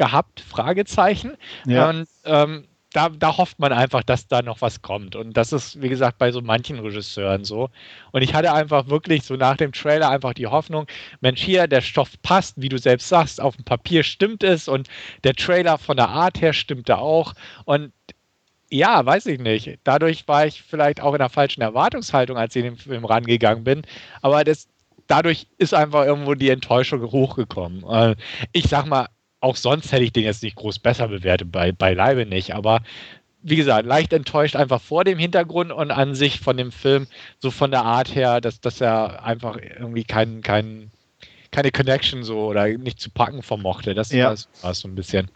gehabt? 0.00 0.40
Fragezeichen. 0.40 1.36
Ja. 1.66 1.90
Und 1.90 2.08
ähm, 2.24 2.64
da, 2.94 3.10
da, 3.10 3.36
hofft 3.36 3.58
man 3.58 3.70
einfach, 3.70 4.02
dass 4.02 4.28
da 4.28 4.40
noch 4.40 4.62
was 4.62 4.80
kommt. 4.80 5.14
Und 5.14 5.36
das 5.36 5.52
ist, 5.52 5.80
wie 5.82 5.90
gesagt, 5.90 6.16
bei 6.16 6.32
so 6.32 6.40
manchen 6.40 6.78
Regisseuren 6.78 7.44
so. 7.44 7.68
Und 8.12 8.22
ich 8.22 8.32
hatte 8.32 8.52
einfach 8.52 8.88
wirklich 8.88 9.24
so 9.24 9.36
nach 9.36 9.58
dem 9.58 9.72
Trailer 9.72 10.08
einfach 10.08 10.32
die 10.32 10.46
Hoffnung, 10.46 10.86
Mensch, 11.20 11.42
hier, 11.42 11.68
der 11.68 11.82
Stoff 11.82 12.10
passt, 12.22 12.54
wie 12.56 12.70
du 12.70 12.78
selbst 12.78 13.10
sagst, 13.10 13.42
auf 13.42 13.56
dem 13.56 13.64
Papier 13.64 14.02
stimmt 14.02 14.42
es 14.42 14.68
und 14.68 14.88
der 15.22 15.34
Trailer 15.34 15.76
von 15.76 15.98
der 15.98 16.08
Art 16.08 16.40
her 16.40 16.54
stimmte 16.54 16.96
auch. 16.96 17.34
Und 17.66 17.92
ja, 18.70 19.04
weiß 19.04 19.26
ich 19.26 19.38
nicht. 19.38 19.78
Dadurch 19.84 20.26
war 20.26 20.46
ich 20.46 20.62
vielleicht 20.62 21.02
auch 21.02 21.12
in 21.12 21.18
der 21.18 21.28
falschen 21.28 21.60
Erwartungshaltung, 21.60 22.38
als 22.38 22.56
ich 22.56 22.64
in 22.64 22.74
den 22.74 22.78
Film 22.78 23.04
rangegangen 23.04 23.64
bin. 23.64 23.82
Aber 24.22 24.44
das, 24.44 24.66
dadurch 25.08 25.46
ist 25.58 25.74
einfach 25.74 26.06
irgendwo 26.06 26.34
die 26.34 26.48
Enttäuschung 26.48 27.02
hochgekommen. 27.02 27.84
Äh, 27.84 28.16
ich 28.52 28.68
sag 28.68 28.86
mal, 28.86 29.06
auch 29.40 29.56
sonst 29.56 29.92
hätte 29.92 30.04
ich 30.04 30.12
den 30.12 30.24
jetzt 30.24 30.42
nicht 30.42 30.56
groß 30.56 30.78
besser 30.78 31.08
bewertet, 31.08 31.50
bei, 31.50 31.72
beileibe 31.72 32.26
nicht, 32.26 32.54
aber 32.54 32.82
wie 33.42 33.56
gesagt, 33.56 33.86
leicht 33.86 34.12
enttäuscht 34.12 34.54
einfach 34.54 34.80
vor 34.80 35.04
dem 35.04 35.18
Hintergrund 35.18 35.72
und 35.72 35.90
an 35.90 36.14
sich 36.14 36.40
von 36.40 36.56
dem 36.56 36.72
Film, 36.72 37.06
so 37.38 37.50
von 37.50 37.70
der 37.70 37.84
Art 37.84 38.14
her, 38.14 38.40
dass, 38.40 38.60
dass 38.60 38.80
er 38.80 39.24
einfach 39.24 39.56
irgendwie 39.56 40.04
kein, 40.04 40.42
kein, 40.42 40.90
keine 41.50 41.70
Connection 41.72 42.22
so 42.22 42.46
oder 42.46 42.68
nicht 42.68 43.00
zu 43.00 43.10
packen 43.10 43.42
vermochte. 43.42 43.94
Das 43.94 44.12
ja. 44.12 44.34
war 44.60 44.74
so 44.74 44.88
ein 44.88 44.94
bisschen. 44.94 45.30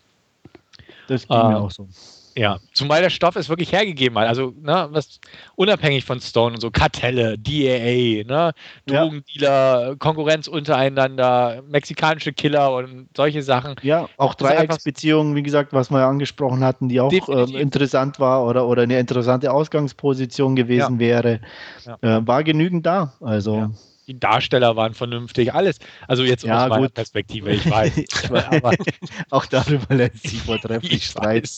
Das 1.08 1.26
ging 1.26 1.36
äh, 1.36 1.48
mir 1.48 1.58
auch 1.58 1.70
so. 1.70 1.88
Ja, 2.36 2.58
zumal 2.72 3.00
der 3.00 3.10
Stoff 3.10 3.36
es 3.36 3.48
wirklich 3.48 3.70
hergegeben 3.70 4.18
hat. 4.18 4.26
Also, 4.26 4.52
ne, 4.60 4.88
was 4.90 5.20
unabhängig 5.54 6.04
von 6.04 6.20
Stone 6.20 6.54
und 6.54 6.60
so, 6.60 6.70
Kartelle, 6.70 7.38
DAA, 7.38 8.24
ne, 8.24 8.52
Drogendealer, 8.86 9.88
ja. 9.88 9.94
Konkurrenz 9.94 10.48
untereinander, 10.48 11.62
mexikanische 11.68 12.32
Killer 12.32 12.74
und 12.74 13.08
solche 13.16 13.42
Sachen. 13.42 13.76
Ja, 13.82 14.08
auch 14.16 14.34
Dreiecksbeziehungen, 14.34 15.36
wie 15.36 15.44
gesagt, 15.44 15.72
was 15.72 15.90
wir 15.90 16.00
ja 16.00 16.08
angesprochen 16.08 16.64
hatten, 16.64 16.88
die 16.88 17.00
auch 17.00 17.12
ähm, 17.28 17.54
interessant 17.54 18.18
war 18.18 18.44
oder, 18.44 18.66
oder 18.66 18.82
eine 18.82 18.98
interessante 18.98 19.52
Ausgangsposition 19.52 20.56
gewesen 20.56 20.94
ja. 20.94 20.98
wäre, 20.98 21.40
ja. 21.84 22.18
Äh, 22.18 22.26
war 22.26 22.42
genügend 22.42 22.84
da. 22.84 23.12
Also 23.20 23.70
die 24.06 24.18
Darsteller 24.18 24.76
waren 24.76 24.94
vernünftig, 24.94 25.54
alles. 25.54 25.78
Also 26.06 26.24
jetzt 26.24 26.44
ja, 26.44 26.64
aus 26.64 26.68
meiner 26.68 26.82
gut. 26.82 26.94
Perspektive, 26.94 27.52
ich 27.52 27.68
weiß. 27.68 27.92
aber 28.30 28.72
auch 29.30 29.46
darüber 29.46 29.94
lässt 29.94 30.28
sich 30.28 30.42
vortrefflich 30.42 31.06
streiten. 31.10 31.48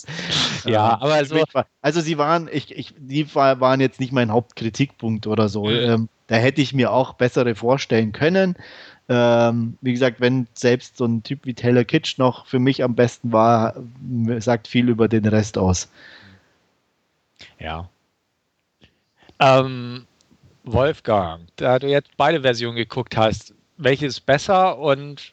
Ja, 0.65 1.01
aber 1.01 1.25
so. 1.25 1.43
Also 1.81 2.01
sie 2.01 2.19
waren, 2.19 2.49
ich, 2.51 2.77
ich, 2.77 2.95
die 2.99 3.35
waren 3.35 3.81
jetzt 3.81 4.01
nicht 4.01 4.13
mein 4.13 4.33
Hauptkritikpunkt 4.33 5.27
oder 5.27 5.49
so. 5.49 5.65
Mhm. 5.65 5.77
Ähm, 5.77 6.09
da 6.29 6.37
hätte 6.37 6.61
ich 6.61 6.73
mir 6.73 6.93
auch 6.93 7.15
bessere 7.15 7.55
vorstellen 7.55 8.13
können. 8.13 8.57
Ähm, 9.09 9.79
wie 9.81 9.93
gesagt, 9.93 10.21
wenn 10.21 10.49
selbst 10.55 10.97
so 10.97 11.05
ein 11.05 11.23
Typ 11.23 11.45
wie 11.45 11.55
Taylor 11.55 11.85
Kitsch 11.85 12.19
noch 12.19 12.47
für 12.47 12.59
mich 12.59 12.83
am 12.83 12.97
besten 12.97 13.33
war, 13.33 13.75
sagt 14.39 14.67
viel 14.67 14.89
über 14.89 15.07
den 15.07 15.27
Rest 15.27 15.59
aus. 15.59 15.89
Ja. 17.61 17.89
Ähm, 19.39 20.07
Wolfgang, 20.67 21.47
da 21.57 21.79
du 21.79 21.87
jetzt 21.87 22.17
beide 22.17 22.43
Versionen 22.43 22.77
geguckt 22.77 23.17
hast, 23.17 23.55
welche 23.77 24.07
ist 24.07 24.27
besser 24.27 24.79
und 24.79 25.33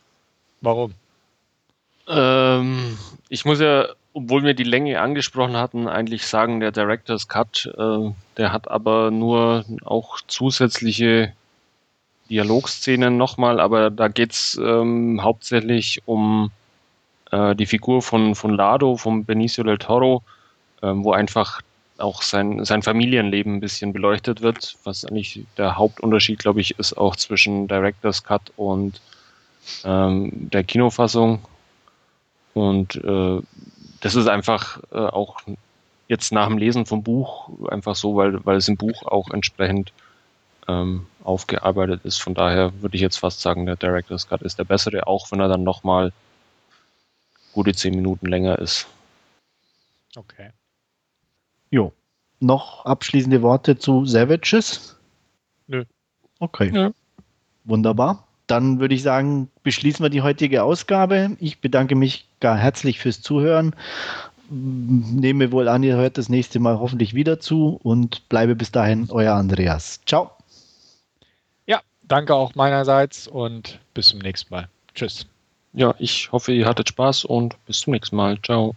warum? 0.62 0.94
Ähm, 2.08 2.98
ich 3.30 3.44
muss 3.44 3.60
ja, 3.60 3.88
obwohl 4.14 4.44
wir 4.44 4.54
die 4.54 4.64
Länge 4.64 5.02
angesprochen 5.02 5.58
hatten, 5.58 5.88
eigentlich 5.88 6.28
sagen, 6.28 6.60
der 6.60 6.72
Director's 6.72 7.28
Cut, 7.28 7.68
äh, 7.78 8.12
der 8.38 8.54
hat 8.54 8.70
aber 8.70 9.10
nur 9.10 9.66
auch 9.84 10.20
zusätzliche 10.28 11.34
Dialogszenen 12.30 13.18
nochmal, 13.18 13.60
aber 13.60 13.90
da 13.90 14.10
geht 14.10 14.34
es 14.34 14.60
ähm, 14.64 15.24
hauptsächlich 15.24 16.04
um 16.06 16.52
äh, 17.32 17.56
die 17.56 17.66
Figur 17.66 18.04
von, 18.04 18.36
von 18.36 18.56
Lado, 18.56 18.98
von 18.98 19.26
Benicio 19.26 19.64
del 19.64 19.80
Toro, 19.80 20.22
ähm, 20.84 21.04
wo 21.04 21.12
einfach 21.12 21.62
auch 21.98 22.22
sein, 22.22 22.66
sein 22.66 22.82
Familienleben 22.82 23.56
ein 23.56 23.60
bisschen 23.60 23.94
beleuchtet 23.94 24.42
wird, 24.42 24.76
was 24.84 25.06
eigentlich 25.06 25.46
der 25.58 25.78
Hauptunterschied, 25.78 26.40
glaube 26.40 26.62
ich, 26.62 26.78
ist 26.80 26.94
auch 26.98 27.16
zwischen 27.16 27.68
Director's 27.68 28.24
Cut 28.24 28.52
und 28.56 29.02
ähm, 29.84 30.50
der 30.50 30.64
Kinofassung. 30.64 31.44
Und 32.54 32.96
äh, 32.96 33.42
das 34.02 34.16
ist 34.16 34.28
einfach 34.28 34.80
äh, 34.92 34.98
auch 34.98 35.42
jetzt 36.08 36.32
nach 36.32 36.48
dem 36.48 36.58
Lesen 36.58 36.86
vom 36.86 37.04
Buch 37.04 37.50
einfach 37.70 37.96
so, 37.96 38.16
weil, 38.16 38.46
weil 38.46 38.58
es 38.58 38.68
im 38.68 38.78
Buch 38.78 39.04
auch 39.04 39.30
entsprechend 39.32 39.94
ähm, 40.68 41.08
aufgearbeitet 41.24 42.02
ist. 42.04 42.22
Von 42.22 42.34
daher 42.34 42.74
würde 42.82 42.96
ich 42.96 43.02
jetzt 43.02 43.18
fast 43.18 43.42
sagen, 43.42 43.66
der 43.66 43.76
Director's 43.76 44.28
Cut 44.28 44.42
ist 44.42 44.60
der 44.60 44.66
bessere, 44.66 45.08
auch 45.08 45.32
wenn 45.32 45.40
er 45.40 45.48
dann 45.48 45.64
nochmal 45.64 46.12
gute 47.54 47.74
zehn 47.74 47.96
Minuten 47.96 48.28
länger 48.28 48.60
ist. 48.60 48.88
Okay. 50.16 50.52
Jo. 51.74 51.92
Noch 52.40 52.86
abschließende 52.86 53.42
Worte 53.42 53.80
zu 53.80 54.06
Savages? 54.06 54.96
Nö. 55.66 55.86
Okay. 56.38 56.70
Nö. 56.72 56.92
Wunderbar. 57.64 58.28
Dann 58.46 58.80
würde 58.80 58.94
ich 58.94 59.02
sagen, 59.02 59.50
beschließen 59.64 60.06
wir 60.06 60.12
die 60.12 60.22
heutige 60.22 60.62
Ausgabe. 60.62 61.36
Ich 61.40 61.62
bedanke 61.62 61.96
mich 61.96 62.28
gar 62.40 62.58
herzlich 62.58 63.00
fürs 63.00 63.24
Zuhören. 63.24 63.76
Nehme 64.52 65.52
wohl 65.52 65.68
an, 65.68 65.82
ihr 65.82 65.96
hört 65.96 66.20
das 66.20 66.30
nächste 66.30 66.60
Mal 66.60 66.78
hoffentlich 66.78 67.16
wieder 67.16 67.40
zu 67.40 67.80
und 67.82 68.30
bleibe 68.30 68.56
bis 68.56 68.72
dahin 68.72 69.08
euer 69.10 69.34
Andreas. 69.34 70.00
Ciao. 70.06 70.30
Ja, 71.66 71.82
danke 72.04 72.36
auch 72.36 72.54
meinerseits 72.54 73.28
und 73.28 73.80
bis 73.96 74.10
zum 74.10 74.20
nächsten 74.20 74.54
Mal. 74.54 74.70
Tschüss. 74.94 75.26
Ja, 75.72 75.96
ich 75.98 76.32
hoffe, 76.32 76.54
ihr 76.54 76.68
hattet 76.68 76.90
Spaß 76.90 77.26
und 77.26 77.56
bis 77.66 77.80
zum 77.80 77.94
nächsten 77.94 78.16
Mal. 78.16 78.38
Ciao. 78.44 78.76